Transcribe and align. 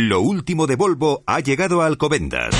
Lo 0.00 0.20
último 0.20 0.68
de 0.68 0.76
Volvo 0.76 1.24
ha 1.26 1.40
llegado 1.40 1.82
a 1.82 1.86
Alcobendas. 1.86 2.54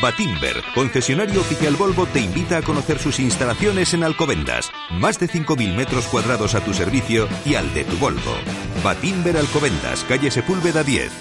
Batimber, 0.00 0.56
concesionario 0.74 1.42
oficial 1.42 1.76
Volvo, 1.76 2.06
te 2.06 2.20
invita 2.20 2.56
a 2.56 2.62
conocer 2.62 2.98
sus 2.98 3.20
instalaciones 3.20 3.92
en 3.92 4.02
Alcobendas. 4.02 4.70
Más 4.92 5.20
de 5.20 5.28
5.000 5.28 5.76
metros 5.76 6.06
cuadrados 6.06 6.54
a 6.54 6.64
tu 6.64 6.72
servicio 6.72 7.28
y 7.44 7.54
al 7.56 7.74
de 7.74 7.84
tu 7.84 7.98
Volvo. 7.98 8.34
Batimber 8.82 9.36
Alcobendas, 9.36 10.06
calle 10.08 10.30
Sepúlveda 10.30 10.82
10. 10.82 11.12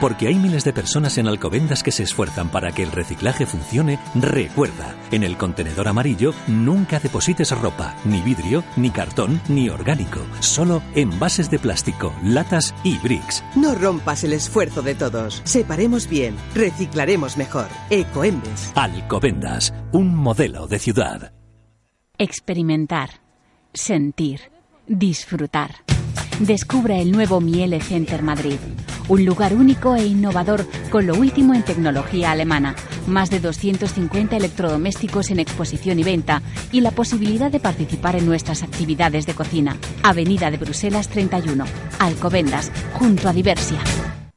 Porque 0.00 0.28
hay 0.28 0.34
miles 0.34 0.64
de 0.64 0.72
personas 0.74 1.16
en 1.16 1.26
Alcobendas 1.26 1.82
que 1.82 1.90
se 1.90 2.02
esfuerzan 2.02 2.50
para 2.50 2.72
que 2.72 2.82
el 2.82 2.92
reciclaje 2.92 3.46
funcione, 3.46 3.98
recuerda, 4.14 4.94
en 5.10 5.22
el 5.22 5.38
contenedor 5.38 5.88
amarillo 5.88 6.34
nunca 6.46 7.00
deposites 7.00 7.50
ropa, 7.50 7.94
ni 8.04 8.20
vidrio, 8.20 8.62
ni 8.76 8.90
cartón, 8.90 9.40
ni 9.48 9.70
orgánico, 9.70 10.20
solo 10.40 10.82
envases 10.94 11.50
de 11.50 11.58
plástico, 11.58 12.12
latas 12.22 12.74
y 12.84 12.98
bricks. 12.98 13.42
No 13.54 13.74
rompas 13.74 14.22
el 14.24 14.34
esfuerzo 14.34 14.82
de 14.82 14.94
todos. 14.94 15.40
Separemos 15.44 16.08
bien, 16.08 16.34
reciclaremos 16.54 17.36
mejor. 17.36 17.68
Ecoembes. 17.88 18.72
Alcobendas, 18.74 19.72
un 19.92 20.14
modelo 20.14 20.66
de 20.66 20.78
ciudad. 20.78 21.32
Experimentar, 22.18 23.10
sentir, 23.72 24.40
disfrutar. 24.86 25.76
Descubra 26.40 26.98
el 26.98 27.12
nuevo 27.12 27.40
Miele 27.40 27.80
Center 27.80 28.22
Madrid. 28.22 28.58
Un 29.08 29.24
lugar 29.24 29.54
único 29.54 29.94
e 29.94 30.04
innovador 30.04 30.66
con 30.90 31.06
lo 31.06 31.14
último 31.14 31.54
en 31.54 31.62
tecnología 31.62 32.32
alemana. 32.32 32.74
Más 33.06 33.30
de 33.30 33.38
250 33.38 34.36
electrodomésticos 34.36 35.30
en 35.30 35.38
exposición 35.38 36.00
y 36.00 36.02
venta 36.02 36.42
y 36.72 36.80
la 36.80 36.90
posibilidad 36.90 37.50
de 37.50 37.60
participar 37.60 38.16
en 38.16 38.26
nuestras 38.26 38.64
actividades 38.64 39.26
de 39.26 39.34
cocina. 39.34 39.76
Avenida 40.02 40.50
de 40.50 40.56
Bruselas 40.56 41.08
31, 41.08 41.64
Alcobendas, 42.00 42.72
junto 42.94 43.28
a 43.28 43.32
Diversia. 43.32 43.78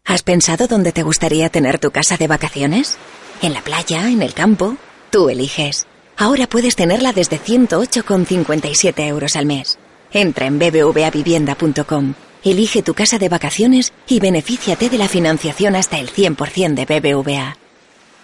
¿Has 0.06 0.24
pensado 0.24 0.68
dónde 0.68 0.92
te 0.92 1.04
gustaría 1.04 1.50
tener 1.50 1.80
tu 1.80 1.92
casa 1.92 2.18
de 2.18 2.28
vacaciones? 2.28 2.98
¿En 3.42 3.54
la 3.54 3.62
playa? 3.62 4.10
¿En 4.10 4.22
el 4.22 4.34
campo? 4.34 4.76
Tú 5.10 5.30
eliges. 5.30 5.88
Ahora 6.18 6.48
puedes 6.48 6.76
tenerla 6.76 7.14
desde 7.14 7.40
108,57 7.40 9.08
euros 9.08 9.36
al 9.36 9.46
mes. 9.46 9.80
Entra 10.12 10.48
en 10.48 10.60
bbvavivienda.com, 10.60 12.14
elige 12.44 12.84
tu 12.84 12.94
casa 12.94 13.18
de 13.18 13.30
vacaciones 13.30 13.94
y 14.08 14.20
benefíciate 14.20 14.90
de 14.90 14.98
la 14.98 15.08
financiación 15.08 15.76
hasta 15.76 16.00
el 16.00 16.10
100% 16.10 16.74
de 16.74 17.00
BBVA. 17.00 17.58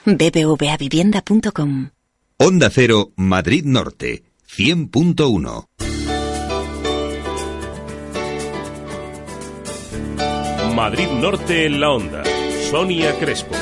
bbvavivienda.com 0.05 1.89
Onda 2.38 2.69
Cero, 2.69 3.11
Madrid 3.16 3.63
Norte, 3.66 4.23
100.1. 4.49 5.67
Madrid 10.75 11.08
Norte 11.08 11.66
en 11.66 11.80
la 11.80 11.91
Onda. 11.91 12.23
Sonia 12.69 13.17
Crespo. 13.17 13.55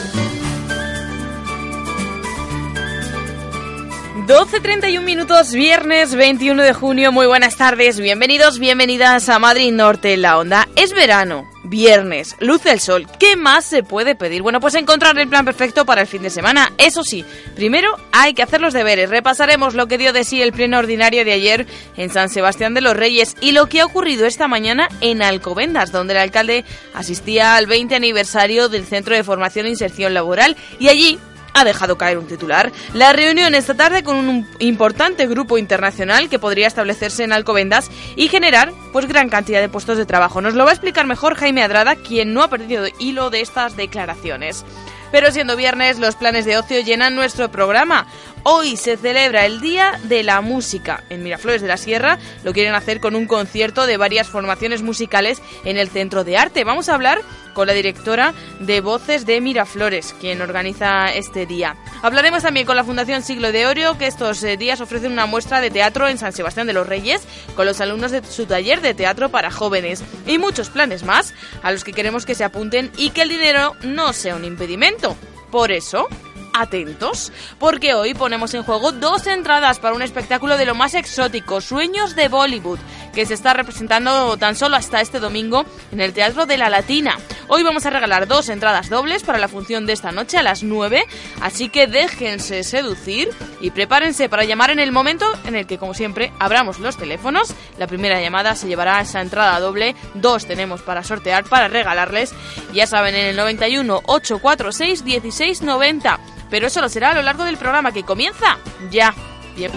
12.31 4.28 5.02
minutos, 5.02 5.52
viernes 5.52 6.16
21 6.16 6.64
de 6.64 6.72
junio. 6.72 7.12
Muy 7.12 7.28
buenas 7.28 7.58
tardes, 7.58 8.00
bienvenidos, 8.00 8.58
bienvenidas 8.58 9.28
a 9.28 9.38
Madrid 9.38 9.74
Norte 9.74 10.14
en 10.14 10.22
la 10.22 10.38
Onda. 10.38 10.70
Es 10.78 10.94
verano, 10.94 11.46
viernes, 11.66 12.38
luce 12.40 12.72
el 12.72 12.80
sol. 12.80 13.06
¿Qué 13.20 13.36
más 13.36 13.66
se 13.66 13.84
puede 13.84 14.16
pedir? 14.16 14.42
Bueno, 14.42 14.62
pues 14.62 14.76
encontrar 14.76 15.20
el 15.20 15.28
plan 15.28 15.44
perfecto 15.44 15.86
para 15.86 16.00
el 16.00 16.08
fin 16.08 16.22
de 16.22 16.30
semana. 16.30 16.72
Eso 16.78 17.04
sí, 17.04 17.26
primero 17.54 17.98
hay 18.14 18.34
que 18.34 18.44
hacer 18.44 18.62
los 18.62 18.74
deberes. 18.74 19.10
Repasaremos 19.10 19.74
lo 19.74 19.88
que 19.88 19.98
dio 19.98 20.14
de 20.14 20.24
sí 20.24 20.42
el 20.42 20.54
pleno 20.54 20.80
ordinario 20.80 21.26
de 21.26 21.34
ayer 21.34 21.68
en 21.98 22.10
San 22.10 22.30
Sebastián 22.30 22.74
de 22.74 22.80
los 22.80 22.96
Reyes 22.96 23.36
y 23.42 23.52
lo 23.52 23.68
que 23.68 23.82
ha 23.82 23.86
ocurrido 23.86 24.26
esta 24.26 24.48
mañana 24.48 24.88
en 25.02 25.22
Alcobendas, 25.22 25.92
donde 25.92 26.14
el 26.14 26.20
alcalde 26.20 26.64
asistía 26.94 27.58
al 27.58 27.68
20 27.68 27.94
aniversario 27.94 28.70
del 28.70 28.86
Centro 28.86 29.16
de 29.16 29.26
Formación 29.26 29.66
e 29.66 29.72
Inserción 29.72 30.14
Laboral 30.14 30.56
y 30.80 30.88
allí 30.88 31.20
ha 31.54 31.64
dejado 31.64 31.98
caer 31.98 32.18
un 32.18 32.28
titular. 32.28 32.72
La 32.94 33.14
reunión 33.14 33.56
esta 33.56 33.76
tarde 33.76 34.04
con 34.04 34.18
un 34.18 34.48
importante 34.60 35.28
grupo 35.28 35.58
internacional 35.58 36.30
que 36.30 36.40
podría 36.40 36.68
establecerse 36.68 37.24
en 37.24 37.34
Alcobendas 37.34 37.90
y 38.16 38.28
generar 38.28 38.72
pues 38.92 39.08
gran 39.08 39.30
cantidad 39.30 39.62
de 39.62 39.70
puestos 39.70 39.98
de 39.98 40.06
trabajo. 40.06 40.42
Nos 40.42 40.54
lo 40.54 40.64
va 40.64 40.72
a 40.72 40.74
explicar 40.74 41.06
mejor 41.06 41.36
Jaime 41.36 41.64
Adrada, 41.64 41.96
quien 41.96 42.34
no 42.34 42.44
ha 42.44 42.50
perdido 42.50 42.86
hilo 43.00 43.30
de 43.30 43.42
estas 43.42 43.76
declaraciones. 43.76 44.66
Pero 45.12 45.32
siendo 45.32 45.56
viernes, 45.56 46.00
los 46.00 46.16
planes 46.16 46.44
de 46.46 46.58
ocio 46.58 46.82
llenan 46.82 47.14
nuestro 47.14 47.52
programa. 47.52 48.08
Hoy 48.46 48.76
se 48.76 48.98
celebra 48.98 49.46
el 49.46 49.62
Día 49.62 49.98
de 50.04 50.22
la 50.22 50.42
Música. 50.42 51.06
En 51.10 51.24
Miraflores 51.24 51.62
de 51.62 51.70
la 51.70 51.78
Sierra 51.78 52.20
lo 52.44 52.52
quieren 52.52 52.76
hacer 52.76 53.00
con 53.00 53.16
un 53.16 53.26
concierto 53.26 53.88
de 53.88 53.96
varias 53.96 54.28
formaciones 54.28 54.82
musicales 54.82 55.42
en 55.64 55.78
el 55.78 55.88
Centro 55.88 56.26
de 56.26 56.36
Arte. 56.36 56.66
Vamos 56.66 56.90
a 56.90 56.96
hablar 56.96 57.22
con 57.54 57.68
la 57.68 57.74
directora 57.74 58.34
de 58.60 58.82
Voces 58.82 59.26
de 59.26 59.40
Miraflores, 59.40 60.14
quien 60.20 60.42
organiza 60.42 61.08
este 61.14 61.46
día. 61.46 61.78
Hablaremos 62.02 62.44
también 62.44 62.66
con 62.66 62.76
la 62.76 62.84
Fundación 62.84 63.24
Siglo 63.24 63.54
de 63.54 63.66
Oro, 63.66 63.98
que 63.98 64.08
estos 64.08 64.44
eh, 64.44 64.58
días 64.58 64.82
ofrece 64.82 65.08
una 65.08 65.26
muestra 65.26 65.62
de 65.62 65.72
teatro 65.72 66.10
en 66.10 66.18
San 66.18 66.34
Sebastián 66.34 66.68
de 66.68 66.74
los 66.74 66.86
Reyes 66.86 67.22
con 67.56 67.66
los 67.66 67.80
alumnos 67.80 68.12
de 68.12 68.26
su 68.26 68.46
taller 68.46 68.82
de 68.82 68.94
teatro 68.94 69.30
para 69.30 69.52
jóvenes 69.52 70.04
y 70.28 70.38
muchos 70.38 70.70
planes 70.70 71.04
más 71.04 71.34
a 71.62 71.72
los 71.72 71.86
que 71.86 71.94
queremos 71.94 72.26
que 72.26 72.36
se 72.36 72.44
apunten 72.44 72.92
y 72.98 73.12
que 73.12 73.22
el 73.22 73.30
dinero 73.30 73.78
no 73.84 74.12
sea 74.12 74.36
un 74.36 74.44
impedimento. 74.44 75.16
Por 75.50 75.72
eso, 75.72 76.10
atentos, 76.54 77.32
porque 77.60 77.94
hoy 77.94 78.14
ponemos 78.14 78.54
en 78.54 78.64
juego 78.64 78.92
dos 78.92 79.28
entradas 79.28 79.80
para 79.80 79.96
un 79.96 80.02
espectáculo 80.02 80.58
de 80.58 80.66
lo 80.66 80.76
más 80.76 80.94
exótico, 80.94 81.62
Sueños 81.62 82.16
de 82.16 82.28
Bollywood, 82.28 82.80
que 83.14 83.26
se 83.26 83.34
está 83.34 83.54
representando 83.54 84.38
tan 84.38 84.56
solo 84.56 84.76
hasta 84.76 85.02
este 85.02 85.20
domingo 85.20 85.66
en 85.92 86.02
el 86.02 86.14
Teatro 86.14 86.46
de 86.46 86.58
la 86.58 86.70
Latina. 86.70 87.18
Hoy 87.48 87.64
vamos 87.64 87.86
a 87.86 87.90
regalar 87.90 88.28
dos 88.28 88.50
entradas 88.50 88.90
dobles 88.90 89.24
para 89.24 89.38
la 89.38 89.48
función 89.48 89.86
de 89.86 89.94
esta 89.94 90.12
noche 90.12 90.38
a 90.38 90.44
las 90.44 90.64
9, 90.64 91.04
así 91.42 91.70
que 91.70 91.88
déjense 91.88 92.64
seducir 92.64 93.30
y 93.60 93.72
prepárense 93.72 94.30
para 94.30 94.46
llamar 94.46 94.72
en 94.72 94.80
el 94.80 94.92
momento 94.92 95.26
en 95.46 95.56
el 95.56 95.68
que, 95.68 95.78
como 95.78 95.94
siempre, 95.94 96.32
abramos 96.40 96.80
los 96.80 96.98
teléfonos. 96.98 97.54
La 97.78 97.88
primera 97.88 98.22
llamada 98.22 98.56
se 98.56 98.68
llevará 98.68 99.02
esa 99.02 99.22
entrada 99.22 99.60
doble, 99.60 99.96
dos 100.14 100.46
tenemos 100.46 100.82
para 100.82 101.04
sortear, 101.04 101.44
para 101.44 101.68
regalarles, 101.68 102.34
ya 102.74 102.88
saben, 102.88 103.16
en 103.16 103.28
el 103.28 103.36
91 103.36 104.02
846 104.06 105.04
1690 105.04 106.20
pero 106.54 106.68
eso 106.68 106.82
lo 106.82 106.88
será 106.88 107.10
a 107.10 107.14
lo 107.16 107.24
largo 107.24 107.46
del 107.46 107.58
programa 107.58 107.92
que 107.92 108.04
comienza 108.04 108.60
ya. 108.92 109.12
Bien. 109.56 109.72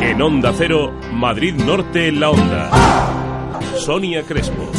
En 0.00 0.22
Onda 0.22 0.52
Cero, 0.56 0.92
Madrid 1.12 1.52
Norte 1.52 2.06
en 2.06 2.20
la 2.20 2.30
Onda. 2.30 2.70
Sonia 3.76 4.22
Crespo. 4.22 4.70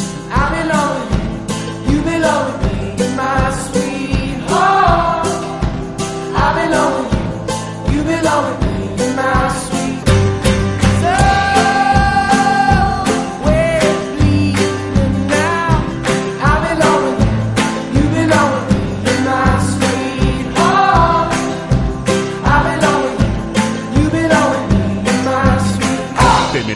Te 8.96 9.91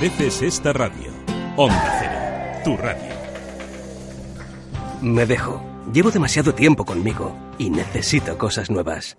mereces 0.07 0.43
esta 0.43 0.73
radio. 0.73 1.11
Onda 1.57 1.99
Cero, 1.99 2.63
tu 2.65 2.77
radio. 2.77 3.13
Me 5.03 5.27
dejo. 5.27 5.61
Llevo 5.93 6.13
demasiado 6.13 6.55
tiempo 6.55 6.85
conmigo 6.85 7.37
y 7.59 7.71
necesito 7.71 8.39
cosas 8.39 8.71
nuevas. 8.71 9.19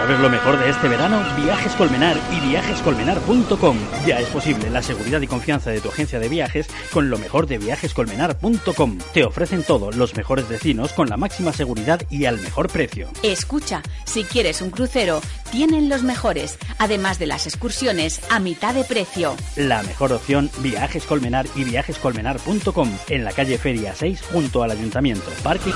¿Sabes 0.00 0.18
lo 0.20 0.30
mejor 0.30 0.58
de 0.58 0.70
este 0.70 0.88
verano? 0.88 1.22
Viajes 1.36 1.72
Colmenar 1.74 2.16
y 2.32 2.48
viajescolmenar.com. 2.48 3.76
Ya 4.06 4.18
es 4.18 4.28
posible 4.28 4.70
la 4.70 4.82
seguridad 4.82 5.20
y 5.20 5.26
confianza 5.26 5.70
de 5.70 5.80
tu 5.80 5.88
agencia 5.88 6.18
de 6.18 6.28
viajes 6.28 6.68
con 6.92 7.10
lo 7.10 7.18
mejor 7.18 7.46
de 7.46 7.58
viajescolmenar.com. 7.58 8.98
Te 9.12 9.24
ofrecen 9.24 9.62
todo, 9.62 9.90
los 9.92 10.16
mejores 10.16 10.48
destinos 10.48 10.94
con 10.94 11.08
la 11.08 11.16
máxima 11.16 11.52
seguridad 11.52 12.00
y 12.08 12.24
al 12.24 12.40
mejor 12.40 12.68
precio. 12.68 13.08
Escucha, 13.22 13.82
si 14.04 14.24
quieres 14.24 14.62
un 14.62 14.70
crucero, 14.70 15.20
tienen 15.50 15.88
los 15.88 16.02
mejores, 16.02 16.58
además 16.78 17.18
de 17.18 17.26
las 17.26 17.46
excursiones 17.46 18.22
a 18.30 18.40
mitad 18.40 18.74
de 18.74 18.84
precio. 18.84 19.36
La 19.56 19.82
mejor 19.82 20.12
opción, 20.12 20.50
Viajes 20.58 21.04
Colmenar 21.04 21.46
y 21.54 21.64
viajescolmenar.com 21.64 22.90
en 23.08 23.24
la 23.24 23.32
calle 23.32 23.58
Feria 23.58 23.94
6 23.94 24.22
junto 24.32 24.62
al 24.62 24.70
Ayuntamiento. 24.70 25.30
Parque 25.42 25.72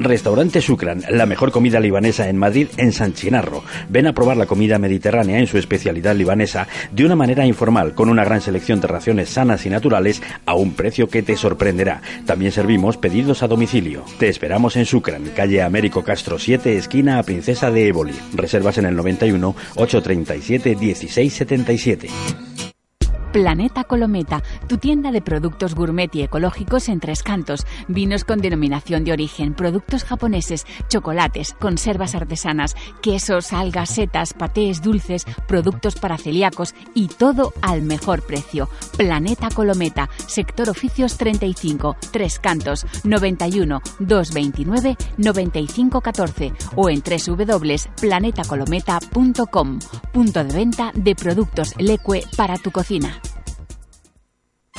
Restaurante 0.00 0.62
Sucran, 0.62 1.02
la 1.10 1.26
mejor 1.26 1.52
comida 1.52 1.78
libanesa 1.78 2.30
en 2.30 2.38
Madrid, 2.38 2.68
en 2.78 2.92
San 2.92 3.12
Chinarro. 3.12 3.62
Ven 3.90 4.06
a 4.06 4.14
probar 4.14 4.38
la 4.38 4.46
comida 4.46 4.78
mediterránea 4.78 5.38
en 5.38 5.46
su 5.46 5.58
especialidad 5.58 6.16
libanesa 6.16 6.66
de 6.90 7.04
una 7.04 7.16
manera 7.16 7.44
informal, 7.44 7.94
con 7.94 8.08
una 8.08 8.24
gran 8.24 8.40
selección 8.40 8.80
de 8.80 8.88
raciones 8.88 9.28
sanas 9.28 9.66
y 9.66 9.70
naturales 9.70 10.22
a 10.46 10.54
un 10.54 10.72
precio 10.72 11.10
que 11.10 11.22
te 11.22 11.36
sorprenderá. 11.36 12.00
También 12.24 12.50
servimos 12.50 12.96
pedidos 12.96 13.42
a 13.42 13.48
domicilio. 13.48 14.02
Te 14.18 14.30
esperamos 14.30 14.74
en 14.76 14.86
Sucran, 14.86 15.24
calle 15.36 15.60
Américo 15.60 16.02
Castro 16.02 16.38
7, 16.38 16.78
esquina 16.78 17.18
a 17.18 17.22
Princesa 17.22 17.70
de 17.70 17.88
Éboli. 17.88 18.14
Reservas 18.32 18.78
en 18.78 18.86
el 18.86 18.96
91 18.96 19.54
837 19.76 20.76
1677. 20.76 22.49
Planeta 23.32 23.84
Colometa, 23.84 24.42
tu 24.66 24.78
tienda 24.78 25.12
de 25.12 25.22
productos 25.22 25.76
gourmet 25.76 26.12
y 26.14 26.22
ecológicos 26.22 26.88
en 26.88 26.98
Tres 26.98 27.22
Cantos, 27.22 27.64
vinos 27.86 28.24
con 28.24 28.40
denominación 28.40 29.04
de 29.04 29.12
origen, 29.12 29.54
productos 29.54 30.02
japoneses, 30.02 30.66
chocolates, 30.88 31.54
conservas 31.60 32.16
artesanas, 32.16 32.74
quesos, 33.02 33.52
algas, 33.52 33.90
setas, 33.90 34.34
patés, 34.34 34.82
dulces, 34.82 35.26
productos 35.46 35.94
para 35.94 36.18
celíacos 36.18 36.74
y 36.92 37.06
todo 37.06 37.52
al 37.62 37.82
mejor 37.82 38.22
precio. 38.22 38.68
Planeta 38.96 39.48
Colometa, 39.54 40.10
sector 40.26 40.68
oficios 40.68 41.16
35, 41.16 41.96
Tres 42.10 42.40
Cantos, 42.40 42.84
91 43.04 43.80
229 44.00 44.96
9514 45.18 46.52
o 46.74 46.90
en 46.90 47.00
www.planetacolometa.com, 47.00 49.78
punto 50.12 50.44
de 50.44 50.52
venta 50.52 50.90
de 50.94 51.14
productos 51.14 51.76
Leque 51.78 52.24
para 52.36 52.58
tu 52.58 52.72
cocina. 52.72 53.20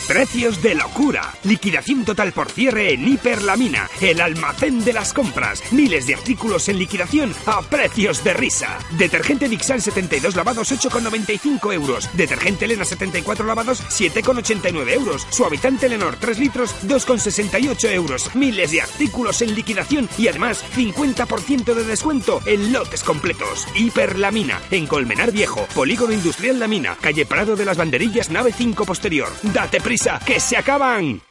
Precios 0.07 0.62
de 0.62 0.75
locura. 0.75 1.33
Liquidación 1.44 2.03
total 2.03 2.33
por 2.33 2.51
cierre 2.51 2.94
en 2.94 3.07
Hiperlamina, 3.07 3.89
el 4.01 4.19
almacén 4.19 4.83
de 4.83 4.94
las 4.94 5.13
compras. 5.13 5.62
Miles 5.71 6.06
de 6.07 6.15
artículos 6.15 6.68
en 6.69 6.80
liquidación 6.80 7.33
a 7.45 7.62
precios 7.62 8.24
de 8.24 8.33
risa. 8.33 8.77
Detergente 8.98 9.48
Dixal 9.48 9.81
72 9.81 10.36
lavados 10.36 10.71
8,95 10.71 11.74
euros. 11.74 12.09
Detergente 12.13 12.65
Elena 12.65 12.83
74 12.83 13.45
lavados 13.45 13.81
7,89 13.89 14.92
euros. 14.92 15.27
Suavitante 15.30 15.88
Lenor 15.88 16.18
3 16.19 16.39
litros 16.39 16.75
2,68 16.88 17.92
euros. 17.92 18.36
Miles 18.36 18.71
de 18.71 18.81
artículos 18.81 19.42
en 19.42 19.56
liquidación 19.56 20.09
y 20.18 20.27
además 20.27 20.63
50% 20.75 21.74
de 21.74 21.83
descuento 21.83 22.42
en 22.45 22.74
lotes 22.74 23.03
completos. 23.03 23.68
Hiperlamina, 23.75 24.59
en 24.71 24.88
Colmenar 24.88 25.31
Viejo, 25.31 25.65
Polígono 25.74 26.13
Industrial 26.13 26.59
La 26.59 26.68
Mina, 26.68 26.98
calle 27.00 27.25
Prado 27.25 27.56
de 27.56 27.65
las 27.65 27.77
Banderillas, 27.77 28.30
nave 28.30 28.51
5 28.51 28.86
posterior. 28.86 29.30
Date 29.44 29.80
que 30.26 30.40
se 30.40 30.56
acaban. 30.56 31.22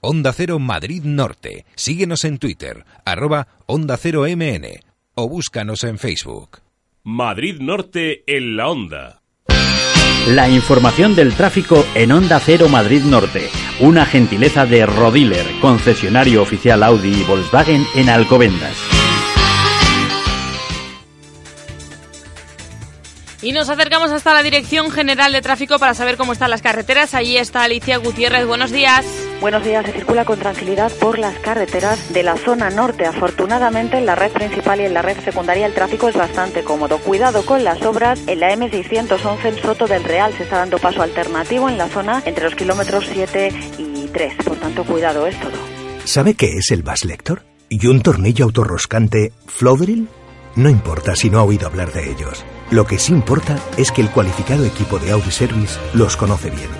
Onda 0.00 0.32
Cero 0.32 0.58
Madrid 0.58 1.02
Norte. 1.04 1.66
Síguenos 1.74 2.24
en 2.24 2.38
Twitter, 2.38 2.86
arroba 3.04 3.48
Onda 3.66 3.98
Cero 3.98 4.24
MN 4.26 4.66
o 5.14 5.28
búscanos 5.28 5.84
en 5.84 5.98
Facebook. 5.98 6.60
Madrid 7.02 7.60
Norte 7.60 8.24
en 8.26 8.56
la 8.56 8.68
Onda. 8.68 9.20
La 10.28 10.48
información 10.48 11.14
del 11.14 11.34
tráfico 11.34 11.84
en 11.94 12.12
Onda 12.12 12.40
Cero 12.40 12.68
Madrid 12.70 13.02
Norte. 13.02 13.50
Una 13.80 14.06
gentileza 14.06 14.64
de 14.64 14.86
Rodiler, 14.86 15.44
concesionario 15.60 16.40
oficial 16.40 16.82
Audi 16.82 17.20
y 17.20 17.24
Volkswagen 17.24 17.84
en 17.94 18.08
Alcobendas. 18.08 18.99
Y 23.42 23.52
nos 23.52 23.70
acercamos 23.70 24.10
hasta 24.10 24.34
la 24.34 24.42
Dirección 24.42 24.90
General 24.90 25.32
de 25.32 25.40
Tráfico 25.40 25.78
para 25.78 25.94
saber 25.94 26.18
cómo 26.18 26.32
están 26.32 26.50
las 26.50 26.60
carreteras. 26.60 27.14
Allí 27.14 27.38
está 27.38 27.62
Alicia 27.62 27.96
Gutiérrez. 27.96 28.46
Buenos 28.46 28.70
días. 28.70 29.06
Buenos 29.40 29.64
días. 29.64 29.86
Se 29.86 29.92
circula 29.92 30.26
con 30.26 30.38
tranquilidad 30.38 30.92
por 31.00 31.18
las 31.18 31.38
carreteras 31.38 32.12
de 32.12 32.22
la 32.22 32.36
zona 32.36 32.68
norte. 32.68 33.06
Afortunadamente, 33.06 33.96
en 33.96 34.04
la 34.04 34.14
red 34.14 34.30
principal 34.30 34.80
y 34.80 34.84
en 34.84 34.92
la 34.92 35.00
red 35.00 35.18
secundaria 35.24 35.64
el 35.64 35.72
tráfico 35.72 36.10
es 36.10 36.16
bastante 36.16 36.62
cómodo. 36.64 36.98
Cuidado 36.98 37.46
con 37.46 37.64
las 37.64 37.80
obras. 37.82 38.20
En 38.26 38.40
la 38.40 38.54
M611 38.54 39.44
en 39.46 39.62
Soto 39.62 39.86
del 39.86 40.04
Real 40.04 40.34
se 40.36 40.42
está 40.42 40.58
dando 40.58 40.78
paso 40.78 41.00
alternativo 41.00 41.70
en 41.70 41.78
la 41.78 41.88
zona 41.88 42.22
entre 42.26 42.44
los 42.44 42.54
kilómetros 42.54 43.06
7 43.10 43.52
y 43.78 44.06
3. 44.08 44.34
Por 44.44 44.56
tanto, 44.58 44.84
cuidado, 44.84 45.26
es 45.26 45.40
todo. 45.40 45.56
¿Sabe 46.04 46.34
qué 46.34 46.58
es 46.58 46.70
el 46.72 46.82
Bass 46.82 47.06
Lector? 47.06 47.42
¿Y 47.70 47.86
un 47.86 48.02
tornillo 48.02 48.44
autorroscante 48.44 49.32
Flodril? 49.46 50.08
No 50.56 50.68
importa 50.68 51.16
si 51.16 51.30
no 51.30 51.38
ha 51.38 51.44
oído 51.44 51.68
hablar 51.68 51.90
de 51.92 52.10
ellos. 52.10 52.44
Lo 52.70 52.86
que 52.86 53.00
sí 53.00 53.12
importa 53.12 53.58
es 53.76 53.90
que 53.90 54.00
el 54.00 54.10
cualificado 54.10 54.64
equipo 54.64 55.00
de 55.00 55.10
Audi 55.10 55.32
Service 55.32 55.76
los 55.92 56.16
conoce 56.16 56.50
bien, 56.50 56.70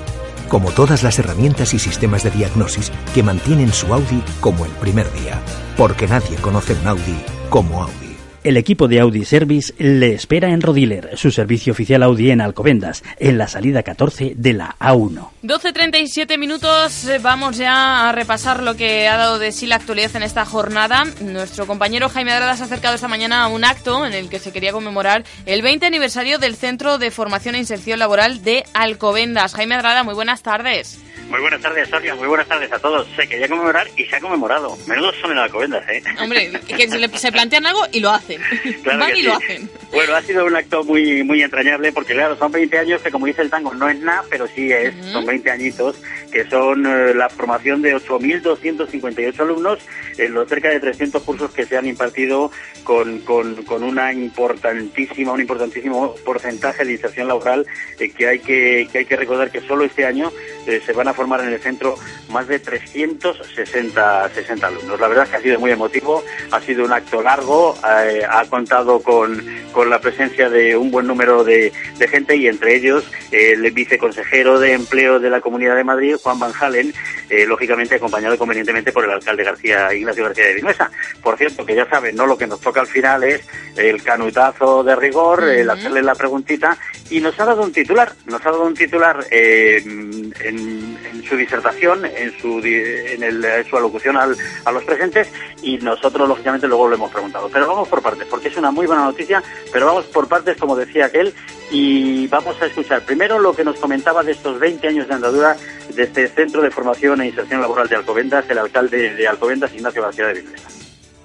como 0.48 0.70
todas 0.70 1.02
las 1.02 1.18
herramientas 1.18 1.74
y 1.74 1.80
sistemas 1.80 2.22
de 2.22 2.30
diagnosis 2.30 2.92
que 3.12 3.24
mantienen 3.24 3.72
su 3.72 3.92
Audi 3.92 4.22
como 4.40 4.64
el 4.64 4.70
primer 4.72 5.12
día, 5.12 5.42
porque 5.76 6.06
nadie 6.06 6.36
conoce 6.36 6.74
un 6.74 6.86
Audi 6.86 7.24
como 7.48 7.82
Audi. 7.82 8.09
El 8.42 8.56
equipo 8.56 8.88
de 8.88 9.00
Audi 9.00 9.26
Service 9.26 9.74
le 9.76 10.14
espera 10.14 10.48
en 10.48 10.62
Rodiler, 10.62 11.10
su 11.18 11.30
servicio 11.30 11.74
oficial 11.74 12.02
Audi 12.02 12.30
en 12.30 12.40
Alcobendas, 12.40 13.04
en 13.18 13.36
la 13.36 13.48
salida 13.48 13.82
14 13.82 14.32
de 14.34 14.52
la 14.54 14.76
A1. 14.80 15.28
12.37 15.42 16.38
minutos, 16.38 17.04
eh, 17.06 17.18
vamos 17.20 17.58
ya 17.58 18.08
a 18.08 18.12
repasar 18.12 18.62
lo 18.62 18.76
que 18.76 19.08
ha 19.08 19.18
dado 19.18 19.38
de 19.38 19.52
sí 19.52 19.66
la 19.66 19.76
actualidad 19.76 20.16
en 20.16 20.22
esta 20.22 20.46
jornada. 20.46 21.04
Nuestro 21.20 21.66
compañero 21.66 22.08
Jaime 22.08 22.32
Adrada 22.32 22.56
se 22.56 22.62
ha 22.62 22.66
acercado 22.66 22.94
esta 22.94 23.08
mañana 23.08 23.42
a 23.42 23.48
un 23.48 23.62
acto 23.62 24.06
en 24.06 24.14
el 24.14 24.30
que 24.30 24.38
se 24.38 24.52
quería 24.52 24.72
conmemorar 24.72 25.24
el 25.44 25.60
20 25.60 25.84
aniversario 25.84 26.38
del 26.38 26.56
Centro 26.56 26.96
de 26.96 27.10
Formación 27.10 27.56
e 27.56 27.58
Inserción 27.58 27.98
Laboral 27.98 28.42
de 28.42 28.64
Alcobendas. 28.72 29.54
Jaime 29.54 29.74
Adrada, 29.74 30.02
muy 30.02 30.14
buenas 30.14 30.42
tardes. 30.42 30.98
Muy 31.30 31.40
buenas 31.40 31.60
tardes, 31.60 31.88
Sonia. 31.88 32.14
Muy 32.16 32.26
buenas 32.26 32.48
tardes 32.48 32.72
a 32.72 32.78
todos. 32.80 33.06
Se 33.14 33.28
quería 33.28 33.48
conmemorar 33.48 33.86
y 33.96 34.04
se 34.04 34.16
ha 34.16 34.20
conmemorado. 34.20 34.76
Menudos 34.88 35.14
son 35.20 35.30
en 35.30 35.38
Alcobendas, 35.38 35.88
¿eh? 35.88 36.02
Hombre, 36.20 36.50
que 36.66 36.88
se, 36.88 36.98
le, 36.98 37.08
se 37.08 37.30
plantean 37.30 37.66
algo 37.66 37.82
y 37.92 38.00
lo 38.00 38.10
hacen. 38.10 38.29
Claro 38.82 38.98
Van 38.98 39.10
y 39.10 39.16
sí. 39.16 39.22
lo 39.22 39.34
hacen. 39.34 39.70
Bueno, 39.90 40.14
ha 40.14 40.22
sido 40.22 40.46
un 40.46 40.56
acto 40.56 40.84
muy 40.84 41.22
muy 41.24 41.42
entrañable 41.42 41.92
porque, 41.92 42.14
claro, 42.14 42.36
son 42.36 42.52
20 42.52 42.78
años 42.78 43.02
que, 43.02 43.10
como 43.10 43.26
dice 43.26 43.42
el 43.42 43.50
tango, 43.50 43.74
no 43.74 43.88
es 43.88 43.98
nada, 44.00 44.24
pero 44.30 44.46
sí 44.46 44.70
es. 44.72 44.94
Son 45.12 45.26
20 45.26 45.50
añitos 45.50 45.96
que 46.30 46.48
son 46.48 46.86
eh, 46.86 47.14
la 47.14 47.28
formación 47.28 47.82
de 47.82 47.96
8.258 47.96 49.40
alumnos 49.40 49.78
en 50.16 50.34
los 50.34 50.48
cerca 50.48 50.68
de 50.68 50.80
300 50.80 51.22
cursos 51.22 51.50
que 51.52 51.66
se 51.66 51.76
han 51.76 51.86
impartido 51.86 52.50
con, 52.84 53.20
con, 53.20 53.64
con 53.64 53.82
una 53.82 54.12
importantísima, 54.12 55.32
un 55.32 55.40
importantísimo 55.40 56.14
porcentaje 56.24 56.84
de 56.84 56.92
inserción 56.92 57.28
laboral 57.28 57.66
eh, 57.98 58.10
que, 58.10 58.28
hay 58.28 58.38
que, 58.38 58.88
que 58.90 58.98
hay 58.98 59.04
que 59.04 59.16
recordar 59.16 59.50
que 59.50 59.60
solo 59.60 59.84
este 59.84 60.06
año 60.06 60.30
eh, 60.66 60.80
se 60.84 60.92
van 60.92 61.08
a 61.08 61.14
formar 61.14 61.40
en 61.40 61.52
el 61.52 61.60
centro 61.60 61.96
más 62.30 62.46
de 62.48 62.58
360 62.58 64.28
60 64.34 64.66
alumnos. 64.66 65.00
La 65.00 65.08
verdad 65.08 65.24
es 65.24 65.30
que 65.30 65.36
ha 65.36 65.40
sido 65.40 65.60
muy 65.60 65.70
emotivo, 65.70 66.22
ha 66.50 66.60
sido 66.60 66.84
un 66.84 66.92
acto 66.92 67.22
largo, 67.22 67.76
eh, 68.04 68.19
ha 68.24 68.44
contado 68.46 69.00
con, 69.00 69.44
con 69.72 69.90
la 69.90 70.00
presencia 70.00 70.48
de 70.48 70.76
un 70.76 70.90
buen 70.90 71.06
número 71.06 71.44
de, 71.44 71.72
de 71.98 72.08
gente 72.08 72.36
y 72.36 72.46
entre 72.46 72.76
ellos 72.76 73.04
eh, 73.30 73.52
el 73.52 73.70
viceconsejero 73.70 74.58
de 74.58 74.72
empleo 74.72 75.20
de 75.20 75.30
la 75.30 75.40
Comunidad 75.40 75.76
de 75.76 75.84
Madrid, 75.84 76.16
Juan 76.22 76.38
Van 76.38 76.52
Halen, 76.58 76.92
eh, 77.28 77.46
lógicamente 77.46 77.94
acompañado 77.94 78.36
convenientemente 78.36 78.92
por 78.92 79.04
el 79.04 79.10
alcalde 79.10 79.44
García 79.44 79.94
Ignacio 79.94 80.24
García 80.24 80.46
de 80.46 80.54
Vinuesa. 80.54 80.90
Por 81.22 81.36
cierto, 81.36 81.64
que 81.64 81.74
ya 81.74 81.88
saben, 81.88 82.16
no 82.16 82.26
lo 82.26 82.36
que 82.36 82.46
nos 82.46 82.60
toca 82.60 82.80
al 82.80 82.86
final 82.86 83.24
es 83.24 83.42
el 83.76 84.02
canutazo 84.02 84.82
de 84.82 84.96
rigor, 84.96 85.44
el 85.44 85.70
hacerle 85.70 86.02
la 86.02 86.14
preguntita, 86.14 86.76
y 87.08 87.20
nos 87.20 87.38
ha 87.40 87.44
dado 87.44 87.62
un 87.62 87.72
titular, 87.72 88.12
nos 88.26 88.44
ha 88.44 88.50
dado 88.50 88.64
un 88.64 88.74
titular 88.74 89.24
eh, 89.30 89.82
en, 89.84 91.24
su 91.28 91.36
disertación, 91.36 92.04
en 92.04 92.36
su, 92.40 92.58
en, 92.58 93.22
el, 93.22 93.64
su 93.68 93.76
alocución 93.76 94.16
al, 94.16 94.36
a 94.64 94.72
los 94.72 94.82
presentes, 94.82 95.28
y 95.62 95.78
nosotros, 95.78 96.28
lógicamente, 96.28 96.66
luego 96.66 96.88
lo 96.88 96.96
hemos 96.96 97.12
preguntado. 97.12 97.48
Pero 97.52 97.68
vamos 97.68 97.88
por 97.88 98.02
porque 98.28 98.48
es 98.48 98.56
una 98.56 98.70
muy 98.70 98.86
buena 98.86 99.04
noticia, 99.04 99.42
pero 99.72 99.86
vamos 99.86 100.06
por 100.06 100.28
partes, 100.28 100.56
como 100.56 100.76
decía 100.76 101.06
aquel, 101.06 101.34
y 101.70 102.26
vamos 102.28 102.60
a 102.60 102.66
escuchar 102.66 103.02
primero 103.02 103.38
lo 103.38 103.54
que 103.54 103.64
nos 103.64 103.78
comentaba 103.78 104.22
de 104.22 104.32
estos 104.32 104.58
20 104.58 104.88
años 104.88 105.08
de 105.08 105.14
andadura 105.14 105.56
de 105.94 106.02
este 106.02 106.28
Centro 106.28 106.62
de 106.62 106.70
Formación 106.70 107.20
e 107.20 107.28
Inserción 107.28 107.60
Laboral 107.60 107.88
de 107.88 107.96
Alcobendas, 107.96 108.44
el 108.48 108.58
alcalde 108.58 109.14
de 109.14 109.28
Alcobendas, 109.28 109.72
Ignacio 109.74 110.02
García 110.02 110.26
de 110.26 110.34
Vinuesa. 110.34 110.68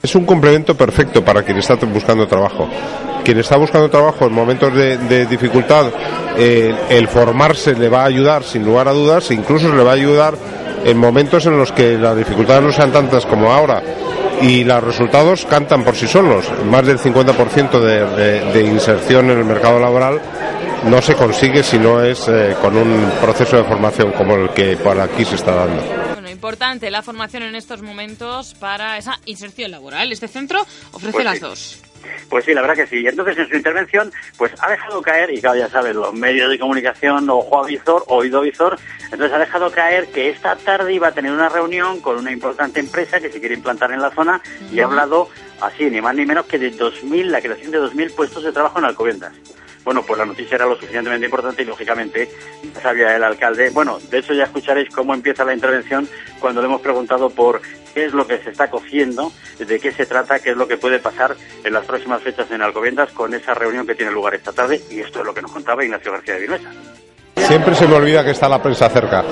Es 0.01 0.13
un 0.13 0.25
complemento 0.25 0.77
perfecto 0.77 1.25
para 1.25 1.42
quien 1.42 1.58
está 1.58 1.75
buscando 1.75 2.27
trabajo. 2.27 2.70
Quien 3.24 3.39
está 3.39 3.58
buscando 3.58 3.89
trabajo 3.89 4.27
en 4.27 4.34
momentos 4.34 4.72
de, 4.72 5.25
dificultad, 5.25 5.92
eh, 6.38 6.75
el 6.89 7.08
formarse 7.08 7.74
le 7.74 7.89
va 7.89 8.04
a 8.04 8.06
ayudar 8.06 8.44
sin 8.44 8.63
lugar 8.63 8.88
a 8.88 8.92
dudas, 8.92 9.32
e 9.32 9.34
incluso 9.34 9.74
le 9.74 9.84
va 9.84 9.92
a 9.92 9.96
ayudar 9.96 10.36
en 10.86 10.98
momentos 11.00 11.46
en 11.48 11.58
los 11.58 11.72
que 11.72 11.98
las 11.98 12.15
dificultades 12.15 12.62
no 12.62 12.72
sean 12.72 12.92
tantas 12.92 13.25
como 13.25 13.51
ahora 13.51 13.82
y 14.42 14.63
los 14.63 14.84
resultados 14.84 15.46
cantan 15.46 15.84
por 15.84 15.96
sí 15.96 16.08
solos. 16.08 16.46
Más 16.65 16.86
del 16.86 17.00
50% 17.00 17.80
de, 17.80 18.51
de, 18.54 18.62
inserción 18.62 19.32
en 19.32 19.39
el 19.39 19.46
mercado 19.46 19.80
laboral 19.80 20.22
no 20.86 21.01
se 21.01 21.15
consigue 21.15 21.63
si 21.63 21.80
no 21.80 22.04
es 22.04 22.27
eh, 22.27 22.56
con 22.62 22.77
un 22.77 23.12
proceso 23.20 23.58
de 23.58 23.63
formación 23.63 24.12
como 24.12 24.36
el 24.36 24.50
que 24.51 24.77
por 24.77 25.00
aquí 25.00 25.25
se 25.25 25.36
está 25.36 25.56
dando. 25.56 25.82
Bueno, 26.13 26.30
importante 26.30 26.92
la 26.92 27.01
formación 27.01 27.42
en 27.44 27.56
estos 27.56 27.82
momentos 27.82 28.54
para 28.54 29.00
esa 29.00 29.20
inserción 29.25 29.72
laboral. 29.72 30.12
Este 30.12 30.27
centro 30.27 30.62
ofrece 30.92 31.13
pues 31.13 31.25
las 31.25 31.39
dos. 31.39 31.85
Pues 32.29 32.45
sí, 32.45 32.53
la 32.53 32.62
verdad 32.62 32.75
que 32.75 32.88
sí. 32.88 33.01
Y 33.01 33.07
entonces 33.07 33.38
en 33.38 33.47
su 33.50 33.55
intervención, 33.55 34.12
pues 34.38 34.51
ha 34.59 34.69
dejado 34.69 35.01
caer, 35.01 35.31
y 35.31 35.41
claro, 35.41 35.57
ya 35.57 35.69
sabes, 35.69 35.95
los 35.95 36.13
medios 36.13 36.50
de 36.50 36.59
comunicación, 36.59 37.29
ojo 37.29 37.63
a 37.63 37.67
visor, 37.67 38.03
oído 38.07 38.41
visor, 38.41 38.77
entonces 39.03 39.33
ha 39.33 39.39
dejado 39.39 39.71
caer 39.71 40.07
que 40.07 40.29
esta 40.29 40.55
tarde 40.55 40.93
iba 40.93 41.07
a 41.07 41.12
tener 41.12 41.31
una 41.31 41.50
reunión 41.50 42.01
con 42.01 42.17
una 42.17 42.31
importante 42.31 42.79
empresa 42.79 43.19
que 43.19 43.29
se 43.29 43.39
quiere 43.39 43.55
implantar 43.55 43.91
en 43.91 44.01
la 44.01 44.12
zona 44.12 44.41
y 44.71 44.79
ha 44.79 44.85
hablado 44.85 45.29
así, 45.62 45.89
ni 45.89 46.01
más 46.01 46.15
ni 46.15 46.25
menos 46.25 46.45
que 46.45 46.57
de 46.57 46.74
2.000, 46.74 47.25
la 47.25 47.41
creación 47.41 47.71
de 47.71 47.79
2.000 47.79 48.15
puestos 48.15 48.43
de 48.43 48.51
trabajo 48.51 48.79
en 48.79 48.85
Alcobendas. 48.85 49.33
Bueno, 49.85 50.01
pues 50.01 50.17
la 50.17 50.25
noticia 50.25 50.55
era 50.55 50.65
lo 50.65 50.75
suficientemente 50.75 51.25
importante 51.25 51.62
y 51.62 51.65
lógicamente 51.65 52.27
sabía 52.81 53.15
el 53.15 53.24
alcalde. 53.24 53.69
Bueno, 53.69 54.00
de 54.09 54.17
hecho 54.17 54.33
ya 54.33 54.45
escucharéis 54.45 54.89
cómo 54.89 55.13
empieza 55.13 55.45
la 55.45 55.53
intervención 55.53 56.09
cuando 56.39 56.62
le 56.62 56.67
hemos 56.67 56.81
preguntado 56.81 57.29
por 57.29 57.62
qué 57.95 58.05
es 58.05 58.13
lo 58.13 58.27
que 58.27 58.37
se 58.39 58.51
está 58.51 58.69
cociendo, 58.69 59.31
de 59.57 59.79
qué 59.79 59.91
se 59.91 60.05
trata, 60.05 60.39
qué 60.39 60.51
es 60.51 60.57
lo 60.57 60.67
que 60.67 60.77
puede 60.77 60.99
pasar 60.99 61.35
en 61.63 61.73
las 61.73 61.85
próximas 61.85 62.21
fechas 62.21 62.51
en 62.51 62.61
Alcobendas 62.61 63.09
con 63.11 63.33
esa 63.33 63.53
reunión 63.53 63.87
que 63.87 63.95
tiene 63.95 64.11
lugar 64.11 64.35
esta 64.35 64.51
tarde 64.51 64.81
y 64.91 64.99
esto 64.99 65.21
es 65.21 65.25
lo 65.25 65.33
que 65.33 65.41
nos 65.41 65.51
contaba 65.51 65.83
Ignacio 65.83 66.11
García 66.11 66.35
de 66.35 66.41
Vinuesa. 66.41 66.69
Siempre 67.37 67.73
se 67.73 67.87
me 67.87 67.95
olvida 67.95 68.23
que 68.23 68.31
está 68.31 68.49
la 68.49 68.61
prensa 68.61 68.89
cerca, 68.89 69.23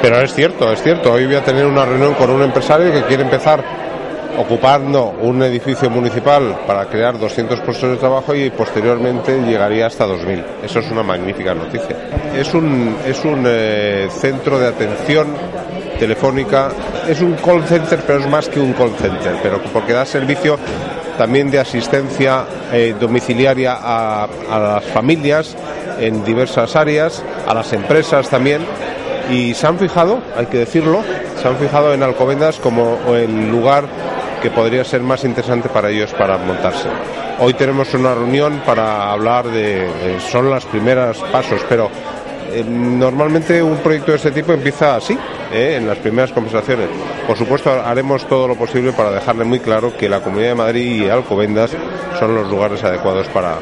pero 0.00 0.20
es 0.20 0.32
cierto, 0.32 0.72
es 0.72 0.82
cierto. 0.82 1.12
Hoy 1.12 1.26
voy 1.26 1.34
a 1.34 1.44
tener 1.44 1.66
una 1.66 1.84
reunión 1.84 2.14
con 2.14 2.30
un 2.30 2.42
empresario 2.42 2.92
que 2.92 3.02
quiere 3.02 3.24
empezar 3.24 3.64
ocupando 4.38 5.14
un 5.22 5.42
edificio 5.42 5.90
municipal 5.90 6.60
para 6.66 6.86
crear 6.86 7.18
200 7.18 7.60
puestos 7.60 7.90
de 7.90 7.96
trabajo 7.96 8.34
y 8.34 8.50
posteriormente 8.50 9.38
llegaría 9.40 9.86
hasta 9.86 10.06
2.000. 10.06 10.44
Eso 10.64 10.80
es 10.80 10.90
una 10.90 11.02
magnífica 11.02 11.54
noticia. 11.54 11.96
Es 12.36 12.52
un, 12.54 12.96
es 13.06 13.24
un 13.24 13.44
eh, 13.46 14.08
centro 14.10 14.58
de 14.58 14.68
atención 14.68 15.28
telefónica, 15.98 16.70
es 17.08 17.20
un 17.20 17.34
call 17.34 17.64
center, 17.64 18.00
pero 18.06 18.20
es 18.20 18.28
más 18.28 18.48
que 18.48 18.60
un 18.60 18.72
call 18.74 18.92
center, 19.00 19.36
pero 19.42 19.62
porque 19.72 19.92
da 19.92 20.04
servicio 20.04 20.58
también 21.16 21.50
de 21.50 21.58
asistencia 21.58 22.44
eh, 22.72 22.94
domiciliaria 23.00 23.78
a, 23.80 24.24
a 24.24 24.58
las 24.58 24.84
familias 24.84 25.56
en 25.98 26.22
diversas 26.24 26.76
áreas, 26.76 27.22
a 27.46 27.54
las 27.54 27.72
empresas 27.72 28.28
también 28.28 28.60
y 29.30 29.54
se 29.54 29.66
han 29.66 29.78
fijado, 29.78 30.20
hay 30.36 30.46
que 30.46 30.58
decirlo, 30.58 31.02
se 31.40 31.48
han 31.48 31.56
fijado 31.56 31.92
en 31.94 32.02
Alcobendas 32.02 32.56
como 32.56 32.98
el 33.14 33.50
lugar 33.50 33.84
que 34.42 34.50
podría 34.50 34.84
ser 34.84 35.00
más 35.00 35.24
interesante 35.24 35.68
para 35.68 35.90
ellos 35.90 36.12
para 36.14 36.38
montarse. 36.38 36.88
Hoy 37.38 37.54
tenemos 37.54 37.92
una 37.94 38.14
reunión 38.14 38.62
para 38.64 39.12
hablar 39.12 39.46
de, 39.48 39.88
son 40.30 40.50
las 40.50 40.64
primeras 40.64 41.18
pasos, 41.32 41.60
pero 41.68 41.90
eh, 42.52 42.64
normalmente 42.64 43.62
un 43.62 43.78
proyecto 43.78 44.12
de 44.12 44.16
este 44.16 44.30
tipo 44.30 44.52
empieza 44.52 44.96
así, 44.96 45.18
eh, 45.52 45.76
en 45.76 45.86
las 45.86 45.98
primeras 45.98 46.32
conversaciones. 46.32 46.88
Por 47.26 47.36
supuesto, 47.36 47.70
haremos 47.70 48.26
todo 48.26 48.48
lo 48.48 48.56
posible 48.56 48.92
para 48.92 49.10
dejarle 49.10 49.44
muy 49.44 49.60
claro 49.60 49.96
que 49.96 50.08
la 50.08 50.20
Comunidad 50.20 50.50
de 50.50 50.54
Madrid 50.54 51.04
y 51.04 51.08
Alcobendas 51.08 51.72
son 52.18 52.34
los 52.34 52.48
lugares 52.48 52.82
adecuados 52.84 53.28
para 53.28 53.56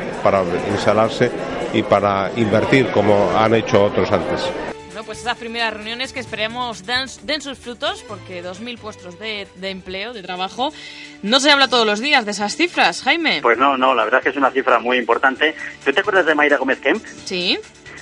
instalarse 0.71 1.31
y 1.73 1.83
para 1.83 2.31
invertir 2.37 2.91
como 2.93 3.31
han 3.37 3.55
hecho 3.55 3.85
otros 3.85 4.11
antes 4.13 4.74
pues 5.03 5.21
esas 5.21 5.37
primeras 5.37 5.75
reuniones 5.75 6.13
que 6.13 6.21
esperemos 6.21 6.85
den, 6.87 7.41
sus 7.41 7.59
frutos, 7.59 8.05
porque 8.07 8.45
2.000 8.45 8.79
puestos 8.79 9.19
de, 9.19 9.49
de, 9.57 9.71
empleo, 9.71 10.13
de 10.13 10.23
trabajo, 10.23 10.73
no 11.23 11.41
se 11.41 11.51
habla 11.51 11.69
todos 11.69 11.87
los 11.87 12.01
días 12.01 12.25
de 12.25 12.31
esas 12.31 12.55
cifras, 12.55 13.03
Jaime. 13.03 13.41
Pues 13.43 13.59
no, 13.59 13.77
no, 13.77 13.95
la 13.95 14.05
verdad 14.05 14.21
es 14.21 14.25
que 14.25 14.31
es 14.31 14.37
una 14.37 14.51
cifra 14.51 14.79
muy 14.79 14.99
importante. 14.99 15.55
¿Tú 15.85 15.93
te 15.93 16.01
acuerdas 16.01 16.27
de 16.27 16.35
Mayra 16.35 16.59
Gómez 16.59 16.79
Kemp? 16.79 17.05
Sí. 17.25 17.59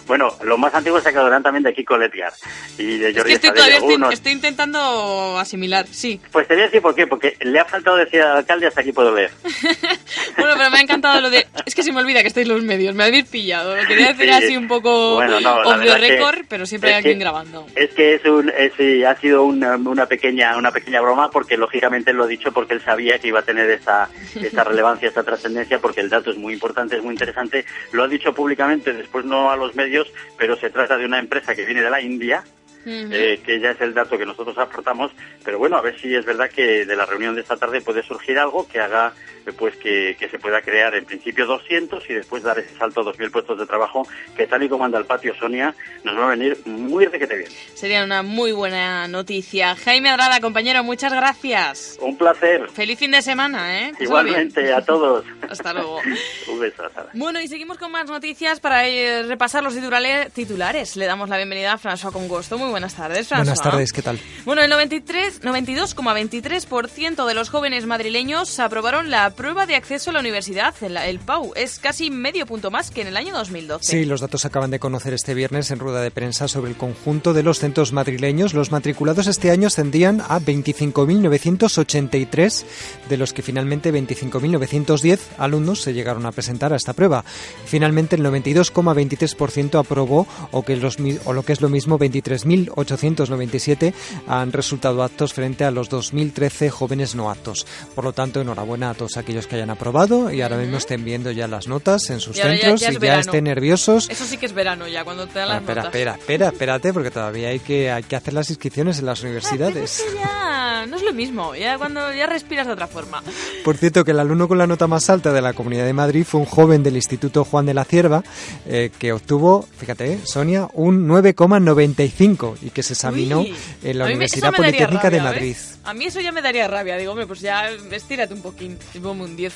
Bueno, 0.07 0.35
los 0.43 0.59
más 0.59 0.75
antiguos 0.75 1.03
se 1.03 1.11
quedarán 1.11 1.43
también 1.43 1.63
de 1.63 1.73
Kiko 1.73 1.97
Letgar 1.97 2.33
y 2.79 2.99
de 2.99 3.15
Jordi 3.15 3.33
es 3.33 3.41
que 3.41 3.49
estoy, 3.49 3.51
todavía 3.53 4.11
estoy, 4.11 4.33
intentando 4.33 5.39
asimilar, 5.39 5.87
sí. 5.87 6.21
Pues 6.31 6.49
te 6.49 6.55
voy 6.55 6.63
a 6.63 6.67
decir 6.67 6.83
por 6.83 6.95
qué, 6.95 7.07
porque 7.07 7.37
le 7.41 7.59
ha 7.59 7.65
faltado 7.65 7.97
decir 7.97 8.21
al 8.21 8.39
alcalde 8.39 8.67
hasta 8.67 8.81
aquí 8.81 8.93
puedo 8.93 9.15
leer. 9.15 9.31
bueno, 10.37 10.55
pero 10.57 10.71
me 10.71 10.79
ha 10.79 10.81
encantado 10.81 11.21
lo 11.21 11.31
de... 11.31 11.47
Es 11.67 11.75
que 11.75 11.83
se 11.83 11.93
me 11.93 12.01
olvida 12.01 12.23
que 12.23 12.29
estáis 12.29 12.49
los 12.49 12.63
medios, 12.63 12.95
me 12.95 13.05
habéis 13.05 13.29
pillado. 13.29 13.77
Lo 13.77 13.87
quería 13.87 14.13
decir 14.13 14.31
así 14.31 14.57
un 14.57 14.69
poco 14.69 15.15
bueno, 15.15 15.41
no, 15.41 15.97
récord, 15.97 16.45
pero 16.49 16.67
siempre 16.67 16.91
hay 16.91 16.97
alguien 16.97 17.19
grabando. 17.19 17.67
Es 17.75 17.91
que 17.91 18.15
es 18.15 18.25
un, 18.25 18.51
ha 18.51 19.17
sido 19.17 19.45
una, 19.45 19.77
una, 19.77 20.07
pequeña 20.07 20.57
una 20.57 20.71
pequeña 20.71 21.01
broma, 21.01 21.31
porque 21.31 21.57
lógicamente 21.57 22.13
lo 22.13 22.25
ha 22.25 22.27
dicho 22.27 22.53
porque 22.53 22.75
él 22.75 22.81
sabía 22.81 23.19
que 23.19 23.29
iba 23.29 23.41
a 23.41 23.43
tener 23.43 23.71
esa, 23.71 24.09
esa 24.35 24.65
relevancia, 24.73 25.09
esta 25.09 25.23
trascendencia, 25.23 25.79
porque 25.79 26.01
el 26.01 26.11
dato 26.11 26.31
es 26.31 26.37
muy 26.37 26.55
importante, 26.55 26.97
es 26.97 27.03
muy 27.03 27.13
interesante. 27.13 27.65
Lo 27.93 28.05
ha 28.05 28.09
dicho 28.09 28.33
públicamente, 28.33 28.93
después 28.93 29.25
no 29.25 29.51
a 29.51 29.57
los 29.57 29.75
medios, 29.75 29.92
pero 30.39 30.57
se 30.57 30.71
trata 30.71 30.97
de 30.97 31.05
una 31.05 31.19
empresa 31.19 31.55
que 31.55 31.65
viene 31.65 31.83
de 31.83 31.91
la 31.91 32.01
India, 32.01 32.45
eh, 32.85 33.41
que 33.45 33.61
ya 33.61 33.71
es 33.71 33.81
el 33.81 33.95
dato 33.95 34.19
que 34.19 34.27
nosotros 34.27 34.59
aportamos, 34.59 35.13
pero 35.45 35.59
bueno, 35.59 35.77
a 35.77 35.83
ver 35.83 35.99
si 36.01 36.15
es 36.15 36.25
verdad 36.25 36.51
que 36.51 36.85
de 36.85 36.97
la 36.97 37.07
reunión 37.07 37.35
de 37.35 37.43
esta 37.43 37.57
tarde 37.57 37.81
puede 37.81 38.03
surgir 38.03 38.39
algo 38.39 38.67
que 38.67 38.81
haga 38.81 39.13
pues 39.59 39.77
que, 39.77 40.17
se 40.31 40.39
pueda 40.39 40.63
crear 40.63 40.95
en 40.95 41.05
principio 41.05 41.47
200 41.47 42.09
y 42.09 42.15
después 42.15 42.43
dar 42.43 42.59
ese 42.59 42.75
salto 42.77 43.01
a 43.01 43.05
2.000 43.05 43.31
puestos 43.31 43.59
de 43.59 43.67
trabajo 43.67 44.07
que 44.37 44.47
tal 44.47 44.63
y 44.63 44.69
como 44.69 44.85
anda 44.85 44.99
el 44.99 45.05
patio 45.05 45.35
Sonia 45.35 45.75
nos 46.05 46.17
va 46.17 46.27
a 46.27 46.31
venir 46.31 46.59
muy 46.65 47.07
requete 47.07 47.37
bien. 47.37 47.51
Sería 47.75 48.05
una 48.05 48.23
muy 48.23 48.53
buena 48.53 49.09
noticia. 49.09 49.77
Jaime 49.77 50.11
Adrada, 50.11 50.41
compañero, 50.41 50.85
muchas 50.85 51.13
gracias. 51.13 51.99
Un 52.01 52.17
placer. 52.17 52.69
Feliz 52.71 52.99
fin 52.99 53.11
de 53.11 53.23
semana, 53.23 53.81
¿eh? 53.81 53.93
Igualmente, 54.01 54.73
a 54.73 54.83
todos. 54.83 55.25
Hasta 55.49 55.73
luego. 55.73 56.01
Un 56.49 56.61
beso. 56.61 56.83
Bueno, 57.15 57.41
y 57.41 57.49
seguimos 57.49 57.79
con 57.79 57.93
más 57.93 58.09
noticias 58.09 58.61
para 58.61 58.87
eh, 58.89 59.23
repasar 59.25 59.63
los 59.63 59.75
titulares. 59.75 60.97
Le 60.97 61.07
damos 61.07 61.29
la 61.29 61.37
bienvenida 61.37 61.75
a 61.75 61.79
François 61.79 62.13
Congosto. 62.13 62.59
Muy 62.59 62.71
buenas 62.71 62.95
tardes, 62.95 63.31
François. 63.31 63.45
Buenas 63.45 63.63
tardes, 63.63 63.93
¿qué 63.93 64.03
tal? 64.03 64.19
Bueno, 64.45 64.63
el 64.63 64.71
93, 64.71 65.43
92,23% 65.43 67.27
de 67.27 67.35
los 67.35 67.51
jóvenes 67.51 67.87
madrileños 67.87 68.59
aprobaron 68.59 69.11
la 69.11 69.31
prueba 69.33 69.67
de 69.67 69.77
acceso 69.77 70.11
a 70.11 70.13
la 70.13 70.21
universidad, 70.21 70.75
el 70.83 71.19
PAU. 71.19 71.53
Es 71.57 71.79
casi 71.79 72.11
medio 72.11 72.47
punto 72.47 72.71
más 72.71 72.91
que 72.91 73.03
en 73.03 73.09
el 73.09 73.17
año 73.17 73.35
2012. 73.35 73.85
Sí, 73.85 74.05
los 74.05 74.21
datos 74.21 74.45
acaban 74.45 74.71
de 74.71 74.79
conocer 74.79 75.15
este 75.15 75.35
viernes 75.35 75.71
en 75.71 75.79
rueda 75.79 76.01
de 76.01 76.11
prensa 76.11 76.49
sobre 76.49 76.71
el 76.71 76.77
conjunto 76.77 77.33
de 77.33 77.43
los 77.43 77.59
centros 77.59 77.93
madrileños. 77.93 78.55
Los 78.55 78.71
matriculados 78.71 79.27
este 79.27 79.51
año 79.51 79.69
ascendían 79.69 80.21
a 80.21 80.41
25.983, 80.41 82.65
de 83.09 83.17
los 83.17 83.33
que 83.33 83.43
finalmente 83.43 83.93
25.910 83.93 85.19
alumnos 85.39 85.83
se 85.83 85.95
llegaron 85.95 86.27
a 86.27 86.33
presentar 86.33 86.73
a 86.73 86.77
esta 86.77 86.93
prueba. 86.93 87.25
Finalmente, 87.65 88.17
el 88.17 88.23
92,23% 88.23 89.79
aprobó, 89.79 90.27
o, 90.51 90.65
que 90.65 90.77
los, 90.77 90.97
o 91.25 91.33
lo 91.33 91.45
que 91.45 91.53
es 91.53 91.61
lo 91.61 91.69
mismo, 91.69 91.99
23.897 91.99 93.95
han 94.27 94.53
resultado 94.53 95.03
aptos 95.03 95.33
frente 95.33 95.65
a 95.65 95.71
los 95.71 95.91
2.013 95.91 96.71
jóvenes 96.71 97.15
no 97.15 97.31
aptos. 97.31 97.67
Por 97.95 98.05
lo 98.05 98.13
tanto, 98.13 98.41
enhorabuena 98.41 98.91
a 98.91 98.95
todos 98.95 99.17
aquellos 99.23 99.47
que 99.47 99.57
hayan 99.57 99.71
aprobado 99.71 100.31
y 100.31 100.43
ahora 100.43 100.59
mismo 100.59 100.77
estén 100.77 101.05
viendo 101.05 101.31
ya 101.31 101.49
las 101.49 101.69
notas 101.69 102.11
en 102.11 102.21
sus 102.21 102.37
centros 102.37 102.83
y 102.83 102.99
ya 102.99 103.19
estén 103.19 103.45
nerviosos. 103.45 104.09
Eso 104.11 104.25
sí 104.25 104.37
que 104.37 104.47
es 104.47 104.53
verano 104.53 104.87
ya, 104.87 105.05
cuando 105.05 105.27
te 105.27 105.39
dan 105.39 105.49
las 105.49 105.61
espera, 105.61 105.83
notas. 105.83 105.95
Espera, 105.95 106.15
espera, 106.17 106.47
espérate, 106.49 106.93
porque 106.93 107.11
todavía 107.11 107.49
hay 107.49 107.61
que, 107.61 107.91
hay 107.91 108.03
que 108.03 108.17
hacer 108.17 108.35
las 108.35 108.51
inscripciones 108.51 108.99
en 108.99 109.07
las 109.07 109.23
universidades. 109.23 110.05
ya 110.15 110.87
no 110.87 110.97
es 110.97 111.03
lo 111.03 111.13
mismo, 111.13 111.55
ya 111.55 111.79
cuando 111.79 112.13
ya 112.13 112.27
respiras 112.27 112.67
de 112.67 112.73
otra 112.73 112.87
forma. 112.87 113.23
Por 113.65 113.77
cierto, 113.77 114.05
que 114.05 114.11
el 114.11 114.21
alumno 114.21 114.49
con 114.49 114.59
la 114.59 114.67
nota 114.67 114.87
más 114.87 115.09
alta 115.11 115.33
de 115.33 115.41
la 115.41 115.53
Comunidad 115.53 115.85
de 115.85 115.93
Madrid 115.93 116.25
fue 116.25 116.41
un 116.41 116.47
joven 116.47 116.83
del 116.83 116.97
Instituto 116.97 117.45
Juan 117.45 117.67
de 117.67 117.75
la 117.75 117.85
Cierva 117.85 118.23
eh, 118.67 118.91
que 118.99 119.13
obtuvo, 119.13 119.67
fíjate, 119.77 120.19
Sonia, 120.25 120.69
un 120.75 121.09
9,95 121.09 122.57
y 122.63 122.71
que 122.71 122.83
se 122.83 122.95
examinó 122.95 123.45
en 123.83 123.99
la 123.99 124.07
Universidad 124.07 124.53
Politécnica 124.53 125.11
de 125.11 125.21
Madrid. 125.21 125.57
A 125.85 125.95
mí 125.95 126.07
eso 126.07 126.21
ya 126.21 126.33
me 126.33 126.43
daría 126.43 126.69
rabia, 126.69 126.97
digo, 126.97 127.13
hombre, 127.13 127.27
pues 127.27 127.41
ya 127.41 127.69
estírate 127.71 128.35
un 128.35 128.43
poquín, 128.43 128.79
ponme 129.13 129.25
un 129.25 129.37
10, 129.37 129.53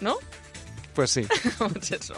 ¿no? 0.00 0.16
Pues 0.94 1.10
sí. 1.10 1.26
Pues 1.58 2.12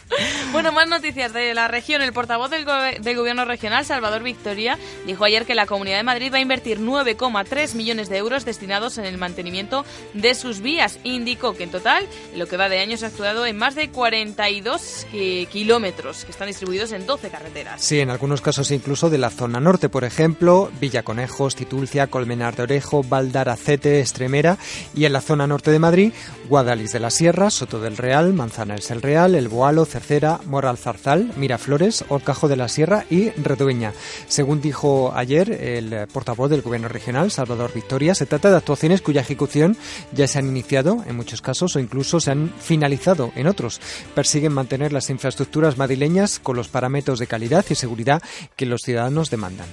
bueno, 0.52 0.72
más 0.72 0.88
noticias 0.88 1.32
de 1.32 1.54
la 1.54 1.68
región. 1.68 2.02
El 2.02 2.12
portavoz 2.12 2.50
del, 2.50 2.66
del, 3.00 3.16
Gobierno 3.16 3.44
regional, 3.44 3.84
Salvador 3.84 4.22
Victoria, 4.22 4.78
dijo 5.06 5.24
ayer 5.24 5.46
que 5.46 5.54
la 5.54 5.66
Comunidad 5.66 5.98
de 5.98 6.02
Madrid 6.02 6.32
va 6.32 6.38
a 6.38 6.40
invertir 6.40 6.80
9,3 6.80 7.74
millones 7.74 8.08
de 8.08 8.18
euros 8.18 8.44
destinados 8.44 8.98
en 8.98 9.04
el 9.04 9.18
mantenimiento 9.18 9.84
de 10.14 10.34
sus 10.34 10.60
vías. 10.60 10.98
Indicó 11.04 11.56
que 11.56 11.64
en 11.64 11.70
total, 11.70 12.06
lo 12.34 12.46
que 12.46 12.56
va 12.56 12.68
de 12.68 12.78
año, 12.78 12.96
se 12.96 13.06
ha 13.06 13.08
actuado 13.08 13.46
en 13.46 13.56
más 13.56 13.74
de 13.74 13.90
42 13.90 15.06
kilómetros, 15.50 16.24
que 16.24 16.30
están 16.30 16.48
distribuidos 16.48 16.92
en 16.92 17.06
12 17.06 17.30
carreteras. 17.30 17.82
Sí, 17.82 18.00
en 18.00 18.10
algunos 18.10 18.40
casos 18.40 18.70
incluso 18.70 19.10
de 19.10 19.18
la 19.18 19.30
zona 19.30 19.60
norte, 19.60 19.88
por 19.88 20.04
ejemplo, 20.04 20.70
Villaconejos, 20.80 21.56
Titulcia, 21.56 22.08
Colmenar 22.08 22.56
de 22.56 22.64
Orejo, 22.64 23.02
Valdaracete, 23.02 24.00
Estremera, 24.00 24.58
y 24.94 25.04
en 25.04 25.12
la 25.12 25.20
zona 25.20 25.46
norte 25.46 25.70
de 25.70 25.78
Madrid, 25.78 26.12
Guadalis 26.48 26.92
de 26.92 27.00
la 27.00 27.10
Sierra, 27.10 27.50
Soto 27.50 27.80
del 27.80 27.96
Real, 27.96 28.32
Manzana 28.32 28.65
El 28.74 29.02
Real, 29.02 29.34
El 29.34 29.48
Boalo, 29.48 29.84
Cercera, 29.84 30.40
Moral 30.46 30.76
Zarzal, 30.76 31.32
Miraflores, 31.36 32.04
Orcajo 32.08 32.48
de 32.48 32.56
la 32.56 32.68
Sierra 32.68 33.04
y 33.08 33.30
Redueña. 33.30 33.92
Según 34.28 34.60
dijo 34.60 35.12
ayer 35.14 35.50
el 35.50 36.08
portavoz 36.08 36.50
del 36.50 36.62
Gobierno 36.62 36.88
regional, 36.88 37.30
Salvador 37.30 37.72
Victoria, 37.74 38.14
se 38.14 38.26
trata 38.26 38.50
de 38.50 38.56
actuaciones 38.56 39.02
cuya 39.02 39.20
ejecución 39.20 39.76
ya 40.12 40.26
se 40.26 40.38
han 40.38 40.48
iniciado 40.48 41.04
en 41.06 41.16
muchos 41.16 41.42
casos 41.42 41.76
o 41.76 41.80
incluso 41.80 42.20
se 42.20 42.32
han 42.32 42.52
finalizado 42.58 43.32
en 43.36 43.46
otros. 43.46 43.80
Persiguen 44.14 44.52
mantener 44.52 44.92
las 44.92 45.10
infraestructuras 45.10 45.78
madrileñas 45.78 46.38
con 46.38 46.56
los 46.56 46.68
parámetros 46.68 47.18
de 47.18 47.26
calidad 47.26 47.64
y 47.70 47.74
seguridad 47.74 48.22
que 48.56 48.66
los 48.66 48.82
ciudadanos 48.82 49.30
demandan. 49.30 49.66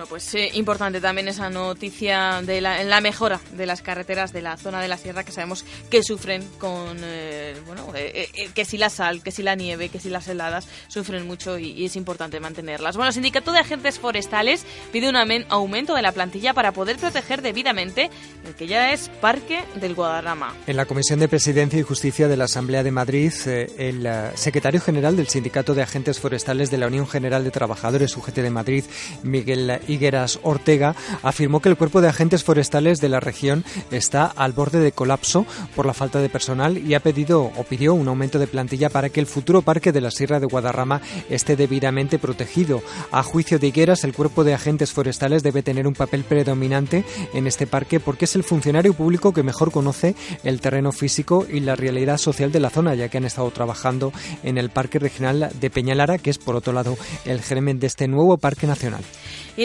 Bueno, 0.00 0.08
pues 0.08 0.34
eh, 0.34 0.50
importante 0.54 0.98
también 0.98 1.28
esa 1.28 1.50
noticia 1.50 2.40
de 2.40 2.62
la, 2.62 2.80
en 2.80 2.88
la 2.88 3.02
mejora 3.02 3.38
de 3.52 3.66
las 3.66 3.82
carreteras 3.82 4.32
de 4.32 4.40
la 4.40 4.56
zona 4.56 4.80
de 4.80 4.88
la 4.88 4.96
sierra 4.96 5.24
que 5.24 5.30
sabemos 5.30 5.62
que 5.90 6.02
sufren 6.02 6.42
con, 6.58 6.96
eh, 7.02 7.54
bueno, 7.66 7.86
eh, 7.94 8.30
que 8.54 8.64
si 8.64 8.78
la 8.78 8.88
sal, 8.88 9.22
que 9.22 9.30
si 9.30 9.42
la 9.42 9.56
nieve, 9.56 9.90
que 9.90 10.00
si 10.00 10.08
las 10.08 10.26
heladas 10.28 10.66
sufren 10.88 11.26
mucho 11.26 11.58
y, 11.58 11.84
es 11.84 11.96
importante 11.96 12.40
mantenerlas. 12.40 12.96
Bueno, 12.96 13.08
el 13.08 13.12
Sindicato 13.12 13.52
de 13.52 13.58
Agentes 13.58 13.98
Forestales 13.98 14.64
pide 14.90 15.10
un 15.10 15.16
aumento 15.50 15.94
de 15.94 16.00
la 16.00 16.12
plantilla 16.12 16.54
para 16.54 16.72
poder 16.72 16.96
proteger 16.96 17.42
debidamente 17.42 18.08
el 18.46 18.54
que 18.54 18.66
ya 18.66 18.94
es 18.94 19.10
Parque 19.20 19.64
del 19.82 19.94
Guadarrama. 19.94 20.54
En 20.66 20.78
la 20.78 20.86
Comisión 20.86 21.20
de 21.20 21.28
Presidencia 21.28 21.78
y 21.78 21.82
Justicia 21.82 22.26
de 22.26 22.38
la 22.38 22.44
Asamblea 22.44 22.82
de 22.82 22.90
Madrid, 22.90 23.34
el 23.46 24.08
secretario 24.34 24.80
general 24.80 25.14
del 25.16 25.28
Sindicato 25.28 25.74
de 25.74 25.82
Agentes 25.82 26.18
Forestales 26.20 26.70
de 26.70 26.78
la 26.78 26.86
Unión 26.86 27.06
General 27.06 27.44
de 27.44 27.50
Trabajadores 27.50 28.16
UGT 28.16 28.36
de 28.36 28.50
Madrid, 28.50 28.84
Miguel 29.22 29.78
Higueras 29.90 30.38
Ortega, 30.42 30.94
afirmó 31.22 31.60
que 31.60 31.68
el 31.68 31.76
cuerpo 31.76 32.00
de 32.00 32.08
agentes 32.08 32.44
forestales 32.44 33.00
de 33.00 33.08
la 33.08 33.20
región 33.20 33.64
está 33.90 34.26
al 34.26 34.52
borde 34.52 34.80
de 34.80 34.92
colapso 34.92 35.46
por 35.74 35.86
la 35.86 35.94
falta 35.94 36.20
de 36.20 36.28
personal 36.28 36.78
y 36.78 36.94
ha 36.94 37.00
pedido 37.00 37.42
o 37.42 37.64
pidió 37.64 37.94
un 37.94 38.08
aumento 38.08 38.38
de 38.38 38.46
plantilla 38.46 38.90
para 38.90 39.08
que 39.08 39.20
el 39.20 39.26
futuro 39.26 39.62
parque 39.62 39.92
de 39.92 40.00
la 40.00 40.10
Sierra 40.10 40.40
de 40.40 40.46
Guadarrama 40.46 41.00
esté 41.28 41.56
debidamente 41.56 42.18
protegido. 42.18 42.82
A 43.10 43.22
juicio 43.22 43.58
de 43.58 43.68
Higueras, 43.68 44.04
el 44.04 44.14
cuerpo 44.14 44.44
de 44.44 44.54
agentes 44.54 44.92
forestales 44.92 45.42
debe 45.42 45.62
tener 45.62 45.86
un 45.86 45.94
papel 45.94 46.24
predominante 46.24 47.04
en 47.34 47.46
este 47.46 47.66
parque 47.66 48.00
porque 48.00 48.24
es 48.24 48.36
el 48.36 48.44
funcionario 48.44 48.94
público 48.94 49.32
que 49.32 49.42
mejor 49.42 49.70
conoce 49.70 50.14
el 50.44 50.60
terreno 50.60 50.92
físico 50.92 51.46
y 51.50 51.60
la 51.60 51.76
realidad 51.76 52.18
social 52.18 52.52
de 52.52 52.60
la 52.60 52.70
zona, 52.70 52.94
ya 52.94 53.08
que 53.08 53.18
han 53.18 53.24
estado 53.24 53.50
trabajando 53.50 54.12
en 54.42 54.58
el 54.58 54.70
Parque 54.70 54.98
Regional 54.98 55.50
de 55.60 55.70
Peñalara, 55.70 56.18
que 56.18 56.30
es 56.30 56.38
por 56.38 56.56
otro 56.56 56.72
lado 56.72 56.96
el 57.24 57.40
germen 57.40 57.78
de 57.78 57.86
este 57.86 58.08
nuevo 58.08 58.38
parque 58.38 58.66
nacional. 58.66 59.02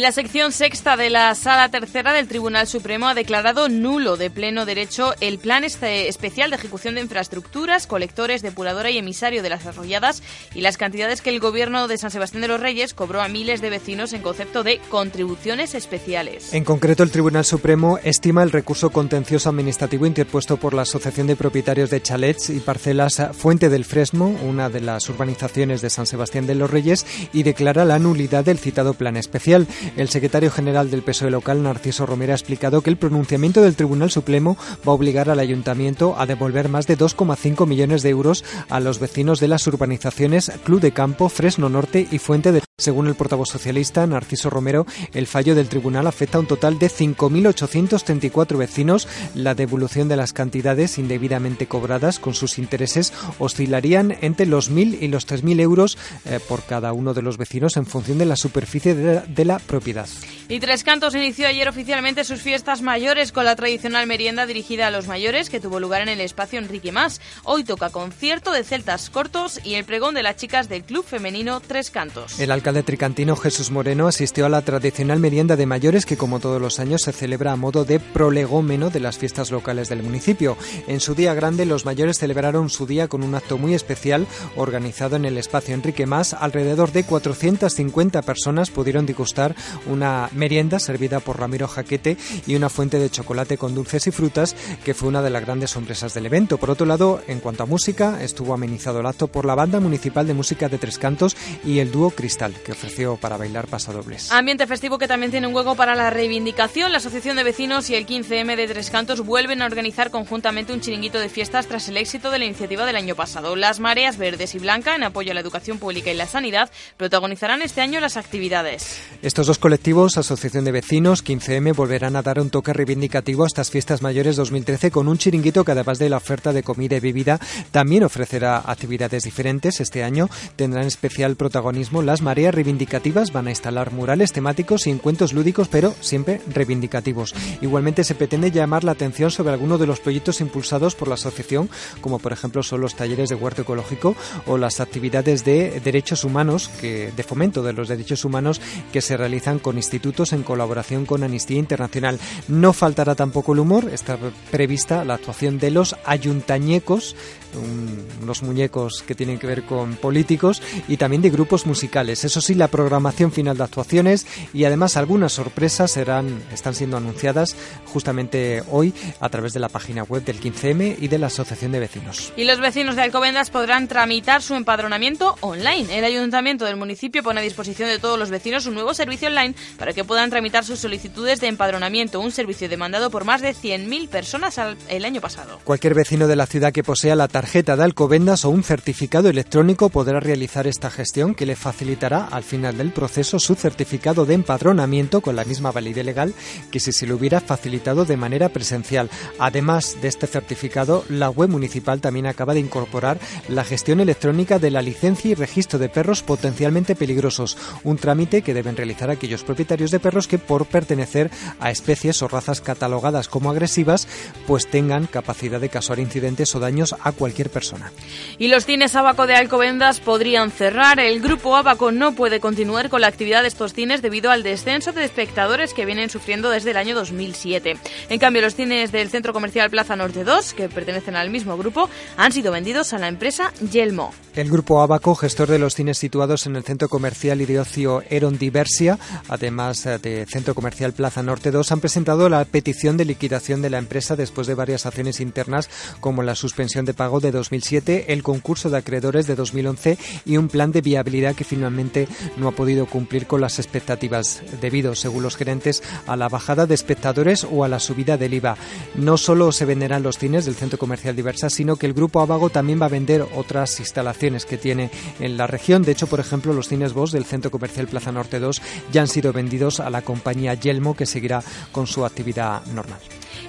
La 0.05 0.11
sección 0.11 0.51
sexta 0.51 0.97
de 0.97 1.09
la 1.09 1.33
Sala 1.33 1.69
Tercera 1.69 2.13
del 2.13 2.27
Tribunal 2.27 2.67
Supremo 2.67 3.07
ha 3.07 3.15
declarado 3.15 3.69
nulo 3.69 4.17
de 4.17 4.29
pleno 4.29 4.67
derecho 4.67 5.15
el 5.19 5.39
plan 5.39 5.63
este 5.63 6.09
especial 6.09 6.51
de 6.51 6.57
ejecución 6.57 6.93
de 6.93 7.01
infraestructuras, 7.01 7.87
colectores, 7.87 8.43
depuradora 8.43 8.91
y 8.91 8.99
emisario 8.99 9.41
de 9.41 9.49
las 9.49 9.65
arrolladas 9.65 10.21
y 10.53 10.61
las 10.61 10.77
cantidades 10.77 11.23
que 11.23 11.31
el 11.31 11.39
gobierno 11.39 11.87
de 11.87 11.97
San 11.97 12.11
Sebastián 12.11 12.43
de 12.43 12.49
los 12.49 12.59
Reyes 12.59 12.93
cobró 12.93 13.19
a 13.19 13.29
miles 13.29 13.61
de 13.61 13.71
vecinos 13.71 14.13
en 14.13 14.21
concepto 14.21 14.61
de 14.61 14.79
contribuciones 14.89 15.73
especiales. 15.73 16.53
En 16.53 16.65
concreto, 16.65 17.01
el 17.01 17.09
Tribunal 17.09 17.43
Supremo 17.43 17.97
estima 18.03 18.43
el 18.43 18.51
recurso 18.51 18.91
contencioso 18.91 19.49
administrativo 19.49 20.05
interpuesto 20.05 20.57
por 20.57 20.75
la 20.75 20.83
Asociación 20.83 21.25
de 21.25 21.35
Propietarios 21.35 21.89
de 21.89 22.03
Chalets 22.03 22.51
y 22.51 22.59
Parcelas 22.59 23.23
Fuente 23.35 23.69
del 23.69 23.85
Fresno, 23.85 24.27
una 24.27 24.69
de 24.69 24.81
las 24.81 25.09
urbanizaciones 25.09 25.81
de 25.81 25.89
San 25.89 26.05
Sebastián 26.05 26.45
de 26.45 26.53
los 26.53 26.69
Reyes, 26.69 27.07
y 27.33 27.41
declara 27.41 27.85
la 27.85 27.97
nulidad 27.97 28.45
del 28.45 28.59
citado 28.59 28.93
plan 28.93 29.17
especial. 29.17 29.65
El 29.95 30.09
secretario 30.09 30.51
general 30.51 30.91
del 30.91 31.03
PSOE 31.03 31.31
local, 31.31 31.63
Narciso 31.63 32.05
Romero, 32.05 32.33
ha 32.33 32.35
explicado 32.35 32.81
que 32.81 32.89
el 32.89 32.97
pronunciamiento 32.97 33.61
del 33.61 33.75
Tribunal 33.75 34.11
Supremo 34.11 34.57
va 34.87 34.91
a 34.91 34.95
obligar 34.95 35.29
al 35.29 35.39
ayuntamiento 35.39 36.15
a 36.19 36.25
devolver 36.25 36.67
más 36.67 36.85
de 36.85 36.97
2,5 36.97 37.65
millones 37.65 38.03
de 38.03 38.09
euros 38.09 38.43
a 38.69 38.81
los 38.81 38.99
vecinos 38.99 39.39
de 39.39 39.47
las 39.47 39.65
urbanizaciones 39.67 40.51
Club 40.63 40.81
de 40.81 40.91
Campo, 40.91 41.29
Fresno 41.29 41.69
Norte 41.69 42.07
y 42.11 42.19
Fuente 42.19 42.51
de 42.51 42.61
según 42.77 43.07
el 43.07 43.15
portavoz 43.15 43.47
socialista 43.47 44.05
Narciso 44.05 44.49
Romero, 44.49 44.85
el 45.13 45.27
fallo 45.27 45.55
del 45.55 45.69
tribunal 45.69 46.07
afecta 46.07 46.37
a 46.37 46.41
un 46.41 46.47
total 46.47 46.77
de 46.77 46.87
5.834 46.87 48.57
vecinos. 48.57 49.07
La 49.33 49.55
devolución 49.55 50.09
de 50.09 50.17
las 50.17 50.33
cantidades 50.33 50.97
indebidamente 50.97 51.67
cobradas 51.67 52.19
con 52.19 52.33
sus 52.33 52.57
intereses 52.57 53.13
oscilarían 53.39 54.17
entre 54.19 54.45
los 54.45 54.69
1.000 54.69 54.97
y 55.01 55.07
los 55.07 55.25
3.000 55.25 55.61
euros 55.61 55.97
eh, 56.25 56.41
por 56.49 56.63
cada 56.63 56.91
uno 56.91 57.13
de 57.13 57.21
los 57.21 57.37
vecinos 57.37 57.77
en 57.77 57.85
función 57.85 58.17
de 58.17 58.25
la 58.25 58.35
superficie 58.35 58.93
de 58.93 59.45
la, 59.45 59.59
propiedad. 59.59 60.09
Y 60.49 60.59
Tres 60.59 60.83
Cantos 60.83 61.15
inició 61.15 61.47
ayer 61.47 61.69
oficialmente 61.69 62.25
sus 62.25 62.41
fiestas 62.41 62.81
mayores 62.81 63.31
con 63.31 63.45
la 63.45 63.55
tradicional 63.55 64.05
merienda 64.05 64.45
dirigida 64.45 64.87
a 64.87 64.91
los 64.91 65.07
mayores 65.07 65.49
que 65.49 65.61
tuvo 65.61 65.79
lugar 65.79 66.01
en 66.01 66.09
el 66.09 66.19
espacio 66.19 66.59
Enrique 66.59 66.91
Más. 66.91 67.21
Hoy 67.45 67.63
toca 67.63 67.89
concierto 67.89 68.51
de 68.51 68.65
celtas 68.65 69.09
cortos 69.09 69.61
y 69.63 69.75
el 69.75 69.85
pregón 69.85 70.13
de 70.13 70.23
las 70.23 70.35
chicas 70.35 70.67
del 70.67 70.83
club 70.83 71.05
femenino 71.05 71.61
Tres 71.61 71.89
Cantos 71.89 72.37
alcalde 72.65 72.81
tricantino 72.81 73.35
Jesús 73.35 73.69
Moreno 73.69 74.07
asistió 74.07 74.47
a 74.47 74.49
la 74.49 74.63
tradicional 74.63 75.19
merienda 75.19 75.55
de 75.55 75.67
mayores 75.67 76.07
que 76.07 76.17
como 76.17 76.39
todos 76.39 76.59
los 76.59 76.79
años 76.79 77.03
se 77.03 77.11
celebra 77.11 77.51
a 77.51 77.55
modo 77.55 77.85
de 77.85 77.99
prolegómeno 77.99 78.89
de 78.89 78.99
las 78.99 79.19
fiestas 79.19 79.51
locales 79.51 79.87
del 79.87 80.01
municipio. 80.01 80.57
En 80.87 80.99
su 80.99 81.13
día 81.13 81.35
grande 81.35 81.67
los 81.67 81.85
mayores 81.85 82.17
celebraron 82.17 82.71
su 82.71 82.87
día 82.87 83.07
con 83.07 83.21
un 83.21 83.35
acto 83.35 83.59
muy 83.59 83.75
especial 83.75 84.25
organizado 84.55 85.15
en 85.15 85.25
el 85.25 85.37
espacio 85.37 85.75
Enrique 85.75 86.07
Más. 86.07 86.33
Alrededor 86.33 86.91
de 86.91 87.03
450 87.03 88.23
personas 88.23 88.71
pudieron 88.71 89.05
degustar 89.05 89.55
una 89.85 90.27
merienda 90.33 90.79
servida 90.79 91.19
por 91.19 91.39
Ramiro 91.39 91.67
Jaquete 91.67 92.17
y 92.47 92.55
una 92.55 92.69
fuente 92.69 92.97
de 92.97 93.11
chocolate 93.11 93.59
con 93.59 93.75
dulces 93.75 94.07
y 94.07 94.11
frutas 94.11 94.55
que 94.83 94.95
fue 94.95 95.09
una 95.09 95.21
de 95.21 95.29
las 95.29 95.45
grandes 95.45 95.69
sorpresas 95.69 96.15
del 96.15 96.25
evento. 96.25 96.57
Por 96.57 96.71
otro 96.71 96.87
lado, 96.87 97.21
en 97.27 97.41
cuanto 97.41 97.61
a 97.61 97.67
música, 97.67 98.23
estuvo 98.23 98.55
amenizado 98.55 99.01
el 99.01 99.05
acto 99.05 99.27
por 99.27 99.45
la 99.45 99.53
Banda 99.53 99.79
Municipal 99.79 100.25
de 100.25 100.33
Música 100.33 100.67
de 100.67 100.79
Tres 100.79 100.97
Cantos 100.97 101.37
y 101.63 101.77
el 101.77 101.91
dúo 101.91 102.09
Cristal 102.09 102.54
que 102.63 102.71
ofreció 102.71 103.17
para 103.17 103.37
bailar 103.37 103.67
pasadobles. 103.67 104.31
Ambiente 104.31 104.67
festivo 104.67 104.97
que 104.97 105.07
también 105.07 105.31
tiene 105.31 105.47
un 105.47 105.55
hueco 105.55 105.75
para 105.75 105.95
la 105.95 106.09
reivindicación. 106.09 106.91
La 106.91 106.97
Asociación 106.97 107.35
de 107.35 107.43
Vecinos 107.43 107.89
y 107.89 107.95
el 107.95 108.05
15M 108.05 108.55
de 108.55 108.67
Tres 108.67 108.89
Cantos 108.89 109.21
vuelven 109.21 109.61
a 109.61 109.65
organizar 109.65 110.11
conjuntamente 110.11 110.73
un 110.73 110.81
chiringuito 110.81 111.19
de 111.19 111.29
fiestas 111.29 111.67
tras 111.67 111.87
el 111.89 111.97
éxito 111.97 112.31
de 112.31 112.39
la 112.39 112.45
iniciativa 112.45 112.85
del 112.85 112.95
año 112.95 113.15
pasado. 113.15 113.55
Las 113.55 113.79
mareas 113.79 114.17
verdes 114.17 114.55
y 114.55 114.59
blanca, 114.59 114.95
en 114.95 115.03
apoyo 115.03 115.31
a 115.31 115.33
la 115.33 115.41
educación 115.41 115.79
pública 115.79 116.11
y 116.11 116.15
la 116.15 116.27
sanidad, 116.27 116.69
protagonizarán 116.97 117.61
este 117.61 117.81
año 117.81 117.99
las 117.99 118.17
actividades. 118.17 118.99
Estos 119.21 119.47
dos 119.47 119.59
colectivos, 119.59 120.17
Asociación 120.17 120.65
de 120.65 120.71
Vecinos, 120.71 121.23
15M, 121.23 121.75
volverán 121.75 122.15
a 122.15 122.21
dar 122.21 122.39
un 122.39 122.49
toque 122.49 122.73
reivindicativo 122.73 123.43
a 123.43 123.47
estas 123.47 123.71
fiestas 123.71 124.01
mayores 124.01 124.35
2013 124.35 124.91
con 124.91 125.07
un 125.07 125.17
chiringuito 125.17 125.63
que 125.63 125.71
además 125.71 125.99
de 125.99 126.09
la 126.09 126.17
oferta 126.17 126.53
de 126.53 126.63
comida 126.63 126.95
y 126.95 126.99
bebida 126.99 127.39
también 127.71 128.03
ofrecerá 128.03 128.61
actividades 128.65 129.23
diferentes. 129.23 129.79
Este 129.79 130.03
año 130.03 130.29
tendrán 130.55 130.85
especial 130.85 131.35
protagonismo 131.35 132.01
las 132.01 132.21
mareas 132.21 132.44
reivindicativas 132.51 133.31
van 133.31 133.47
a 133.47 133.49
instalar 133.51 133.91
murales 133.91 134.31
temáticos 134.31 134.87
y 134.87 134.91
encuentros 134.91 135.33
lúdicos, 135.33 135.67
pero 135.67 135.93
siempre 136.01 136.41
reivindicativos. 136.47 137.33
Igualmente 137.61 138.03
se 138.03 138.15
pretende 138.15 138.51
llamar 138.51 138.83
la 138.83 138.91
atención 138.91 139.31
sobre 139.31 139.53
algunos 139.53 139.79
de 139.79 139.87
los 139.87 139.99
proyectos 139.99 140.41
impulsados 140.41 140.95
por 140.95 141.07
la 141.07 141.15
asociación, 141.15 141.69
como 142.01 142.19
por 142.19 142.33
ejemplo 142.33 142.63
son 142.63 142.81
los 142.81 142.95
talleres 142.95 143.29
de 143.29 143.35
huerto 143.35 143.63
ecológico 143.63 144.15
o 144.45 144.57
las 144.57 144.79
actividades 144.79 145.45
de 145.45 145.79
derechos 145.81 146.23
humanos, 146.23 146.69
que, 146.79 147.11
de 147.15 147.23
fomento 147.23 147.63
de 147.63 147.73
los 147.73 147.87
derechos 147.87 148.25
humanos 148.25 148.61
que 148.91 149.01
se 149.01 149.17
realizan 149.17 149.59
con 149.59 149.77
institutos 149.77 150.33
en 150.33 150.43
colaboración 150.43 151.05
con 151.05 151.23
Amnistía 151.23 151.57
Internacional. 151.57 152.19
No 152.47 152.73
faltará 152.73 153.15
tampoco 153.15 153.53
el 153.53 153.59
humor, 153.59 153.89
está 153.91 154.17
prevista 154.51 155.05
la 155.05 155.15
actuación 155.15 155.59
de 155.59 155.71
los 155.71 155.95
ayuntañecos 156.05 157.15
unos 157.55 158.43
muñecos 158.43 159.03
que 159.05 159.15
tienen 159.15 159.39
que 159.39 159.47
ver 159.47 159.63
con 159.63 159.95
políticos 159.95 160.61
y 160.87 160.97
también 160.97 161.21
de 161.21 161.29
grupos 161.29 161.65
musicales. 161.65 162.23
Eso 162.23 162.41
sí, 162.41 162.55
la 162.55 162.67
programación 162.67 163.31
final 163.31 163.57
de 163.57 163.63
actuaciones 163.63 164.27
y 164.53 164.65
además 164.65 164.97
algunas 164.97 165.33
sorpresas 165.33 165.91
serán, 165.91 166.43
están 166.51 166.75
siendo 166.75 166.97
anunciadas 166.97 167.55
justamente 167.85 168.63
hoy 168.69 168.93
a 169.19 169.29
través 169.29 169.53
de 169.53 169.59
la 169.59 169.69
página 169.69 170.03
web 170.03 170.23
del 170.23 170.39
15M 170.39 170.97
y 170.99 171.07
de 171.07 171.17
la 171.17 171.27
Asociación 171.27 171.71
de 171.71 171.79
Vecinos. 171.79 172.33
Y 172.35 172.43
los 172.43 172.59
vecinos 172.59 172.95
de 172.95 173.01
Alcobendas 173.01 173.49
podrán 173.49 173.87
tramitar 173.87 174.41
su 174.41 174.55
empadronamiento 174.55 175.35
online. 175.41 175.97
El 175.97 176.03
ayuntamiento 176.03 176.65
del 176.65 176.75
municipio 176.75 177.23
pone 177.23 177.39
a 177.39 177.43
disposición 177.43 177.89
de 177.89 177.99
todos 177.99 178.19
los 178.19 178.29
vecinos 178.29 178.65
un 178.65 178.75
nuevo 178.75 178.93
servicio 178.93 179.27
online 179.27 179.55
para 179.77 179.93
que 179.93 180.03
puedan 180.03 180.29
tramitar 180.29 180.63
sus 180.63 180.79
solicitudes 180.79 181.39
de 181.39 181.47
empadronamiento, 181.47 182.19
un 182.19 182.31
servicio 182.31 182.69
demandado 182.69 183.09
por 183.09 183.25
más 183.25 183.41
de 183.41 183.53
100.000 183.53 184.09
personas 184.09 184.59
el 184.89 185.05
año 185.05 185.21
pasado. 185.21 185.59
Cualquier 185.63 185.93
vecino 185.93 186.27
de 186.27 186.35
la 186.35 186.45
ciudad 186.45 186.71
que 186.71 186.83
posea 186.83 187.15
la 187.15 187.27
tarjeta 187.27 187.44
de 187.53 187.83
Alcobendas 187.83 188.43
o 188.43 188.49
un 188.49 188.63
certificado 188.63 189.29
electrónico 189.29 189.89
podrá 189.89 190.19
realizar 190.19 190.67
esta 190.67 190.89
gestión 190.89 191.35
que 191.35 191.45
le 191.45 191.55
facilitará 191.55 192.25
al 192.25 192.43
final 192.43 192.77
del 192.77 192.91
proceso 192.91 193.39
su 193.39 193.55
certificado 193.55 194.25
de 194.25 194.33
empadronamiento 194.33 195.21
con 195.21 195.37
la 195.37 195.45
misma 195.45 195.71
validez 195.71 196.03
legal 196.03 196.33
que 196.69 196.81
si 196.81 196.91
se 196.91 197.07
lo 197.07 197.15
hubiera 197.15 197.39
facilitado 197.39 198.03
de 198.03 198.17
manera 198.17 198.49
presencial. 198.49 199.09
Además 199.39 199.95
de 200.01 200.09
este 200.09 200.27
certificado, 200.27 201.05
la 201.07 201.29
web 201.29 201.49
municipal 201.49 202.01
también 202.01 202.25
acaba 202.25 202.53
de 202.53 202.59
incorporar 202.59 203.19
la 203.47 203.63
gestión 203.63 204.01
electrónica 204.01 204.59
de 204.59 204.71
la 204.71 204.81
licencia 204.81 205.31
y 205.31 205.35
registro 205.35 205.79
de 205.79 205.87
perros 205.87 206.23
potencialmente 206.23 206.95
peligrosos, 206.95 207.57
un 207.83 207.97
trámite 207.97 208.41
que 208.41 208.53
deben 208.53 208.75
realizar 208.75 209.09
aquellos 209.09 209.43
propietarios 209.43 209.91
de 209.91 210.01
perros 210.01 210.27
que 210.27 210.39
por 210.39 210.65
pertenecer 210.65 211.31
a 211.61 211.71
especies 211.71 212.21
o 212.21 212.27
razas 212.27 212.59
catalogadas 212.59 213.29
como 213.29 213.49
agresivas, 213.49 214.09
pues 214.45 214.67
tengan 214.67 215.05
capacidad 215.05 215.61
de 215.61 215.69
causar 215.69 215.99
incidentes 215.99 216.53
o 216.53 216.59
daños 216.59 216.95
a 217.01 217.13
cualquier 217.13 217.34
persona. 217.43 217.91
Y 218.37 218.47
los 218.47 218.65
cines 218.65 218.95
Abaco 218.95 219.27
de 219.27 219.35
Alcobendas 219.35 219.99
podrían 219.99 220.51
cerrar. 220.51 220.99
El 220.99 221.21
grupo 221.21 221.55
Abaco 221.55 221.91
no 221.91 222.13
puede 222.13 222.39
continuar 222.39 222.89
con 222.89 223.01
la 223.01 223.07
actividad 223.07 223.41
de 223.41 223.47
estos 223.47 223.73
cines 223.73 224.01
debido 224.01 224.31
al 224.31 224.43
descenso 224.43 224.91
de 224.91 225.03
espectadores 225.03 225.73
que 225.73 225.85
vienen 225.85 226.09
sufriendo 226.09 226.49
desde 226.49 226.71
el 226.71 226.77
año 226.77 226.95
2007. 226.95 227.77
En 228.09 228.19
cambio, 228.19 228.41
los 228.41 228.55
cines 228.55 228.91
del 228.91 229.09
Centro 229.09 229.33
Comercial 229.33 229.69
Plaza 229.69 229.95
Norte 229.95 230.23
2, 230.23 230.53
que 230.53 230.69
pertenecen 230.69 231.15
al 231.15 231.29
mismo 231.29 231.57
grupo, 231.57 231.89
han 232.17 232.31
sido 232.31 232.51
vendidos 232.51 232.93
a 232.93 232.99
la 232.99 233.07
empresa 233.07 233.53
Yelmo. 233.71 234.13
El 234.35 234.49
grupo 234.49 234.81
Abaco, 234.81 235.15
gestor 235.15 235.49
de 235.49 235.59
los 235.59 235.75
cines 235.75 235.97
situados 235.97 236.45
en 236.45 236.55
el 236.55 236.63
Centro 236.63 236.89
Comercial 236.89 237.41
y 237.41 237.45
de 237.45 237.59
Ocio 237.59 238.03
Eron 238.09 238.37
Diversia, 238.37 238.99
además 239.29 239.85
eh, 239.85 239.97
de 239.97 240.25
Centro 240.25 240.53
Comercial 240.53 240.93
Plaza 240.93 241.23
Norte 241.23 241.51
2, 241.51 241.71
han 241.71 241.79
presentado 241.79 242.27
la 242.27 242.43
petición 242.43 242.97
de 242.97 243.05
liquidación 243.05 243.61
de 243.61 243.69
la 243.69 243.77
empresa 243.77 244.15
después 244.15 244.47
de 244.47 244.55
varias 244.55 244.85
acciones 244.85 245.19
internas 245.19 245.69
como 246.01 246.21
la 246.21 246.35
suspensión 246.35 246.85
de 246.85 246.93
pago 246.93 247.19
de 247.19 247.24
2007, 247.31 248.13
el 248.13 248.23
concurso 248.23 248.69
de 248.69 248.77
acreedores 248.77 249.27
de 249.27 249.35
2011 249.35 249.97
y 250.25 250.37
un 250.37 250.47
plan 250.47 250.71
de 250.71 250.81
viabilidad 250.81 251.35
que 251.35 251.43
finalmente 251.43 252.07
no 252.37 252.47
ha 252.47 252.51
podido 252.51 252.85
cumplir 252.85 253.27
con 253.27 253.41
las 253.41 253.59
expectativas 253.59 254.41
debido, 254.61 254.95
según 254.95 255.23
los 255.23 255.37
gerentes, 255.37 255.83
a 256.07 256.15
la 256.15 256.29
bajada 256.29 256.65
de 256.65 256.75
espectadores 256.75 257.45
o 257.49 257.63
a 257.63 257.67
la 257.67 257.79
subida 257.79 258.17
del 258.17 258.33
IVA. 258.33 258.57
No 258.95 259.17
solo 259.17 259.51
se 259.51 259.65
venderán 259.65 260.03
los 260.03 260.17
cines 260.17 260.45
del 260.45 260.55
Centro 260.55 260.79
Comercial 260.79 261.15
Diversa, 261.15 261.49
sino 261.49 261.75
que 261.75 261.85
el 261.85 261.93
grupo 261.93 262.21
Abago 262.21 262.49
también 262.49 262.81
va 262.81 262.85
a 262.85 262.89
vender 262.89 263.25
otras 263.35 263.79
instalaciones 263.79 264.45
que 264.45 264.57
tiene 264.57 264.89
en 265.19 265.37
la 265.37 265.47
región. 265.47 265.83
De 265.83 265.91
hecho, 265.91 266.07
por 266.07 266.19
ejemplo, 266.19 266.53
los 266.53 266.67
cines 266.67 266.93
Bosch 266.93 267.11
del 267.11 267.25
Centro 267.25 267.51
Comercial 267.51 267.87
Plaza 267.87 268.11
Norte 268.11 268.39
2 268.39 268.61
ya 268.91 269.01
han 269.01 269.07
sido 269.07 269.33
vendidos 269.33 269.79
a 269.79 269.89
la 269.89 270.01
compañía 270.01 270.53
Yelmo, 270.53 270.95
que 270.95 271.05
seguirá 271.05 271.43
con 271.71 271.87
su 271.87 272.05
actividad 272.05 272.65
normal. 272.67 272.99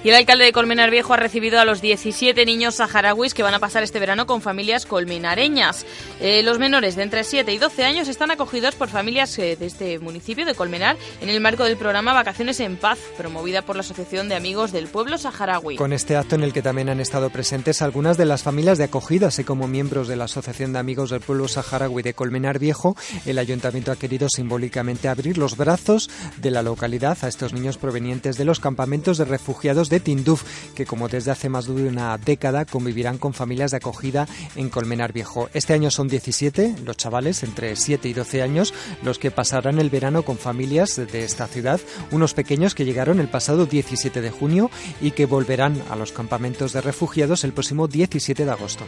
Y 0.03 0.09
el 0.09 0.15
alcalde 0.15 0.45
de 0.45 0.53
Colmenar 0.53 0.91
Viejo 0.91 1.13
ha 1.13 1.17
recibido 1.17 1.59
a 1.59 1.65
los 1.65 1.81
17 1.81 2.45
niños 2.45 2.75
saharauis 2.75 3.33
que 3.33 3.43
van 3.43 3.53
a 3.53 3.59
pasar 3.59 3.83
este 3.83 3.99
verano 3.99 4.25
con 4.25 4.41
familias 4.41 4.85
colmenareñas. 4.85 5.85
Eh, 6.19 6.43
los 6.43 6.59
menores 6.59 6.95
de 6.95 7.03
entre 7.03 7.23
7 7.23 7.51
y 7.53 7.57
12 7.57 7.83
años 7.83 8.07
están 8.07 8.31
acogidos 8.31 8.75
por 8.75 8.89
familias 8.89 9.37
eh, 9.39 9.55
de 9.55 9.65
este 9.65 9.99
municipio 9.99 10.45
de 10.45 10.55
Colmenar 10.55 10.97
en 11.21 11.29
el 11.29 11.41
marco 11.41 11.63
del 11.63 11.77
programa 11.77 12.13
Vacaciones 12.13 12.59
en 12.59 12.77
Paz, 12.77 12.99
promovida 13.17 13.63
por 13.63 13.75
la 13.75 13.81
Asociación 13.81 14.29
de 14.29 14.35
Amigos 14.35 14.71
del 14.71 14.87
Pueblo 14.87 15.17
Saharaui. 15.17 15.75
Con 15.75 15.93
este 15.93 16.15
acto 16.15 16.35
en 16.35 16.43
el 16.43 16.53
que 16.53 16.61
también 16.61 16.89
han 16.89 16.99
estado 16.99 17.29
presentes 17.29 17.81
algunas 17.81 18.17
de 18.17 18.25
las 18.25 18.43
familias 18.43 18.77
de 18.77 18.85
acogida, 18.85 19.27
así 19.27 19.43
como 19.43 19.67
miembros 19.67 20.07
de 20.07 20.15
la 20.15 20.25
Asociación 20.25 20.73
de 20.73 20.79
Amigos 20.79 21.09
del 21.09 21.21
Pueblo 21.21 21.47
Saharaui 21.47 22.03
de 22.03 22.13
Colmenar 22.13 22.59
Viejo, 22.59 22.95
el 23.25 23.39
ayuntamiento 23.39 23.91
ha 23.91 23.95
querido 23.95 24.27
simbólicamente 24.29 25.07
abrir 25.07 25.37
los 25.37 25.57
brazos 25.57 26.09
de 26.37 26.51
la 26.51 26.61
localidad 26.61 27.17
a 27.21 27.27
estos 27.27 27.53
niños 27.53 27.77
provenientes 27.77 28.37
de 28.37 28.45
los 28.45 28.59
campamentos 28.59 29.17
de 29.17 29.25
refugiados 29.25 29.86
de 29.89 29.99
Tinduf, 29.99 30.43
que 30.75 30.85
como 30.85 31.07
desde 31.07 31.31
hace 31.31 31.49
más 31.49 31.67
de 31.67 31.87
una 31.87 32.17
década 32.17 32.65
convivirán 32.65 33.17
con 33.17 33.33
familias 33.33 33.71
de 33.71 33.77
acogida 33.77 34.27
en 34.55 34.69
Colmenar 34.69 35.13
Viejo. 35.13 35.49
Este 35.53 35.73
año 35.73 35.91
son 35.91 36.07
17 36.07 36.75
los 36.85 36.97
chavales 36.97 37.43
entre 37.43 37.75
7 37.75 38.07
y 38.07 38.13
12 38.13 38.41
años 38.41 38.73
los 39.03 39.19
que 39.19 39.31
pasarán 39.31 39.79
el 39.79 39.89
verano 39.89 40.23
con 40.23 40.37
familias 40.37 40.95
de 40.95 41.23
esta 41.23 41.47
ciudad, 41.47 41.79
unos 42.11 42.33
pequeños 42.33 42.75
que 42.75 42.85
llegaron 42.85 43.19
el 43.19 43.29
pasado 43.29 43.65
17 43.65 44.21
de 44.21 44.31
junio 44.31 44.69
y 45.01 45.11
que 45.11 45.25
volverán 45.25 45.81
a 45.89 45.95
los 45.95 46.11
campamentos 46.11 46.73
de 46.73 46.81
refugiados 46.81 47.43
el 47.43 47.53
próximo 47.53 47.87
17 47.87 48.45
de 48.45 48.51
agosto. 48.51 48.85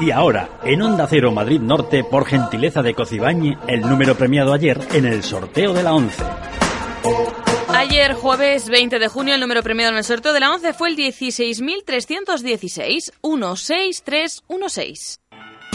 Y 0.00 0.12
ahora, 0.12 0.60
en 0.62 0.80
Onda 0.80 1.08
Cero 1.08 1.32
Madrid 1.32 1.60
Norte, 1.60 2.04
por 2.04 2.24
gentileza 2.24 2.82
de 2.82 2.94
Cocibañi, 2.94 3.56
el 3.66 3.80
número 3.80 4.14
premiado 4.14 4.52
ayer 4.52 4.80
en 4.92 5.06
el 5.06 5.24
sorteo 5.24 5.72
de 5.72 5.82
la 5.82 5.92
11. 5.92 6.24
Ayer, 7.78 8.14
jueves 8.14 8.68
20 8.68 8.98
de 8.98 9.06
junio, 9.06 9.34
el 9.34 9.40
número 9.40 9.62
premiado 9.62 9.92
en 9.92 9.98
el 9.98 10.04
sorteo 10.04 10.32
de 10.32 10.40
la 10.40 10.52
11 10.52 10.72
fue 10.72 10.88
el 10.88 10.96
16.316 10.96 13.12
16316. 13.22 15.20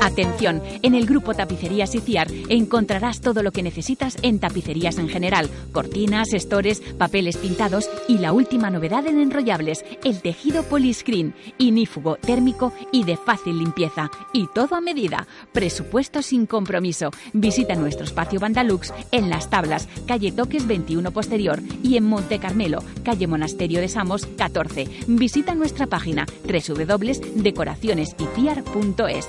Atención, 0.00 0.62
en 0.82 0.94
el 0.94 1.06
grupo 1.06 1.34
Tapicerías 1.34 1.94
Iciar 1.94 2.28
encontrarás 2.48 3.20
todo 3.20 3.42
lo 3.42 3.52
que 3.52 3.62
necesitas 3.62 4.16
en 4.22 4.38
tapicerías 4.38 4.98
en 4.98 5.08
general, 5.08 5.48
cortinas, 5.72 6.32
estores, 6.32 6.80
papeles 6.80 7.36
pintados 7.36 7.88
y 8.08 8.18
la 8.18 8.32
última 8.32 8.70
novedad 8.70 9.06
en 9.06 9.20
enrollables, 9.20 9.84
el 10.04 10.20
tejido 10.20 10.62
poliscreen, 10.62 11.34
inífugo, 11.58 12.16
térmico 12.16 12.72
y 12.92 13.04
de 13.04 13.16
fácil 13.16 13.58
limpieza. 13.58 14.10
Y 14.32 14.46
todo 14.54 14.76
a 14.76 14.80
medida. 14.80 15.26
Presupuesto 15.52 16.22
sin 16.22 16.46
compromiso. 16.46 17.10
Visita 17.32 17.74
nuestro 17.74 18.04
espacio 18.04 18.38
Bandalux 18.40 18.92
en 19.12 19.30
Las 19.30 19.50
Tablas, 19.50 19.88
calle 20.06 20.32
Toques 20.32 20.66
21 20.66 21.10
Posterior 21.10 21.60
y 21.82 21.96
en 21.96 22.04
Monte 22.04 22.38
Carmelo, 22.38 22.82
calle 23.04 23.26
Monasterio 23.26 23.80
de 23.80 23.88
Samos 23.88 24.26
14. 24.26 24.86
Visita 25.06 25.54
nuestra 25.54 25.86
página 25.86 26.26
www.decoracionesiciar.es. 26.44 29.28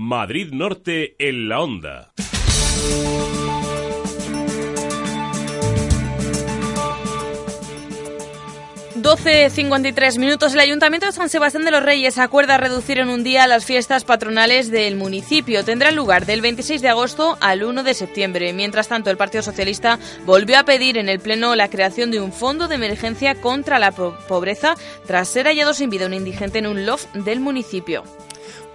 Madrid 0.00 0.52
Norte 0.52 1.16
en 1.18 1.48
la 1.48 1.58
onda. 1.58 2.12
12.53 8.94 10.18
minutos. 10.20 10.54
El 10.54 10.60
Ayuntamiento 10.60 11.06
de 11.06 11.12
San 11.12 11.28
Sebastián 11.28 11.64
de 11.64 11.72
los 11.72 11.82
Reyes 11.82 12.18
acuerda 12.18 12.58
reducir 12.58 13.00
en 13.00 13.08
un 13.08 13.24
día 13.24 13.48
las 13.48 13.64
fiestas 13.64 14.04
patronales 14.04 14.70
del 14.70 14.94
municipio. 14.94 15.64
Tendrán 15.64 15.96
lugar 15.96 16.26
del 16.26 16.42
26 16.42 16.80
de 16.80 16.90
agosto 16.90 17.36
al 17.40 17.64
1 17.64 17.82
de 17.82 17.94
septiembre. 17.94 18.52
Mientras 18.52 18.86
tanto, 18.86 19.10
el 19.10 19.16
Partido 19.16 19.42
Socialista 19.42 19.98
volvió 20.24 20.60
a 20.60 20.64
pedir 20.64 20.96
en 20.96 21.08
el 21.08 21.18
Pleno 21.18 21.56
la 21.56 21.70
creación 21.70 22.12
de 22.12 22.20
un 22.20 22.32
fondo 22.32 22.68
de 22.68 22.76
emergencia 22.76 23.34
contra 23.34 23.80
la 23.80 23.90
pobreza 23.90 24.76
tras 25.08 25.26
ser 25.26 25.46
hallado 25.46 25.74
sin 25.74 25.90
vida 25.90 26.06
un 26.06 26.14
indigente 26.14 26.60
en 26.60 26.68
un 26.68 26.86
loft 26.86 27.12
del 27.14 27.40
municipio. 27.40 28.04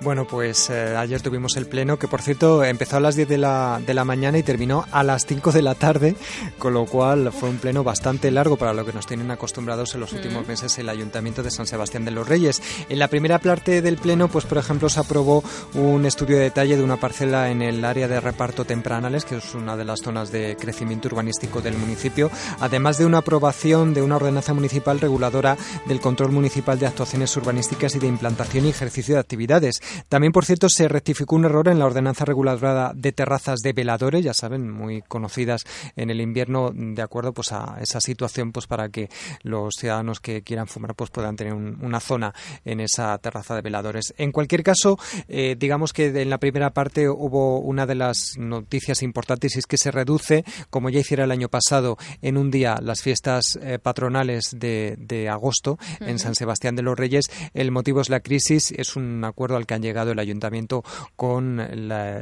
Bueno, 0.04 0.28
pues 0.28 0.70
eh, 0.70 0.98
ayer 0.98 1.22
tuvimos 1.22 1.56
el 1.56 1.66
pleno, 1.66 1.98
que 1.98 2.10
por 2.10 2.22
cierto 2.22 2.62
empezó 2.66 2.98
a 2.98 3.00
las 3.00 3.16
10 3.16 3.26
de 3.30 3.38
la, 3.38 3.82
de 3.86 3.94
la 3.94 4.04
mañana 4.04 4.38
y 4.38 4.44
terminó 4.44 4.86
a 4.92 5.02
las 5.02 5.26
5 5.26 5.54
de 5.54 5.62
la 5.62 5.76
tarde, 5.76 6.18
con 6.58 6.74
lo 6.74 6.86
cual 6.86 7.32
fue 7.32 7.48
un 7.48 7.58
pleno 7.58 7.86
bastante 7.86 8.30
largo 8.30 8.58
para 8.58 8.74
lo 8.74 8.86
que 8.86 8.92
nos 8.92 9.08
tienen 9.08 9.32
acostumbrados 9.32 9.94
en 9.94 10.02
los 10.02 10.12
últimos 10.12 10.46
meses 10.46 10.78
el 10.78 10.90
Ayuntamiento 10.90 11.42
de 11.42 11.52
San 11.52 11.68
Sebastián 11.68 12.04
de 12.04 12.12
los 12.12 12.28
Reyes. 12.28 12.62
En 12.90 13.00
la 13.00 13.08
primera 13.08 13.40
parte 13.40 13.82
del 13.82 13.96
pleno, 13.96 14.28
pues 14.28 14.44
por 14.44 14.58
ejemplo, 14.58 14.90
se 14.90 15.00
aprobó 15.00 15.42
un 15.74 16.06
estudio 16.06 16.36
de 16.36 16.44
detalle 16.44 16.76
de 16.76 16.84
una 16.84 16.98
parcela 16.98 17.50
en 17.50 17.62
el 17.62 17.86
área 17.86 18.10
de 18.10 18.20
reparto 18.20 18.66
Tempranales, 18.66 19.24
que 19.24 19.38
es 19.38 19.56
una 19.56 19.78
de 19.78 19.86
las 19.86 20.02
zonas 20.02 20.34
de 20.34 20.58
crecimiento 20.60 21.08
urbanístico 21.08 21.62
del 21.62 21.78
municipio, 21.78 22.30
además 22.60 22.98
de 22.98 23.06
una 23.06 23.20
aprobación 23.20 23.94
de 23.94 24.02
una 24.02 24.18
ordenanza 24.18 24.54
municipal 24.54 25.00
reguladora 25.00 25.56
del 25.86 26.02
control 26.02 26.34
municipal 26.34 26.78
de 26.78 26.88
actuaciones 26.88 27.38
urbanísticas 27.38 27.96
y 27.96 28.00
de 28.00 28.08
implantación 28.08 28.66
y 28.66 28.70
ejercicio 28.70 29.16
de 29.16 29.22
actividades. 29.22 29.82
También, 30.10 30.32
por 30.32 30.46
cierto, 30.46 30.70
se 30.70 30.88
rectificó 30.88 31.36
un 31.36 31.46
error 31.46 31.68
en 31.68 31.80
la 31.80 31.86
ordenanza 31.86 32.26
reguladora 32.26 32.92
de 32.96 33.12
terrazas 33.12 33.60
de 33.60 33.74
veladores, 33.74 34.24
ya 34.24 34.34
saben, 34.34 34.70
muy 34.70 35.02
conocidas 35.02 35.64
en 35.96 36.10
el 36.10 36.22
invierno, 36.22 36.72
de 36.74 37.02
acuerdo 37.02 37.34
pues 37.34 37.52
a 37.52 37.78
esa 37.82 38.02
situación, 38.02 38.52
pues 38.52 38.68
para 38.68 38.90
que 38.90 39.10
los 39.42 39.76
ciudadanos 39.78 40.20
que 40.20 40.42
quieran 40.42 40.68
fumar 40.68 40.96
pues 40.96 41.10
puedan 41.10 41.36
tener 41.36 41.54
una 41.54 42.00
zona 42.00 42.34
en 42.66 42.80
esa 42.80 43.18
terraza 43.18 43.56
de 43.56 43.62
veladores. 43.62 44.14
En 44.18 44.32
cualquier 44.32 44.64
caso, 44.64 44.98
eh, 45.28 45.56
digamos 45.58 45.94
que 45.94 46.08
en 46.08 46.30
la 46.30 46.38
primera 46.38 46.72
parte 46.72 47.10
hubo 47.10 47.60
una 47.60 47.86
de 47.86 47.96
las 47.96 48.34
noticias 48.38 49.02
importantes 49.04 49.56
y 49.56 49.60
es 49.60 49.66
que 49.66 49.78
se 49.78 49.92
reduce, 49.92 50.44
como 50.70 50.90
ya 50.90 51.00
hiciera 51.00 51.24
el 51.24 51.32
año 51.32 51.50
pasado, 51.50 51.98
en 52.22 52.38
un 52.38 52.52
día 52.52 52.78
las 52.82 53.02
fiestas 53.02 53.58
eh, 53.62 53.80
patronales 53.80 54.56
de, 54.56 55.30
agosto 55.30 55.78
en 56.02 56.20
San 56.20 56.36
Sebastián 56.36 56.76
de 56.76 56.82
los 56.82 56.98
Reyes. 56.98 57.26
El 57.54 57.72
motivo 57.72 58.02
es 58.02 58.10
la 58.10 58.20
crisis, 58.20 58.72
es 58.72 58.96
un 58.96 59.24
acuerdo 59.24 59.56
al 59.56 59.66
que 59.66 59.73
han 59.74 59.82
llegado 59.82 60.12
el 60.12 60.20
ayuntamiento 60.20 60.84
con 61.16 61.58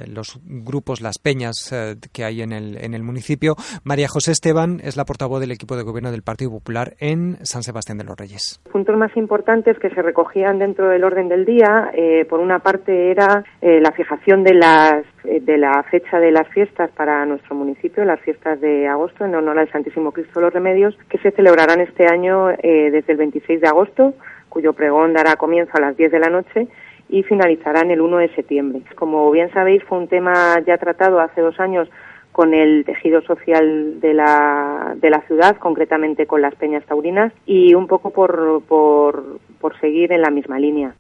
los 0.08 0.40
grupos, 0.44 1.02
las 1.02 1.20
peñas 1.20 1.72
eh, 1.72 1.96
que 2.14 2.24
hay 2.24 2.42
en 2.42 2.52
el, 2.52 3.04
municipio. 3.04 3.56
María 3.84 4.08
José 4.08 4.32
Esteban 4.32 4.80
es 4.84 4.96
la 4.96 5.06
portavoz 5.06 5.40
del 5.40 5.52
equipo 5.52 5.76
de 5.76 5.84
gobierno 5.84 6.12
del 6.12 6.22
Partido 6.22 6.52
Popular 6.52 6.94
en 7.00 7.38
San 7.44 7.64
Sebastián 7.64 7.98
de 7.98 8.04
los 8.04 8.18
Reyes. 8.18 8.62
Puntos 8.72 8.96
más 8.96 9.16
importantes 9.18 9.78
que 9.80 9.90
se 9.90 10.02
recogían 10.02 10.60
dentro 10.60 10.90
del 10.90 11.04
orden 11.04 11.30
del 11.30 11.46
día, 11.46 11.92
eh, 11.94 12.26
por 12.26 12.40
una 12.40 12.60
parte 12.60 13.12
era 13.12 13.44
eh, 13.62 13.80
la 13.82 13.92
fijación 13.92 14.44
de 14.44 14.54
las 14.54 15.06
de 15.24 15.58
la 15.58 15.84
fecha 15.84 16.18
de 16.18 16.32
las 16.32 16.48
fiestas 16.48 16.90
para 16.92 17.24
nuestro 17.28 17.56
municipio, 17.56 18.04
las 18.04 18.20
fiestas 18.22 18.60
de 18.60 18.88
agosto 18.88 19.24
en 19.24 19.36
honor 19.36 19.60
al 19.60 19.72
Santísimo 19.72 20.12
Cristo 20.12 20.40
de 20.40 20.46
los 20.46 20.54
Remedios, 20.54 20.98
que 21.10 21.20
se 21.20 21.30
celebrarán 21.32 21.80
este 21.80 22.08
año 22.08 22.48
desde 22.48 23.12
el 23.12 23.18
26 23.18 23.62
de 23.62 23.68
agosto, 23.68 24.16
cuyo 24.50 24.74
pregón 24.74 25.14
dará 25.14 25.36
comienzo 25.36 25.74
a 25.76 25.82
las 25.82 25.96
10 25.96 26.12
de 26.12 26.20
la 26.20 26.30
noche 26.30 26.68
y 27.12 27.24
finalizarán 27.24 27.92
el 27.92 28.02
1 28.02 28.18
de 28.18 28.34
septiembre. 28.34 28.82
Como 28.96 29.30
bien 29.30 29.52
sabéis, 29.52 29.84
fue 29.84 30.00
un 30.00 30.08
tema 30.08 30.60
ya 30.66 30.78
tratado 30.78 31.20
hace 31.20 31.42
dos 31.42 31.60
años 31.60 31.90
con 32.32 32.54
el 32.54 32.86
tejido 32.86 33.22
social 33.22 34.00
de 34.00 34.14
la, 34.14 34.96
de 34.96 35.10
la 35.10 35.22
ciudad, 35.28 35.58
concretamente 35.58 36.26
con 36.26 36.42
las 36.42 36.56
peñas 36.56 36.86
taurinas, 36.86 37.34
y 37.46 37.74
un 37.74 37.88
poco 37.88 38.12
por, 38.12 38.64
por, 38.64 39.40
por 39.60 39.78
seguir 39.82 40.14
en 40.14 40.22
la 40.22 40.30
misma 40.30 40.58
línea. 40.58 40.96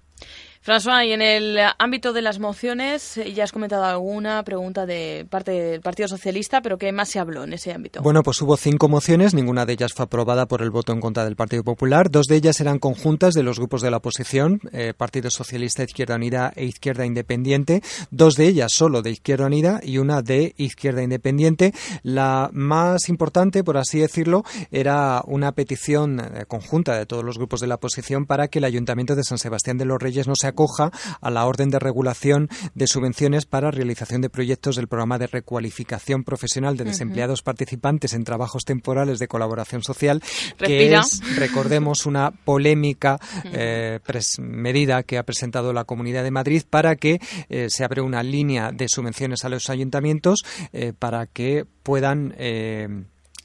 François, 0.63 1.03
y 1.07 1.11
en 1.11 1.23
el 1.23 1.57
ámbito 1.79 2.13
de 2.13 2.21
las 2.21 2.37
mociones, 2.37 3.17
eh, 3.17 3.33
ya 3.33 3.45
has 3.45 3.51
comentado 3.51 3.83
alguna 3.83 4.43
pregunta 4.43 4.85
de 4.85 5.25
parte 5.27 5.51
del 5.51 5.81
Partido 5.81 6.07
Socialista, 6.07 6.61
pero 6.61 6.77
¿qué 6.77 6.91
más 6.91 7.09
se 7.09 7.17
habló 7.17 7.43
en 7.43 7.53
ese 7.53 7.73
ámbito? 7.73 8.03
Bueno, 8.03 8.21
pues 8.21 8.39
hubo 8.43 8.55
cinco 8.57 8.87
mociones, 8.87 9.33
ninguna 9.33 9.65
de 9.65 9.73
ellas 9.73 9.91
fue 9.91 10.05
aprobada 10.05 10.45
por 10.45 10.61
el 10.61 10.69
voto 10.69 10.93
en 10.93 10.99
contra 10.99 11.25
del 11.25 11.35
Partido 11.35 11.63
Popular. 11.63 12.11
Dos 12.11 12.27
de 12.27 12.35
ellas 12.35 12.61
eran 12.61 12.77
conjuntas 12.77 13.33
de 13.33 13.41
los 13.41 13.57
grupos 13.57 13.81
de 13.81 13.89
la 13.89 13.97
oposición, 13.97 14.61
eh, 14.71 14.93
Partido 14.95 15.31
Socialista, 15.31 15.83
Izquierda 15.83 16.13
Unida 16.13 16.53
e 16.55 16.65
Izquierda 16.65 17.07
Independiente. 17.07 17.81
Dos 18.11 18.35
de 18.35 18.45
ellas 18.45 18.71
solo 18.71 19.01
de 19.01 19.09
Izquierda 19.09 19.47
Unida 19.47 19.79
y 19.81 19.97
una 19.97 20.21
de 20.21 20.53
Izquierda 20.57 21.01
Independiente. 21.01 21.73
La 22.03 22.51
más 22.53 23.09
importante, 23.09 23.63
por 23.63 23.77
así 23.77 23.97
decirlo, 23.97 24.43
era 24.69 25.23
una 25.25 25.53
petición 25.53 26.19
eh, 26.19 26.45
conjunta 26.47 26.95
de 26.99 27.07
todos 27.07 27.23
los 27.23 27.39
grupos 27.39 27.61
de 27.61 27.67
la 27.67 27.75
oposición 27.75 28.27
para 28.27 28.47
que 28.47 28.59
el 28.59 28.65
Ayuntamiento 28.65 29.15
de 29.15 29.23
San 29.23 29.39
Sebastián 29.39 29.79
de 29.79 29.85
los 29.85 29.99
Reyes 29.99 30.27
no 30.27 30.35
se 30.35 30.50
acoja 30.51 30.91
a 31.19 31.29
la 31.29 31.45
orden 31.45 31.69
de 31.69 31.79
regulación 31.79 32.49
de 32.75 32.87
subvenciones 32.87 33.45
para 33.45 33.71
realización 33.71 34.21
de 34.21 34.29
proyectos 34.29 34.75
del 34.75 34.87
programa 34.87 35.17
de 35.17 35.27
recualificación 35.27 36.23
profesional 36.23 36.77
de 36.77 36.85
desempleados 36.85 37.41
participantes 37.41 38.13
en 38.13 38.23
trabajos 38.23 38.63
temporales 38.63 39.19
de 39.19 39.27
colaboración 39.27 39.83
social, 39.83 40.21
que 40.57 40.93
es, 40.93 41.21
recordemos, 41.35 42.05
una 42.05 42.31
polémica 42.31 43.19
eh, 43.45 43.99
medida 44.39 45.03
que 45.03 45.17
ha 45.17 45.23
presentado 45.23 45.73
la 45.73 45.85
Comunidad 45.85 46.23
de 46.23 46.31
Madrid 46.31 46.63
para 46.69 46.95
que 46.95 47.19
eh, 47.49 47.69
se 47.69 47.83
abra 47.83 48.03
una 48.03 48.23
línea 48.23 48.71
de 48.71 48.87
subvenciones 48.87 49.43
a 49.45 49.49
los 49.49 49.69
ayuntamientos 49.69 50.43
eh, 50.73 50.93
para 50.97 51.25
que 51.25 51.65
puedan 51.83 52.35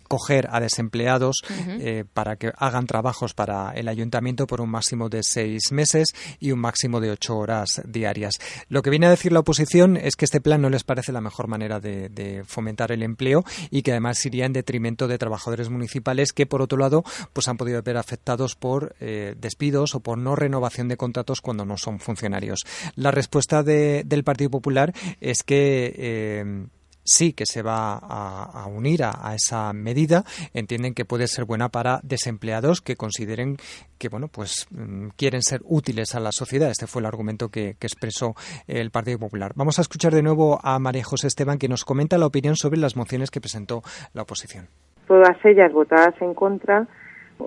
coger 0.07 0.49
a 0.51 0.61
desempleados 0.61 1.43
eh, 1.67 2.05
para 2.13 2.37
que 2.37 2.53
hagan 2.57 2.87
trabajos 2.87 3.35
para 3.35 3.73
el 3.73 3.89
ayuntamiento 3.89 4.47
por 4.47 4.61
un 4.61 4.71
máximo 4.71 5.09
de 5.09 5.23
seis 5.23 5.73
meses 5.73 6.15
y 6.41 6.53
un 6.53 6.61
máximo 6.61 7.01
de 7.01 7.11
ocho 7.11 7.37
horas 7.37 7.83
diarias. 7.87 8.35
Lo 8.69 8.83
que 8.83 8.91
viene 8.91 9.07
a 9.07 9.11
decir 9.11 9.33
la 9.33 9.41
oposición 9.41 9.97
es 9.97 10.17
que 10.17 10.25
este 10.25 10.41
plan 10.41 10.63
no 10.63 10.71
les 10.71 10.85
parece 10.85 11.13
la 11.13 11.21
mejor 11.21 11.49
manera 11.49 11.81
de, 11.81 12.43
fomentar 12.47 12.93
el 12.93 13.03
empleo 13.03 13.45
y 13.71 13.83
que 13.83 13.93
además 13.93 14.25
iría 14.25 14.47
en 14.47 14.53
detrimento 14.53 15.09
de 15.09 15.19
trabajadores 15.19 15.69
municipales 15.69 16.33
que, 16.33 16.47
por 16.47 16.63
otro 16.63 16.79
lado, 16.79 17.05
pues 17.33 17.49
han 17.49 17.57
podido 17.57 17.83
ver 17.83 17.97
afectados 17.97 18.55
por 18.55 18.95
eh, 19.01 19.35
despidos 19.39 19.95
o 19.95 20.01
por 20.01 20.19
no 20.19 20.37
renovación 20.37 20.89
de 20.89 20.97
contratos 20.97 21.41
cuando 21.41 21.65
no 21.65 21.77
son 21.77 21.99
funcionarios. 21.99 22.61
La 22.95 23.11
respuesta 23.11 23.63
del 23.63 24.25
Partido 24.25 24.51
Popular 24.51 24.93
es 25.21 25.43
que 25.43 25.95
eh, 25.97 26.67
sí 27.07 27.33
que 27.33 27.47
se 27.47 27.63
va 27.63 27.95
a, 27.95 28.67
unir 28.67 29.05
a, 29.05 29.35
esa 29.35 29.73
medida, 29.73 30.25
entienden 30.53 30.95
que 30.95 31.05
puede 31.05 31.27
ser 31.29 31.45
buena 31.45 31.69
para 31.69 32.01
desempleados 32.03 32.81
que 32.81 32.97
consideren 32.97 33.57
que 33.99 34.09
bueno 34.09 34.29
pues 34.29 34.67
mm, 34.71 35.09
quieren 35.17 35.43
ser 35.43 35.61
útiles 35.65 36.15
a 36.15 36.21
la 36.21 36.33
sociedad. 36.33 36.71
Este 36.71 36.87
fue 36.87 37.01
el 37.01 37.07
argumento 37.07 37.49
que, 37.49 37.77
expresó 37.87 38.35
el 38.67 38.91
Partido 38.91 39.19
Popular. 39.19 39.53
Vamos 39.55 39.79
a 39.79 39.83
escuchar 39.83 40.13
de 40.13 40.23
nuevo 40.23 40.59
a 40.61 40.79
María 40.81 41.05
José 41.05 41.29
Esteban 41.29 41.59
que 41.59 41.69
nos 41.69 41.85
comenta 41.85 42.19
la 42.19 42.27
opinión 42.27 42.57
sobre 42.57 42.81
las 42.81 42.97
mociones 42.97 43.31
que 43.31 43.41
presentó 43.41 43.83
la 44.13 44.23
oposición. 44.23 44.67
Todas 45.07 45.37
ellas 45.45 45.73
votadas 45.73 46.21
en 46.21 46.35
contra. 46.35 46.89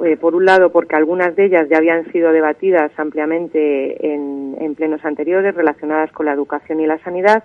Eh, 0.05 0.17
por 0.17 0.35
un 0.35 0.45
lado, 0.45 0.71
porque 0.71 0.95
algunas 0.95 1.35
de 1.35 1.47
ellas 1.47 1.67
ya 1.67 1.77
habían 1.77 2.09
sido 2.11 2.31
debatidas 2.31 2.91
ampliamente 2.97 4.13
en, 4.13 4.55
en 4.61 4.75
plenos 4.75 5.03
anteriores 5.03 5.55
relacionadas 5.55 6.11
con 6.11 6.27
la 6.27 6.33
educación 6.33 6.79
y 6.79 6.85
la 6.85 6.99
sanidad. 6.99 7.43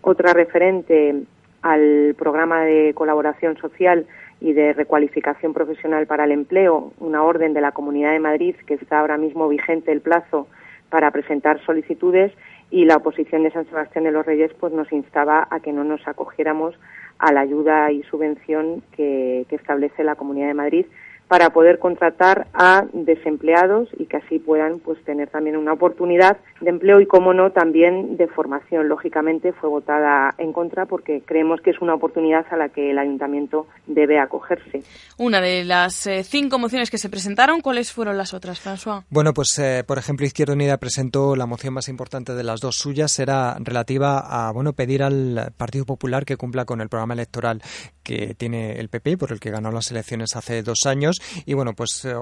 Otra 0.00 0.32
referente 0.32 1.24
al 1.62 2.14
programa 2.18 2.62
de 2.62 2.92
colaboración 2.94 3.56
social 3.56 4.06
y 4.40 4.52
de 4.52 4.72
recualificación 4.72 5.52
profesional 5.52 6.06
para 6.06 6.24
el 6.24 6.32
empleo, 6.32 6.92
una 6.98 7.22
orden 7.22 7.52
de 7.52 7.60
la 7.60 7.72
Comunidad 7.72 8.12
de 8.12 8.20
Madrid 8.20 8.56
que 8.66 8.74
está 8.74 9.00
ahora 9.00 9.18
mismo 9.18 9.48
vigente 9.48 9.92
el 9.92 10.00
plazo 10.00 10.48
para 10.88 11.10
presentar 11.10 11.60
solicitudes 11.64 12.32
y 12.70 12.84
la 12.84 12.96
oposición 12.96 13.42
de 13.42 13.50
San 13.50 13.66
Sebastián 13.66 14.04
de 14.04 14.12
los 14.12 14.24
Reyes 14.24 14.52
pues 14.58 14.72
nos 14.72 14.90
instaba 14.92 15.46
a 15.50 15.60
que 15.60 15.72
no 15.72 15.84
nos 15.84 16.06
acogiéramos 16.06 16.74
a 17.18 17.32
la 17.32 17.40
ayuda 17.40 17.92
y 17.92 18.02
subvención 18.04 18.82
que, 18.92 19.46
establece 19.50 20.04
la 20.04 20.14
Comunidad 20.14 20.48
de 20.48 20.54
Madrid 20.54 20.86
para 21.30 21.50
poder 21.50 21.78
contratar 21.78 22.48
a 22.54 22.86
desempleados 22.92 23.88
y 23.96 24.06
que 24.06 24.16
así 24.16 24.40
puedan 24.40 24.80
pues 24.80 25.00
tener 25.04 25.28
también 25.30 25.56
una 25.56 25.74
oportunidad 25.74 26.38
de 26.60 26.70
empleo 26.70 27.00
y 27.00 27.06
como 27.06 27.32
no 27.32 27.52
también 27.52 28.16
de 28.16 28.26
formación. 28.26 28.88
Lógicamente 28.88 29.52
fue 29.52 29.68
votada 29.68 30.34
en 30.38 30.52
contra 30.52 30.86
porque 30.86 31.22
creemos 31.24 31.60
que 31.60 31.70
es 31.70 31.80
una 31.80 31.94
oportunidad 31.94 32.44
a 32.50 32.56
la 32.56 32.70
que 32.70 32.90
el 32.90 32.98
ayuntamiento 32.98 33.68
debe 33.86 34.18
acogerse. 34.18 34.82
Una 35.18 35.40
de 35.40 35.62
las 35.62 36.04
eh, 36.08 36.24
cinco 36.24 36.58
mociones 36.58 36.90
que 36.90 36.98
se 36.98 37.08
presentaron, 37.08 37.60
¿cuáles 37.60 37.92
fueron 37.92 38.18
las 38.18 38.34
otras, 38.34 38.60
François? 38.60 39.04
Bueno, 39.08 39.32
pues 39.32 39.56
eh, 39.60 39.84
por 39.86 39.98
ejemplo 39.98 40.26
Izquierda 40.26 40.54
Unida 40.54 40.78
presentó 40.78 41.36
la 41.36 41.46
moción 41.46 41.74
más 41.74 41.88
importante 41.88 42.34
de 42.34 42.42
las 42.42 42.58
dos 42.58 42.74
suyas, 42.74 43.16
era 43.20 43.56
relativa 43.60 44.18
a 44.18 44.50
bueno 44.50 44.72
pedir 44.72 45.04
al 45.04 45.52
Partido 45.56 45.84
Popular 45.84 46.24
que 46.24 46.36
cumpla 46.36 46.64
con 46.64 46.80
el 46.80 46.88
programa 46.88 47.14
electoral 47.14 47.62
que 48.02 48.34
tiene 48.34 48.80
el 48.80 48.88
PP, 48.88 49.16
por 49.16 49.30
el 49.30 49.38
que 49.38 49.52
ganó 49.52 49.70
las 49.70 49.92
elecciones 49.92 50.34
hace 50.34 50.64
dos 50.64 50.86
años 50.86 51.19
y 51.46 51.54
bueno, 51.54 51.74
pues 51.74 52.04
eh, 52.04 52.14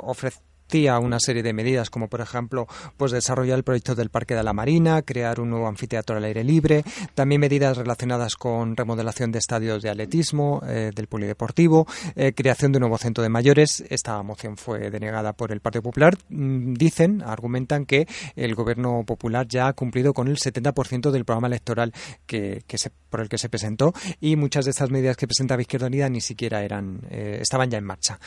una 1.01 1.19
serie 1.19 1.43
de 1.43 1.53
medidas 1.53 1.89
como 1.89 2.09
por 2.09 2.21
ejemplo 2.21 2.67
pues 2.97 3.11
desarrollar 3.13 3.57
el 3.57 3.65
proyecto 3.65 3.95
del 3.95 4.11
Parque 4.11 4.35
de 4.35 4.43
la 4.43 4.53
Marina, 4.53 5.03
crear 5.03 5.41
un 5.41 5.51
nuevo 5.51 5.67
anfiteatro 5.67 6.17
al 6.17 6.25
aire 6.25 6.45
libre, 6.45 6.85
también 7.15 7.41
medidas 7.41 7.77
relacionadas 7.77 8.37
con 8.37 8.77
remodelación 8.77 9.33
de 9.33 9.39
estadios 9.39 9.83
de 9.83 9.91
atletismo, 9.91 10.61
eh, 10.67 10.91
del 10.95 11.07
polideportivo, 11.07 11.87
eh, 12.15 12.33
creación 12.35 12.73
de 12.73 12.79
un 12.79 12.83
nuevo 12.83 12.99
centro 12.99 13.23
de 13.23 13.31
mayores. 13.31 13.83
Esta 13.89 14.23
moción 14.23 14.57
fue 14.57 14.91
denegada 14.91 15.33
por 15.33 15.53
el 15.53 15.61
Partido 15.61 15.83
Popular. 15.83 16.17
Mm, 16.29 16.75
dicen, 16.75 17.23
argumentan 17.23 17.87
que 17.87 18.07
el 18.37 18.55
gobierno 18.55 19.05
popular 19.07 19.47
ya 19.49 19.69
ha 19.69 19.73
cumplido 19.73 20.13
con 20.13 20.29
el 20.29 20.37
70% 20.37 21.11
del 21.11 21.25
programa 21.25 21.49
electoral 21.49 21.93
que, 22.27 22.63
se, 22.75 22.91
por 23.09 23.21
el 23.21 23.29
que 23.29 23.39
se 23.39 23.49
presentó 23.49 23.95
y 24.21 24.37
muchas 24.37 24.67
de 24.67 24.73
estas 24.73 24.91
medidas 24.91 25.17
que 25.17 25.27
presentaba 25.27 25.63
Izquierda 25.63 25.87
Unida 25.87 26.09
ni 26.09 26.21
siquiera 26.21 26.63
eran 26.63 27.01
estaban 27.11 27.71
ya 27.71 27.79
en 27.79 27.85
marcha. 27.85 28.19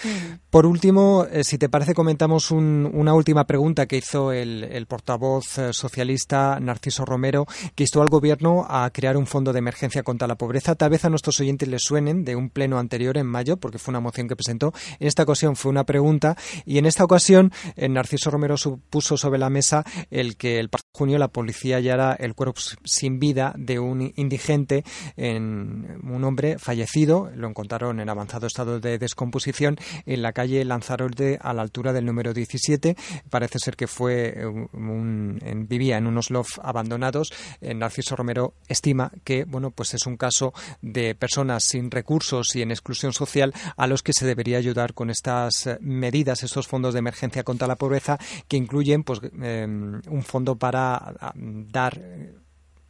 Por 0.49 0.65
último, 0.65 1.27
si 1.43 1.57
te 1.57 1.69
parece 1.69 1.93
comentamos 1.93 2.30
una 2.51 3.13
última 3.13 3.45
pregunta 3.45 3.85
que 3.85 3.97
hizo 3.97 4.31
el, 4.31 4.85
portavoz 4.87 5.57
eh, 5.57 5.73
socialista 5.73 6.59
Narciso 6.59 7.05
Romero, 7.05 7.45
que 7.75 7.83
instó 7.83 8.01
al 8.01 8.09
Gobierno 8.09 8.65
a 8.69 8.89
crear 8.91 9.17
un 9.17 9.27
fondo 9.27 9.53
de 9.53 9.59
emergencia 9.59 10.03
contra 10.03 10.27
la 10.27 10.35
pobreza. 10.35 10.75
Tal 10.75 10.89
vez 10.89 11.03
a 11.05 11.09
nuestros 11.09 11.39
oyentes 11.39 11.67
les 11.67 11.83
suenen 11.83 12.23
de 12.23 12.35
un 12.35 12.49
pleno 12.49 12.79
anterior 12.79 13.17
en 13.17 13.27
mayo, 13.27 13.57
porque 13.57 13.79
fue 13.79 13.91
una 13.91 13.99
moción 13.99 14.27
que 14.27 14.35
presentó. 14.35 14.73
En 14.99 15.07
esta 15.07 15.23
ocasión 15.23 15.55
fue 15.55 15.69
una 15.69 15.85
pregunta 15.85 16.37
y 16.65 16.77
en 16.77 16.85
esta 16.85 17.03
ocasión 17.03 17.51
eh, 17.75 17.89
Narciso 17.89 18.31
Romero 18.31 18.55
puso 18.89 19.17
sobre 19.17 19.39
la 19.39 19.49
mesa 19.49 19.83
el 20.09 20.37
que 20.37 20.59
el 20.59 20.69
junio 20.93 21.17
la 21.17 21.27
policía 21.29 21.77
hallara 21.77 22.13
el 22.13 22.33
cuerpo 22.33 22.61
sin 22.83 23.19
vida 23.19 23.53
de 23.57 23.79
un 23.79 24.13
indigente, 24.15 24.83
en 25.17 25.99
un 26.03 26.23
hombre 26.23 26.59
fallecido, 26.59 27.29
lo 27.35 27.47
encontraron 27.47 27.99
en 27.99 28.09
avanzado 28.09 28.47
estado 28.47 28.79
de 28.79 28.97
descomposición 28.97 29.77
en 30.05 30.21
la 30.21 30.33
calle 30.33 30.63
Lanzarote 30.65 31.39
a 31.41 31.53
la 31.53 31.61
altura 31.61 31.93
del 31.93 32.05
número 32.05 32.21
número 32.21 32.33
17. 32.33 32.95
Parece 33.29 33.59
ser 33.59 33.75
que 33.75 33.87
fue 33.87 34.33
eh, 34.35 34.67
vivía 35.67 35.97
en 35.97 36.07
unos 36.07 36.29
loft 36.29 36.59
abandonados. 36.61 37.31
Eh, 37.61 37.73
Narciso 37.73 38.15
Romero 38.15 38.53
estima 38.67 39.11
que 39.23 39.45
bueno, 39.45 39.71
pues 39.71 39.93
es 39.93 40.05
un 40.05 40.17
caso 40.17 40.53
de 40.81 41.15
personas 41.15 41.63
sin 41.63 41.89
recursos 41.89 42.55
y 42.55 42.61
en 42.61 42.71
exclusión 42.71 43.13
social 43.13 43.53
a 43.75 43.87
los 43.87 44.03
que 44.03 44.13
se 44.13 44.25
debería 44.25 44.57
ayudar 44.57 44.93
con 44.93 45.09
estas 45.09 45.67
eh, 45.67 45.77
medidas, 45.81 46.43
estos 46.43 46.67
fondos 46.67 46.93
de 46.93 46.99
emergencia 46.99 47.43
contra 47.43 47.67
la 47.67 47.77
pobreza 47.77 48.19
que 48.47 48.57
incluyen 48.57 49.03
pues, 49.03 49.21
un 49.21 50.23
fondo 50.23 50.57
para 50.57 50.80
dar 51.35 52.01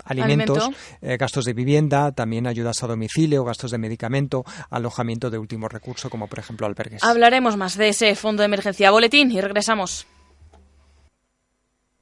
alimentos, 0.04 0.70
gastos 1.02 1.46
de 1.46 1.54
vivienda, 1.54 2.12
también 2.12 2.48
ayudas 2.48 2.84
a 2.84 2.88
domicilio, 2.88 3.44
gastos 3.44 3.72
de 3.72 3.78
medicamento, 3.78 4.44
alojamiento 4.70 5.30
de 5.30 5.38
último 5.38 5.68
recurso, 5.68 6.10
como 6.10 6.28
por 6.28 6.40
ejemplo 6.40 6.68
albergues. 6.68 7.04
Hablaremos 7.04 7.58
más 7.58 7.78
de 7.78 7.90
ese 7.90 8.16
fondo 8.16 8.42
de 8.42 8.46
emergencia. 8.46 8.92
Boletín 8.92 9.32
y 9.32 9.42
regresamos. 9.42 10.08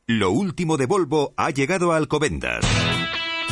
Lo 0.08 0.32
último 0.32 0.78
de 0.78 0.88
Volvo 0.88 1.34
ha 1.38 1.52
llegado 1.52 1.92
a 1.92 1.98
Alcobendas. 1.98 2.66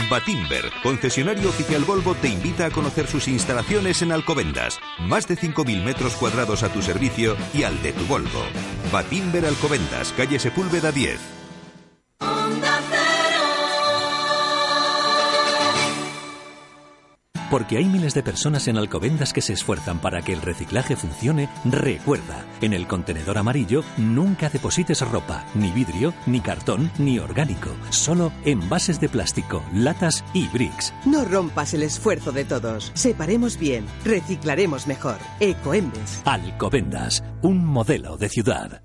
Batimber, 0.09 0.63
concesionario 0.83 1.49
oficial 1.49 1.83
Volvo, 1.83 2.15
te 2.15 2.29
invita 2.29 2.67
a 2.67 2.71
conocer 2.71 3.07
sus 3.07 3.27
instalaciones 3.27 4.01
en 4.01 4.11
Alcobendas. 4.11 4.79
Más 4.99 5.27
de 5.27 5.35
5.000 5.35 5.83
metros 5.83 6.15
cuadrados 6.15 6.63
a 6.63 6.69
tu 6.69 6.81
servicio 6.81 7.35
y 7.53 7.63
al 7.63 7.81
de 7.83 7.93
tu 7.93 8.05
Volvo. 8.05 8.43
Batimber 8.91 9.45
Alcobendas, 9.45 10.13
calle 10.13 10.39
Sepúlveda 10.39 10.91
10. 10.91 11.19
Porque 17.49 17.77
hay 17.77 17.85
miles 17.85 18.13
de 18.13 18.23
personas 18.23 18.67
en 18.67 18.77
Alcobendas 18.77 19.31
que 19.31 19.41
se 19.41 19.53
esfuerzan 19.53 19.99
para 19.99 20.21
que 20.21 20.33
el 20.33 20.41
reciclaje 20.41 20.95
funcione, 20.95 21.49
recuerda, 21.63 22.45
en 22.61 22.73
el 22.73 22.87
contenedor 22.87 23.37
amarillo 23.37 23.83
nunca 23.97 24.49
deposites 24.49 25.01
ropa, 25.01 25.45
ni 25.55 25.71
vidrio, 25.71 26.13
ni 26.25 26.41
cartón, 26.41 26.91
ni 26.97 27.19
orgánico, 27.19 27.69
solo 27.89 28.33
envases 28.43 28.99
de 28.99 29.07
plástico, 29.07 29.63
latas 29.73 30.25
y 30.33 30.47
bricks. 30.49 30.93
No 31.05 31.23
rompas 31.23 31.73
el 31.73 31.83
esfuerzo 31.83 32.33
de 32.33 32.43
todos. 32.43 32.91
Separemos 32.95 33.57
bien, 33.57 33.85
reciclaremos 34.03 34.85
mejor. 34.85 35.17
Ecoembes. 35.39 36.21
Alcobendas, 36.25 37.23
un 37.41 37.65
modelo 37.65 38.17
de 38.17 38.27
ciudad. 38.29 38.81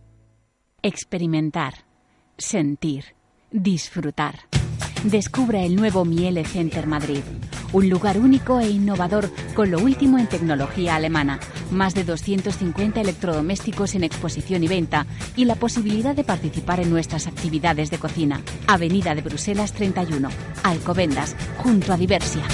Experimentar, 0.82 1.74
sentir, 2.38 3.16
disfrutar. 3.52 4.40
Descubra 5.04 5.62
el 5.62 5.76
nuevo 5.76 6.04
Miele 6.04 6.44
Center 6.44 6.86
Madrid, 6.86 7.22
un 7.72 7.88
lugar 7.88 8.18
único 8.18 8.60
e 8.60 8.68
innovador 8.68 9.30
con 9.54 9.70
lo 9.70 9.78
último 9.78 10.18
en 10.18 10.28
tecnología 10.28 10.94
alemana, 10.94 11.40
más 11.70 11.94
de 11.94 12.04
250 12.04 13.00
electrodomésticos 13.00 13.94
en 13.94 14.04
exposición 14.04 14.62
y 14.62 14.68
venta 14.68 15.06
y 15.34 15.44
la 15.44 15.56
posibilidad 15.56 16.14
de 16.14 16.24
participar 16.24 16.80
en 16.80 16.90
nuestras 16.90 17.26
actividades 17.26 17.90
de 17.90 17.98
cocina. 17.98 18.42
Avenida 18.66 19.14
de 19.14 19.22
Bruselas 19.22 19.72
31, 19.72 20.28
Alcobendas, 20.62 21.34
junto 21.56 21.92
a 21.92 21.96
Diversia. 21.96 22.44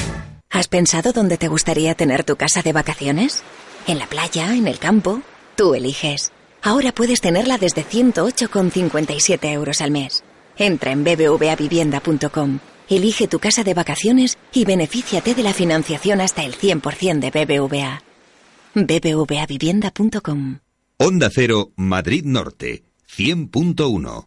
¿Has 0.51 0.69
pensado 0.69 1.13
dónde 1.13 1.37
te 1.37 1.49
gustaría 1.49 1.95
tener 1.95 2.25
tu 2.25 2.37
casa 2.37 2.63
de 2.63 2.73
vacaciones? 2.73 3.43
¿En 3.87 3.99
la 3.99 4.07
playa? 4.07 4.55
¿En 4.55 4.67
el 4.67 4.79
campo? 4.79 5.21
Tú 5.57 5.75
eliges. 5.75 6.33
Ahora 6.63 6.93
puedes 6.93 7.21
tenerla 7.21 7.59
desde 7.59 7.85
108,57 7.85 9.53
euros 9.53 9.81
al 9.81 9.91
mes. 9.91 10.25
Entra 10.59 10.91
en 10.91 11.05
bbvavivienda.com, 11.05 12.59
elige 12.89 13.29
tu 13.29 13.39
casa 13.39 13.65
de 13.65 13.75
vacaciones 13.75 14.39
y 14.53 14.65
benefíciate 14.65 15.35
de 15.35 15.43
la 15.43 15.53
financiación 15.53 16.21
hasta 16.21 16.45
el 16.45 16.55
100% 16.55 17.21
de 17.21 17.31
BBVA. 17.31 18.03
bbvavivienda.com. 18.75 20.59
Onda 20.99 21.31
Cero, 21.31 21.71
Madrid 21.77 22.25
Norte, 22.25 22.83
100.1. 23.09 24.27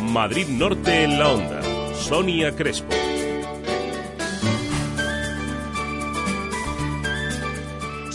Madrid 0.00 0.46
Norte 0.48 1.04
en 1.04 1.18
la 1.18 1.32
Onda. 1.32 1.62
Sonia 1.94 2.54
Crespo. 2.54 3.05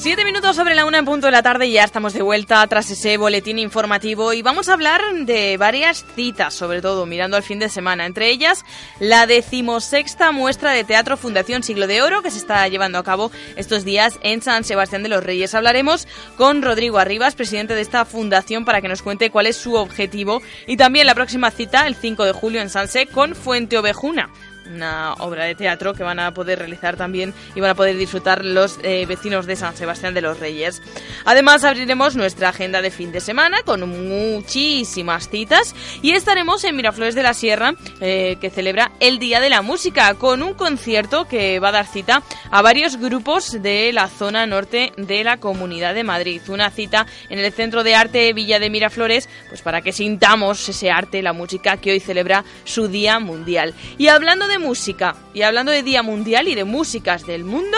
Siete 0.01 0.25
minutos 0.25 0.55
sobre 0.55 0.73
la 0.73 0.87
una 0.87 0.97
en 0.97 1.05
punto 1.05 1.27
de 1.27 1.31
la 1.31 1.43
tarde 1.43 1.67
y 1.67 1.73
ya 1.73 1.83
estamos 1.83 2.13
de 2.13 2.23
vuelta 2.23 2.65
tras 2.65 2.89
ese 2.89 3.17
boletín 3.17 3.59
informativo 3.59 4.33
y 4.33 4.41
vamos 4.41 4.67
a 4.67 4.73
hablar 4.73 4.99
de 5.13 5.57
varias 5.57 6.03
citas, 6.15 6.55
sobre 6.55 6.81
todo 6.81 7.05
mirando 7.05 7.37
al 7.37 7.43
fin 7.43 7.59
de 7.59 7.69
semana. 7.69 8.07
Entre 8.07 8.31
ellas, 8.31 8.65
la 8.99 9.27
decimosexta 9.27 10.31
muestra 10.31 10.71
de 10.71 10.85
teatro 10.85 11.17
Fundación 11.17 11.61
Siglo 11.61 11.85
de 11.85 12.01
Oro 12.01 12.23
que 12.23 12.31
se 12.31 12.39
está 12.39 12.67
llevando 12.67 12.97
a 12.97 13.03
cabo 13.03 13.29
estos 13.57 13.85
días 13.85 14.17
en 14.23 14.41
San 14.41 14.63
Sebastián 14.63 15.03
de 15.03 15.09
los 15.09 15.23
Reyes. 15.23 15.53
Hablaremos 15.53 16.07
con 16.35 16.63
Rodrigo 16.63 16.97
Arribas, 16.97 17.35
presidente 17.35 17.75
de 17.75 17.81
esta 17.81 18.03
fundación, 18.03 18.65
para 18.65 18.81
que 18.81 18.87
nos 18.87 19.03
cuente 19.03 19.29
cuál 19.29 19.45
es 19.45 19.57
su 19.57 19.75
objetivo 19.75 20.41
y 20.65 20.77
también 20.77 21.05
la 21.05 21.13
próxima 21.13 21.51
cita, 21.51 21.85
el 21.85 21.93
5 21.93 22.25
de 22.25 22.31
julio 22.31 22.59
en 22.59 22.71
Sanse, 22.71 23.05
con 23.05 23.35
Fuente 23.35 23.77
Ovejuna 23.77 24.31
una 24.69 25.13
obra 25.15 25.45
de 25.45 25.55
teatro 25.55 25.93
que 25.93 26.03
van 26.03 26.19
a 26.19 26.33
poder 26.33 26.59
realizar 26.59 26.95
también 26.95 27.33
y 27.55 27.59
van 27.59 27.71
a 27.71 27.75
poder 27.75 27.97
disfrutar 27.97 28.45
los 28.45 28.79
eh, 28.83 29.05
vecinos 29.05 29.45
de 29.45 29.55
San 29.55 29.75
Sebastián 29.75 30.13
de 30.13 30.21
los 30.21 30.39
Reyes. 30.39 30.81
Además 31.25 31.63
abriremos 31.63 32.15
nuestra 32.15 32.49
agenda 32.49 32.81
de 32.81 32.91
fin 32.91 33.11
de 33.11 33.19
semana 33.19 33.61
con 33.63 33.87
muchísimas 33.89 35.29
citas 35.29 35.75
y 36.01 36.11
estaremos 36.11 36.63
en 36.63 36.75
Miraflores 36.75 37.15
de 37.15 37.23
la 37.23 37.33
Sierra 37.33 37.73
eh, 37.99 38.37
que 38.39 38.49
celebra 38.49 38.91
el 38.99 39.19
Día 39.19 39.39
de 39.39 39.49
la 39.49 39.61
Música 39.61 40.13
con 40.15 40.43
un 40.43 40.53
concierto 40.53 41.27
que 41.27 41.59
va 41.59 41.69
a 41.69 41.73
dar 41.73 41.87
cita 41.87 42.23
a 42.49 42.61
varios 42.61 42.97
grupos 42.97 43.61
de 43.61 43.91
la 43.93 44.07
zona 44.07 44.45
norte 44.45 44.93
de 44.97 45.23
la 45.23 45.37
Comunidad 45.37 45.93
de 45.93 46.03
Madrid. 46.03 46.41
Una 46.47 46.69
cita 46.69 47.05
en 47.29 47.39
el 47.39 47.51
Centro 47.51 47.83
de 47.83 47.95
Arte 47.95 48.33
Villa 48.33 48.59
de 48.59 48.69
Miraflores 48.69 49.29
pues 49.49 49.61
para 49.61 49.81
que 49.81 49.91
sintamos 49.91 50.67
ese 50.69 50.91
arte, 50.91 51.21
la 51.21 51.33
música 51.33 51.77
que 51.77 51.91
hoy 51.91 51.99
celebra 51.99 52.43
su 52.63 52.87
Día 52.87 53.19
Mundial. 53.19 53.73
Y 53.97 54.07
hablando 54.07 54.47
de 54.47 54.50
música 54.59 55.15
y 55.33 55.41
hablando 55.41 55.71
de 55.71 55.83
Día 55.83 56.03
Mundial 56.03 56.47
y 56.47 56.55
de 56.55 56.63
músicas 56.63 57.25
del 57.25 57.43
mundo, 57.43 57.77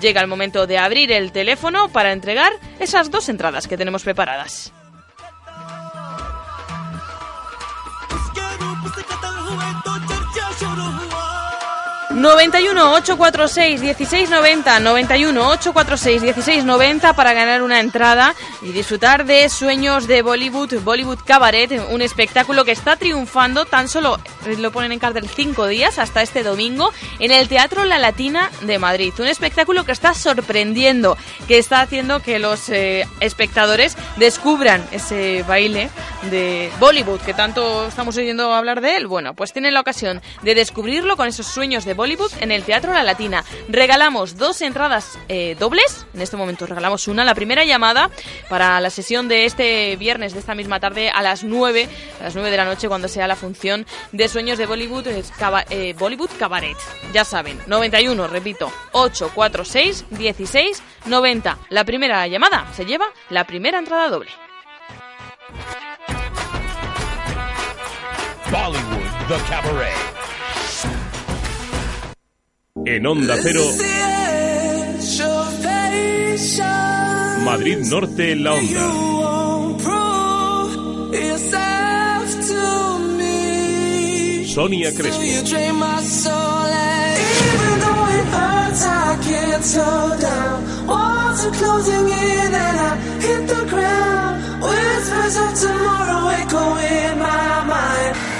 llega 0.00 0.20
el 0.20 0.26
momento 0.26 0.66
de 0.66 0.78
abrir 0.78 1.12
el 1.12 1.32
teléfono 1.32 1.88
para 1.88 2.12
entregar 2.12 2.52
esas 2.78 3.10
dos 3.10 3.28
entradas 3.28 3.66
que 3.66 3.76
tenemos 3.76 4.02
preparadas. 4.02 4.72
91 12.16 12.92
846 12.94 13.82
1690 13.82 14.80
91 14.80 15.48
846 15.48 16.22
1690 16.22 17.12
para 17.12 17.34
ganar 17.34 17.62
una 17.62 17.78
entrada 17.78 18.34
y 18.62 18.72
disfrutar 18.72 19.26
de 19.26 19.46
Sueños 19.50 20.06
de 20.06 20.22
Bollywood, 20.22 20.80
Bollywood 20.80 21.18
Cabaret, 21.26 21.70
un 21.90 22.00
espectáculo 22.00 22.64
que 22.64 22.72
está 22.72 22.96
triunfando 22.96 23.66
tan 23.66 23.88
solo 23.88 24.18
lo 24.58 24.70
ponen 24.70 24.92
en 24.92 24.98
cartel 24.98 25.28
cinco 25.28 25.66
días 25.66 25.98
hasta 25.98 26.22
este 26.22 26.42
domingo 26.42 26.90
en 27.18 27.32
el 27.32 27.48
Teatro 27.48 27.84
La 27.84 27.98
Latina 27.98 28.50
de 28.62 28.78
Madrid. 28.78 29.12
Un 29.18 29.26
espectáculo 29.26 29.84
que 29.84 29.92
está 29.92 30.14
sorprendiendo, 30.14 31.18
que 31.48 31.58
está 31.58 31.80
haciendo 31.80 32.20
que 32.20 32.38
los 32.38 32.68
eh, 32.70 33.06
espectadores 33.20 33.96
descubran 34.16 34.86
ese 34.92 35.42
baile 35.42 35.90
de 36.30 36.70
Bollywood 36.78 37.20
que 37.20 37.34
tanto 37.34 37.88
estamos 37.88 38.16
oyendo 38.16 38.54
hablar 38.54 38.80
de 38.80 38.96
él. 38.96 39.06
Bueno, 39.06 39.34
pues 39.34 39.52
tienen 39.52 39.74
la 39.74 39.80
ocasión 39.80 40.22
de 40.42 40.54
descubrirlo 40.54 41.16
con 41.16 41.28
esos 41.28 41.46
sueños 41.46 41.84
de 41.84 41.92
Bollywood 41.94 42.05
en 42.40 42.52
el 42.52 42.62
Teatro 42.62 42.94
La 42.94 43.02
Latina. 43.02 43.44
Regalamos 43.68 44.36
dos 44.36 44.62
entradas 44.62 45.18
eh, 45.28 45.56
dobles. 45.58 46.06
En 46.14 46.22
este 46.22 46.36
momento 46.36 46.64
regalamos 46.64 47.08
una. 47.08 47.24
La 47.24 47.34
primera 47.34 47.64
llamada 47.64 48.10
para 48.48 48.80
la 48.80 48.90
sesión 48.90 49.26
de 49.26 49.44
este 49.44 49.96
viernes, 49.96 50.32
de 50.32 50.38
esta 50.38 50.54
misma 50.54 50.78
tarde, 50.78 51.10
a 51.10 51.20
las 51.20 51.42
9, 51.42 51.88
a 52.20 52.22
las 52.22 52.34
9 52.34 52.50
de 52.50 52.56
la 52.56 52.64
noche, 52.64 52.86
cuando 52.86 53.08
sea 53.08 53.26
la 53.26 53.34
función 53.34 53.86
de 54.12 54.28
Sueños 54.28 54.56
de 54.56 54.66
Bollywood, 54.66 55.08
eh, 55.08 55.94
Bollywood 55.98 56.30
Cabaret. 56.38 56.76
Ya 57.12 57.24
saben, 57.24 57.58
91, 57.66 58.28
repito, 58.28 58.70
846 58.92 60.04
16 60.10 60.82
90. 61.06 61.58
La 61.70 61.84
primera 61.84 62.24
llamada 62.28 62.72
se 62.72 62.84
lleva 62.84 63.06
la 63.30 63.44
primera 63.44 63.80
entrada 63.80 64.08
doble. 64.08 64.30
Bollywood 68.52 69.28
The 69.28 69.38
Cabaret. 69.50 70.15
En 72.84 73.06
Onda 73.06 73.36
Cero. 73.42 73.62
Madrid 77.44 77.78
Norte 77.78 78.32
en 78.32 78.44
la 78.44 78.52
Onda. 78.52 78.80
Sonia 84.46 84.92
Crespo. 84.94 85.22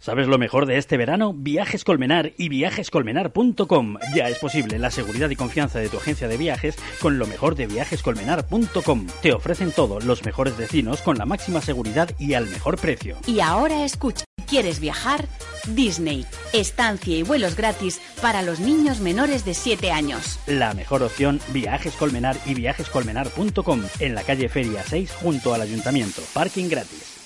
¿Sabes 0.00 0.28
lo 0.28 0.38
mejor 0.38 0.64
de 0.64 0.78
este 0.78 0.96
verano? 0.96 1.34
Viajes 1.34 1.84
Colmenar 1.84 2.32
y 2.38 2.48
viajescolmenar.com. 2.48 3.98
Ya 4.14 4.30
es 4.30 4.38
posible 4.38 4.78
la 4.78 4.90
seguridad 4.90 5.28
y 5.28 5.36
confianza 5.36 5.78
de 5.78 5.90
tu 5.90 5.98
agencia 5.98 6.26
de 6.26 6.38
viajes 6.38 6.76
con 7.02 7.18
lo 7.18 7.26
mejor 7.26 7.54
de 7.54 7.66
viajescolmenar.com. 7.66 9.06
Te 9.20 9.34
ofrecen 9.34 9.72
todo, 9.72 10.00
los 10.00 10.24
mejores 10.24 10.56
destinos 10.56 11.02
con 11.02 11.18
la 11.18 11.26
máxima 11.26 11.60
seguridad 11.60 12.10
y 12.18 12.32
al 12.32 12.48
mejor 12.48 12.78
precio. 12.78 13.18
Y 13.26 13.40
ahora 13.40 13.84
escucha, 13.84 14.24
¿quieres 14.48 14.80
viajar? 14.80 15.28
Disney, 15.66 16.24
estancia 16.54 17.18
y 17.18 17.22
vuelos 17.22 17.54
gratis 17.54 18.00
para 18.22 18.40
los 18.40 18.58
niños 18.58 19.00
menores 19.00 19.44
de 19.44 19.52
7 19.52 19.92
años. 19.92 20.40
La 20.46 20.72
mejor 20.72 21.02
opción, 21.02 21.40
Viajes 21.48 21.94
Colmenar 21.96 22.38
y 22.46 22.54
viajescolmenar.com 22.54 23.82
en 23.98 24.14
la 24.14 24.22
calle 24.22 24.48
Feria 24.48 24.82
6 24.82 25.12
junto 25.20 25.52
al 25.52 25.60
ayuntamiento. 25.60 26.22
Parking 26.32 26.70
gratis. 26.70 27.19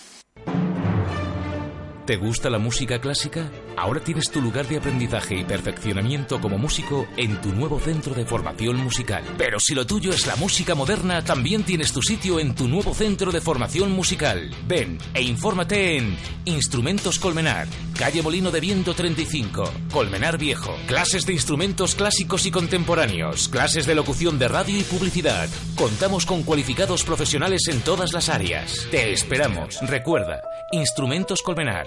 ¿Te 2.07 2.17
gusta 2.17 2.51
la 2.51 2.59
música 2.59 3.01
clásica? 3.01 3.51
Ahora 3.79 3.99
tienes 3.99 4.31
tu 4.31 4.43
lugar 4.43 4.69
de 4.69 4.77
aprendizaje 4.77 5.37
y 5.37 5.45
perfeccionamiento 5.45 6.39
como 6.39 6.59
músico 6.59 7.07
en 7.17 7.41
tu 7.41 7.53
nuevo 7.55 7.81
centro 7.81 8.15
de 8.15 8.27
formación 8.27 8.77
musical. 8.77 9.25
Pero 9.39 9.59
si 9.59 9.75
lo 9.75 9.87
tuyo 9.87 10.13
es 10.13 10.27
la 10.27 10.37
música 10.37 10.75
moderna, 10.75 11.25
también 11.25 11.65
tienes 11.65 11.93
tu 11.95 12.03
sitio 12.03 12.39
en 12.39 12.55
tu 12.55 12.69
nuevo 12.69 12.93
centro 12.93 13.33
de 13.33 13.41
formación 13.41 13.91
musical. 13.93 14.55
Ven 14.69 14.99
e 15.15 15.23
infórmate 15.23 15.97
en 15.97 16.15
Instrumentos 16.45 17.19
Colmenar, 17.19 17.67
calle 17.99 18.23
Molino 18.23 18.51
de 18.51 18.61
Viento 18.61 18.93
35, 18.93 19.65
Colmenar 19.91 20.37
Viejo. 20.37 20.77
Clases 20.87 21.25
de 21.25 21.33
instrumentos 21.33 21.95
clásicos 21.95 22.45
y 22.45 22.51
contemporáneos, 22.51 23.49
clases 23.49 23.87
de 23.87 23.95
locución 23.95 24.39
de 24.39 24.49
radio 24.49 24.79
y 24.79 24.83
publicidad. 24.83 25.49
Contamos 25.75 26.27
con 26.27 26.43
cualificados 26.43 27.03
profesionales 27.03 27.67
en 27.69 27.81
todas 27.81 28.13
las 28.13 28.29
áreas. 28.29 28.87
Te 28.91 29.11
esperamos. 29.13 29.79
Recuerda, 29.89 30.43
Instrumentos 30.71 31.41
Colmenar, 31.43 31.87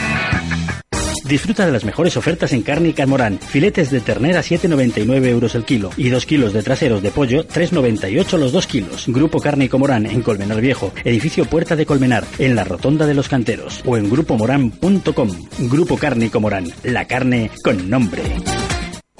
Disfruta 1.31 1.65
de 1.65 1.71
las 1.71 1.85
mejores 1.85 2.17
ofertas 2.17 2.51
en 2.51 2.61
carne 2.61 2.89
y 2.89 2.93
carmorán. 2.93 3.39
Filetes 3.39 3.89
de 3.89 4.01
ternera 4.01 4.41
7,99 4.41 5.27
euros 5.27 5.55
el 5.55 5.63
kilo 5.63 5.89
y 5.95 6.09
2 6.09 6.25
kilos 6.25 6.51
de 6.51 6.61
traseros 6.61 7.01
de 7.01 7.09
pollo 7.09 7.47
3,98 7.47 8.37
los 8.37 8.51
2 8.51 8.67
kilos. 8.67 9.05
Grupo 9.07 9.39
Carne 9.39 9.63
y 9.63 9.69
Comorán 9.69 10.05
en 10.07 10.23
Colmenar 10.23 10.59
Viejo, 10.59 10.91
edificio 11.05 11.45
Puerta 11.45 11.77
de 11.77 11.85
Colmenar, 11.85 12.25
en 12.37 12.53
la 12.53 12.65
Rotonda 12.65 13.05
de 13.05 13.13
los 13.13 13.29
Canteros 13.29 13.81
o 13.85 13.95
en 13.95 14.09
grupomorán.com. 14.09 15.29
Grupo 15.69 15.95
Carne 15.95 16.25
y 16.25 16.29
Comorán, 16.29 16.65
la 16.83 17.07
carne 17.07 17.49
con 17.63 17.89
nombre. 17.89 18.23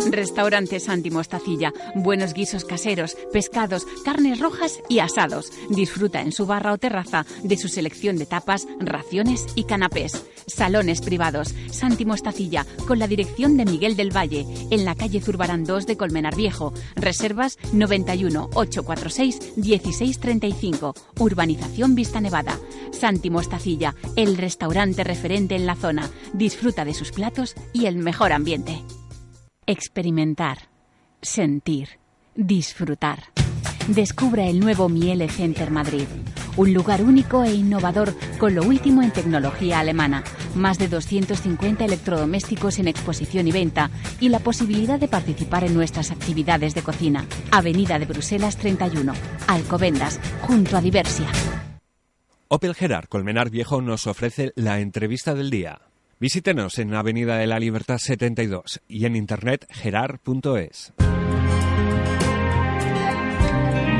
Restaurante 0.09 0.79
Santi 0.79 1.11
Mostacilla. 1.11 1.73
Buenos 1.95 2.33
guisos 2.33 2.65
caseros, 2.65 3.15
pescados, 3.31 3.85
carnes 4.03 4.39
rojas 4.39 4.79
y 4.89 4.99
asados. 4.99 5.51
Disfruta 5.69 6.21
en 6.21 6.31
su 6.31 6.45
barra 6.45 6.73
o 6.73 6.77
terraza 6.77 7.25
de 7.43 7.57
su 7.57 7.67
selección 7.67 8.17
de 8.17 8.25
tapas, 8.25 8.67
raciones 8.79 9.45
y 9.55 9.65
canapés. 9.65 10.25
Salones 10.47 11.01
privados. 11.01 11.53
Santi 11.71 12.05
Mostacilla, 12.05 12.65
con 12.87 12.99
la 12.99 13.07
dirección 13.07 13.57
de 13.57 13.65
Miguel 13.65 13.95
del 13.95 14.15
Valle, 14.15 14.45
en 14.69 14.85
la 14.85 14.95
calle 14.95 15.21
Zurbarán 15.21 15.63
2 15.63 15.85
de 15.85 15.97
Colmenar 15.97 16.35
Viejo. 16.35 16.73
Reservas 16.95 17.57
91 17.71 18.49
846 18.53 19.57
1635. 19.57 20.95
Urbanización 21.19 21.95
Vista 21.95 22.19
Nevada. 22.19 22.59
Santi 22.91 23.29
Mostacilla, 23.29 23.95
el 24.15 24.37
restaurante 24.37 25.03
referente 25.03 25.55
en 25.55 25.65
la 25.65 25.75
zona. 25.75 26.09
Disfruta 26.33 26.85
de 26.85 26.93
sus 26.93 27.11
platos 27.11 27.55
y 27.73 27.85
el 27.85 27.97
mejor 27.97 28.33
ambiente. 28.33 28.83
Experimentar, 29.67 30.57
sentir, 31.21 31.99
disfrutar. 32.33 33.25
Descubra 33.87 34.47
el 34.47 34.59
nuevo 34.59 34.89
Miele 34.89 35.29
Center 35.29 35.69
Madrid, 35.69 36.07
un 36.57 36.73
lugar 36.73 37.03
único 37.03 37.43
e 37.43 37.53
innovador 37.53 38.15
con 38.39 38.55
lo 38.55 38.63
último 38.63 39.03
en 39.03 39.11
tecnología 39.11 39.79
alemana, 39.79 40.23
más 40.55 40.79
de 40.79 40.87
250 40.87 41.85
electrodomésticos 41.85 42.79
en 42.79 42.87
exposición 42.87 43.47
y 43.47 43.51
venta 43.51 43.91
y 44.19 44.29
la 44.29 44.39
posibilidad 44.39 44.99
de 44.99 45.07
participar 45.07 45.63
en 45.63 45.75
nuestras 45.75 46.09
actividades 46.09 46.73
de 46.73 46.81
cocina. 46.81 47.27
Avenida 47.51 47.99
de 47.99 48.05
Bruselas 48.05 48.57
31, 48.57 49.13
Alcobendas, 49.47 50.19
junto 50.41 50.75
a 50.75 50.81
Diversia. 50.81 51.27
Opel 52.47 52.73
Gerard 52.73 53.07
Colmenar 53.07 53.51
Viejo 53.51 53.79
nos 53.79 54.07
ofrece 54.07 54.53
la 54.55 54.79
entrevista 54.79 55.35
del 55.35 55.51
día. 55.51 55.90
Visítenos 56.21 56.77
en 56.77 56.93
Avenida 56.93 57.37
de 57.37 57.47
la 57.47 57.57
Libertad 57.57 57.97
72 57.97 58.79
y 58.87 59.07
en 59.07 59.15
internet 59.15 59.65
gerard.es. 59.71 60.93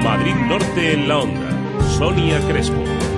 Madrid 0.04 0.36
Norte 0.48 0.94
en 0.94 1.08
la 1.08 1.18
onda. 1.18 1.90
Sonia 1.98 2.40
Crespo. 2.48 3.11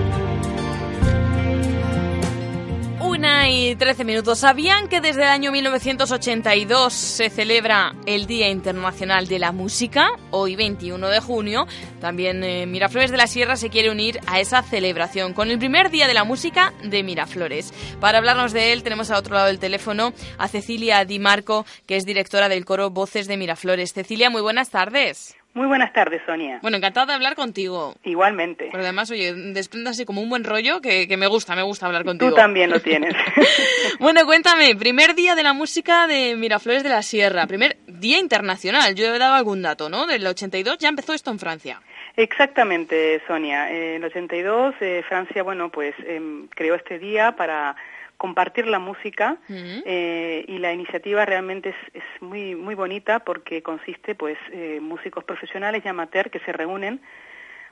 Y 3.26 3.76
trece 3.78 4.04
minutos. 4.04 4.40
¿Sabían 4.40 4.90
que 4.90 5.00
desde 5.00 5.22
el 5.22 5.30
año 5.30 5.54
1982 5.54 6.92
se 6.92 7.30
celebra 7.30 7.96
el 8.06 8.26
Día 8.26 8.50
Internacional 8.50 9.28
de 9.28 9.40
la 9.40 9.54
Música? 9.54 10.10
Hoy, 10.30 10.58
21 10.58 11.08
de 11.08 11.22
junio, 11.22 11.66
también 12.02 12.44
eh, 12.44 12.66
Miraflores 12.66 13.12
de 13.12 13.18
la 13.18 13.28
Sierra 13.28 13.56
se 13.56 13.70
quiere 13.70 13.92
unir 13.92 14.20
a 14.28 14.42
esa 14.42 14.62
celebración 14.62 15.34
con 15.34 15.50
el 15.50 15.58
primer 15.58 15.90
Día 15.90 16.08
de 16.08 16.14
la 16.14 16.26
Música 16.26 16.74
de 16.84 17.02
Miraflores. 17.02 17.74
Para 18.02 18.18
hablarnos 18.18 18.52
de 18.52 18.74
él, 18.74 18.84
tenemos 18.84 19.10
a 19.10 19.18
otro 19.18 19.36
lado 19.36 19.48
del 19.48 19.60
teléfono 19.60 20.12
a 20.38 20.50
Cecilia 20.50 21.06
Di 21.06 21.20
Marco, 21.20 21.66
que 21.88 21.96
es 21.96 22.06
directora 22.06 22.50
del 22.50 22.66
coro 22.66 22.90
Voces 22.90 23.28
de 23.28 23.38
Miraflores. 23.38 23.94
Cecilia, 23.94 24.30
muy 24.30 24.42
buenas 24.42 24.70
tardes. 24.70 25.38
Muy 25.54 25.68
buenas 25.68 25.93
tardes, 25.93 26.22
Sonia. 26.26 26.60
Bueno, 26.64 26.78
encantada 26.78 27.08
de 27.08 27.14
hablar 27.14 27.36
contigo. 27.36 27.95
Igualmente. 28.04 28.70
Pero 28.72 28.84
además, 28.84 29.12
oye, 29.12 29.34
desprende 29.34 29.91
así 29.91 30.04
como 30.04 30.20
un 30.22 30.30
buen 30.30 30.43
rollo 30.43 30.82
que, 30.82 31.08
que 31.08 31.16
me 31.16 31.28
gusta, 31.28 31.56
me 31.56 31.62
gusta 31.62 31.86
hablar 31.86 32.04
contigo. 32.04 32.32
Tú 32.32 32.36
también 32.36 32.72
lo 32.72 32.80
tienes. 32.80 33.14
bueno, 33.99 34.26
cuéntame, 34.26 34.76
primer 34.76 35.14
día 35.14 35.36
de 35.36 35.43
la 35.43 35.54
música 35.54 36.08
de 36.08 36.36
Miraflores 36.36 36.82
de 36.82 36.89
la 36.89 37.04
Sierra, 37.04 37.45
primer 37.45 37.78
día 37.86 38.18
internacional. 38.20 38.95
Yo 38.95 39.14
he 39.14 39.20
dado 39.20 39.36
algún 39.36 39.62
dato, 39.62 39.89
¿no? 39.89 40.08
Del 40.08 40.26
82 40.26 40.80
ya 40.80 40.89
empezó 40.89 41.14
esto 41.14 41.30
en 41.30 41.38
Francia. 41.38 41.82
Exactamente, 42.16 43.22
Sonia. 43.28 43.72
En 43.72 43.95
el 43.95 44.04
82 44.06 44.76
eh, 44.82 45.04
Francia, 45.08 45.43
bueno, 45.43 45.70
pues 45.70 45.93
eh, 45.99 46.22
creó 46.56 46.76
este 46.76 46.97
día 46.97 47.36
para 47.36 47.76
compartir 48.18 48.68
la 48.68 48.80
música 48.80 49.38
eh, 49.49 50.45
y 50.47 50.57
la 50.59 50.72
iniciativa 50.72 51.26
realmente 51.26 51.70
es, 51.70 51.76
es, 51.93 52.22
muy 52.22 52.55
muy 52.55 52.76
bonita 52.76 53.20
porque 53.20 53.61
consiste 53.61 54.16
pues 54.16 54.38
eh, 54.51 54.80
músicos 54.82 55.24
profesionales 55.24 55.84
y 55.84 55.88
amateur 55.89 56.30
que 56.30 56.39
se 56.39 56.53
reúnen 56.53 57.01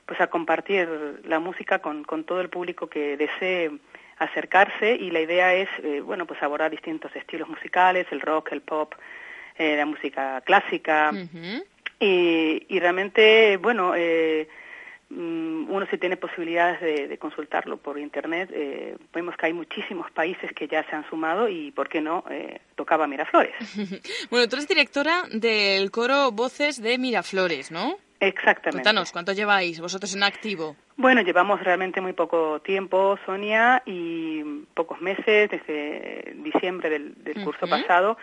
pues 0.06 0.20
a 0.20 0.26
compartir 0.26 0.88
la 1.24 1.38
música 1.38 1.78
con, 1.78 2.04
con 2.04 2.24
todo 2.24 2.40
el 2.40 2.48
público 2.48 2.88
que 2.88 3.16
desee 3.16 3.70
acercarse 4.18 4.94
y 4.94 5.10
la 5.10 5.20
idea 5.20 5.54
es 5.54 5.68
eh, 5.82 6.00
bueno 6.00 6.26
pues 6.26 6.42
abordar 6.42 6.70
distintos 6.70 7.14
estilos 7.16 7.48
musicales 7.48 8.06
el 8.10 8.20
rock 8.20 8.52
el 8.52 8.60
pop 8.60 8.94
eh, 9.58 9.76
la 9.76 9.86
música 9.86 10.40
clásica 10.42 11.10
uh 11.12 11.16
-huh. 11.16 11.64
y, 12.00 12.66
y 12.68 12.80
realmente 12.80 13.56
bueno 13.56 13.94
eh, 13.96 14.48
uno 15.14 15.86
si 15.90 15.98
tiene 15.98 16.16
posibilidades 16.16 16.80
de, 16.80 17.08
de 17.08 17.18
consultarlo 17.18 17.76
por 17.76 17.98
internet, 17.98 18.50
eh, 18.52 18.96
vemos 19.12 19.36
que 19.36 19.46
hay 19.46 19.52
muchísimos 19.52 20.10
países 20.10 20.52
que 20.52 20.68
ya 20.68 20.84
se 20.88 20.96
han 20.96 21.08
sumado 21.08 21.48
y, 21.48 21.70
¿por 21.72 21.88
qué 21.88 22.00
no?, 22.00 22.24
eh, 22.30 22.60
tocaba 22.76 23.06
Miraflores. 23.06 23.54
bueno, 24.30 24.48
tú 24.48 24.56
eres 24.56 24.68
directora 24.68 25.24
del 25.30 25.90
coro 25.90 26.32
Voces 26.32 26.80
de 26.80 26.98
Miraflores, 26.98 27.70
¿no? 27.70 27.96
Exactamente. 28.20 28.70
Cuéntanos, 28.82 29.10
¿cuánto 29.10 29.32
lleváis 29.32 29.80
vosotros 29.80 30.14
en 30.14 30.22
activo? 30.22 30.76
Bueno, 30.96 31.22
llevamos 31.22 31.60
realmente 31.60 32.00
muy 32.00 32.12
poco 32.12 32.60
tiempo, 32.60 33.18
Sonia, 33.26 33.82
y 33.84 34.42
pocos 34.74 35.00
meses, 35.00 35.50
desde 35.50 36.32
diciembre 36.36 36.88
del, 36.88 37.14
del 37.24 37.42
curso 37.42 37.66
uh 37.66 37.68
-huh. 37.68 37.80
pasado, 37.80 38.16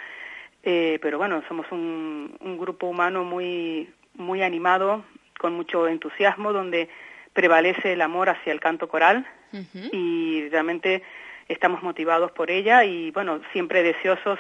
eh, 0.64 1.00
pero 1.02 1.18
bueno, 1.18 1.44
somos 1.48 1.66
un, 1.72 2.38
un 2.40 2.58
grupo 2.58 2.88
humano 2.88 3.26
muy, 3.26 3.90
muy 4.14 4.42
animado, 4.42 5.04
con 5.40 5.54
mucho 5.54 5.88
entusiasmo, 5.88 6.54
donde 6.54 6.90
prevalece 7.34 7.94
el 7.94 8.02
amor 8.02 8.30
hacia 8.30 8.52
el 8.52 8.60
canto 8.60 8.88
coral 8.88 9.26
uh 9.54 9.58
-huh. 9.58 9.90
y 9.94 10.50
realmente 10.50 11.02
estamos 11.48 11.82
motivados 11.82 12.32
por 12.32 12.52
ella 12.52 12.84
y 12.84 13.12
bueno, 13.12 13.42
siempre 13.54 13.82
deseosos 13.82 14.38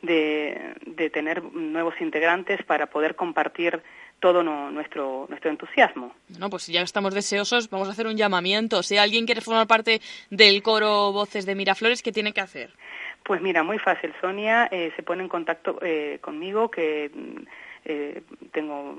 de, 0.00 0.74
de 0.86 1.10
tener 1.10 1.42
nuevos 1.42 1.94
integrantes 2.00 2.62
para 2.62 2.86
poder 2.86 3.16
compartir 3.16 3.82
todo 4.20 4.42
no, 4.42 4.70
nuestro 4.70 5.26
nuestro 5.28 5.50
entusiasmo. 5.50 6.14
No, 6.38 6.48
pues 6.50 6.66
ya 6.68 6.82
estamos 6.82 7.14
deseosos, 7.14 7.68
vamos 7.70 7.88
a 7.88 7.92
hacer 7.92 8.06
un 8.06 8.16
llamamiento. 8.16 8.82
Si 8.82 8.96
alguien 8.96 9.26
quiere 9.26 9.40
formar 9.40 9.66
parte 9.66 10.00
del 10.30 10.62
coro 10.62 11.12
Voces 11.12 11.46
de 11.46 11.54
Miraflores, 11.54 12.02
¿qué 12.02 12.12
tiene 12.12 12.32
que 12.32 12.40
hacer? 12.40 12.70
Pues 13.24 13.40
mira, 13.40 13.62
muy 13.62 13.78
fácil, 13.78 14.12
Sonia, 14.20 14.68
eh, 14.70 14.92
se 14.96 15.02
pone 15.02 15.22
en 15.22 15.28
contacto 15.28 15.78
eh, 15.82 16.18
conmigo 16.20 16.70
que 16.70 17.10
eh, 17.84 18.22
tengo 18.52 18.96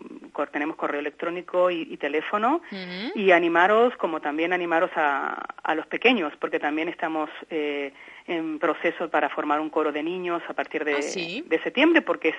tenemos 0.51 0.75
correo 0.77 0.99
electrónico 0.99 1.69
y, 1.69 1.87
y 1.91 1.97
teléfono 1.97 2.61
uh 2.71 2.75
-huh. 2.75 3.11
y 3.15 3.31
animaros 3.31 3.95
como 3.97 4.19
también 4.21 4.53
animaros 4.53 4.91
a, 4.95 5.33
a 5.63 5.75
los 5.75 5.85
pequeños 5.87 6.33
porque 6.39 6.59
también 6.59 6.89
estamos 6.89 7.29
eh, 7.49 7.91
en 8.27 8.59
proceso 8.59 9.09
para 9.09 9.29
formar 9.29 9.59
un 9.59 9.69
coro 9.69 9.91
de 9.91 10.03
niños 10.03 10.41
a 10.47 10.53
partir 10.53 10.85
de, 10.85 10.95
¿Ah, 10.95 11.01
sí? 11.01 11.43
de 11.47 11.59
septiembre 11.61 12.01
porque 12.01 12.29
es 12.29 12.35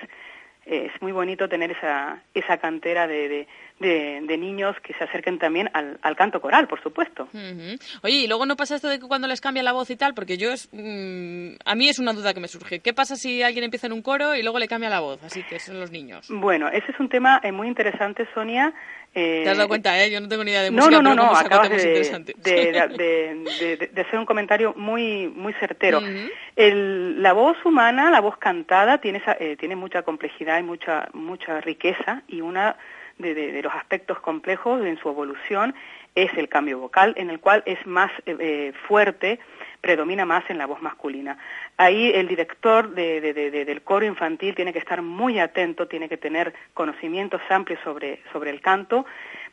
es 0.65 0.91
muy 1.01 1.11
bonito 1.11 1.49
tener 1.49 1.71
esa, 1.71 2.21
esa 2.33 2.57
cantera 2.57 3.07
de, 3.07 3.27
de, 3.27 3.47
de, 3.79 4.21
de 4.21 4.37
niños 4.37 4.75
que 4.83 4.93
se 4.93 5.03
acerquen 5.03 5.39
también 5.39 5.69
al, 5.73 5.97
al 6.01 6.15
canto 6.15 6.39
coral, 6.39 6.67
por 6.67 6.81
supuesto. 6.83 7.27
Uh 7.33 7.37
-huh. 7.37 7.99
Oye, 8.03 8.15
y 8.17 8.27
luego 8.27 8.45
no 8.45 8.55
pasa 8.55 8.75
esto 8.75 8.87
de 8.87 8.99
que 8.99 9.07
cuando 9.07 9.27
les 9.27 9.41
cambia 9.41 9.63
la 9.63 9.71
voz 9.73 9.89
y 9.89 9.95
tal, 9.95 10.13
porque 10.13 10.37
yo 10.37 10.51
es, 10.51 10.69
mmm, 10.71 11.55
a 11.65 11.75
mí 11.75 11.89
es 11.89 11.97
una 11.99 12.13
duda 12.13 12.33
que 12.33 12.39
me 12.39 12.47
surge. 12.47 12.79
¿Qué 12.79 12.93
pasa 12.93 13.15
si 13.15 13.41
alguien 13.41 13.63
empieza 13.63 13.87
en 13.87 13.93
un 13.93 14.01
coro 14.03 14.35
y 14.35 14.43
luego 14.43 14.59
le 14.59 14.67
cambia 14.67 14.89
la 14.89 14.99
voz? 14.99 15.23
Así 15.23 15.41
que 15.43 15.59
son 15.59 15.79
los 15.79 15.91
niños. 15.91 16.27
Bueno, 16.29 16.69
ese 16.69 16.91
es 16.91 16.99
un 16.99 17.09
tema 17.09 17.39
eh, 17.43 17.51
muy 17.51 17.67
interesante, 17.67 18.27
Sonia. 18.33 18.71
Eh, 19.13 19.41
Te 19.43 19.49
has 19.49 19.57
dado 19.57 19.67
cuenta, 19.67 20.01
¿eh? 20.01 20.09
Yo 20.09 20.21
no 20.21 20.29
tengo 20.29 20.43
ni 20.43 20.51
idea 20.51 20.63
de 20.63 20.71
música, 20.71 20.89
no, 20.89 21.01
no, 21.01 21.09
pero 21.09 21.23
no, 21.23 21.35
acabas 21.35 21.69
de, 21.69 21.77
de, 21.77 22.33
de, 22.37 23.89
de, 23.93 24.01
hacer 24.01 24.17
un 24.17 24.25
comentario 24.25 24.73
muy 24.77 25.27
muy 25.27 25.51
certero. 25.53 25.99
Uh 25.99 26.03
-huh. 26.03 26.31
El, 26.55 27.21
la 27.21 27.33
voz 27.33 27.57
humana, 27.65 28.09
la 28.09 28.21
voz 28.21 28.37
cantada, 28.37 28.99
tiene, 28.99 29.21
eh, 29.39 29.57
tiene 29.59 29.75
mucha 29.75 30.03
complejidad 30.03 30.59
y 30.59 30.63
mucha, 30.63 31.09
mucha 31.13 31.59
riqueza 31.59 32.21
y 32.29 32.39
una 32.39 32.77
de, 33.17 33.61
los 33.61 33.73
aspectos 33.73 34.19
complejos 34.19 34.85
en 34.85 34.97
su 34.97 35.09
evolución 35.09 35.75
es 36.15 36.31
el 36.37 36.47
cambio 36.49 36.79
vocal, 36.79 37.13
en 37.17 37.29
el 37.29 37.39
cual 37.39 37.63
es 37.65 37.85
más 37.85 38.11
eh, 38.25 38.73
fuerte, 38.87 39.39
predomina 39.81 40.25
más 40.25 40.47
en 40.49 40.57
la 40.57 40.67
voz 40.67 40.81
masculina. 40.81 41.37
Ahí 41.77 42.11
el 42.13 42.27
director 42.27 42.89
de, 42.91 43.19
del 43.33 43.81
coro 43.81 44.05
infantil 44.05 44.55
tiene 44.55 44.71
que 44.71 44.79
estar 44.79 45.01
muy 45.01 45.39
atento, 45.39 45.87
tiene 45.87 46.07
que 46.07 46.17
tener 46.17 46.53
conocimientos 46.73 47.41
amplios 47.49 47.79
sobre, 47.83 48.21
sobre 48.31 48.51
el 48.51 48.61
canto 48.61 49.05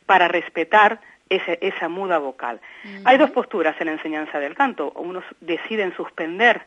para 0.05 0.27
respetar 0.27 1.01
ese, 1.29 1.57
esa 1.61 1.89
muda 1.89 2.19
vocal. 2.19 2.59
Uh 2.83 2.87
-huh. 2.87 3.01
Hay 3.05 3.17
dos 3.17 3.31
posturas 3.31 3.75
en 3.79 3.87
la 3.87 3.93
enseñanza 3.93 4.39
del 4.39 4.55
canto. 4.55 4.91
Unos 4.95 5.23
deciden 5.41 5.95
suspender 5.95 6.61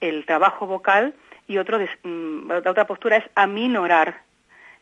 el 0.00 0.24
trabajo 0.26 0.66
vocal 0.66 1.14
y 1.46 1.58
otro, 1.58 1.78
mm, 1.78 2.48
la 2.48 2.70
otra 2.70 2.86
postura 2.86 3.16
es 3.16 3.24
aminorar 3.34 4.22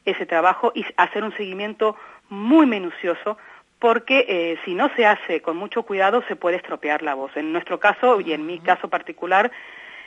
ese 0.04 0.26
trabajo 0.26 0.72
y 0.74 0.84
hacer 0.96 1.22
un 1.24 1.34
seguimiento 1.36 1.96
muy 2.28 2.66
minucioso 2.66 3.36
porque 3.82 4.24
eh, 4.28 4.58
si 4.64 4.76
no 4.76 4.94
se 4.94 5.04
hace 5.04 5.42
con 5.42 5.56
mucho 5.56 5.82
cuidado 5.82 6.22
se 6.28 6.36
puede 6.36 6.56
estropear 6.56 7.02
la 7.02 7.14
voz. 7.14 7.36
En 7.36 7.52
nuestro 7.52 7.80
caso 7.80 8.20
y 8.20 8.32
en 8.32 8.46
mi 8.46 8.60
caso 8.60 8.86
particular, 8.86 9.50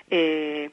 eh, 0.10 0.70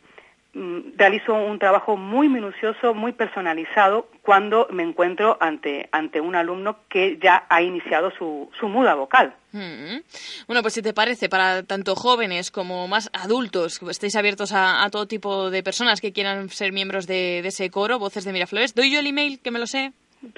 realizo 0.55 1.35
un 1.35 1.59
trabajo 1.59 1.97
muy 1.97 2.29
minucioso, 2.29 2.95
muy 2.95 3.11
personalizado 3.11 4.07
cuando 4.23 4.69
me 4.71 4.85
encuentro 4.85 5.37
ante, 5.41 5.89
ante 5.91 6.21
un 6.21 6.37
alumno 6.37 6.77
que 6.89 7.19
ya 7.21 7.45
ha 7.49 7.61
iniciado 7.61 8.13
su, 8.17 8.49
su 8.61 8.69
muda 8.69 8.95
vocal. 8.95 9.35
Mm. 9.51 9.97
Bueno, 10.47 10.63
pues 10.63 10.75
si 10.75 10.81
te 10.81 10.95
parece, 10.95 11.29
para 11.29 11.65
tanto 11.65 11.97
jóvenes 11.97 12.53
como 12.53 12.87
más 12.87 13.11
adultos, 13.13 13.81
estéis 13.91 14.15
abiertos 14.15 14.53
a, 14.53 14.85
a 14.85 14.91
todo 14.91 15.09
tipo 15.09 15.51
de 15.51 15.65
personas 15.65 16.01
que 16.01 16.13
quieran 16.13 16.49
ser 16.51 16.71
miembros 16.71 17.09
de, 17.09 17.43
de 17.43 17.49
ese 17.49 17.69
coro, 17.69 17.99
Voces 17.99 18.25
de 18.25 18.33
Miraflores, 18.33 18.77
¿doy 18.77 18.93
yo 18.93 19.01
el 19.01 19.09
email 19.09 19.41
que 19.41 19.51
me 19.51 19.59
lo 19.59 19.67
sé? 19.67 19.93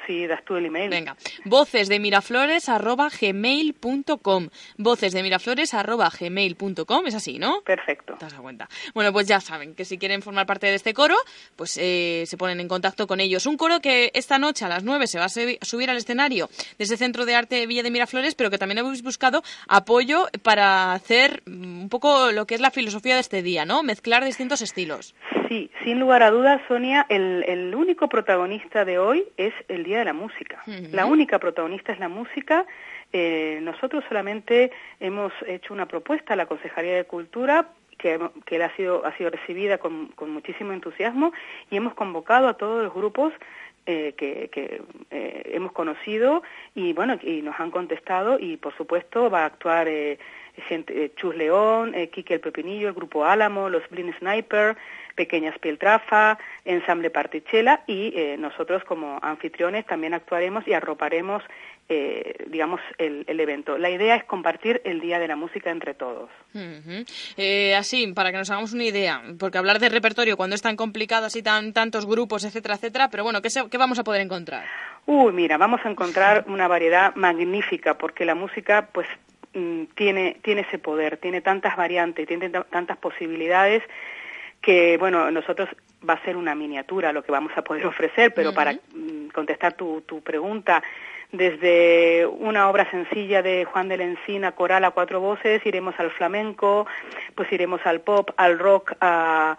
Sí, 0.07 0.27
das 0.27 0.45
tú 0.45 0.57
el 0.57 0.67
email. 0.67 0.91
Venga, 0.91 1.17
voces 1.45 1.89
de 1.89 1.99
miraflores 1.99 2.69
arroba 2.69 3.09
gmail.com. 3.09 4.49
Voces 4.79 5.13
de 5.13 5.23
miraflores 5.23 5.75
arroba 5.75 6.11
gmail.com, 6.11 7.07
es 7.07 7.15
así, 7.15 7.39
¿no? 7.39 7.63
Perfecto. 7.63 8.15
Te 8.19 8.25
das 8.25 8.35
cuenta. 8.35 8.69
Bueno, 8.95 9.13
pues 9.13 9.27
ya 9.27 9.41
saben 9.41 9.75
que 9.75 9.85
si 9.85 9.99
quieren 9.99 10.23
formar 10.23 10.47
parte 10.47 10.67
de 10.67 10.75
este 10.75 10.95
coro, 10.95 11.17
pues 11.57 11.79
eh, 11.81 12.25
se 12.27 12.37
ponen 12.37 12.61
en 12.61 12.69
contacto 12.69 13.07
con 13.07 13.21
ellos. 13.21 13.47
Un 13.47 13.57
coro 13.57 13.81
que 13.81 14.11
esta 14.15 14.39
noche 14.39 14.65
a 14.65 14.69
las 14.69 14.85
9 14.85 15.07
se 15.07 15.19
va 15.19 15.27
a 15.27 15.29
subir 15.29 15.91
al 15.91 15.97
escenario 15.97 16.49
de 16.79 16.85
ese 16.85 16.97
Centro 16.97 17.25
de 17.25 17.35
Arte 17.35 17.67
Villa 17.67 17.83
de 17.83 17.91
Miraflores, 17.91 18.35
pero 18.35 18.51
que 18.51 18.59
también 18.59 18.79
habéis 18.79 19.03
buscado 19.03 19.43
apoyo 19.69 20.29
para 20.43 20.93
hacer 20.93 21.43
mm, 21.47 21.83
un 21.83 21.89
poco 21.89 22.33
lo 22.33 22.47
que 22.47 22.55
es 22.55 22.61
la 22.61 22.71
filosofía 22.71 23.15
de 23.15 23.21
este 23.21 23.43
día, 23.43 23.65
¿no? 23.65 23.83
Mezclar 23.83 24.25
distintos 24.25 24.63
estilos. 24.63 25.15
Sí, 25.55 25.71
sin 25.85 26.01
lugar 26.01 26.25
a 26.25 26.33
dudas, 26.33 26.61
Sonia, 26.67 27.07
el, 27.09 27.45
el 27.47 27.73
único 27.77 28.09
protagonista 28.09 28.85
de 28.85 28.99
hoy 28.99 29.25
es 29.37 29.55
el 29.69 29.85
Día 29.85 30.01
de 30.01 30.07
la 30.07 30.13
Música. 30.13 30.61
Uh 30.67 30.71
-huh. 30.71 30.91
La 30.91 31.07
única 31.07 31.39
protagonista 31.39 31.93
es 31.93 32.01
la 32.01 32.09
música. 32.09 32.67
Eh, 33.13 33.61
nosotros 33.63 34.03
solamente 34.09 34.73
hemos 34.99 35.33
hecho 35.47 35.73
una 35.73 35.87
propuesta 35.87 36.33
a 36.33 36.37
la 36.37 36.47
Consejería 36.47 36.97
de 36.97 37.05
Cultura 37.05 37.69
que, 37.99 38.19
que 38.47 38.65
ha, 38.65 38.75
sido, 38.75 39.07
ha 39.07 39.17
sido 39.17 39.31
recibida 39.31 39.79
con, 39.79 40.09
con 40.17 40.31
muchísimo 40.31 40.73
entusiasmo 40.73 41.33
y 41.71 41.77
hemos 41.77 41.95
convocado 41.95 42.49
a 42.49 42.55
todos 42.55 42.83
los 42.83 42.93
grupos 42.93 43.33
eh, 43.87 44.15
que, 44.17 44.49
que 44.55 44.83
eh, 45.11 45.53
hemos 45.55 45.71
conocido 45.73 46.43
y 46.75 46.95
bueno 46.95 47.19
y 47.23 47.43
nos 47.43 47.61
han 47.61 47.71
contestado 47.71 48.39
y 48.41 48.57
por 48.57 48.73
supuesto 48.77 49.31
va 49.31 49.43
a 49.43 49.47
actuar 49.53 49.87
eh, 49.89 50.19
gente, 50.69 51.13
Chus 51.17 51.37
León, 51.37 51.95
Quique 52.11 52.35
el 52.35 52.41
Pepinillo, 52.41 52.89
el 52.89 52.95
Grupo 52.95 53.25
Álamo, 53.25 53.69
los 53.69 53.87
Blin 53.91 54.13
Sniper, 54.19 54.77
Pequeñas 55.15 55.59
Piltrafa, 55.59 56.39
Ensamble 56.65 57.11
Partichela 57.11 57.83
y 57.87 58.13
eh, 58.17 58.37
nosotros 58.39 58.83
como 58.85 59.19
anfitriones 59.23 59.87
también 59.87 60.15
actuaremos 60.15 60.67
y 60.67 60.73
arroparemos, 60.73 61.43
eh, 61.89 62.45
digamos, 62.49 62.81
el, 62.99 63.25
el, 63.29 63.41
evento. 63.41 63.79
La 63.79 63.91
idea 63.91 64.17
es 64.17 64.25
compartir 64.25 64.81
el 64.85 65.01
Día 65.01 65.19
de 65.19 65.29
la 65.29 65.37
Música 65.37 65.71
entre 65.71 65.95
todos. 65.95 66.31
Uh 66.55 66.59
-huh. 66.59 67.35
eh, 67.37 67.75
así, 67.77 68.13
para 68.13 68.33
que 68.33 68.39
nos 68.39 68.51
hagamos 68.51 68.73
una 68.73 68.85
idea, 68.85 69.23
porque 69.39 69.59
hablar 69.59 69.79
de 69.79 69.89
repertorio 69.89 70.37
cuando 70.37 70.57
es 70.57 70.63
tan 70.63 70.77
complicado, 70.77 71.27
así 71.27 71.43
tan 71.43 71.73
tantos 71.73 72.07
grupos, 72.07 72.45
etcétera, 72.45 72.75
etcétera, 72.75 73.09
pero 73.11 73.23
bueno, 73.25 73.41
¿qué, 73.43 73.51
se, 73.51 73.69
qué 73.71 73.79
vamos 73.79 73.99
a 73.99 74.05
poder 74.05 74.23
encontrar? 74.23 74.65
Uy, 75.07 75.33
mira, 75.33 75.59
vamos 75.59 75.81
a 75.85 75.91
encontrar 75.91 76.45
una 76.49 76.67
variedad 76.67 77.15
magnífica, 77.15 77.99
porque 77.99 78.25
la 78.25 78.35
música, 78.35 78.89
pues, 78.91 79.07
mm, 79.53 79.85
tiene, 79.95 80.39
tiene 80.43 80.63
ese 80.63 80.79
poder, 80.79 81.19
tiene 81.19 81.43
tantas 81.43 81.77
variantes, 81.77 82.27
tiene 82.27 82.49
tantas 82.49 82.97
posibilidades 82.97 83.83
que, 84.65 84.97
bueno, 84.99 85.31
nosotros 85.31 85.69
va 86.09 86.15
a 86.15 86.25
ser 86.25 86.37
una 86.37 86.55
miniatura 86.55 87.13
lo 87.13 87.23
que 87.23 87.33
vamos 87.33 87.53
a 87.57 87.63
poder 87.63 87.87
ofrecer, 87.95 88.33
pero 88.35 88.53
para 88.55 88.73
mm, 88.73 89.29
contestar 89.33 89.75
tu, 89.75 90.03
tu 90.03 90.23
pregunta, 90.23 90.83
desde 91.33 92.27
una 92.27 92.69
obra 92.71 92.89
sencilla 92.91 93.43
de 93.43 93.65
Juan 93.65 93.89
de 93.89 93.97
la 93.97 94.05
Encina, 94.05 94.53
coral 94.53 94.85
a 94.85 94.93
cuatro 94.93 95.21
voces, 95.21 95.65
iremos 95.67 95.95
al 95.99 96.11
flamenco, 96.13 96.87
pues 97.35 97.53
iremos 97.53 97.81
al 97.85 98.01
pop, 98.01 98.31
al 98.37 98.59
rock, 98.59 98.93
a, 99.01 99.57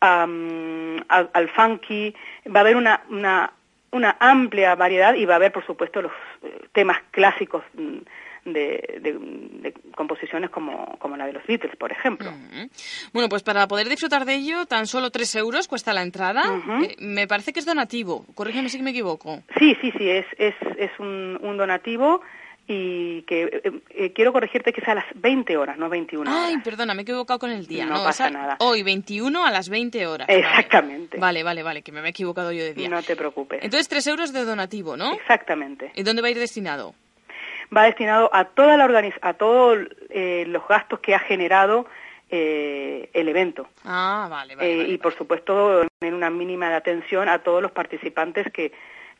mm, 0.00 0.96
al, 1.08 1.48
funky, 1.48 2.14
va 2.54 2.60
a 2.60 2.62
haber 2.62 2.76
una, 2.76 3.02
una, 3.08 3.52
una 3.90 4.16
amplia 4.20 4.74
variedad 4.74 5.14
y 5.14 5.24
va 5.24 5.34
a 5.34 5.36
haber, 5.36 5.52
por 5.52 5.64
supuesto, 5.64 6.02
los 6.02 6.12
eh, 6.42 6.66
temas 6.72 6.98
clásicos 7.10 7.64
de, 8.52 9.74
composiciones 9.94 10.50
como, 10.50 10.96
como, 10.98 11.16
la 11.16 11.26
de 11.26 11.32
los 11.32 11.46
Beatles, 11.46 11.76
por 11.76 11.92
ejemplo. 11.92 12.32
Bueno, 13.12 13.28
pues 13.28 13.42
para 13.42 13.66
poder 13.66 13.88
disfrutar 13.88 14.24
de 14.24 14.34
ello, 14.34 14.66
tan 14.66 14.86
solo 14.86 15.10
tres 15.10 15.34
euros 15.34 15.68
cuesta 15.68 15.92
la 15.92 16.02
entrada. 16.02 16.42
Eh, 16.82 16.96
me 17.00 17.26
parece 17.26 17.52
que 17.52 17.60
es 17.60 17.66
donativo. 17.66 18.24
Corrígeme 18.34 18.68
si 18.68 18.82
me 18.82 18.90
equivoco. 18.90 19.42
Sí, 19.58 19.76
sí, 19.80 19.92
sí, 19.96 20.08
es, 20.08 20.26
es, 20.38 20.54
es 20.76 20.90
un, 20.98 21.38
un 21.42 21.56
donativo 21.56 22.20
y 22.70 23.22
que 23.22 23.44
eh, 23.44 23.72
eh, 23.90 24.12
quiero 24.12 24.30
corregirte 24.32 24.74
que 24.74 24.82
es 24.82 24.88
a 24.88 24.94
las 24.94 25.06
20 25.14 25.56
horas, 25.56 25.78
no 25.78 25.88
21 25.88 26.30
horas. 26.30 26.44
Ay, 26.48 26.58
perdona, 26.58 26.92
me 26.92 27.00
he 27.00 27.02
equivocado 27.02 27.38
con 27.38 27.50
el 27.50 27.66
día. 27.66 27.86
No, 27.86 28.04
pasa 28.04 28.28
nada. 28.28 28.56
Hoy 28.60 28.82
21 28.82 29.44
a 29.44 29.50
las 29.50 29.70
20 29.70 30.06
horas. 30.06 30.28
Exactamente. 30.28 31.16
Vale, 31.18 31.42
vale, 31.42 31.62
vale, 31.62 31.82
que 31.82 31.92
me 31.92 32.00
he 32.00 32.08
equivocado 32.10 32.52
yo 32.52 32.62
de 32.62 32.74
día. 32.74 32.88
No 32.90 33.02
te 33.02 33.16
preocupes. 33.16 33.60
Entonces, 33.62 33.88
3 33.88 34.06
euros 34.08 34.32
de 34.34 34.44
donativo, 34.44 34.98
¿no? 34.98 35.14
Exactamente. 35.14 35.92
¿Y 35.94 36.02
dónde 36.02 36.20
va 36.20 36.28
a 36.28 36.30
ir 36.30 36.38
destinado? 36.38 36.94
Va 37.74 37.84
destinado 37.84 38.30
a 38.32 38.44
toda 38.44 38.76
la 38.76 39.12
a 39.20 39.32
todos 39.34 39.78
eh, 40.10 40.44
los 40.48 40.66
gastos 40.66 41.00
que 41.00 41.14
ha 41.14 41.18
generado 41.18 41.86
el 42.30 43.26
evento. 43.26 43.66
Ah, 43.86 44.26
vale, 44.30 44.54
vale, 44.54 44.82
Y 44.88 44.98
por 44.98 45.14
supuesto, 45.14 45.82
en 46.00 46.12
una 46.12 46.28
mínima 46.28 46.68
de 46.68 46.74
atención 46.74 47.26
a 47.26 47.38
todos 47.38 47.62
los 47.62 47.70
participantes 47.70 48.52
que 48.52 48.70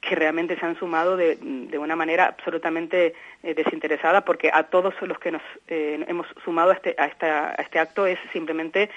que 0.00 0.14
realmente 0.14 0.58
se 0.58 0.64
han 0.64 0.78
sumado 0.78 1.16
de, 1.16 1.36
de 1.40 1.78
una 1.78 1.96
manera 1.96 2.26
absolutamente 2.26 3.14
eh, 3.42 3.54
desinteresada, 3.54 4.24
porque 4.24 4.50
a 4.52 4.64
todos 4.64 4.94
los 5.02 5.18
que 5.18 5.32
nos 5.32 5.42
eh, 5.66 6.04
hemos 6.06 6.26
sumado 6.44 6.70
a 6.70 6.74
este, 6.74 6.94
a, 6.98 7.06
esta, 7.06 7.50
a 7.50 7.54
este 7.62 7.78
acto 7.78 8.06
es 8.06 8.18
simplemente 8.32 8.84
eh, 8.84 8.90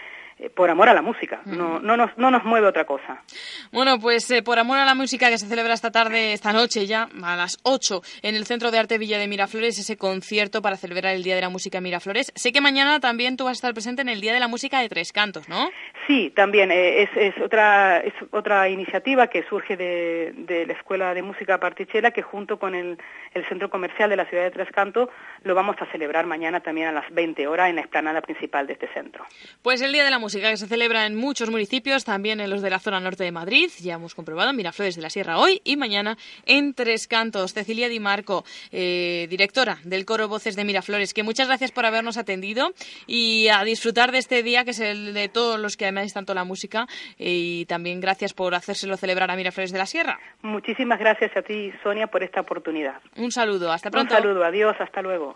por 0.49 0.69
amor 0.69 0.89
a 0.89 0.93
la 0.93 1.01
música, 1.01 1.41
no, 1.45 1.79
no, 1.79 1.95
nos, 1.95 2.17
no 2.17 2.31
nos 2.31 2.43
mueve 2.43 2.67
otra 2.67 2.85
cosa. 2.85 3.23
Bueno, 3.71 3.99
pues 3.99 4.29
eh, 4.31 4.41
por 4.41 4.57
amor 4.57 4.79
a 4.79 4.85
la 4.85 4.95
música 4.95 5.29
que 5.29 5.37
se 5.37 5.47
celebra 5.47 5.73
esta 5.73 5.91
tarde, 5.91 6.33
esta 6.33 6.51
noche 6.51 6.87
ya, 6.87 7.07
a 7.23 7.35
las 7.35 7.59
8, 7.63 8.01
en 8.23 8.35
el 8.35 8.45
Centro 8.45 8.71
de 8.71 8.79
Arte 8.79 8.97
Villa 8.97 9.19
de 9.19 9.27
Miraflores, 9.27 9.77
ese 9.77 9.97
concierto 9.97 10.61
para 10.61 10.77
celebrar 10.77 11.13
el 11.13 11.23
Día 11.23 11.35
de 11.35 11.41
la 11.41 11.49
Música 11.49 11.77
en 11.77 11.83
Miraflores. 11.83 12.31
Sé 12.35 12.51
que 12.51 12.59
mañana 12.59 12.99
también 12.99 13.37
tú 13.37 13.43
vas 13.45 13.51
a 13.51 13.53
estar 13.53 13.73
presente 13.73 14.01
en 14.01 14.09
el 14.09 14.19
Día 14.19 14.33
de 14.33 14.39
la 14.39 14.47
Música 14.47 14.79
de 14.79 14.89
Tres 14.89 15.11
Cantos, 15.11 15.47
¿no? 15.47 15.69
Sí, 16.07 16.31
también 16.35 16.71
eh, 16.71 17.03
es, 17.03 17.09
es, 17.15 17.39
otra, 17.39 17.99
es 17.99 18.13
otra 18.31 18.67
iniciativa 18.69 19.27
que 19.27 19.43
surge 19.43 19.77
de, 19.77 20.33
de 20.35 20.65
la 20.65 20.73
Escuela 20.73 21.13
de 21.13 21.21
Música 21.21 21.59
Partichela, 21.59 22.11
que 22.11 22.23
junto 22.23 22.57
con 22.57 22.73
el, 22.73 22.97
el 23.33 23.45
Centro 23.47 23.69
Comercial 23.69 24.09
de 24.09 24.15
la 24.15 24.25
Ciudad 24.25 24.43
de 24.43 24.51
Tres 24.51 24.69
Cantos 24.71 25.09
lo 25.43 25.53
vamos 25.53 25.75
a 25.79 25.85
celebrar 25.91 26.25
mañana 26.25 26.61
también 26.61 26.87
a 26.87 26.91
las 26.91 27.09
20 27.11 27.47
horas 27.47 27.69
en 27.69 27.75
la 27.75 27.81
explanada 27.81 28.21
principal 28.21 28.65
de 28.65 28.73
este 28.73 28.87
centro. 28.93 29.23
Pues 29.61 29.81
el 29.81 29.91
Día 29.91 30.03
de 30.03 30.09
la 30.09 30.19
Música 30.19 30.30
que 30.39 30.57
se 30.57 30.67
celebra 30.67 31.05
en 31.05 31.15
muchos 31.15 31.49
municipios, 31.49 32.05
también 32.05 32.39
en 32.39 32.49
los 32.49 32.61
de 32.61 32.69
la 32.69 32.79
zona 32.79 32.99
norte 32.99 33.23
de 33.23 33.31
Madrid. 33.31 33.69
Ya 33.81 33.95
hemos 33.95 34.15
comprobado 34.15 34.53
Miraflores 34.53 34.95
de 34.95 35.01
la 35.01 35.09
Sierra 35.09 35.37
hoy 35.37 35.61
y 35.63 35.75
mañana 35.75 36.17
en 36.45 36.73
Tres 36.73 37.07
Cantos. 37.07 37.53
Cecilia 37.53 37.89
Di 37.89 37.99
Marco, 37.99 38.45
eh, 38.71 39.27
directora 39.29 39.79
del 39.83 40.05
Coro 40.05 40.27
Voces 40.27 40.55
de 40.55 40.63
Miraflores, 40.63 41.13
que 41.13 41.23
muchas 41.23 41.47
gracias 41.47 41.71
por 41.71 41.85
habernos 41.85 42.17
atendido 42.17 42.73
y 43.07 43.49
a 43.49 43.63
disfrutar 43.63 44.11
de 44.11 44.19
este 44.19 44.43
día 44.43 44.63
que 44.63 44.71
es 44.71 44.79
el 44.79 45.13
de 45.13 45.27
todos 45.27 45.59
los 45.59 45.77
que 45.77 45.87
amáis 45.87 46.13
tanto 46.13 46.33
la 46.33 46.43
música 46.43 46.87
y 47.17 47.65
también 47.65 47.99
gracias 47.99 48.33
por 48.33 48.55
hacérselo 48.55 48.97
celebrar 48.97 49.31
a 49.31 49.35
Miraflores 49.35 49.71
de 49.71 49.77
la 49.77 49.85
Sierra. 49.85 50.19
Muchísimas 50.41 50.99
gracias 50.99 51.35
a 51.35 51.41
ti, 51.41 51.71
Sonia, 51.83 52.07
por 52.07 52.23
esta 52.23 52.41
oportunidad. 52.41 53.01
Un 53.17 53.31
saludo, 53.31 53.71
hasta 53.71 53.91
pronto. 53.91 54.15
Un 54.15 54.21
saludo, 54.21 54.43
adiós, 54.43 54.75
hasta 54.79 55.01
luego. 55.01 55.35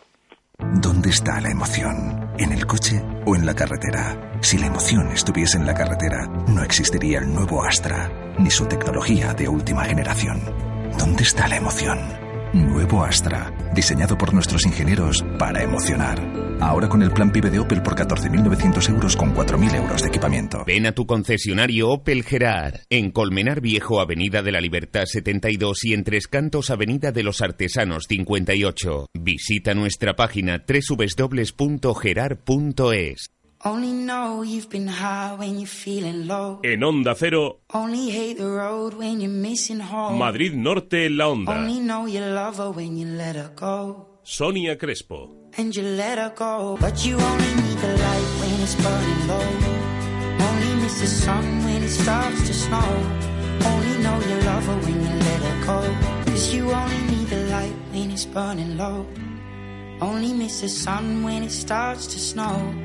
¿Dónde 1.06 1.18
está 1.18 1.39
la 1.39 1.51
emoción? 1.51 2.32
¿En 2.39 2.51
el 2.51 2.66
coche 2.66 2.99
o 3.28 3.36
en 3.36 3.45
la 3.45 3.53
carretera? 3.53 4.39
Si 4.41 4.58
la 4.58 4.66
emoción 4.66 5.12
estuviese 5.12 5.56
en 5.56 5.68
la 5.68 5.76
carretera, 5.76 6.26
no 6.47 6.64
existiría 6.64 7.20
el 7.20 7.32
nuevo 7.32 7.64
Astra, 7.64 8.10
ni 8.39 8.49
su 8.49 8.66
tecnología 8.66 9.36
de 9.36 9.47
última 9.47 9.84
generación. 9.84 10.41
¿Dónde 10.97 11.22
está 11.22 11.47
la 11.47 11.58
emoción? 11.58 12.24
Nuevo 12.56 13.03
Astra, 13.03 13.53
diseñado 13.74 14.18
por 14.18 14.34
nuestros 14.34 14.66
ingenieros 14.66 15.26
para 15.38 15.62
emocionar. 15.62 16.22
Ahora 16.62 16.88
con 16.88 17.03
el 17.03 17.12
plan 17.12 17.30
PIB 17.30 17.51
de 17.51 17.60
Opel 17.60 17.84
por 17.84 17.95
14.900 17.95 18.89
euros 18.89 19.18
con 19.18 19.36
4.000 19.36 19.76
euros 19.76 20.01
de 20.01 20.08
equipamiento. 20.08 20.64
Ven 20.66 20.86
a 20.86 20.93
tu 20.93 21.06
concesionario 21.06 21.89
Opel 21.89 22.24
Gerard, 22.24 22.76
en 22.89 23.12
Colmenar 23.12 23.60
Viejo, 23.60 23.99
Avenida 23.99 24.41
de 24.41 24.53
la 24.53 24.62
Libertad 24.62 25.03
72 25.06 25.84
y 25.84 25.93
en 25.93 26.06
Tres 26.06 26.30
Cantos, 26.30 26.70
Avenida 26.70 27.12
de 27.12 27.24
los 27.24 27.41
Artesanos 27.41 28.06
58. 28.08 29.08
Visita 29.14 29.74
nuestra 29.74 30.16
página 30.16 30.64
www.gerard.es. 30.66 31.76
En 36.61 36.84
Onda 36.84 37.16
Cero. 37.16 37.61
Madrid 40.16 40.53
Norte 40.53 41.07
en 41.07 41.18
la 41.18 41.30
Onda. 41.30 41.55
Sonia 44.22 44.78
Crespo. 44.78 45.49
And 45.57 45.74
you 45.74 45.82
let 45.82 46.20
her 46.20 46.32
go. 46.38 46.78
But 46.80 46.93
you 47.05 47.16
only 47.16 47.53
need 47.55 47.80
the 47.80 47.97
light 47.97 48.28
when 48.39 48.61
it's 48.61 48.76
burning 58.26 58.78
low. 58.78 59.05
Only 60.01 60.34
miss 60.34 60.61
the 60.61 60.70
sun 60.70 61.24
when 61.24 61.41
it 61.41 61.51
starts 61.51 62.05
to 62.07 62.20
snow. 62.20 62.85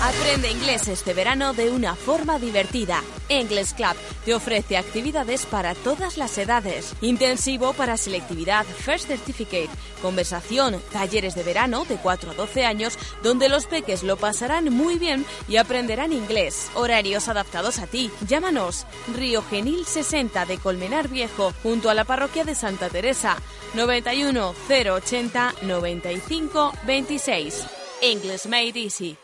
Aprende 0.00 0.48
inglés 0.48 0.86
este 0.86 1.12
verano 1.12 1.54
de 1.54 1.72
una 1.72 1.96
forma 1.96 2.38
divertida. 2.38 3.02
English 3.28 3.74
Club 3.74 3.96
te 4.24 4.32
ofrece 4.32 4.76
actividades 4.76 5.44
para 5.44 5.74
todas 5.74 6.16
las 6.16 6.38
edades. 6.38 6.94
Intensivo 7.00 7.72
para 7.72 7.96
selectividad, 7.96 8.64
First 8.64 9.08
Certificate, 9.08 9.68
conversación, 10.00 10.80
talleres 10.92 11.34
de 11.34 11.42
verano 11.42 11.84
de 11.84 11.96
4 11.96 12.30
a 12.30 12.34
12 12.34 12.64
años 12.64 12.96
donde 13.24 13.48
los 13.48 13.66
peques 13.66 14.04
lo 14.04 14.16
pasarán 14.16 14.72
muy 14.72 15.00
bien 15.00 15.26
y 15.48 15.56
aprenderán 15.56 16.12
inglés. 16.12 16.70
Horarios 16.74 17.26
adaptados 17.26 17.80
a 17.80 17.88
ti. 17.88 18.08
Llámanos 18.28 18.86
Río 19.16 19.42
Genil 19.50 19.84
60 19.84 20.46
de 20.46 20.58
Colmenar 20.58 21.08
Viejo 21.08 21.52
junto 21.64 21.90
a 21.90 21.94
la 21.94 22.04
parroquia 22.04 22.44
de 22.44 22.54
Santa 22.54 22.88
Teresa 22.88 23.36
91 23.74 24.54
080 24.68 25.54
95 25.62 26.72
26. 26.86 27.66
English 28.00 28.46
Made 28.46 28.80
Easy. 28.80 29.18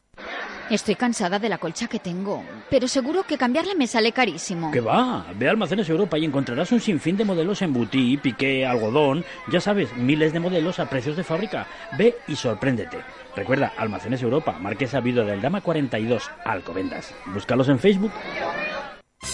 Estoy 0.71 0.95
cansada 0.95 1.39
de 1.39 1.51
la 1.51 1.59
colcha 1.59 1.89
que 1.89 1.99
tengo, 1.99 2.43
pero 2.71 2.89
seguro 2.89 3.25
que 3.25 3.37
cambiarla 3.37 3.75
me 3.75 3.87
sale 3.87 4.12
carísimo. 4.12 4.71
¿Qué 4.71 4.81
va? 4.81 5.27
Ve 5.37 5.47
a 5.47 5.51
Almacenes 5.51 5.89
Europa 5.91 6.17
y 6.17 6.25
encontrarás 6.25 6.73
un 6.73 6.81
sinfín 6.81 7.19
de 7.19 7.25
modelos 7.25 7.61
en 7.61 7.75
butí, 7.75 8.17
piqué, 8.17 8.67
algodón, 8.67 9.25
ya 9.53 9.61
sabes, 9.61 9.95
miles 9.95 10.33
de 10.33 10.41
modelos 10.41 10.79
a 10.79 10.89
precios 10.89 11.17
de 11.17 11.25
fábrica. 11.25 11.67
Ve 11.99 12.17
y 12.29 12.37
sorpréndete. 12.37 12.99
Recuerda, 13.37 13.73
Almacenes 13.77 14.23
Europa, 14.23 14.57
Marquesa 14.59 15.01
Viuda 15.01 15.25
del 15.25 15.43
Dama 15.43 15.61
42, 15.61 16.31
Alcobendas. 16.45 17.15
Búscalos 17.27 17.69
en 17.69 17.79
Facebook. 17.79 18.12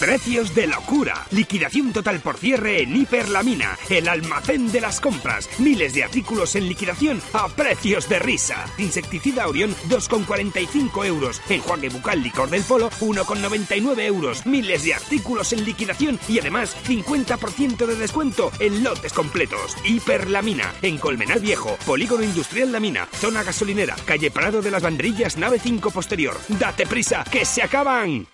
Precios 0.01 0.55
de 0.55 0.65
locura. 0.65 1.27
Liquidación 1.29 1.93
total 1.93 2.21
por 2.21 2.35
cierre 2.35 2.81
en 2.81 2.95
Hiperlamina, 2.95 3.77
el 3.87 4.07
almacén 4.07 4.71
de 4.71 4.81
las 4.81 4.99
compras. 4.99 5.47
Miles 5.59 5.93
de 5.93 6.03
artículos 6.03 6.55
en 6.55 6.67
liquidación 6.67 7.21
a 7.33 7.47
precios 7.49 8.09
de 8.09 8.17
risa. 8.17 8.65
Insecticida 8.79 9.47
Orión 9.47 9.75
2,45 9.89 11.05
euros. 11.05 11.39
Enjuague 11.47 11.89
bucal 11.89 12.23
licor 12.23 12.49
del 12.49 12.63
polo 12.63 12.89
1,99 12.89 13.99
euros. 13.99 14.43
Miles 14.47 14.83
de 14.83 14.95
artículos 14.95 15.53
en 15.53 15.65
liquidación 15.65 16.19
y 16.27 16.39
además 16.39 16.75
50% 16.87 17.85
de 17.85 17.95
descuento 17.95 18.51
en 18.59 18.83
lotes 18.83 19.13
completos. 19.13 19.77
Hiperlamina, 19.85 20.73
en 20.81 20.97
Colmenar 20.97 21.39
Viejo, 21.39 21.77
Polígono 21.85 22.23
Industrial 22.23 22.71
La 22.71 22.79
Mina, 22.79 23.07
zona 23.13 23.43
gasolinera, 23.43 23.95
calle 24.05 24.31
Prado 24.31 24.63
de 24.63 24.71
las 24.71 24.81
Banderillas, 24.81 25.37
nave 25.37 25.59
5 25.59 25.91
posterior. 25.91 26.35
Date 26.47 26.87
prisa, 26.87 27.23
que 27.31 27.45
se 27.45 27.61
acaban. 27.61 28.25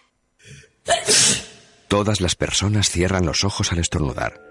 Todas 1.88 2.20
las 2.20 2.36
personas 2.36 2.90
cierran 2.90 3.26
los 3.26 3.46
ojos 3.46 3.72
al 3.72 3.80
estornudar. 3.80 4.42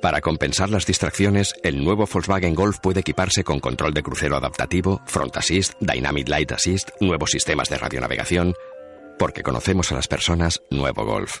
Para 0.00 0.20
compensar 0.20 0.70
las 0.70 0.86
distracciones, 0.86 1.54
el 1.64 1.82
nuevo 1.82 2.06
Volkswagen 2.06 2.54
Golf 2.54 2.78
puede 2.80 3.00
equiparse 3.00 3.42
con 3.42 3.58
control 3.58 3.94
de 3.94 4.02
crucero 4.02 4.36
adaptativo, 4.36 5.02
Front 5.06 5.36
Assist, 5.36 5.74
Dynamic 5.80 6.28
Light 6.28 6.52
Assist, 6.52 6.90
nuevos 7.00 7.30
sistemas 7.30 7.68
de 7.68 7.78
radionavegación. 7.78 8.54
Porque 9.18 9.42
conocemos 9.42 9.90
a 9.90 9.96
las 9.96 10.06
personas, 10.06 10.62
nuevo 10.70 11.04
Golf. 11.04 11.40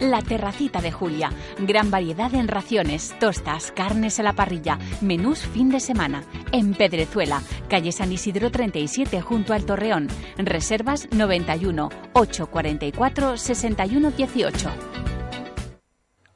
La 0.00 0.20
Terracita 0.22 0.80
de 0.80 0.92
Julia. 0.92 1.30
Gran 1.58 1.90
variedad 1.90 2.34
en 2.34 2.48
raciones, 2.48 3.14
tostas, 3.18 3.72
carnes 3.72 4.20
a 4.20 4.22
la 4.22 4.34
parrilla, 4.34 4.78
menús 5.00 5.40
fin 5.40 5.70
de 5.70 5.80
semana. 5.80 6.24
En 6.52 6.74
Pedrezuela, 6.74 7.42
calle 7.68 7.92
San 7.92 8.12
Isidro 8.12 8.50
37 8.50 9.20
junto 9.22 9.54
al 9.54 9.64
Torreón. 9.64 10.08
Reservas 10.36 11.08
91 11.12 11.88
844 12.12 13.36
61 13.36 14.10
18. 14.10 14.70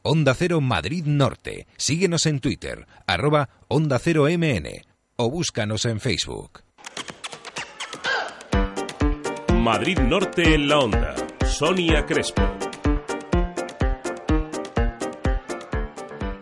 Onda 0.03 0.35
Cero 0.35 0.61
Madrid 0.63 1.05
Norte. 1.05 1.67
Síguenos 1.77 2.25
en 2.25 2.41
Twitter, 2.41 2.87
arroba 3.07 3.51
Onda 3.69 3.99
Cero 3.99 4.27
MN 4.31 4.91
o 5.17 5.31
búscanos 5.31 5.85
en 5.85 6.01
Facebook. 6.01 6.63
Madrid 9.53 9.99
Norte 9.99 10.55
en 10.55 10.69
la 10.69 10.79
Onda. 10.79 11.15
Sonia 11.45 12.07
Crespo. 12.07 12.70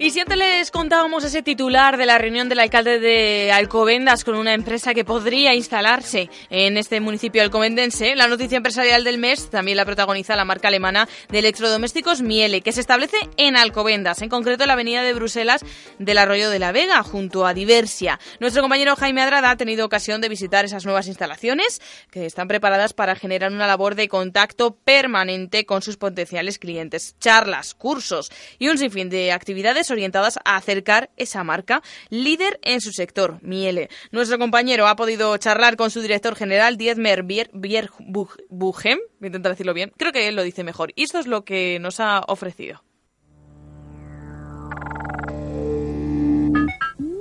Y 0.09 0.11
si 0.11 0.21
antes 0.21 0.39
les 0.39 0.71
contábamos 0.71 1.23
ese 1.23 1.43
titular 1.43 1.99
de 1.99 2.07
la 2.07 2.17
reunión 2.17 2.49
del 2.49 2.61
alcalde 2.61 2.99
de 2.99 3.53
Alcobendas 3.53 4.25
con 4.25 4.37
una 4.37 4.55
empresa 4.55 4.95
que 4.95 5.05
podría 5.05 5.55
instalarse 5.55 6.31
en 6.49 6.79
este 6.79 6.99
municipio 7.01 7.43
alcobendense, 7.43 8.17
la 8.17 8.27
noticia 8.27 8.57
empresarial 8.57 9.05
del 9.05 9.19
mes 9.19 9.51
también 9.51 9.77
la 9.77 9.85
protagoniza 9.85 10.35
la 10.35 10.47
marca 10.47 10.69
alemana 10.69 11.07
de 11.29 11.41
electrodomésticos 11.41 12.23
Miele, 12.23 12.63
que 12.63 12.73
se 12.73 12.81
establece 12.81 13.19
en 13.37 13.55
Alcobendas, 13.55 14.23
en 14.23 14.31
concreto 14.31 14.65
en 14.65 14.69
la 14.69 14.73
avenida 14.73 15.03
de 15.03 15.13
Bruselas 15.13 15.63
del 15.99 16.17
Arroyo 16.17 16.49
de 16.49 16.59
la 16.59 16.73
Vega, 16.73 17.03
junto 17.03 17.45
a 17.45 17.53
Diversia. 17.53 18.19
Nuestro 18.41 18.63
compañero 18.63 18.97
Jaime 18.97 19.21
Adrada 19.21 19.51
ha 19.51 19.57
tenido 19.59 19.85
ocasión 19.85 20.23
de 20.23 20.31
visitar 20.31 20.65
esas 20.65 20.87
nuevas 20.87 21.07
instalaciones 21.07 21.83
que 22.11 22.25
están 22.25 22.49
preparadas 22.49 22.95
para 22.95 23.15
generar 23.15 23.53
una 23.53 23.67
labor 23.67 23.95
de 23.95 24.09
contacto 24.09 24.75
permanente 24.75 25.67
con 25.67 25.83
sus 25.83 25.99
potenciales 25.99 26.59
clientes, 26.59 27.15
charlas, 27.21 27.75
cursos 27.75 28.33
y 28.59 28.69
un 28.69 28.79
sinfín 28.79 29.11
de 29.11 29.33
actividades 29.33 29.87
orientadas 29.99 30.39
a 30.45 30.57
acercar 30.57 31.11
esa 31.17 31.45
marca 31.45 31.83
líder 32.09 32.59
en 32.63 32.81
su 32.81 32.93
sector, 32.93 33.39
Miele. 33.43 33.91
Nuestro 34.11 34.39
compañero 34.39 34.87
ha 34.87 34.97
podido 34.97 35.37
charlar 35.37 35.77
con 35.77 35.91
su 35.91 36.01
director 36.01 36.37
general, 36.37 36.77
Dietmer 36.77 37.25
Bierbuchem, 37.25 38.99
voy 39.19 39.25
a 39.25 39.27
intentar 39.27 39.53
decirlo 39.53 39.75
bien, 39.75 39.93
creo 39.97 40.13
que 40.13 40.29
él 40.29 40.37
lo 40.37 40.43
dice 40.43 40.65
mejor, 40.65 40.93
y 40.95 41.03
esto 41.03 41.19
es 41.19 41.27
lo 41.27 41.45
que 41.45 41.79
nos 41.81 42.01
ha 42.01 42.21
ofrecido. 42.27 42.83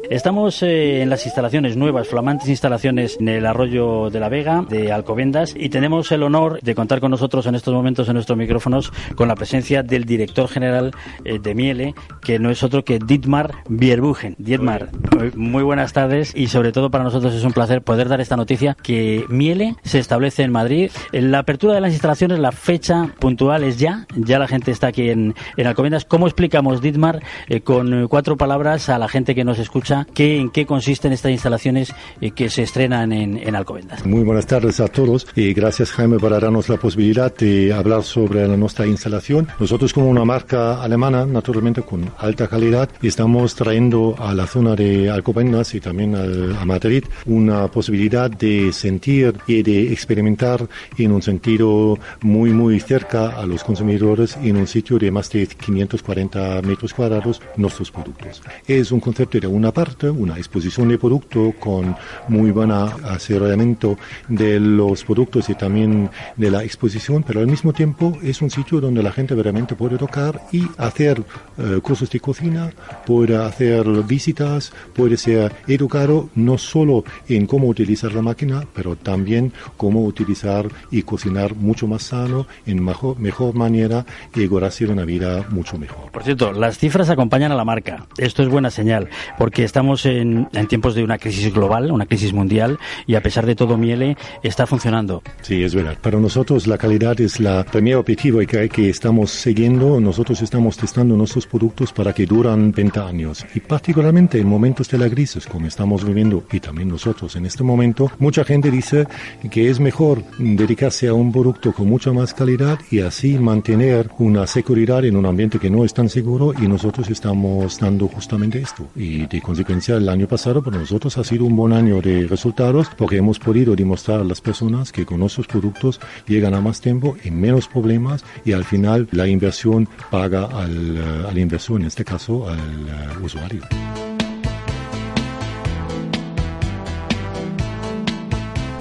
Estamos 0.09 0.63
eh, 0.63 1.01
en 1.01 1.09
las 1.09 1.25
instalaciones 1.25 1.75
nuevas, 1.75 2.07
flamantes 2.07 2.47
instalaciones 2.47 3.17
en 3.19 3.27
el 3.27 3.45
arroyo 3.45 4.09
de 4.09 4.21
la 4.21 4.29
Vega, 4.29 4.63
de 4.67 4.93
Alcobendas, 4.93 5.53
y 5.53 5.67
tenemos 5.67 6.13
el 6.13 6.23
honor 6.23 6.61
de 6.61 6.75
contar 6.75 7.01
con 7.01 7.11
nosotros 7.11 7.45
en 7.45 7.55
estos 7.55 7.73
momentos 7.73 8.07
en 8.07 8.13
nuestros 8.13 8.37
micrófonos 8.37 8.93
con 9.15 9.27
la 9.27 9.35
presencia 9.35 9.83
del 9.83 10.05
director 10.05 10.47
general 10.47 10.93
eh, 11.25 11.39
de 11.39 11.53
Miele, 11.53 11.93
que 12.27 12.39
no 12.39 12.51
es 12.51 12.61
otro 12.61 12.83
que 12.83 12.99
Dietmar 12.99 13.63
Bierbugen. 13.69 14.35
Dietmar, 14.37 14.89
muy 15.37 15.63
buenas 15.63 15.93
tardes 15.93 16.33
y 16.35 16.47
sobre 16.47 16.73
todo 16.73 16.91
para 16.91 17.05
nosotros 17.05 17.33
es 17.33 17.45
un 17.45 17.53
placer 17.53 17.81
poder 17.81 18.09
dar 18.09 18.19
esta 18.19 18.35
noticia 18.35 18.75
que 18.83 19.23
Miele 19.29 19.77
se 19.83 19.99
establece 19.99 20.43
en 20.43 20.51
Madrid. 20.51 20.91
En 21.13 21.31
la 21.31 21.39
apertura 21.39 21.73
de 21.73 21.79
las 21.79 21.93
instalaciones, 21.93 22.39
la 22.39 22.51
fecha 22.51 23.13
puntual 23.17 23.63
es 23.63 23.79
ya, 23.79 24.07
ya 24.13 24.39
la 24.39 24.49
gente 24.49 24.71
está 24.71 24.87
aquí 24.87 25.09
en, 25.09 25.35
en 25.55 25.67
Alcobendas. 25.67 26.03
¿Cómo 26.03 26.27
explicamos, 26.27 26.81
Dietmar, 26.81 27.23
eh, 27.47 27.61
con 27.61 28.09
cuatro 28.09 28.35
palabras 28.35 28.89
a 28.89 28.99
la 28.99 29.07
gente 29.07 29.33
que 29.33 29.45
nos 29.45 29.57
escucha? 29.57 30.05
¿en 30.17 30.49
qué 30.49 30.65
consisten 30.65 31.13
estas 31.13 31.31
instalaciones 31.31 31.95
eh, 32.19 32.31
que 32.31 32.49
se 32.49 32.63
estrenan 32.63 33.13
en, 33.13 33.37
en, 33.37 33.55
Alcobendas? 33.55 34.05
Muy 34.05 34.25
buenas 34.25 34.47
tardes 34.47 34.81
a 34.81 34.89
todos 34.89 35.27
y 35.33 35.53
gracias 35.53 35.93
Jaime 35.93 36.19
por 36.19 36.31
darnos 36.31 36.67
la 36.67 36.75
posibilidad 36.75 37.33
de 37.33 37.71
hablar 37.71 38.03
sobre 38.03 38.45
nuestra 38.57 38.85
instalación. 38.85 39.47
Nosotros 39.61 39.93
como 39.93 40.09
una 40.09 40.25
marca 40.25 40.83
alemana, 40.83 41.25
naturalmente 41.25 41.83
con 41.83 42.16
alta 42.17 42.47
calidad, 42.47 42.89
estamos 43.01 43.55
trayendo 43.55 44.15
a 44.17 44.33
la 44.33 44.47
zona 44.47 44.75
de 44.75 45.09
Alcobendas 45.09 45.73
y 45.75 45.79
también 45.79 46.15
a, 46.15 46.65
Madrid 46.65 47.05
una 47.25 47.67
posibilidad 47.69 48.29
de 48.29 48.73
sentir 48.73 49.35
y 49.47 49.63
de 49.63 49.93
experimentar 49.93 50.67
en 50.97 51.11
un 51.11 51.21
sentido 51.21 51.97
muy 52.21 52.51
muy 52.51 52.79
cerca 52.79 53.29
a 53.29 53.45
los 53.45 53.63
consumidores 53.63 54.37
en 54.43 54.57
un 54.57 54.67
sitio 54.67 54.99
de 54.99 55.11
más 55.11 55.29
de 55.29 55.47
540 55.47 56.61
metros 56.63 56.93
cuadrados 56.93 57.41
nuestros 57.55 57.91
productos. 57.91 58.41
Es 58.67 58.91
un 58.91 58.99
concepto 58.99 59.39
de 59.39 59.47
una 59.47 59.71
parte 59.71 60.09
una 60.09 60.37
exposición 60.37 60.89
de 60.89 60.97
producto 60.97 61.53
con 61.59 61.95
muy 62.27 62.51
buen 62.51 62.71
asesoramiento 62.71 63.97
de 64.27 64.59
los 64.59 65.03
productos 65.03 65.49
y 65.49 65.55
también 65.55 66.09
de 66.35 66.51
la 66.51 66.63
exposición, 66.63 67.23
pero 67.23 67.39
al 67.39 67.47
mismo 67.47 67.71
tiempo 67.71 68.17
es 68.21 68.41
un 68.41 68.49
sitio 68.49 68.81
donde 68.81 69.03
la 69.03 69.11
gente 69.11 69.35
realmente 69.35 69.75
puede 69.75 69.97
tocar 69.97 70.41
y 70.51 70.63
hacer 70.77 71.23
eh, 71.57 71.79
cursos 71.81 72.06
de 72.09 72.19
cocina, 72.19 72.71
puede 73.05 73.35
hacer 73.35 73.85
visitas, 74.03 74.71
puede 74.93 75.17
ser 75.17 75.53
educado 75.67 76.29
no 76.35 76.57
solo 76.57 77.03
en 77.27 77.47
cómo 77.47 77.67
utilizar 77.67 78.13
la 78.13 78.21
máquina, 78.21 78.65
pero 78.73 78.95
también 78.95 79.51
cómo 79.75 80.03
utilizar 80.03 80.67
y 80.91 81.01
cocinar 81.01 81.55
mucho 81.55 81.87
más 81.87 82.03
sano, 82.03 82.47
en 82.65 82.83
mejor, 82.83 83.19
mejor 83.19 83.55
manera 83.55 84.05
y 84.35 84.45
lograr 84.47 84.67
una 84.89 85.05
vida 85.05 85.45
mucho 85.49 85.77
mejor. 85.77 86.11
Por 86.11 86.23
cierto, 86.23 86.51
las 86.51 86.77
cifras 86.77 87.09
acompañan 87.09 87.51
a 87.51 87.55
la 87.55 87.65
marca. 87.65 88.05
Esto 88.17 88.43
es 88.43 88.49
buena 88.49 88.69
señal, 88.69 89.09
porque 89.37 89.63
estamos 89.63 90.05
en, 90.05 90.47
tiempos 90.67 90.93
de 90.93 91.03
una 91.03 91.17
crisis 91.17 91.53
global, 91.53 91.91
una 91.91 92.05
crisis 92.05 92.33
mundial, 92.33 92.77
y 93.05 93.15
a 93.15 93.21
pesar 93.21 93.45
de 93.45 93.55
todo, 93.55 93.77
Miele 93.77 94.17
está 94.43 94.67
funcionando. 94.67 95.23
Sí, 95.41 95.63
es 95.63 95.73
verdad. 95.73 95.97
Para 96.01 96.19
nosotros 96.19 96.67
la 96.67 96.77
calidad 96.77 97.19
es 97.21 97.39
la 97.39 97.63
primer 97.63 97.95
objetivo 97.95 98.39
que, 98.39 98.69
que 98.69 98.89
estamos 98.89 99.31
siguiendo. 99.31 99.99
Nosotros 99.99 100.41
estamos 100.41 100.77
testando 100.77 101.15
nuestros 101.15 101.47
productos 101.47 101.91
para 101.97 102.13
que 102.13 102.27
duran 102.27 102.71
20 102.71 102.99
años. 102.99 103.43
Y 103.55 103.59
particularmente 103.59 104.39
en 104.39 104.47
momentos 104.47 104.87
de 104.87 104.99
la 104.99 105.09
crisis, 105.09 105.47
como 105.47 105.65
estamos 105.65 106.05
viviendo, 106.05 106.43
y 106.51 106.59
también 106.59 106.89
nosotros 106.89 107.35
en 107.35 107.47
este 107.47 107.63
momento, 107.63 108.11
mucha 108.19 108.43
gente 108.43 108.69
dice 108.69 109.07
que 109.49 109.71
es 109.71 109.79
mejor 109.79 110.23
dedicarse 110.37 111.07
a 111.07 111.15
un 111.15 111.31
producto 111.31 111.73
con 111.73 111.89
mucha 111.89 112.13
más 112.13 112.35
calidad 112.35 112.77
y 112.91 112.99
así 112.99 113.39
mantener 113.39 114.11
una 114.19 114.45
seguridad 114.45 115.03
en 115.05 115.15
un 115.15 115.25
ambiente 115.25 115.57
que 115.57 115.71
no 115.71 115.83
es 115.83 115.93
tan 115.95 116.07
seguro 116.07 116.53
y 116.53 116.67
nosotros 116.67 117.09
estamos 117.09 117.79
dando 117.79 118.07
justamente 118.07 118.61
esto. 118.61 118.87
Y 118.95 119.25
de 119.25 119.41
el 119.87 120.09
año 120.09 120.27
pasado 120.27 120.61
para 120.61 120.77
nosotros 120.77 121.17
ha 121.17 121.23
sido 121.23 121.45
un 121.45 121.55
buen 121.55 121.73
año 121.73 121.99
de 121.99 122.27
resultados 122.27 122.89
porque 122.95 123.17
hemos 123.17 123.39
podido 123.39 123.75
demostrar 123.75 124.19
a 124.19 124.23
las 124.23 124.39
personas 124.39 124.91
que 124.91 125.05
con 125.05 125.19
nuestros 125.19 125.47
productos 125.47 125.99
llegan 126.27 126.53
a 126.53 126.61
más 126.61 126.79
tiempo 126.79 127.17
y 127.23 127.31
menos 127.31 127.67
problemas 127.67 128.23
y 128.45 128.51
al 128.51 128.65
final 128.65 129.07
la 129.11 129.27
inversión 129.27 129.87
paga 130.11 130.45
al, 130.45 131.25
a 131.27 131.31
la 131.31 131.39
inversión, 131.39 131.76
en 131.77 131.85
este 131.85 132.03
caso 132.03 132.49
al 132.49 133.19
uh, 133.19 133.23
usuario. 133.23 133.61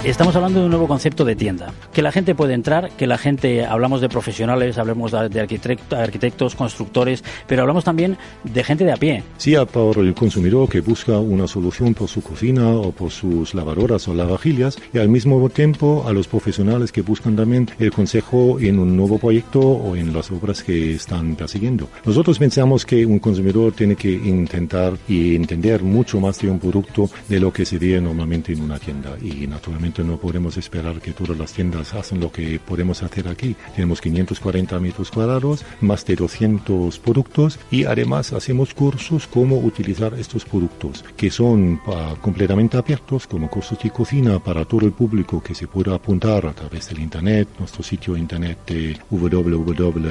Estamos 0.06 0.36
hablando 0.36 0.60
de 0.60 0.66
un 0.66 0.70
nuevo 0.70 0.86
concepto 0.86 1.24
de 1.24 1.34
tienda. 1.34 1.74
Que 1.92 2.00
la 2.00 2.12
gente 2.12 2.36
puede 2.36 2.54
entrar, 2.54 2.92
que 2.92 3.08
la 3.08 3.18
gente, 3.18 3.66
hablamos 3.66 4.00
de 4.00 4.08
profesionales, 4.08 4.78
hablamos 4.78 5.10
de 5.10 5.40
arquitectos, 5.40 6.54
constructores, 6.54 7.24
pero 7.48 7.62
hablamos 7.62 7.82
también 7.82 8.16
de 8.44 8.62
gente 8.62 8.84
de 8.84 8.92
a 8.92 8.96
pie. 8.96 9.24
Sí, 9.36 9.56
para 9.72 10.00
el 10.00 10.14
consumidor 10.14 10.68
que 10.68 10.80
busca 10.80 11.18
una 11.18 11.48
solución 11.48 11.92
por 11.92 12.08
su 12.08 12.22
cocina 12.22 12.70
o 12.70 12.92
por 12.92 13.10
sus 13.10 13.52
lavadoras 13.52 14.06
o 14.06 14.14
lavavajillas 14.14 14.78
y 14.94 14.98
al 14.98 15.08
mismo 15.08 15.48
tiempo 15.48 16.04
a 16.06 16.12
los 16.12 16.28
profesionales 16.28 16.92
que 16.92 17.02
buscan 17.02 17.34
también 17.34 17.68
el 17.80 17.90
consejo 17.90 18.60
en 18.60 18.78
un 18.78 18.96
nuevo 18.96 19.18
proyecto 19.18 19.58
o 19.58 19.96
en 19.96 20.12
las 20.12 20.30
obras 20.30 20.62
que 20.62 20.94
están 20.94 21.34
persiguiendo. 21.34 21.88
Nosotros 22.04 22.38
pensamos 22.38 22.86
que 22.86 23.04
un 23.04 23.18
consumidor 23.18 23.72
tiene 23.72 23.96
que 23.96 24.12
intentar 24.12 24.92
y 25.08 25.34
entender 25.34 25.82
mucho 25.82 26.20
más 26.20 26.38
de 26.38 26.48
un 26.48 26.60
producto 26.60 27.10
de 27.28 27.40
lo 27.40 27.52
que 27.52 27.66
se 27.66 27.76
ve 27.76 28.00
normalmente 28.00 28.52
en 28.52 28.60
una 28.60 28.78
tienda 28.78 29.16
y 29.20 29.48
naturalmente 29.48 29.95
no 30.04 30.16
podemos 30.16 30.56
esperar 30.56 31.00
que 31.00 31.12
todas 31.12 31.38
las 31.38 31.52
tiendas 31.52 31.94
hacen 31.94 32.20
lo 32.20 32.32
que 32.32 32.58
podemos 32.58 33.02
hacer 33.02 33.28
aquí. 33.28 33.56
Tenemos 33.74 34.00
540 34.00 34.78
metros 34.80 35.10
cuadrados, 35.10 35.64
más 35.80 36.04
de 36.04 36.16
200 36.16 36.98
productos 36.98 37.58
y 37.70 37.84
además 37.84 38.32
hacemos 38.32 38.74
cursos 38.74 39.26
cómo 39.26 39.58
utilizar 39.58 40.14
estos 40.14 40.44
productos 40.44 41.04
que 41.16 41.30
son 41.30 41.80
ah, 41.86 42.14
completamente 42.20 42.76
abiertos 42.76 43.26
como 43.26 43.48
cursos 43.48 43.78
de 43.78 43.90
cocina 43.90 44.38
para 44.38 44.64
todo 44.64 44.86
el 44.86 44.92
público 44.92 45.42
que 45.42 45.54
se 45.54 45.66
pueda 45.66 45.94
apuntar 45.94 46.46
a 46.46 46.52
través 46.52 46.88
del 46.88 47.00
internet, 47.00 47.48
nuestro 47.58 47.82
sitio 47.82 48.16
internet 48.16 48.58
de 48.66 48.98
www.mile.es 49.10 50.10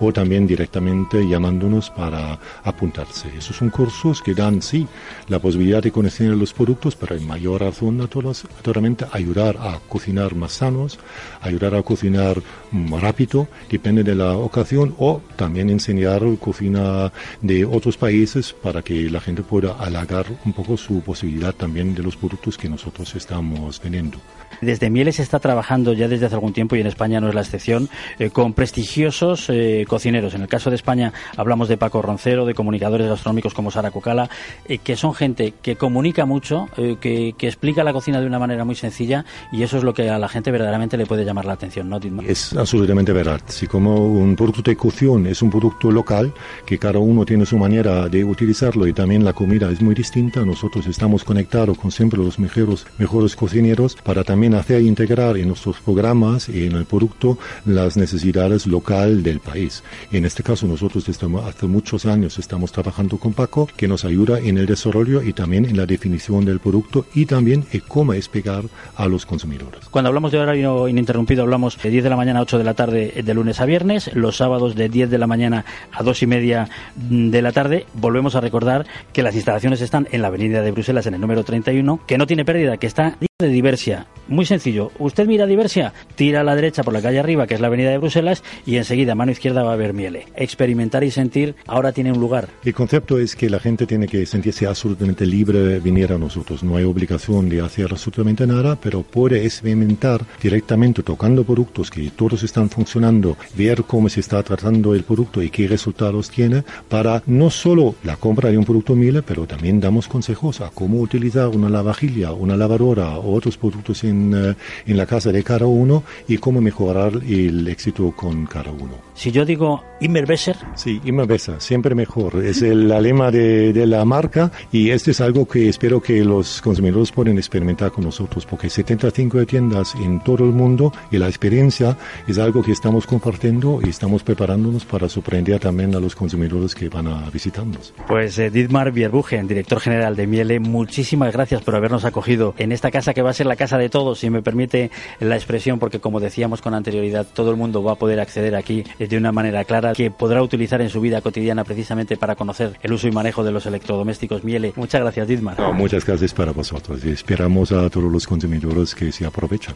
o 0.00 0.12
también 0.12 0.46
directamente 0.46 1.28
llamándonos 1.28 1.90
para 1.90 2.38
apuntarse. 2.64 3.28
Esos 3.36 3.56
son 3.56 3.70
cursos 3.70 4.22
que 4.22 4.34
dan 4.34 4.62
sí 4.62 4.86
la 5.28 5.38
posibilidad 5.38 5.82
de 5.82 5.92
conocer 5.92 6.30
los 6.30 6.52
productos, 6.52 6.96
pero 6.96 7.16
en 7.16 7.26
mayor 7.26 7.51
razón 7.58 7.98
naturalmente 7.98 9.06
ayudar 9.12 9.56
a 9.58 9.80
cocinar 9.88 10.34
más 10.34 10.52
sanos, 10.52 10.98
ayudar 11.40 11.74
a 11.74 11.82
cocinar 11.82 12.42
más 12.70 13.00
rápido, 13.00 13.48
depende 13.70 14.02
de 14.02 14.14
la 14.14 14.36
ocasión, 14.36 14.94
o 14.98 15.20
también 15.36 15.70
enseñar 15.70 16.22
cocina 16.38 17.12
de 17.40 17.64
otros 17.64 17.96
países 17.96 18.52
para 18.52 18.82
que 18.82 19.10
la 19.10 19.20
gente 19.20 19.42
pueda 19.42 19.74
halagar 19.74 20.26
un 20.44 20.52
poco 20.52 20.76
su 20.76 21.00
posibilidad 21.00 21.54
también 21.54 21.94
de 21.94 22.02
los 22.02 22.16
productos 22.16 22.56
que 22.58 22.68
nosotros 22.68 23.14
estamos 23.14 23.80
vendiendo. 23.82 24.18
Desde 24.60 24.90
Mieles 24.90 25.16
se 25.16 25.22
está 25.22 25.40
trabajando 25.40 25.92
ya 25.92 26.06
desde 26.06 26.26
hace 26.26 26.36
algún 26.36 26.52
tiempo 26.52 26.76
y 26.76 26.80
en 26.80 26.86
España 26.86 27.20
no 27.20 27.28
es 27.28 27.34
la 27.34 27.40
excepción 27.40 27.88
eh, 28.20 28.30
con 28.30 28.52
prestigiosos 28.52 29.50
eh, 29.50 29.84
cocineros. 29.88 30.34
En 30.34 30.42
el 30.42 30.48
caso 30.48 30.70
de 30.70 30.76
España 30.76 31.12
hablamos 31.36 31.68
de 31.68 31.76
Paco 31.76 32.00
Roncero, 32.00 32.46
de 32.46 32.54
comunicadores 32.54 33.08
gastronómicos 33.08 33.54
como 33.54 33.72
Sara 33.72 33.90
Cocala, 33.90 34.30
eh, 34.68 34.78
que 34.78 34.94
son 34.94 35.14
gente 35.14 35.54
que 35.62 35.74
comunica 35.74 36.26
mucho, 36.26 36.68
que, 37.00 37.31
que, 37.36 37.46
explica 37.46 37.84
la 37.84 37.92
cocina 37.92 38.20
de 38.20 38.26
una 38.26 38.38
manera 38.38 38.64
muy 38.64 38.74
sencilla 38.74 39.24
y 39.52 39.62
eso 39.62 39.78
es 39.78 39.84
lo 39.84 39.94
que 39.94 40.08
a 40.10 40.18
la 40.18 40.28
gente 40.28 40.50
verdaderamente 40.50 40.96
le 40.96 41.06
puede 41.06 41.24
llamar 41.24 41.44
la 41.44 41.52
atención, 41.52 41.88
¿no, 41.88 42.00
Es 42.26 42.54
absolutamente 42.54 43.12
verdad. 43.12 43.40
Si 43.46 43.66
como 43.66 44.06
un 44.06 44.36
producto 44.36 44.62
de 44.62 44.76
cocción 44.76 45.26
es 45.26 45.42
un 45.42 45.50
producto 45.50 45.90
local, 45.90 46.32
que 46.66 46.78
cada 46.78 46.98
uno 46.98 47.24
tiene 47.24 47.46
su 47.46 47.58
manera 47.58 48.08
de 48.08 48.24
utilizarlo 48.24 48.86
y 48.86 48.92
también 48.92 49.24
la 49.24 49.32
comida 49.32 49.70
es 49.70 49.80
muy 49.80 49.94
distinta, 49.94 50.44
nosotros 50.44 50.86
estamos 50.86 51.24
conectados 51.24 51.78
con 51.78 51.90
siempre 51.90 52.18
los 52.18 52.38
mejores, 52.38 52.86
mejores 52.98 53.36
cocineros 53.36 53.96
para 54.02 54.24
también 54.24 54.54
hacer 54.54 54.82
integrar 54.82 55.36
en 55.36 55.48
nuestros 55.48 55.80
programas 55.80 56.48
y 56.48 56.66
en 56.66 56.72
el 56.72 56.84
producto 56.84 57.38
las 57.64 57.96
necesidades 57.96 58.66
local 58.66 59.22
del 59.22 59.40
país. 59.40 59.82
En 60.10 60.24
este 60.24 60.42
caso 60.42 60.66
nosotros 60.66 61.06
desde 61.06 61.26
hace 61.44 61.66
muchos 61.66 62.06
años 62.06 62.38
estamos 62.38 62.72
trabajando 62.72 63.18
con 63.18 63.32
Paco, 63.32 63.68
que 63.76 63.88
nos 63.88 64.04
ayuda 64.04 64.38
en 64.40 64.58
el 64.58 64.66
desarrollo 64.66 65.22
y 65.22 65.32
también 65.32 65.64
en 65.64 65.76
la 65.76 65.86
definición 65.86 66.44
del 66.44 66.60
producto 66.60 67.06
y 67.14 67.21
también 67.26 67.64
en 67.72 67.80
cómo 67.80 68.14
explicar 68.14 68.64
a 68.96 69.06
los 69.06 69.26
consumidores. 69.26 69.88
Cuando 69.90 70.08
hablamos 70.08 70.32
de 70.32 70.38
horario 70.38 70.88
ininterrumpido 70.88 71.42
hablamos 71.42 71.80
de 71.80 71.90
10 71.90 72.04
de 72.04 72.10
la 72.10 72.16
mañana 72.16 72.40
a 72.40 72.42
8 72.42 72.58
de 72.58 72.64
la 72.64 72.74
tarde 72.74 73.22
de 73.24 73.34
lunes 73.34 73.60
a 73.60 73.66
viernes, 73.66 74.10
los 74.14 74.36
sábados 74.36 74.74
de 74.74 74.88
10 74.88 75.10
de 75.10 75.18
la 75.18 75.26
mañana 75.26 75.64
a 75.92 76.02
2 76.02 76.22
y 76.22 76.26
media 76.26 76.68
de 76.96 77.42
la 77.42 77.52
tarde. 77.52 77.86
Volvemos 77.94 78.34
a 78.34 78.40
recordar 78.40 78.86
que 79.12 79.22
las 79.22 79.34
instalaciones 79.34 79.80
están 79.80 80.08
en 80.12 80.22
la 80.22 80.28
avenida 80.28 80.62
de 80.62 80.70
Bruselas 80.70 81.06
en 81.06 81.14
el 81.14 81.20
número 81.20 81.44
31, 81.44 82.00
que 82.06 82.18
no 82.18 82.26
tiene 82.26 82.44
pérdida, 82.44 82.76
que 82.76 82.86
está 82.86 83.16
de 83.38 83.48
Diversia. 83.48 84.06
Muy 84.28 84.46
sencillo. 84.46 84.92
Usted 84.98 85.26
mira 85.26 85.46
Diversia, 85.46 85.92
tira 86.14 86.40
a 86.40 86.44
la 86.44 86.54
derecha 86.54 86.82
por 86.82 86.94
la 86.94 87.02
calle 87.02 87.18
arriba, 87.18 87.46
que 87.46 87.54
es 87.54 87.60
la 87.60 87.66
avenida 87.66 87.90
de 87.90 87.98
Bruselas, 87.98 88.42
y 88.64 88.76
enseguida 88.76 89.14
mano 89.14 89.32
izquierda 89.32 89.62
va 89.62 89.70
a 89.70 89.74
haber 89.74 89.92
Miele. 89.92 90.26
Experimentar 90.36 91.02
y 91.04 91.10
sentir 91.10 91.56
ahora 91.66 91.92
tiene 91.92 92.12
un 92.12 92.20
lugar. 92.20 92.48
El 92.64 92.74
concepto 92.74 93.18
es 93.18 93.34
que 93.34 93.50
la 93.50 93.58
gente 93.58 93.86
tiene 93.86 94.06
que 94.06 94.24
sentirse 94.26 94.66
absolutamente 94.66 95.26
libre 95.26 95.58
de 95.58 95.80
venir 95.80 96.12
a 96.12 96.18
nosotros. 96.18 96.62
No 96.62 96.76
hay 96.76 96.84
obligación 96.84 97.11
de 97.12 97.60
hacer 97.60 97.88
absolutamente 97.90 98.46
nada, 98.46 98.74
pero 98.80 99.02
puede 99.02 99.44
experimentar 99.44 100.24
directamente 100.42 101.02
tocando 101.02 101.44
productos 101.44 101.90
que 101.90 102.10
todos 102.10 102.42
están 102.42 102.70
funcionando, 102.70 103.36
ver 103.54 103.84
cómo 103.84 104.08
se 104.08 104.20
está 104.20 104.42
tratando 104.42 104.94
el 104.94 105.04
producto 105.04 105.42
y 105.42 105.50
qué 105.50 105.68
resultados 105.68 106.30
tiene 106.30 106.64
para 106.88 107.22
no 107.26 107.50
solo 107.50 107.96
la 108.04 108.16
compra 108.16 108.50
de 108.50 108.56
un 108.56 108.64
producto 108.64 108.96
Miele, 108.96 109.20
pero 109.22 109.46
también 109.46 109.78
damos 109.78 110.08
consejos 110.08 110.62
a 110.62 110.70
cómo 110.70 111.00
utilizar 111.00 111.48
una 111.48 111.68
lavavajilla, 111.68 112.32
una 112.32 112.56
lavadora 112.56 113.18
o 113.18 113.34
otros 113.34 113.58
productos 113.58 114.04
en, 114.04 114.32
eh, 114.34 114.54
en 114.86 114.96
la 114.96 115.04
casa 115.04 115.30
de 115.32 115.44
cada 115.44 115.66
uno 115.66 116.04
y 116.26 116.38
cómo 116.38 116.62
mejorar 116.62 117.12
el 117.28 117.68
éxito 117.68 118.12
con 118.16 118.46
cada 118.46 118.70
uno. 118.70 118.94
Si 119.14 119.30
yo 119.30 119.44
digo 119.44 119.82
immer 120.00 120.26
besser. 120.26 120.56
Sí, 120.74 121.00
immer 121.04 121.26
besser, 121.26 121.60
siempre 121.60 121.94
mejor. 121.94 122.44
Es 122.44 122.62
el 122.62 122.88
lema 122.88 123.30
de, 123.30 123.72
de, 123.72 123.86
la 123.86 124.04
marca 124.04 124.50
y 124.70 124.90
esto 124.90 125.10
es 125.10 125.20
algo 125.20 125.46
que 125.46 125.68
espero 125.68 126.00
que 126.00 126.24
los 126.24 126.60
consumidores 126.60 127.01
puedan 127.10 127.38
experimentar 127.38 127.90
con 127.90 128.04
nosotros 128.04 128.46
porque 128.46 128.70
75 128.70 129.44
tiendas 129.46 129.94
en 129.96 130.20
todo 130.20 130.44
el 130.44 130.52
mundo 130.52 130.92
y 131.10 131.18
la 131.18 131.28
experiencia 131.28 131.96
es 132.28 132.38
algo 132.38 132.62
que 132.62 132.72
estamos 132.72 133.06
compartiendo 133.06 133.80
y 133.82 133.88
estamos 133.88 134.22
preparándonos 134.22 134.84
para 134.84 135.08
sorprender 135.08 135.58
también 135.58 135.94
a 135.94 136.00
los 136.00 136.14
consumidores 136.14 136.74
que 136.74 136.88
van 136.88 137.08
a 137.08 137.30
visitarnos. 137.30 137.94
Pues 138.06 138.38
eh, 138.38 138.50
Dietmar 138.50 138.92
Bierbuchen, 138.92 139.48
director 139.48 139.80
general 139.80 140.14
de 140.16 140.26
Miele, 140.26 140.60
muchísimas 140.60 141.32
gracias 141.32 141.62
por 141.62 141.74
habernos 141.74 142.04
acogido 142.04 142.54
en 142.58 142.72
esta 142.72 142.90
casa 142.90 143.14
que 143.14 143.22
va 143.22 143.30
a 143.30 143.34
ser 143.34 143.46
la 143.46 143.56
casa 143.56 143.78
de 143.78 143.88
todos, 143.88 144.18
si 144.18 144.30
me 144.30 144.42
permite 144.42 144.90
la 145.20 145.36
expresión, 145.36 145.78
porque 145.78 146.00
como 146.00 146.20
decíamos 146.20 146.60
con 146.60 146.74
anterioridad, 146.74 147.26
todo 147.32 147.50
el 147.50 147.56
mundo 147.56 147.82
va 147.82 147.92
a 147.92 147.96
poder 147.96 148.20
acceder 148.20 148.54
aquí 148.54 148.84
de 148.98 149.16
una 149.16 149.32
manera 149.32 149.64
clara 149.64 149.94
que 149.94 150.10
podrá 150.10 150.42
utilizar 150.42 150.82
en 150.82 150.90
su 150.90 151.00
vida 151.00 151.20
cotidiana 151.20 151.64
precisamente 151.64 152.16
para 152.16 152.36
conocer 152.36 152.78
el 152.82 152.92
uso 152.92 153.08
y 153.08 153.12
manejo 153.12 153.42
de 153.44 153.52
los 153.52 153.66
electrodomésticos 153.66 154.44
Miele. 154.44 154.72
Muchas 154.76 155.00
gracias, 155.00 155.28
Didmar. 155.28 155.56
muchas 155.72 156.04
gracias 156.04 156.34
para 156.34 156.52
vosotros 156.52 156.91
y 157.02 157.10
esperamos 157.10 157.72
a 157.72 157.88
todos 157.88 158.10
los 158.10 158.26
consumidores 158.26 158.94
que 158.94 159.10
se 159.12 159.24
aprovechan. 159.24 159.74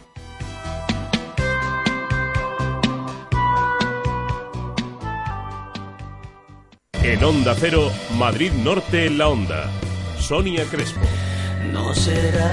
En 7.03 7.23
Onda 7.25 7.55
Cero, 7.59 7.91
Madrid 8.19 8.53
Norte 8.65 9.07
en 9.07 9.19
la 9.19 9.29
Onda. 9.29 9.71
Sonia 10.19 10.65
Crespo. 10.65 11.01
No 11.73 11.95
será 11.95 12.53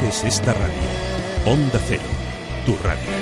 mereces 0.00 0.24
esta 0.24 0.52
radio. 0.52 1.52
Onda 1.52 1.78
Cero, 1.88 2.02
tu 2.64 2.76
radio. 2.82 3.19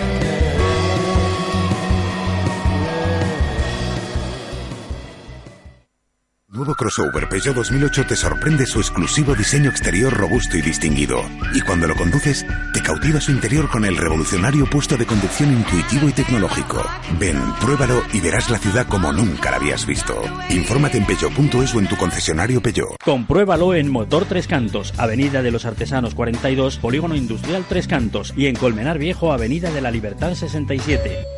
Nuevo 6.59 6.75
crossover 6.75 7.29
Peugeot 7.29 7.55
2008 7.55 8.07
te 8.09 8.17
sorprende 8.17 8.67
su 8.67 8.81
exclusivo 8.81 9.33
diseño 9.37 9.71
exterior 9.71 10.13
robusto 10.13 10.57
y 10.57 10.61
distinguido. 10.61 11.23
Y 11.55 11.61
cuando 11.61 11.87
lo 11.87 11.95
conduces, 11.95 12.45
te 12.75 12.83
cautiva 12.83 13.21
su 13.21 13.31
interior 13.31 13.71
con 13.71 13.85
el 13.85 13.97
revolucionario 13.97 14.67
puesto 14.69 14.97
de 14.97 15.07
conducción 15.07 15.53
intuitivo 15.53 16.09
y 16.09 16.13
tecnológico. 16.13 16.85
Ven, 17.21 17.41
pruébalo 17.61 18.03
y 18.13 18.19
verás 18.19 18.51
la 18.51 18.59
ciudad 18.59 18.89
como 18.89 19.13
nunca 19.13 19.53
la 19.53 19.59
habías 19.59 19.87
visto. 19.87 20.21
Infórmate 20.51 20.99
en 20.99 21.07
Peugeot.es 21.07 21.77
o 21.77 21.79
en 21.79 21.87
tu 21.87 21.97
concesionario 21.97 22.61
Peugeot. 22.61 22.97
Compruébalo 23.05 23.75
en 23.75 23.89
Motor 23.89 24.25
Tres 24.25 24.49
Cantos, 24.49 24.95
Avenida 24.99 25.43
de 25.43 25.53
los 25.53 25.65
Artesanos 25.65 26.17
42, 26.17 26.79
Polígono 26.79 27.15
Industrial 27.15 27.65
Tres 27.69 27.87
Cantos 27.87 28.35
y 28.37 28.47
en 28.47 28.57
Colmenar 28.57 28.99
Viejo, 28.99 29.33
Avenida 29.33 29.71
de 29.71 29.81
la 29.81 29.93
Libertad 29.93 30.35
67. 30.35 31.38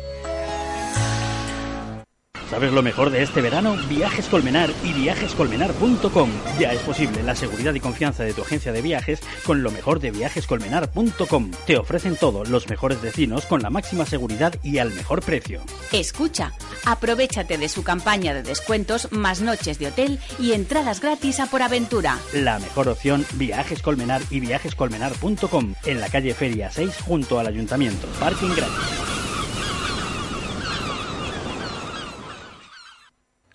¿Sabes 2.51 2.73
lo 2.73 2.83
mejor 2.83 3.11
de 3.11 3.23
este 3.23 3.39
verano? 3.39 3.77
Viajes 3.87 4.27
Colmenar 4.27 4.69
y 4.83 4.91
viajescolmenar.com. 4.91 6.29
Ya 6.59 6.73
es 6.73 6.81
posible 6.81 7.23
la 7.23 7.33
seguridad 7.33 7.73
y 7.73 7.79
confianza 7.79 8.25
de 8.25 8.33
tu 8.33 8.41
agencia 8.41 8.73
de 8.73 8.81
viajes 8.81 9.21
con 9.45 9.63
lo 9.63 9.71
mejor 9.71 10.01
de 10.01 10.11
viajescolmenar.com. 10.11 11.51
Te 11.65 11.77
ofrecen 11.77 12.17
todo, 12.17 12.43
los 12.43 12.67
mejores 12.69 13.01
vecinos 13.01 13.45
con 13.45 13.61
la 13.61 13.69
máxima 13.69 14.05
seguridad 14.05 14.53
y 14.63 14.79
al 14.79 14.93
mejor 14.93 15.21
precio. 15.21 15.61
Escucha, 15.93 16.51
aprovechate 16.83 17.57
de 17.57 17.69
su 17.69 17.83
campaña 17.83 18.33
de 18.33 18.43
descuentos 18.43 19.09
más 19.13 19.39
noches 19.39 19.79
de 19.79 19.87
hotel 19.87 20.19
y 20.37 20.51
entradas 20.51 20.99
gratis 20.99 21.39
a 21.39 21.45
por 21.45 21.61
aventura. 21.61 22.19
La 22.33 22.59
mejor 22.59 22.89
opción, 22.89 23.25
Viajes 23.35 23.81
Colmenar 23.81 24.21
y 24.29 24.41
viajescolmenar.com. 24.41 25.75
En 25.85 26.01
la 26.01 26.09
calle 26.09 26.33
Feria 26.33 26.69
6 26.69 26.97
junto 27.05 27.39
al 27.39 27.47
ayuntamiento. 27.47 28.07
Parking 28.19 28.53
gratis. 28.57 29.20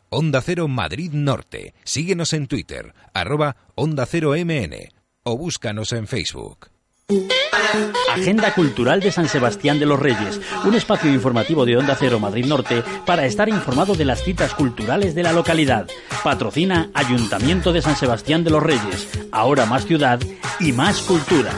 Onda 0.09 0.41
Cero 0.41 0.69
Madrid 0.69 1.11
Norte. 1.13 1.75
Síguenos 1.85 2.33
en 2.33 2.47
Twitter, 2.47 2.95
arroba 3.13 3.57
Onda 3.75 4.07
Cero 4.07 4.35
MN 4.37 4.89
o 5.25 5.37
búscanos 5.37 5.91
en 5.93 6.07
Facebook. 6.07 6.71
Agenda 8.13 8.55
Cultural 8.55 9.01
de 9.01 9.11
San 9.11 9.29
Sebastián 9.29 9.81
de 9.81 9.87
los 9.87 9.99
Reyes, 9.99 10.41
un 10.65 10.75
espacio 10.75 11.13
informativo 11.13 11.67
de 11.67 11.77
Onda 11.77 11.97
Cero 11.99 12.21
Madrid 12.21 12.47
Norte 12.47 12.85
para 13.05 13.27
estar 13.27 13.49
informado 13.49 13.95
de 13.95 14.05
las 14.05 14.23
citas 14.23 14.55
culturales 14.55 15.15
de 15.17 15.25
la 15.25 15.33
localidad. 15.33 15.89
Patrocina 16.23 16.91
Ayuntamiento 16.95 17.73
de 17.73 17.83
San 17.83 17.97
Sebastián 17.97 18.45
de 18.45 18.51
los 18.51 18.63
Reyes, 18.63 19.09
ahora 19.33 19.67
más 19.67 19.87
ciudad 19.87 20.21
y 20.61 20.73
más 20.73 21.03
cultura. 21.03 21.53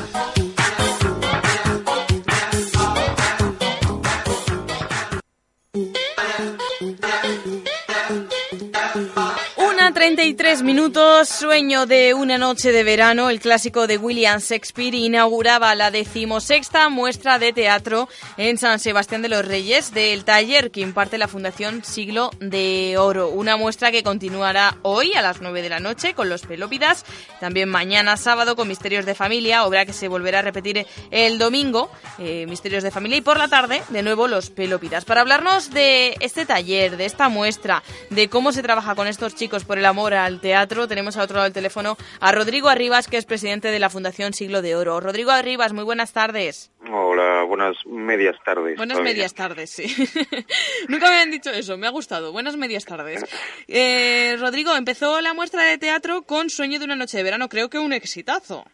33 9.99 10.62
minutos, 10.62 11.28
sueño 11.28 11.84
de 11.84 12.14
una 12.14 12.38
noche 12.38 12.70
de 12.70 12.84
verano, 12.84 13.30
el 13.30 13.40
clásico 13.40 13.88
de 13.88 13.99
William 13.99 14.38
Shakespeare 14.38 14.94
inauguraba 14.94 15.74
la 15.74 15.90
decimosexta 15.90 16.88
muestra 16.88 17.40
de 17.40 17.53
teatro 17.53 18.09
en 18.36 18.59
San 18.59 18.78
Sebastián 18.78 19.22
de 19.22 19.28
los 19.28 19.44
Reyes 19.44 19.92
del 19.92 20.24
taller 20.24 20.70
que 20.70 20.82
imparte 20.82 21.18
la 21.18 21.26
Fundación 21.26 21.82
Siglo 21.82 22.30
de 22.38 22.94
Oro. 22.96 23.30
Una 23.30 23.57
muestra 23.57 23.90
que 23.90 24.05
continuará 24.05 24.76
hoy 24.82 25.14
a 25.14 25.20
las 25.20 25.40
9 25.40 25.62
de 25.62 25.68
la 25.68 25.80
noche 25.80 26.14
con 26.14 26.28
los 26.28 26.42
Pelópidas, 26.42 27.05
también 27.40 27.68
mañana 27.68 28.16
sábado 28.16 28.55
con 28.55 28.68
Misterios 28.68 29.05
de 29.05 29.16
Familia, 29.16 29.64
obra 29.64 29.84
que 29.84 29.92
se 29.92 30.07
volverá 30.07 30.38
a 30.38 30.42
repetir 30.42 30.86
el 31.11 31.38
domingo, 31.38 31.90
eh, 32.20 32.46
Misterios 32.46 32.84
de 32.84 32.92
Familia, 32.92 33.18
y 33.18 33.22
por 33.22 33.36
la 33.36 33.49
tarde 33.49 33.82
de 33.88 34.05
nuevo 34.05 34.28
los 34.28 34.51
Pelópidas. 34.51 35.05
Para 35.05 35.22
hablarnos 35.22 35.72
de 35.72 36.16
este 36.20 36.46
taller, 36.46 36.96
de 36.96 37.05
esta 37.05 37.28
muestra, 37.28 37.82
de 38.11 38.28
cómo 38.28 38.53
se 38.53 38.62
trabaja 38.62 38.94
con 38.94 39.09
estos 39.09 39.34
chicos 39.34 39.64
por 39.64 39.76
el 39.76 39.88
amor 39.89 40.14
al 40.14 40.41
teatro. 40.41 40.86
Tenemos 40.86 41.16
al 41.16 41.24
otro 41.24 41.36
lado 41.36 41.45
del 41.45 41.53
teléfono 41.53 41.97
a 42.20 42.32
Rodrigo 42.32 42.68
Arribas, 42.68 43.09
que 43.09 43.16
es 43.16 43.24
presidente 43.24 43.70
de 43.70 43.78
la 43.78 43.91
Fundación 43.91 44.32
Siglo 44.32 44.62
de 44.62 44.76
Oro. 44.76 45.01
Rodrigo 45.01 45.30
Arribas, 45.30 45.72
muy 45.72 45.84
buenas 45.84 46.12
tardes. 46.12 46.70
Hola, 46.91 47.43
buenas 47.43 47.76
medias 47.86 48.36
tardes. 48.45 48.76
Buenas 48.76 49.01
medias 49.01 49.34
tardes, 49.34 49.70
sí. 49.70 49.86
Nunca 50.89 51.11
me 51.11 51.16
han 51.16 51.30
dicho 51.30 51.51
eso, 51.51 51.76
me 51.76 51.86
ha 51.86 51.91
gustado. 51.91 52.32
Buenas 52.32 52.57
medias 52.57 52.84
tardes. 52.84 53.24
Eh, 53.66 54.36
Rodrigo, 54.39 54.74
empezó 54.76 55.20
la 55.20 55.34
muestra 55.34 55.64
de 55.64 55.78
teatro 55.78 56.22
con 56.22 56.51
Sueño 56.51 56.78
de 56.78 56.84
una 56.84 56.97
noche 56.97 57.16
de 57.16 57.22
verano, 57.22 57.49
creo 57.49 57.68
que 57.68 57.78
un 57.78 57.93
exitazo. 57.93 58.64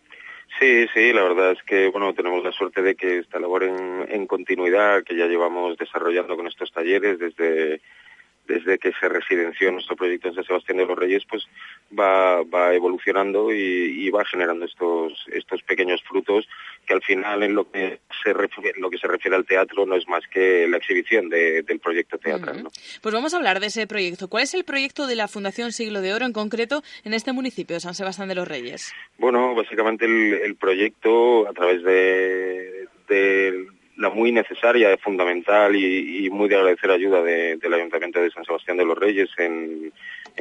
Sí, 0.61 0.87
sí, 0.95 1.13
la 1.13 1.23
verdad 1.25 1.53
es 1.53 1.63
que 1.65 1.89
bueno 1.89 2.15
tenemos 2.15 2.45
la 2.45 2.53
suerte 2.53 2.81
de 2.81 2.95
que 2.95 3.19
esta 3.19 3.41
labor 3.41 3.65
en 3.65 4.27
continuidad 4.27 5.03
que 5.03 5.17
ya 5.17 5.27
llevamos 5.27 5.77
desarrollando 5.77 6.37
con 6.37 6.47
estos 6.47 6.71
talleres 6.71 7.19
desde 7.19 7.81
desde 8.47 8.79
que 8.79 8.93
se 9.01 9.09
residenció 9.09 9.73
nuestro 9.73 9.97
proyecto 9.97 10.29
en 10.29 10.35
San 10.35 10.45
Sebastián 10.45 10.79
de 10.79 10.87
los 10.87 10.99
Reyes, 10.99 11.23
pues 11.29 11.45
va, 11.99 12.43
va 12.43 12.75
evolucionando 12.75 13.53
y, 13.53 14.09
va 14.11 14.25
generando 14.25 14.67
estos, 14.67 15.25
estos 15.33 15.63
pequeños 15.63 16.03
frutos 16.03 16.47
que 16.87 16.95
al 16.95 17.03
final 17.03 17.43
en 17.43 17.55
lo 17.55 17.71
que 17.71 18.01
se 18.23 18.33
refiere, 18.33 18.79
lo 18.79 18.91
que 18.91 18.99
se 18.99 19.09
refiere 19.09 19.37
al 19.37 19.47
teatro 19.47 19.87
no 19.87 19.97
es 19.97 20.07
más 20.09 20.23
que 20.33 20.69
la 20.69 20.77
exhibición 20.77 21.29
del 21.29 21.81
proyecto 21.81 22.19
teatral. 22.19 22.69
Pues 23.01 23.15
vamos 23.15 23.35
a 23.35 23.39
hablar 23.39 23.61
de 23.61 23.67
ese 23.67 23.87
proyecto. 23.87 24.29
¿Cuál 24.29 24.45
es 24.45 24.55
el 24.55 24.65
proyecto 24.65 25.07
de 25.07 25.17
la 25.17 25.29
Fundación 25.29 25.73
Siglo 25.73 26.01
de 26.01 26.13
Oro 26.13 26.27
en 26.27 26.33
concreto 26.33 26.83
en 27.05 27.15
este 27.15 27.33
municipio 27.33 27.75
de 27.75 27.81
San 27.81 27.95
Sebastián 27.95 28.29
de 28.29 28.35
los 28.35 28.47
Reyes? 28.47 28.93
Bueno, 29.19 29.55
básicamente 29.55 30.05
el, 30.05 30.57
proyecto 30.57 31.49
a 31.49 31.53
través 31.53 31.83
de, 31.83 32.89
de 33.09 33.67
la 33.97 34.11
muy 34.11 34.33
necesaria, 34.33 34.97
fundamental 34.99 35.75
y, 35.77 36.29
muy 36.31 36.49
de 36.49 36.57
agradecer 36.57 36.91
ayuda 36.91 37.23
del 37.23 37.75
Ayuntamiento 37.75 38.21
de 38.21 38.31
San 38.31 38.45
Sebastián 38.45 38.77
de 38.77 38.85
los 38.85 38.99
Reyes 38.99 39.31
en, 39.39 39.93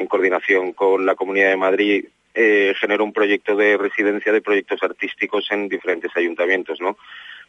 coordinación 0.08 0.74
con 0.74 1.06
la 1.06 1.16
Comunidad 1.16 1.50
de 1.50 1.58
Madrid 1.58 2.06
eh, 2.34 2.74
generó 2.80 3.04
un 3.04 3.14
proyecto 3.14 3.56
de 3.56 3.78
residencia 3.78 4.32
de 4.32 4.42
proyectos 4.42 4.82
artísticos 4.82 5.48
en 5.52 5.70
diferentes 5.70 6.12
ayuntamientos, 6.16 6.82
¿no? 6.82 6.98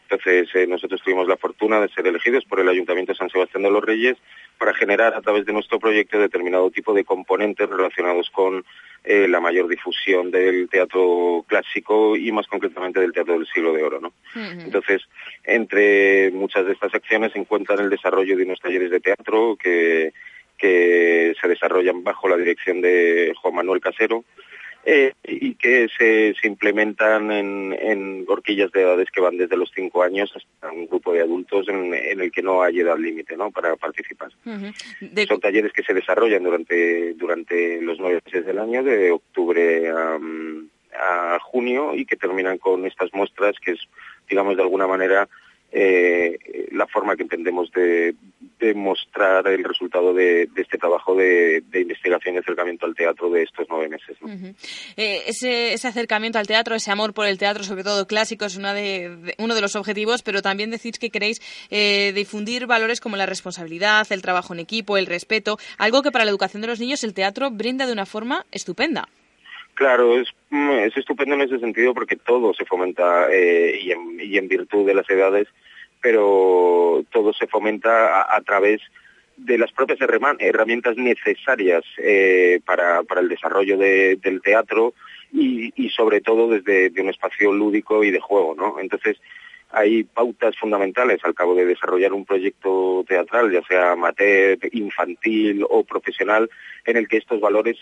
Entonces, 0.09 0.48
eh, 0.55 0.66
nosotros 0.66 1.00
tuvimos 1.02 1.26
la 1.26 1.36
fortuna 1.36 1.80
de 1.80 1.88
ser 1.88 2.07
elegidos 2.07 2.44
por 2.44 2.61
el 2.61 2.68
Ayuntamiento 2.68 3.12
de 3.12 3.18
San 3.18 3.30
Sebastián 3.30 3.62
de 3.62 3.70
los 3.70 3.84
Reyes 3.84 4.16
para 4.59 4.74
generar 4.74 5.14
a 5.14 5.20
través 5.20 5.46
de 5.46 5.52
nuestro 5.52 5.78
proyecto 5.78 6.18
determinado 6.18 6.70
tipo 6.70 6.92
de 6.92 7.05
componentes 7.05 7.68
relacionados 7.68 8.30
con 8.30 8.64
eh, 9.02 9.26
la 9.28 9.40
mayor 9.40 9.68
difusión 9.68 10.30
del 10.30 10.68
teatro 10.68 11.44
clásico 11.48 12.16
y 12.16 12.30
más 12.32 12.46
concretamente 12.46 13.00
del 13.00 13.12
teatro 13.12 13.34
del 13.34 13.46
siglo 13.46 13.72
de 13.72 13.82
oro. 13.82 14.00
¿no? 14.00 14.12
Entonces, 14.34 15.02
entre 15.42 16.30
muchas 16.30 16.66
de 16.66 16.72
estas 16.72 16.94
acciones 16.94 17.32
se 17.32 17.38
encuentran 17.38 17.80
el 17.80 17.90
desarrollo 17.90 18.36
de 18.36 18.44
unos 18.44 18.61
talleres 18.61 18.90
de 18.90 19.00
teatro 19.00 19.57
que, 19.57 20.12
que 20.57 21.34
se 21.40 21.48
desarrollan 21.48 22.05
bajo 22.05 22.28
la 22.28 22.36
dirección 22.36 22.80
de 22.80 23.32
Juan 23.40 23.55
Manuel 23.55 23.80
Casero, 23.80 24.24
eh, 24.87 25.14
y 25.24 25.55
que 25.55 25.89
se, 25.97 26.35
implementan 26.47 27.30
en, 27.30 27.72
en, 27.72 28.24
horquillas 28.28 28.70
de 28.72 28.82
edades 28.82 29.11
que 29.11 29.22
van 29.22 29.39
desde 29.39 29.57
los 29.57 29.70
5 29.74 30.03
años 30.03 30.30
hasta 30.37 30.70
un 30.70 30.87
grupo 30.87 31.12
de 31.12 31.22
adultos 31.22 31.68
en, 31.68 31.95
el 31.95 32.30
que 32.30 32.43
no 32.43 32.62
hay 32.62 32.80
edad 32.80 32.99
límite 32.99 33.37
¿no? 33.37 33.51
para 33.51 33.76
participar. 33.76 34.30
Son 35.26 35.41
talleres 35.41 35.72
que 35.72 35.82
se 35.82 35.95
desarrollan 35.95 36.43
durante, 36.43 37.14
durante 37.14 37.80
los 37.80 37.99
nueve 37.99 38.20
meses 38.26 38.45
del 38.45 38.59
año, 38.59 38.82
de 38.82 39.11
octubre 39.11 39.89
a, 39.89 40.18
a 40.95 41.39
junio, 41.41 41.95
y 41.95 42.05
que 42.05 42.16
terminan 42.16 42.59
con 42.59 42.85
estas 42.85 43.12
muestras 43.14 43.57
que 43.61 43.72
es, 43.72 43.80
digamos, 44.28 44.57
de 44.57 44.62
alguna 44.62 44.87
manera 44.87 45.28
eh, 45.77 46.68
la 46.70 46.87
forma 46.87 47.16
que 47.16 47.25
entendemos 47.25 47.68
de, 47.72 48.14
mostrar 48.77 49.47
el 49.49 49.62
resultado 49.62 50.14
de, 50.14 50.49
este 50.57 50.79
trabajo 50.79 51.14
de, 51.16 51.62
investigación 51.75 52.37
y 52.37 52.39
acercamiento 52.39 52.87
al 52.87 52.95
teatro 52.95 53.29
de 53.29 53.43
estos 53.43 53.66
nueve 53.68 53.89
meses. 53.91 54.16
Eh, 54.97 55.22
ese, 55.27 55.75
acercamiento 55.87 56.39
al 56.39 56.47
teatro, 56.47 56.75
ese 56.75 56.91
amor 56.91 57.12
por 57.12 57.27
el 57.27 57.37
teatro, 57.37 57.64
sobre 57.64 57.83
todo 57.83 58.07
clásico, 58.07 58.47
es 58.47 58.57
una 58.57 58.72
de, 58.72 59.35
uno 59.39 59.55
de 59.55 59.61
los 59.61 59.77
objetivos, 59.77 60.22
pero 60.22 60.41
también 60.41 60.70
decís 60.70 60.99
que 60.99 61.11
queréis 61.11 61.43
eh, 61.70 62.12
difundir 62.14 62.66
valores 62.66 63.01
como 63.01 63.16
la 63.16 63.27
responsabilidad, 63.27 64.07
el 64.11 64.22
trabajo 64.22 64.55
en 64.55 64.61
equipo, 64.61 64.97
el 64.97 65.07
respeto, 65.07 65.59
algo 65.77 66.03
que 66.03 66.12
para 66.12 66.25
la 66.25 66.31
educación 66.31 66.62
de 66.62 66.68
los 66.68 66.81
niños 66.81 67.05
el 67.05 67.12
teatro 67.14 67.51
brinda 67.51 67.85
de 67.85 67.93
una 67.93 68.07
forma 68.07 68.47
estupenda. 68.53 69.09
Claro, 69.75 70.18
es, 70.20 70.29
mm, 70.51 70.70
es 70.70 70.97
estupendo 70.97 71.35
en 71.35 71.43
ese 71.43 71.59
sentido 71.59 71.93
porque 71.93 72.16
todo 72.16 72.55
se 72.55 72.64
fomenta 72.64 73.27
y, 73.31 73.91
en, 73.91 74.20
y 74.20 74.39
en 74.39 74.49
virtud 74.49 74.87
de 74.87 74.95
las 74.95 75.11
edades 75.11 75.49
pero 76.05 77.02
todo 77.11 77.32
se 77.32 77.46
fomenta 77.46 78.26
a, 78.28 78.38
través 78.42 78.82
de 79.38 79.57
las 79.57 79.72
propias 79.72 79.98
herramientas 80.02 80.98
necesarias 80.98 81.82
eh, 81.96 82.61
para, 82.66 83.00
el 83.16 83.28
desarrollo 83.30 83.78
del 83.78 84.42
teatro 84.42 84.92
y, 85.32 85.72
sobre 85.96 86.20
todo 86.20 86.50
desde 86.50 87.00
un 87.00 87.09
espacio 87.09 87.55
lúdico 87.55 88.05
y 88.05 88.11
de 88.11 88.20
juego, 88.20 88.55
¿no? 88.55 88.78
Entonces, 88.80 89.16
hay 89.70 90.05
pautas 90.05 90.55
fundamentales 90.59 91.20
al 91.24 91.34
cabo 91.34 91.55
de 91.55 91.64
desarrollar 91.64 92.12
un 92.12 92.26
proyecto 92.26 93.02
teatral, 93.09 93.50
ya 93.50 93.62
sea 93.62 93.92
amateur, 93.92 94.59
infantil 94.72 95.64
o 95.66 95.84
profesional, 95.84 96.50
en 96.84 96.98
el 96.98 97.09
que 97.09 97.16
estos 97.16 97.40
valores 97.40 97.78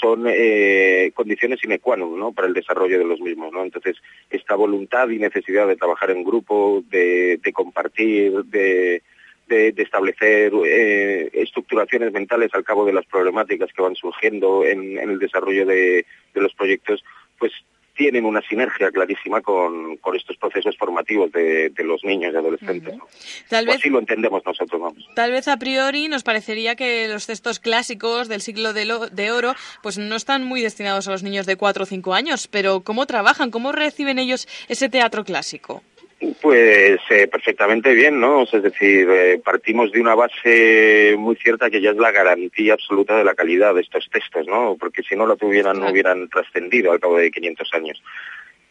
son 0.00 0.24
eh, 0.28 1.10
condiciones 1.14 1.60
sine 1.60 1.78
qua 1.78 1.96
non 1.96 2.18
¿no? 2.18 2.32
para 2.32 2.48
el 2.48 2.54
desarrollo 2.54 2.98
de 2.98 3.04
los 3.04 3.20
mismos. 3.20 3.52
Entonces, 3.56 3.96
esta 4.30 4.54
voluntad 4.54 5.08
y 5.08 5.18
necesidad 5.18 5.66
de 5.66 5.76
trabajar 5.76 6.10
en 6.10 6.24
grupo, 6.24 6.82
de, 6.88 7.40
compartir, 7.52 8.44
de, 8.44 9.02
establecer 9.48 10.52
eh, 10.66 11.30
estructuraciones 11.32 12.12
mentales 12.12 12.50
al 12.52 12.64
cabo 12.64 12.84
de 12.84 12.92
las 12.92 13.06
problemáticas 13.06 13.72
que 13.72 13.82
van 13.82 13.94
surgiendo 13.94 14.64
en, 14.64 14.98
el 14.98 15.18
desarrollo 15.18 15.64
de, 15.66 16.04
de 16.34 16.40
los 16.40 16.52
proyectos, 16.54 17.04
pues 17.38 17.52
tienen 17.96 18.24
una 18.24 18.42
sinergia 18.42 18.90
clarísima 18.90 19.40
con, 19.40 19.98
estos 20.14 20.36
procesos 20.36 20.76
formativos 20.76 21.32
de, 21.32 21.72
los 21.78 22.04
niños 22.04 22.32
y 22.32 22.36
adolescentes. 22.36 22.94
Tal 23.48 23.66
vez, 23.66 23.76
así 23.76 23.88
lo 23.88 23.98
entendemos 23.98 24.42
nosotros, 24.44 24.80
vamos. 24.80 25.08
Tal 25.14 25.32
vez 25.32 25.48
a 25.48 25.56
priori 25.56 26.08
nos 26.08 26.22
parecería 26.22 26.76
que 26.76 27.08
los 27.08 27.26
textos 27.26 27.58
clásicos 27.58 28.28
del 28.28 28.40
siglo 28.40 28.72
de, 28.72 29.30
oro 29.30 29.54
pues 29.82 29.98
no 29.98 30.16
están 30.16 30.44
muy 30.44 30.62
destinados 30.62 31.08
a 31.08 31.10
los 31.10 31.22
niños 31.22 31.46
de 31.46 31.56
4 31.56 31.82
o 31.82 31.86
5 31.86 32.14
años, 32.14 32.48
pero 32.48 32.82
¿cómo 32.82 33.06
trabajan? 33.06 33.50
¿Cómo 33.50 33.72
reciben 33.72 34.18
ellos 34.18 34.46
ese 34.68 34.88
teatro 34.88 35.24
clásico? 35.24 35.82
Pues 36.40 36.98
eh, 37.10 37.28
perfectamente 37.28 37.92
bien, 37.92 38.18
¿no? 38.18 38.44
es 38.44 38.62
decir, 38.62 39.06
eh, 39.10 39.38
partimos 39.44 39.92
de 39.92 40.00
una 40.00 40.14
base 40.14 41.14
muy 41.18 41.36
cierta 41.36 41.68
que 41.68 41.82
ya 41.82 41.90
es 41.90 41.96
la 41.98 42.10
garantía 42.10 42.72
absoluta 42.72 43.18
de 43.18 43.24
la 43.24 43.34
calidad 43.34 43.74
de 43.74 43.82
estos 43.82 44.08
textos, 44.10 44.46
¿no? 44.46 44.76
Porque 44.80 45.02
si 45.02 45.14
no 45.14 45.26
lo 45.26 45.36
tuvieran, 45.36 45.78
no 45.78 45.90
hubieran 45.90 46.28
trascendido 46.30 46.92
al 46.92 47.00
cabo 47.00 47.18
de 47.18 47.30
500 47.30 47.74
años. 47.74 48.02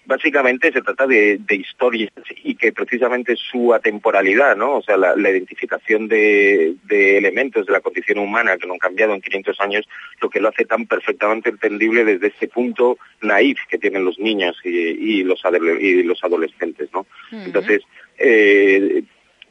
Básicamente 0.05 0.71
se 0.71 0.81
trata 0.81 1.07
de, 1.07 1.39
historias 1.49 2.11
y 2.43 2.55
que 2.55 2.71
precisamente 2.71 3.35
su 3.35 3.73
atemporalidad, 3.73 4.55
¿no? 4.55 4.77
O 4.77 4.81
sea, 4.83 4.97
la, 4.97 5.29
identificación 5.29 6.07
de, 6.07 6.75
elementos 6.89 7.65
de 7.65 7.73
la 7.73 7.81
condición 7.81 8.19
humana 8.19 8.57
que 8.57 8.67
no 8.67 8.73
han 8.73 8.79
cambiado 8.79 9.15
en 9.15 9.21
500 9.21 9.59
años, 9.61 9.87
lo 10.21 10.29
que 10.29 10.39
lo 10.39 10.49
hace 10.49 10.65
tan 10.65 10.85
perfectamente 10.85 11.49
entendible 11.49 12.05
desde 12.05 12.27
ese 12.27 12.47
punto 12.47 12.97
naif 13.21 13.57
que 13.67 13.79
tienen 13.79 14.05
los 14.05 14.19
niños 14.19 14.57
y, 14.63 15.23
los, 15.23 15.41
y 15.79 16.03
los 16.03 16.23
adolescentes, 16.23 16.89
¿no? 16.93 17.07
Entonces, 17.31 17.81
eh, 18.19 19.03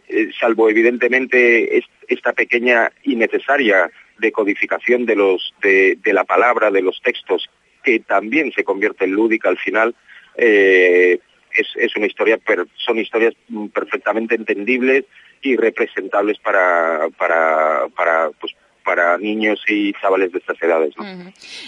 eh, 0.09 0.31
salvo 0.39 0.71
evidentemente 0.71 1.83
esta 2.07 2.33
pequeña 2.33 2.93
y 3.03 3.17
necesaria 3.17 3.91
decodificación 4.19 5.05
de, 5.05 5.17
los, 5.17 5.53
de 5.61 6.13
la 6.13 6.23
palabra, 6.23 6.71
de 6.71 6.83
los 6.83 7.01
textos, 7.03 7.51
que 7.83 8.01
también 8.01 8.53
se 8.53 8.65
convierte 8.65 9.05
en 9.05 9.13
lúdica 9.13 9.49
al 9.49 9.59
final, 9.59 9.95
eh, 10.37 11.19
es, 11.53 11.69
es, 11.77 11.97
una 11.97 12.07
historia, 12.07 12.39
son 12.85 12.99
historias 12.99 13.35
perfectamente 13.73 14.35
entendibles 14.35 15.05
y 15.43 15.57
representables 15.57 16.39
para, 16.39 17.09
para, 17.17 17.87
para, 17.95 18.31
pues, 18.41 18.53
para 18.85 19.17
niños 19.19 19.63
y 19.67 19.93
chavales 19.95 20.33
de 20.33 20.39
estas 20.41 20.61
edades. 20.61 20.95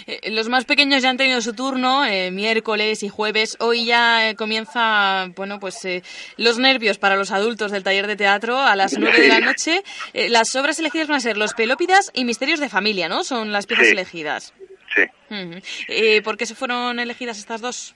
Eh, 0.05 0.29
los 0.31 0.49
más 0.49 0.65
pequeños 0.65 1.01
ya 1.01 1.09
han 1.09 1.17
tenido 1.17 1.41
su 1.41 1.53
turno, 1.53 2.05
eh, 2.05 2.31
miércoles 2.31 3.01
y 3.01 3.09
jueves. 3.09 3.57
Hoy 3.59 3.85
ya 3.85 4.35
comienza, 4.35 5.27
bueno, 5.35 5.59
pues 5.59 5.87
los 6.35 6.59
nervios 6.59 6.99
para 6.99 7.15
los 7.15 7.31
adultos 7.31 7.71
del 7.71 7.83
taller 7.83 8.07
de 8.07 8.17
teatro 8.17 8.59
a 8.59 8.75
las 8.75 8.97
nueve 8.99 9.21
de 9.21 9.29
la 9.29 9.39
noche. 9.39 9.83
las 10.13 10.55
obras 10.55 10.77
elegidas 10.79 11.07
van 11.07 11.17
a 11.17 11.21
ser 11.21 11.37
Los 11.37 11.53
Pelópidas 11.53 12.11
y 12.13 12.25
Misterios 12.25 12.59
de 12.59 12.69
Familia, 12.69 13.09
¿no? 13.09 13.23
Son 13.23 13.51
las 13.51 13.65
piezas 13.65 13.87
elegidas. 13.87 14.53
Sí. 14.93 16.21
¿Por 16.23 16.37
qué 16.37 16.45
se 16.45 16.55
fueron 16.55 16.99
elegidas 16.99 17.39
estas 17.39 17.61
dos? 17.61 17.95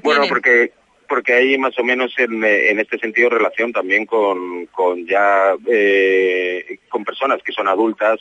Bueno, 0.00 0.24
porque 0.28 0.72
porque 1.08 1.34
hay 1.34 1.58
más 1.58 1.78
o 1.78 1.84
menos 1.84 2.14
en, 2.16 2.42
en 2.42 2.80
este 2.80 2.98
sentido 2.98 3.28
relación 3.28 3.70
también 3.70 4.06
con, 4.06 4.64
con 4.66 5.06
ya 5.06 5.54
eh, 5.68 6.78
con 6.88 7.04
personas 7.04 7.42
que 7.42 7.52
son 7.52 7.68
adultas. 7.68 8.18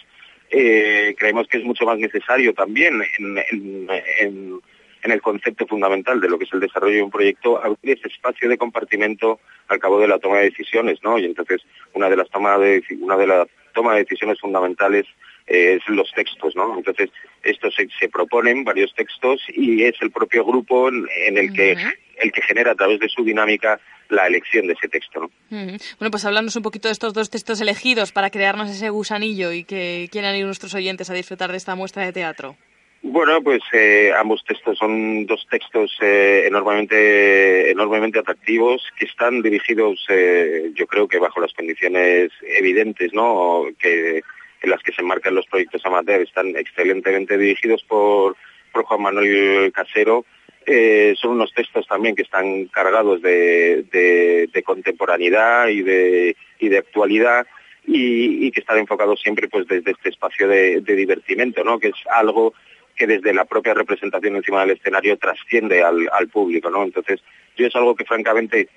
Eh, 0.49 1.15
creemos 1.17 1.47
que 1.47 1.59
es 1.59 1.63
mucho 1.63 1.85
más 1.85 1.97
necesario 1.97 2.53
también 2.53 3.01
en, 3.17 3.37
en, 3.49 3.87
en, 4.19 5.11
el 5.11 5.21
concepto 5.21 5.65
fundamental 5.65 6.19
de 6.19 6.27
lo 6.27 6.37
que 6.37 6.43
es 6.43 6.51
el 6.51 6.59
desarrollo 6.59 6.95
de 6.95 7.03
un 7.03 7.11
proyecto 7.11 7.63
abrir 7.63 7.97
ese 7.97 8.09
espacio 8.09 8.49
de 8.49 8.57
compartimento 8.57 9.39
al 9.69 9.79
cabo 9.79 9.97
de 9.97 10.09
la 10.09 10.19
toma 10.19 10.39
de 10.39 10.49
decisiones, 10.49 10.99
¿no? 11.01 11.17
Y 11.17 11.23
entonces 11.23 11.61
una 11.93 12.09
de 12.09 12.17
las 12.17 12.29
tomas 12.29 12.59
de 12.59 12.83
una 12.99 13.15
de 13.15 13.27
las 13.27 13.47
toma 13.73 13.93
de 13.93 13.99
decisiones 13.99 14.37
fundamentales 14.41 15.05
es 15.47 15.81
los 15.87 16.11
textos, 16.13 16.55
¿no? 16.55 16.77
Entonces, 16.77 17.09
estos 17.43 17.75
se, 17.75 18.09
proponen 18.09 18.63
varios 18.63 18.93
textos 18.95 19.41
y 19.49 19.83
es 19.83 19.95
el 20.01 20.11
propio 20.11 20.45
grupo 20.45 20.89
en, 20.89 21.37
el 21.37 21.53
que 21.53 21.75
el 22.17 22.31
que 22.31 22.41
genera 22.41 22.71
a 22.71 22.75
través 22.75 22.99
de 22.99 23.09
su 23.09 23.23
dinámica 23.23 23.79
la 24.09 24.27
elección 24.27 24.67
de 24.67 24.73
ese 24.73 24.87
texto. 24.87 25.21
¿no? 25.21 25.31
Bueno, 25.49 26.11
pues 26.11 26.25
hablamos 26.25 26.55
un 26.55 26.63
poquito 26.63 26.87
de 26.87 26.91
estos 26.91 27.13
dos 27.13 27.29
textos 27.29 27.61
elegidos 27.61 28.11
para 28.11 28.29
crearnos 28.29 28.69
ese 28.69 28.89
gusanillo 28.89 29.51
y 29.51 29.63
que 29.63 30.07
quieran 30.11 30.35
ir 30.35 30.45
nuestros 30.45 30.75
oyentes 30.75 31.09
a 31.09 31.13
disfrutar 31.13 31.51
de 31.51 31.57
esta 31.57 31.75
muestra 31.75 32.05
de 32.05 32.13
teatro. 32.13 32.55
Bueno, 33.03 33.41
pues 33.41 33.61
eh, 33.73 34.11
ambos 34.15 34.43
textos 34.45 34.77
son 34.77 35.25
dos 35.25 35.47
textos 35.49 35.97
eh, 36.01 36.43
enormemente, 36.45 37.71
enormemente 37.71 38.19
atractivos 38.19 38.87
que 38.99 39.05
están 39.05 39.41
dirigidos, 39.41 40.05
eh, 40.09 40.69
yo 40.75 40.85
creo 40.85 41.07
que 41.07 41.17
bajo 41.17 41.41
las 41.41 41.51
condiciones 41.53 42.29
evidentes, 42.43 43.11
¿no? 43.11 43.65
Que 43.79 44.21
en 44.61 44.69
las 44.69 44.81
que 44.83 44.91
se 44.91 45.01
enmarcan 45.01 45.35
los 45.35 45.47
proyectos 45.47 45.85
amateur 45.85 46.21
están 46.21 46.55
excelentemente 46.55 47.37
dirigidos 47.37 47.83
por, 47.83 48.35
por 48.71 48.83
Juan 48.83 49.01
Manuel 49.01 49.71
Casero. 49.73 50.25
Eh, 50.65 51.15
son 51.19 51.31
unos 51.31 51.53
textos 51.53 51.87
también 51.87 52.15
que 52.15 52.21
están 52.21 52.65
cargados 52.65 53.21
de, 53.21 54.49
contemporaneidad 54.63 55.67
y 55.69 55.81
de, 55.81 56.35
y 56.59 56.69
de 56.69 56.77
actualidad 56.77 57.47
y, 57.85 58.51
que 58.51 58.59
están 58.59 58.77
enfocados 58.77 59.19
siempre 59.21 59.47
pues 59.47 59.67
desde 59.67 59.91
este 59.91 60.09
espacio 60.09 60.47
de, 60.47 60.81
de 60.81 60.95
divertimento, 60.95 61.63
¿no? 61.63 61.79
que 61.79 61.87
es 61.87 61.95
algo 62.11 62.53
que 62.95 63.07
desde 63.07 63.33
la 63.33 63.45
propia 63.45 63.73
representación 63.73 64.35
encima 64.35 64.61
del 64.61 64.77
escenario 64.77 65.17
trasciende 65.17 65.81
al, 65.81 66.07
al 66.11 66.27
público, 66.27 66.69
¿no? 66.69 66.83
Entonces, 66.83 67.21
yo 67.55 67.65
es 67.65 67.75
algo 67.75 67.95
que 67.95 68.05
francamente 68.05 68.69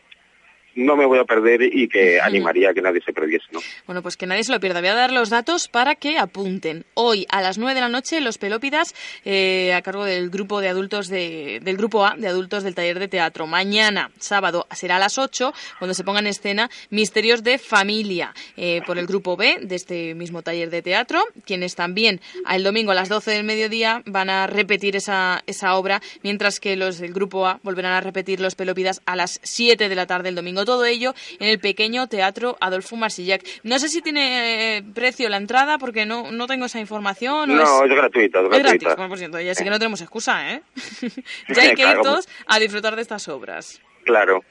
no 0.76 0.96
me 0.96 1.06
voy 1.06 1.18
a 1.18 1.24
perder 1.24 1.62
y 1.62 1.88
que 1.88 2.20
animaría 2.20 2.70
a 2.70 2.74
que 2.74 2.82
nadie 2.82 3.00
se 3.04 3.12
perdiese. 3.12 3.46
¿no? 3.52 3.60
Bueno, 3.86 4.02
pues 4.02 4.16
que 4.16 4.26
nadie 4.26 4.44
se 4.44 4.52
lo 4.52 4.60
pierda. 4.60 4.80
Voy 4.80 4.90
a 4.90 4.94
dar 4.94 5.12
los 5.12 5.30
datos 5.30 5.68
para 5.68 5.94
que 5.94 6.18
apunten. 6.18 6.84
Hoy 6.94 7.26
a 7.30 7.40
las 7.40 7.58
9 7.58 7.74
de 7.74 7.80
la 7.80 7.88
noche 7.88 8.20
Los 8.20 8.38
Pelópidas 8.38 8.94
eh, 9.24 9.72
a 9.74 9.82
cargo 9.82 10.04
del 10.04 10.30
grupo 10.30 10.60
de 10.60 10.68
adultos 10.68 11.08
de, 11.08 11.60
del 11.62 11.76
grupo 11.76 12.04
A 12.06 12.16
de 12.16 12.28
adultos 12.28 12.62
del 12.62 12.74
taller 12.74 12.98
de 12.98 13.08
teatro. 13.08 13.46
Mañana, 13.46 14.10
sábado, 14.18 14.66
será 14.74 14.96
a 14.96 14.98
las 14.98 15.18
8 15.18 15.52
cuando 15.78 15.94
se 15.94 16.04
pongan 16.04 16.26
en 16.26 16.30
escena 16.30 16.70
Misterios 16.90 17.42
de 17.42 17.58
Familia 17.58 18.34
eh, 18.56 18.82
por 18.86 18.98
el 18.98 19.06
grupo 19.06 19.36
B 19.36 19.58
de 19.62 19.76
este 19.76 20.14
mismo 20.14 20.42
taller 20.42 20.70
de 20.70 20.82
teatro, 20.82 21.22
quienes 21.44 21.74
también 21.74 22.20
el 22.50 22.62
domingo 22.62 22.92
a 22.92 22.94
las 22.94 23.08
12 23.08 23.30
del 23.30 23.44
mediodía 23.44 24.02
van 24.06 24.30
a 24.30 24.46
repetir 24.46 24.96
esa, 24.96 25.42
esa 25.46 25.76
obra, 25.76 26.00
mientras 26.22 26.60
que 26.60 26.76
los 26.76 26.98
del 26.98 27.12
grupo 27.12 27.46
A 27.46 27.60
volverán 27.62 27.92
a 27.92 28.00
repetir 28.00 28.40
Los 28.40 28.54
Pelópidas 28.54 29.02
a 29.06 29.16
las 29.16 29.40
7 29.42 29.88
de 29.88 29.94
la 29.94 30.06
tarde 30.06 30.28
el 30.28 30.34
domingo 30.34 30.63
todo 30.64 30.84
ello 30.84 31.14
en 31.38 31.48
el 31.48 31.58
pequeño 31.58 32.08
teatro 32.08 32.56
Adolfo 32.60 32.96
Marsillac. 32.96 33.42
No 33.62 33.78
sé 33.78 33.88
si 33.88 34.02
tiene 34.02 34.76
eh, 34.78 34.82
precio 34.94 35.28
la 35.28 35.36
entrada 35.36 35.78
porque 35.78 36.06
no, 36.06 36.32
no 36.32 36.46
tengo 36.46 36.66
esa 36.66 36.80
información. 36.80 37.54
no, 37.54 37.84
es, 37.84 37.90
gratuita. 37.90 38.40
Es, 38.40 38.48
gratuita. 38.48 38.94
Bueno, 38.94 39.08
por 39.08 39.18
cierto, 39.18 39.40
ya 39.40 39.54
sí 39.54 39.64
que 39.64 39.70
no 39.70 39.78
tenemos 39.78 40.00
excusa, 40.00 40.52
¿eh? 40.52 40.62
ya 41.48 41.62
hay 41.62 41.74
que 41.74 41.82
ir 41.82 42.00
todos 42.02 42.28
a 42.46 42.58
disfrutar 42.58 42.96
de 42.96 43.02
estas 43.02 43.28
obras. 43.28 43.80
Claro. 44.04 44.42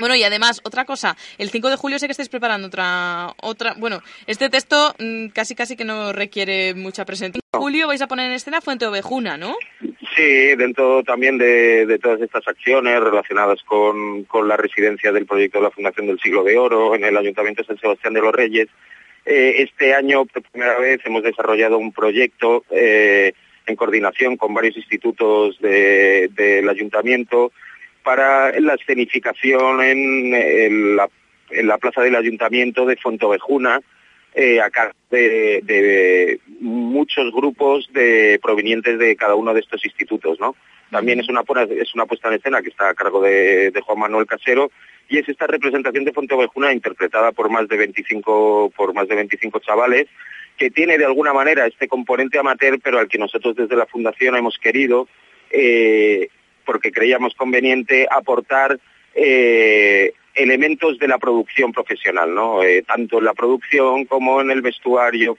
Bueno, 0.00 0.14
y 0.14 0.24
además, 0.24 0.62
otra 0.64 0.86
cosa, 0.86 1.14
el 1.36 1.50
5 1.50 1.68
de 1.68 1.76
julio 1.76 1.98
sé 1.98 2.06
que 2.06 2.12
estáis 2.12 2.30
preparando 2.30 2.68
otra, 2.68 3.34
otra, 3.42 3.74
bueno, 3.76 4.02
este 4.26 4.48
texto 4.48 4.94
mm, 4.98 5.28
casi 5.28 5.54
casi 5.54 5.76
que 5.76 5.84
no 5.84 6.14
requiere 6.14 6.72
mucha 6.74 7.04
presencia. 7.04 7.40
En 7.52 7.60
julio 7.60 7.86
vais 7.86 8.00
a 8.00 8.06
poner 8.06 8.26
en 8.26 8.32
escena 8.32 8.62
Fuente 8.62 8.86
Ovejuna, 8.86 9.36
¿no? 9.36 9.54
Sí, 10.20 10.54
dentro 10.54 11.02
también 11.02 11.38
de, 11.38 11.98
todas 11.98 12.20
estas 12.20 12.46
acciones 12.46 13.00
relacionadas 13.00 13.62
con, 13.62 14.26
la 14.46 14.58
residencia 14.58 15.12
del 15.12 15.24
proyecto 15.24 15.56
de 15.58 15.64
la 15.64 15.70
Fundación 15.70 16.08
del 16.08 16.20
Siglo 16.20 16.44
de 16.44 16.58
Oro 16.58 16.94
en 16.94 17.04
el 17.04 17.16
Ayuntamiento 17.16 17.62
de 17.62 17.68
San 17.68 17.78
Sebastián 17.78 18.12
de 18.12 18.20
los 18.20 18.34
Reyes, 18.34 18.68
eh, 19.24 19.54
este 19.62 19.94
año 19.94 20.26
por 20.26 20.42
primera 20.42 20.78
vez 20.78 21.00
hemos 21.06 21.22
desarrollado 21.22 21.78
un 21.78 21.90
proyecto 21.90 22.64
eh, 22.70 23.32
en 23.64 23.76
coordinación 23.76 24.36
con 24.36 24.52
varios 24.52 24.76
institutos 24.76 25.58
del 25.58 26.68
ayuntamiento 26.68 27.50
para 28.02 28.52
la 28.60 28.74
escenificación 28.74 29.80
en, 29.82 30.96
la, 30.96 31.78
plaza 31.78 32.02
del 32.02 32.16
ayuntamiento 32.16 32.84
de 32.84 32.96
Fontovejuna, 32.96 33.80
eh, 34.34 34.60
acá 34.60 34.92
de, 35.10 36.40
muchos 36.60 37.32
grupos 37.32 37.88
de 37.92 38.38
provenientes 38.42 38.98
de 38.98 39.16
cada 39.16 39.34
uno 39.34 39.52
de 39.54 39.60
estos 39.60 39.84
institutos, 39.84 40.38
¿no? 40.38 40.54
También 40.90 41.20
es 41.20 41.28
una, 41.28 41.42
es 41.70 41.94
una 41.94 42.06
puesta 42.06 42.28
en 42.28 42.34
escena 42.34 42.62
que 42.62 42.68
está 42.68 42.88
a 42.88 42.94
cargo 42.94 43.20
de, 43.20 43.72
Juan 43.84 43.98
Manuel 43.98 44.26
Casero 44.26 44.70
y 45.08 45.18
es 45.18 45.28
esta 45.28 45.46
representación 45.46 46.04
de 46.04 46.12
Fontovejuna 46.12 46.72
interpretada 46.72 47.32
por 47.32 47.50
más 47.50 47.68
de 47.68 47.76
25 47.76 48.72
por 48.76 48.94
más 48.94 49.08
de 49.08 49.16
25 49.16 49.58
chavales 49.60 50.06
que 50.56 50.70
tiene 50.70 50.98
de 50.98 51.06
alguna 51.06 51.32
manera 51.32 51.66
este 51.66 51.88
componente 51.88 52.38
amateur, 52.38 52.78
pero 52.82 52.98
al 52.98 53.08
que 53.08 53.18
nosotros 53.18 53.56
desde 53.56 53.76
la 53.76 53.86
fundación 53.86 54.36
hemos 54.36 54.58
querido 54.58 55.08
eh, 55.50 56.28
porque 56.64 56.92
creíamos 56.92 57.34
conveniente 57.34 58.06
aportar 58.10 58.78
eh, 59.14 60.12
elementos 60.34 60.98
de 60.98 61.08
la 61.08 61.18
producción 61.18 61.72
profesional. 61.72 62.34
Eh, 62.64 62.82
tanto 62.86 63.18
en 63.18 63.24
la 63.24 63.34
producción 63.34 64.04
como 64.04 64.40
en 64.40 64.50
el 64.50 64.62
vestuario, 64.62 65.36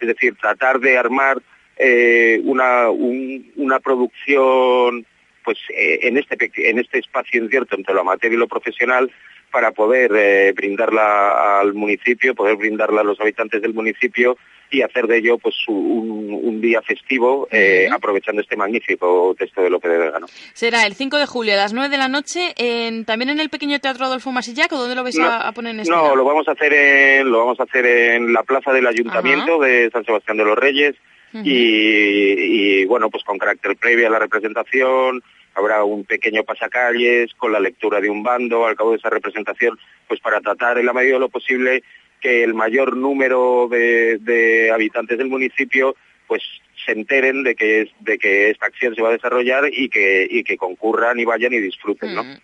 es 0.00 0.08
decir, 0.08 0.34
tratar 0.36 0.80
de 0.80 0.98
armar 0.98 1.40
eh, 1.76 2.40
una, 2.44 2.90
una 2.90 3.80
producción 3.80 5.06
pues 5.44 5.58
en 5.68 6.16
este 6.16 6.50
en 6.56 6.78
este 6.78 7.00
espacio 7.00 7.42
incierto 7.42 7.76
entre 7.76 7.92
lo 7.92 8.00
amateur 8.00 8.32
y 8.32 8.36
lo 8.36 8.48
profesional 8.48 9.12
para 9.50 9.72
poder 9.72 10.54
brindarla 10.54 11.60
al 11.60 11.74
municipio, 11.74 12.34
poder 12.34 12.56
brindarla 12.56 13.02
a 13.02 13.04
los 13.04 13.20
habitantes 13.20 13.60
del 13.60 13.74
municipio 13.74 14.38
y 14.70 14.82
hacer 14.82 15.06
de 15.06 15.18
ello 15.18 15.38
pues 15.38 15.54
un, 15.68 16.60
día 16.60 16.80
festivo 16.80 17.46
eh, 17.50 17.88
aprovechando 17.92 18.40
este 18.40 18.56
magnífico 18.56 19.34
texto 19.38 19.60
de 19.60 19.68
López 19.68 19.92
de 19.92 19.98
Vega. 19.98 20.18
Será 20.54 20.86
el 20.86 20.94
5 20.94 21.18
de 21.18 21.26
julio 21.26 21.52
a 21.52 21.56
las 21.56 21.74
9 21.74 21.90
de 21.90 21.98
la 21.98 22.08
noche 22.08 22.54
en, 22.56 23.04
también 23.04 23.28
en 23.28 23.40
el 23.40 23.50
pequeño 23.50 23.78
Teatro 23.80 24.06
Adolfo 24.06 24.32
Masillac 24.32 24.72
o 24.72 24.78
dónde 24.78 24.94
lo 24.94 25.02
vais 25.02 25.18
a, 25.20 25.52
poner 25.52 25.74
en 25.74 25.80
escena? 25.80 25.96
No, 25.98 26.16
lo 26.16 26.24
vamos 26.24 26.48
a 26.48 26.52
hacer 26.52 26.72
en, 26.72 27.30
lo 27.30 27.40
vamos 27.40 27.60
a 27.60 27.64
hacer 27.64 27.84
en 27.84 28.32
la 28.32 28.42
plaza 28.44 28.72
del 28.72 28.86
Ayuntamiento 28.86 29.58
de 29.58 29.90
San 29.90 30.04
Sebastián 30.04 30.38
de 30.38 30.44
los 30.44 30.56
Reyes 30.56 30.94
y, 31.42 32.84
bueno, 32.86 33.10
pues 33.10 33.24
con 33.24 33.38
carácter 33.38 33.76
previo 33.76 34.06
a 34.06 34.10
la 34.10 34.20
representación 34.20 35.22
habrá 35.54 35.84
un 35.84 36.04
pequeño 36.04 36.44
pasacalles 36.44 37.32
con 37.34 37.52
la 37.52 37.60
lectura 37.60 38.00
de 38.00 38.10
un 38.10 38.22
bando 38.22 38.66
al 38.66 38.76
cabo 38.76 38.90
de 38.90 38.96
esa 38.96 39.10
representación, 39.10 39.78
pues 40.08 40.20
para 40.20 40.40
tratar 40.40 40.78
en 40.78 40.86
la 40.86 40.92
medida 40.92 41.14
de 41.14 41.20
lo 41.20 41.28
posible 41.28 41.82
que 42.24 42.42
el 42.42 42.54
mayor 42.54 42.96
número 42.96 43.68
de 43.68 44.70
habitantes 44.72 45.18
del 45.18 45.28
municipio 45.28 45.94
pues 46.26 46.42
se 46.84 46.92
enteren 46.92 47.42
de 47.42 47.54
que 47.54 47.90
de 48.00 48.18
que 48.18 48.50
esta 48.50 48.66
acción 48.66 48.94
se 48.94 49.02
va 49.02 49.08
a 49.08 49.12
desarrollar 49.12 49.64
y 49.72 49.88
que 49.88 50.26
y 50.28 50.42
que 50.42 50.56
concurran 50.56 51.18
y 51.18 51.24
vayan 51.24 51.52
y 51.52 51.58
disfruten, 51.58 52.14
¿no? 52.14 52.24
Mm. 52.24 52.38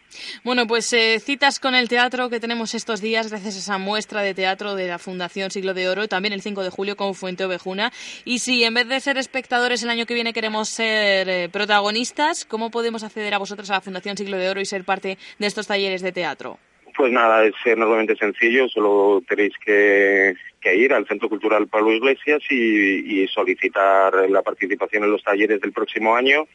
Bueno, 0.45 0.67
pues 0.67 0.93
eh, 0.93 1.19
citas 1.21 1.61
con 1.61 1.75
el 1.75 1.89
teatro 1.89 2.31
que 2.31 2.41
tenemos 2.41 2.75
estos 2.75 3.01
días 3.01 3.31
gracias 3.31 3.57
a 3.57 3.59
esa 3.59 3.79
muestra 3.79 4.23
de 4.23 4.35
teatro 4.35 4.75
de 4.75 4.89
la 4.89 4.99
Fundación 4.99 5.51
Siglo 5.51 5.75
de 5.75 5.89
Oro 5.89 6.05
y 6.05 6.09
también 6.09 6.33
el 6.33 6.43
5 6.43 6.63
de 6.63 6.71
julio 6.71 6.97
con 6.97 7.15
Fuente 7.15 7.45
Ovejuna. 7.45 7.93
Y 8.25 8.41
si 8.41 8.65
en 8.65 8.75
vez 8.75 8.89
de 8.89 9.01
ser 9.01 9.19
espectadores 9.19 9.83
el 9.83 9.91
año 9.91 10.07
que 10.07 10.15
viene 10.15 10.33
queremos 10.33 10.69
ser 10.69 11.29
eh, 11.29 11.49
protagonistas, 11.49 12.45
¿cómo 12.45 12.71
podemos 12.71 13.03
acceder 13.05 13.35
a 13.35 13.39
vosotros 13.39 13.71
a 13.71 13.75
la 13.75 13.81
Fundación 13.81 14.17
Siglo 14.17 14.37
de 14.37 14.49
Oro 14.51 14.61
y 14.61 14.67
ser 14.67 14.85
parte 14.85 15.19
de 15.39 15.47
estos 15.47 15.67
talleres 15.67 16.03
de 16.03 16.13
teatro? 16.13 16.59
Pues 17.01 17.13
nada, 17.13 17.47
es 17.47 17.55
enormemente 17.65 18.15
sencillo, 18.15 18.69
solo 18.69 19.23
tenéis 19.27 19.55
que, 19.65 20.35
ir 20.63 20.93
al 20.93 21.07
Centro 21.07 21.31
Cultural 21.31 21.67
Pablo 21.67 21.95
Iglesias 21.95 22.43
y, 22.51 23.27
solicitar 23.29 24.29
la 24.29 24.43
participación 24.43 25.05
en 25.05 25.13
los 25.13 25.25
talleres 25.25 25.63
del 25.63 25.73
próximo 25.73 26.15
año 26.15 26.47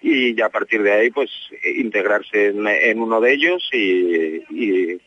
y 0.00 0.34
ya 0.34 0.46
a 0.46 0.48
partir 0.48 0.82
de 0.82 0.90
ahí 0.90 1.10
pues 1.12 1.30
integrarse 1.62 2.46
en, 2.46 2.98
uno 2.98 3.20
de 3.20 3.32
ellos 3.32 3.70
y 3.72 4.98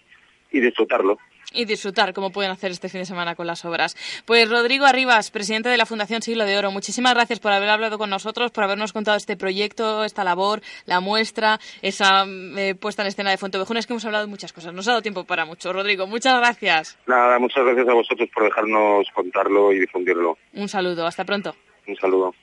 disfrutarlo 0.54 1.18
y 1.56 1.66
disfrutar 1.66 2.14
como 2.14 2.32
pueden 2.32 2.52
hacer 2.52 2.72
este 2.72 2.90
fin 2.90 3.02
de 3.02 3.06
semana 3.06 3.36
con 3.36 3.48
las 3.48 3.66
obras. 3.66 3.96
Pues 4.26 4.50
Rodrigo 4.50 4.86
Arribas, 4.86 5.32
presidente 5.32 5.70
de 5.70 5.78
la 5.78 5.86
Fundación 5.86 6.22
Siglo 6.22 6.46
de 6.46 6.58
Oro, 6.58 6.72
muchísimas 6.72 7.14
gracias 7.14 7.40
por 7.40 7.52
haber 7.52 7.70
hablado 7.70 7.98
con 7.98 8.10
nosotros, 8.10 8.52
por 8.52 8.64
habernos 8.64 8.94
contado 8.94 9.18
este 9.18 9.38
proyecto, 9.38 10.04
esta 10.04 10.24
labor, 10.24 10.62
la 10.86 11.00
muestra, 11.00 11.60
esa 11.82 12.26
eh, 12.28 12.76
puesta 12.76 13.02
en 13.02 13.08
escena 13.08 13.32
de 13.32 13.38
Fontevejuna. 13.38 13.80
Es 13.80 13.88
que 13.88 13.94
hemos 13.94 14.06
hablado 14.06 14.26
de 14.26 14.30
muchas 14.30 14.54
cosas, 14.54 14.74
nos 14.74 14.88
ha 14.88 14.92
dado 14.92 15.02
tiempo 15.02 15.24
para 15.24 15.46
mucho. 15.46 15.74
Rodrigo, 15.74 16.08
muchas 16.08 16.38
gracias. 16.38 16.98
Nada, 17.08 17.40
muchas 17.40 17.64
gracias 17.64 17.88
a 17.88 17.94
vosotros 17.94 18.30
por 18.34 18.44
dejarnos 18.44 19.08
contarlo 19.14 19.72
y 19.72 19.80
difundirlo. 19.80 20.38
Un 20.54 20.68
saludo, 20.68 21.06
hasta 21.06 21.26
pronto. 21.26 21.56
Un 21.88 21.96
saludo. 21.96 22.34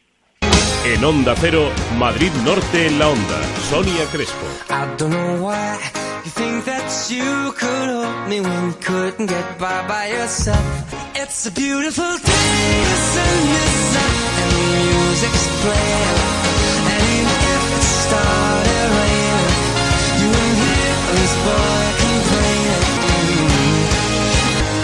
En 0.84 1.04
Onda 1.04 1.34
Cero, 1.36 1.70
Madrid 1.96 2.32
Norte 2.44 2.86
en 2.88 2.98
la 2.98 3.08
Onda, 3.08 3.40
Sonia 3.70 4.04
Crespo. 4.10 4.46
You 6.24 6.30
think 6.30 6.64
that 6.66 7.10
you 7.10 7.52
could 7.52 7.88
hold 7.88 8.28
me 8.28 8.40
when 8.40 8.66
you 8.66 8.74
couldn't 8.80 9.26
get 9.26 9.58
by 9.58 9.86
by 9.88 10.06
yourself. 10.10 10.62
It's 11.14 11.46
a 11.46 11.50
beautiful 11.50 12.04
day, 12.04 12.82
listen, 12.90 13.32
listen, 13.58 14.10
and 14.38 14.50
the 14.50 14.62
music's 14.70 15.46
playing. 15.62 16.18
And 16.92 17.02
even 17.18 17.40
if 17.54 17.64
it 17.74 17.84
started 18.06 18.88
raining, 18.98 19.54
you 20.20 20.28
wouldn't 20.30 20.58
hear 20.62 20.94
this 21.18 21.34
boy 21.46 21.84
complaining. 22.06 22.84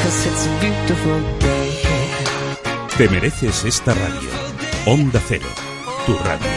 Cause 0.03 0.19
it's 0.27 0.45
a 0.47 0.53
beautiful 0.59 1.19
day. 1.39 1.71
Te 2.97 3.09
mereces 3.09 3.65
esta 3.65 3.95
radio. 3.95 4.31
Onda 4.87 5.21
Cero, 5.21 5.47
tu 6.09 6.15
radio. 6.25 6.49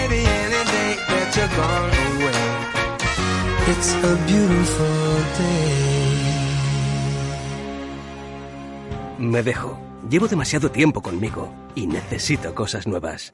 It's 3.71 3.89
a 3.93 4.13
beautiful 4.27 5.15
day. 5.37 6.11
Me 9.19 9.43
dejo. 9.43 9.77
Llevo 10.09 10.27
demasiado 10.27 10.71
tiempo 10.71 11.01
conmigo 11.01 11.53
y 11.75 11.87
necesito 11.87 12.55
cosas 12.55 12.87
nuevas. 12.87 13.33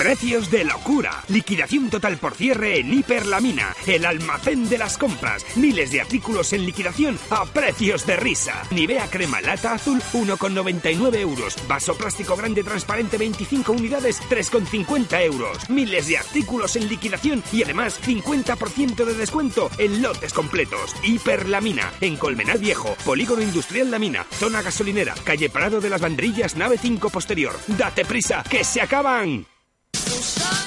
Precios 0.00 0.50
de 0.50 0.64
locura. 0.64 1.22
Liquidación 1.28 1.90
total 1.90 2.16
por 2.16 2.34
cierre 2.34 2.80
en 2.80 2.90
Hiperlamina, 2.90 3.76
el 3.86 4.06
almacén 4.06 4.66
de 4.66 4.78
las 4.78 4.96
compras. 4.96 5.44
Miles 5.56 5.90
de 5.90 6.00
artículos 6.00 6.54
en 6.54 6.64
liquidación 6.64 7.18
a 7.28 7.44
precios 7.44 8.06
de 8.06 8.16
risa. 8.16 8.62
Nivea 8.70 9.08
crema 9.10 9.42
lata 9.42 9.74
azul 9.74 10.00
1,99 10.14 11.16
euros. 11.16 11.54
Vaso 11.68 11.94
plástico 11.98 12.34
grande 12.34 12.64
transparente 12.64 13.18
25 13.18 13.72
unidades 13.72 14.22
3,50 14.30 15.22
euros. 15.22 15.68
Miles 15.68 16.06
de 16.06 16.16
artículos 16.16 16.76
en 16.76 16.88
liquidación 16.88 17.42
y 17.52 17.62
además 17.62 18.00
50% 18.02 19.04
de 19.04 19.14
descuento 19.14 19.70
en 19.76 20.00
lotes 20.00 20.32
completos. 20.32 20.96
Hiperlamina 21.02 21.92
en 22.00 22.16
Colmenar 22.16 22.58
Viejo, 22.58 22.96
Polígono 23.04 23.42
Industrial 23.42 23.90
Lamina, 23.90 24.24
zona 24.30 24.62
gasolinera, 24.62 25.14
calle 25.24 25.50
Prado 25.50 25.78
de 25.82 25.90
las 25.90 26.00
Bandrillas, 26.00 26.56
nave 26.56 26.78
5 26.78 27.10
posterior. 27.10 27.54
Date 27.66 28.06
prisa, 28.06 28.42
que 28.48 28.64
se 28.64 28.80
acaban. 28.80 29.44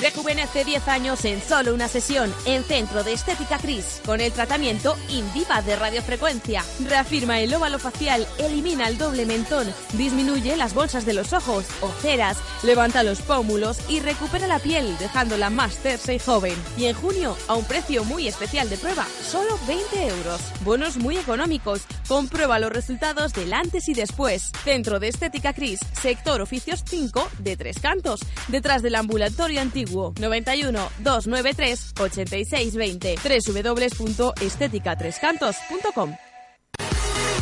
Rejuvenece 0.04 0.66
10 0.66 0.90
años 0.90 1.24
en 1.24 1.42
solo 1.42 1.74
una 1.74 1.88
sesión 1.88 2.34
en 2.44 2.66
Centro 2.66 3.06
de 3.06 3.14
Estética 3.14 3.58
Cris 3.58 4.02
con 4.06 4.20
el 4.20 4.34
tratamiento 4.34 4.98
Indiva 5.08 5.62
de 5.62 5.78
radiofrecuencia. 5.78 6.62
Reafirma 6.86 7.40
el 7.40 7.54
óvalo 7.54 7.80
facial, 7.80 8.28
elimina 8.38 8.90
el 8.90 8.98
doble 8.98 9.26
mentón, 9.26 9.74
disminuye 9.94 10.58
las 10.58 10.74
bolsas 10.74 11.06
de 11.06 11.14
los 11.14 11.32
ojos, 11.32 11.64
ojeras, 11.80 12.38
levanta 12.64 13.02
los 13.04 13.22
pómulos 13.22 13.78
y 13.90 14.02
recupera 14.02 14.46
la 14.46 14.60
piel 14.60 14.98
dejándola 14.98 15.50
más 15.50 15.78
tersa 15.78 16.12
y 16.14 16.20
joven. 16.20 16.56
Y 16.76 16.88
en 16.88 16.96
junio, 16.96 17.38
a 17.48 17.54
un 17.56 17.64
precio 17.64 18.04
muy 18.04 18.28
especial 18.28 18.70
de 18.70 18.76
prueba, 18.76 19.08
solo 19.26 19.58
20 19.68 20.08
euros. 20.08 20.42
Bonos 20.66 20.98
muy 20.98 21.16
económicos. 21.16 21.84
Comprueba 22.10 22.60
los 22.60 22.74
resultados 22.74 23.32
del 23.32 23.54
antes 23.54 23.88
y 23.88 23.94
después. 23.94 24.52
Centro 24.66 25.00
de 25.00 25.08
Estética 25.08 25.54
Cris, 25.54 25.80
sector 25.94 26.42
oficios 26.42 26.84
5 26.86 27.30
de 27.40 27.56
Tres 27.56 27.80
Cantos, 27.80 28.20
detrás 28.50 28.82
del 28.82 28.96
ambulatorio 29.14 29.62
antiguo 29.62 30.12
91 30.20 30.90
293 31.04 31.94
8620 32.00 33.54
www.esteticatrescantos.com 33.54 36.33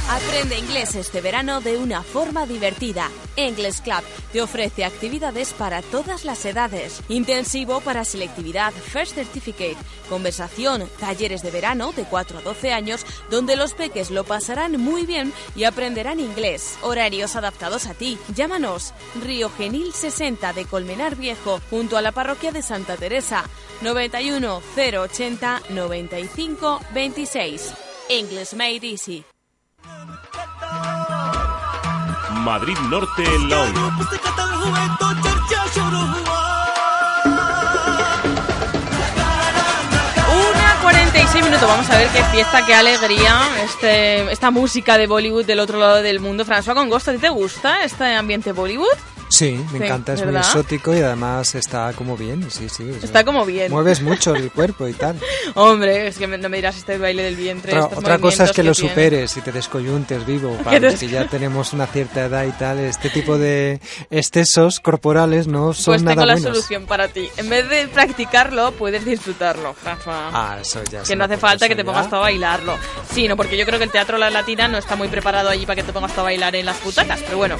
Aprende 0.10 0.58
inglés 0.58 0.96
este 0.96 1.22
verano 1.22 1.62
de 1.62 1.78
una 1.78 2.04
forma 2.04 2.46
divertida. 2.46 3.10
English 3.38 3.82
Club 3.82 4.04
te 4.34 4.42
ofrece 4.42 4.84
actividades 4.84 5.54
para 5.54 5.82
todas 5.82 6.26
las 6.26 6.44
edades. 6.46 7.02
Intensivo 7.08 7.80
para 7.80 8.04
selectividad 8.04 8.74
First 8.74 9.16
Certificate, 9.16 9.78
conversación, 10.10 10.90
talleres 11.00 11.44
de 11.44 11.52
verano 11.52 11.94
de 11.94 12.04
4 12.04 12.40
a 12.40 12.42
12 12.42 12.74
años 12.74 13.06
donde 13.30 13.56
los 13.56 13.74
peques 13.74 14.12
lo 14.12 14.26
pasarán 14.26 14.80
muy 14.82 15.06
bien 15.06 15.32
y 15.56 15.64
aprenderán 15.64 16.20
inglés. 16.20 16.78
Horarios 16.82 17.38
adaptados 17.38 17.86
a 17.88 17.94
ti. 17.94 18.18
Llámanos 18.36 18.94
Río 19.24 19.50
Genil 19.50 19.94
60 19.94 20.52
de 20.52 20.66
Colmenar 20.66 21.16
Viejo 21.16 21.62
junto 21.70 21.96
a 21.96 22.02
la 22.02 22.12
parroquia 22.12 22.52
de 22.52 22.62
Santa 22.62 22.98
Teresa 22.98 23.46
91 23.82 24.62
080 24.76 25.62
95 25.70 26.80
26. 26.94 27.74
English 28.10 28.54
Made 28.54 28.86
Easy. 28.86 29.31
Madrid 32.44 32.78
Norte. 32.90 33.24
Una 40.28 40.80
46 40.82 41.46
minutos. 41.46 41.68
Vamos 41.68 41.90
a 41.90 41.98
ver 41.98 42.08
qué 42.10 42.24
fiesta, 42.26 42.66
qué 42.66 42.74
alegría. 42.74 43.40
Este, 43.64 44.32
esta 44.32 44.50
música 44.52 44.98
de 44.98 45.08
Bollywood 45.08 45.46
del 45.46 45.60
otro 45.60 45.80
lado 45.80 46.02
del 46.02 46.20
mundo. 46.20 46.44
François 46.46 46.74
Congosto, 46.74 47.12
¿a 47.12 47.14
ti 47.14 47.20
te 47.20 47.30
gusta 47.30 47.84
este 47.84 48.16
ambiente 48.16 48.52
Bollywood? 48.52 48.98
Sí, 49.32 49.58
me 49.72 49.86
encanta, 49.86 50.14
es 50.14 50.26
muy 50.26 50.36
exótico 50.36 50.94
y 50.94 51.00
además 51.00 51.56
está 51.56 51.94
como 51.94 52.18
bien, 52.18 52.52
sí, 52.52 52.68
sí. 52.68 52.92
Está 53.02 53.24
como 53.24 53.46
bien. 53.46 53.72
Mueves 53.72 54.02
mucho 54.02 54.36
el 54.36 54.52
cuerpo 54.52 54.90
y 54.90 54.94
tal. 54.94 55.18
Hombre, 55.56 56.08
es 56.08 56.18
que 56.18 56.28
no 56.28 56.50
me 56.50 56.58
dirás 56.58 56.78
este 56.78 56.98
baile 56.98 57.24
del 57.24 57.38
vientre. 57.38 57.80
Otra, 57.80 58.20
cosa 58.20 58.44
es 58.44 58.52
que, 58.52 58.62
lo 58.62 58.74
superes 58.74 59.38
y 59.38 59.42
te 59.42 59.54
descoyuntes 59.54 60.26
vivo, 60.26 60.58
para 60.64 60.80
que 60.80 61.08
ya 61.08 61.28
tenemos 61.28 61.72
una 61.72 61.88
cierta 61.88 62.26
edad 62.26 62.46
y 62.46 62.52
tal. 62.52 62.80
Este 62.80 63.10
tipo 63.10 63.38
de 63.38 63.80
excesos 64.10 64.82
corporales 64.82 65.48
no 65.48 65.74
son 65.74 65.94
pues 65.94 66.04
nada 66.04 66.16
tengo 66.16 66.26
la 66.26 66.38
solución 66.38 66.86
para 66.86 67.08
ti. 67.08 67.30
En 67.38 67.50
vez 67.50 67.70
de 67.70 67.88
practicarlo, 67.88 68.74
puedes 68.74 69.06
disfrutarlo, 69.06 69.74
Rafa. 69.84 70.30
Ah, 70.34 70.58
eso 70.60 70.84
ya. 70.92 71.04
Que 71.04 71.16
no 71.16 71.24
hace 71.24 71.38
falta 71.38 71.70
que 71.70 71.76
te 71.76 71.86
pongas 71.86 72.12
a 72.12 72.20
bailarlo. 72.20 72.78
Sí, 73.14 73.30
no, 73.30 73.38
porque 73.38 73.58
yo 73.58 73.66
creo 73.66 73.80
que 73.80 73.86
el 73.86 73.92
teatro 73.92 74.18
La 74.18 74.30
Latina 74.30 74.68
no 74.68 74.78
está 74.78 74.98
muy 74.98 75.08
preparado 75.08 75.48
allí 75.48 75.66
para 75.66 75.78
que 75.78 75.84
te 75.84 75.94
pongas 75.94 76.18
a 76.18 76.22
bailar 76.22 76.54
en 76.56 76.66
las 76.66 76.84
butacas, 76.84 77.22
pero 77.22 77.38
bueno. 77.38 77.56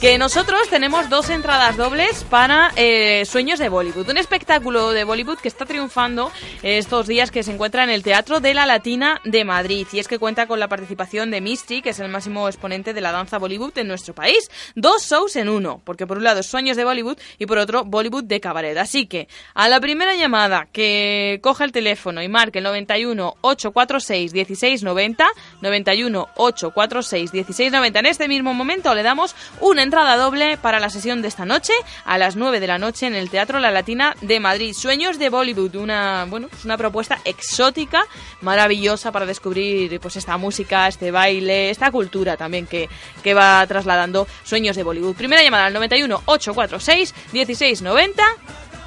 Que 0.00 0.16
nosotros 0.16 0.68
tenemos 0.70 1.10
dos 1.10 1.28
entradas 1.28 1.76
dobles 1.76 2.22
para 2.30 2.70
eh, 2.76 3.24
Sueños 3.24 3.58
de 3.58 3.68
Bollywood, 3.68 4.08
un 4.08 4.16
espectáculo 4.16 4.92
de 4.92 5.02
Bollywood 5.02 5.38
que 5.38 5.48
está 5.48 5.66
triunfando 5.66 6.30
estos 6.62 7.08
días 7.08 7.32
que 7.32 7.42
se 7.42 7.52
encuentra 7.52 7.82
en 7.82 7.90
el 7.90 8.04
Teatro 8.04 8.38
de 8.38 8.54
la 8.54 8.64
Latina 8.64 9.20
de 9.24 9.44
Madrid 9.44 9.88
y 9.92 9.98
es 9.98 10.06
que 10.06 10.20
cuenta 10.20 10.46
con 10.46 10.60
la 10.60 10.68
participación 10.68 11.32
de 11.32 11.40
Misty, 11.40 11.82
que 11.82 11.90
es 11.90 11.98
el 11.98 12.08
máximo 12.10 12.46
exponente 12.46 12.94
de 12.94 13.00
la 13.00 13.10
danza 13.10 13.38
Bollywood 13.38 13.76
en 13.78 13.88
nuestro 13.88 14.14
país. 14.14 14.48
Dos 14.76 15.08
shows 15.08 15.34
en 15.34 15.48
uno, 15.48 15.80
porque 15.84 16.06
por 16.06 16.18
un 16.18 16.24
lado 16.24 16.44
Sueños 16.44 16.76
de 16.76 16.84
Bollywood 16.84 17.18
y 17.38 17.46
por 17.46 17.58
otro 17.58 17.84
Bollywood 17.84 18.24
de 18.24 18.40
cabaret. 18.40 18.78
Así 18.78 19.06
que 19.06 19.26
a 19.54 19.68
la 19.68 19.80
primera 19.80 20.14
llamada 20.14 20.68
que 20.72 21.40
coja 21.42 21.64
el 21.64 21.72
teléfono 21.72 22.22
y 22.22 22.28
marque 22.28 22.58
el 22.58 22.64
91 22.64 23.34
846 23.40 24.32
1690, 24.32 25.26
91 25.60 26.28
846 26.36 27.32
1690 27.32 27.98
en 27.98 28.06
este 28.06 28.28
mismo 28.28 28.54
momento 28.54 28.94
le 28.94 29.02
damos 29.02 29.34
una 29.60 29.87
entrada 29.88 30.18
doble 30.18 30.58
para 30.58 30.80
la 30.80 30.90
sesión 30.90 31.22
de 31.22 31.28
esta 31.28 31.46
noche 31.46 31.72
a 32.04 32.18
las 32.18 32.36
9 32.36 32.60
de 32.60 32.66
la 32.66 32.76
noche 32.76 33.06
en 33.06 33.14
el 33.14 33.30
Teatro 33.30 33.58
La 33.58 33.70
Latina 33.70 34.14
de 34.20 34.38
Madrid. 34.38 34.74
Sueños 34.74 35.18
de 35.18 35.30
Bollywood, 35.30 35.76
una, 35.76 36.26
bueno, 36.28 36.50
es 36.52 36.66
una 36.66 36.76
propuesta 36.76 37.18
exótica, 37.24 38.04
maravillosa 38.42 39.12
para 39.12 39.24
descubrir 39.24 39.98
pues 39.98 40.16
esta 40.16 40.36
música, 40.36 40.88
este 40.88 41.10
baile, 41.10 41.70
esta 41.70 41.90
cultura 41.90 42.36
también 42.36 42.66
que, 42.66 42.86
que 43.22 43.32
va 43.32 43.66
trasladando 43.66 44.26
Sueños 44.44 44.76
de 44.76 44.82
Bollywood. 44.82 45.16
Primera 45.16 45.42
llamada 45.42 45.64
al 45.64 45.72
91 45.72 46.22
846 46.26 47.14
1690. 47.32 48.22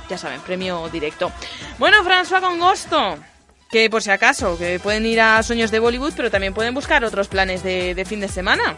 Ya 0.07 0.19
saben, 0.19 0.39
premio 0.41 0.87
directo. 0.89 1.31
Bueno, 1.79 2.03
François 2.03 2.41
Congosto 2.41 3.17
que 3.71 3.89
por 3.89 4.03
si 4.03 4.11
acaso, 4.11 4.57
que 4.57 4.79
pueden 4.79 5.05
ir 5.05 5.21
a 5.21 5.41
Sueños 5.43 5.71
de 5.71 5.79
Bollywood, 5.79 6.13
pero 6.15 6.29
también 6.29 6.53
pueden 6.53 6.73
buscar 6.73 7.05
otros 7.05 7.27
planes 7.29 7.63
de, 7.63 8.03
fin 8.07 8.19
de 8.19 8.27
semana. 8.27 8.75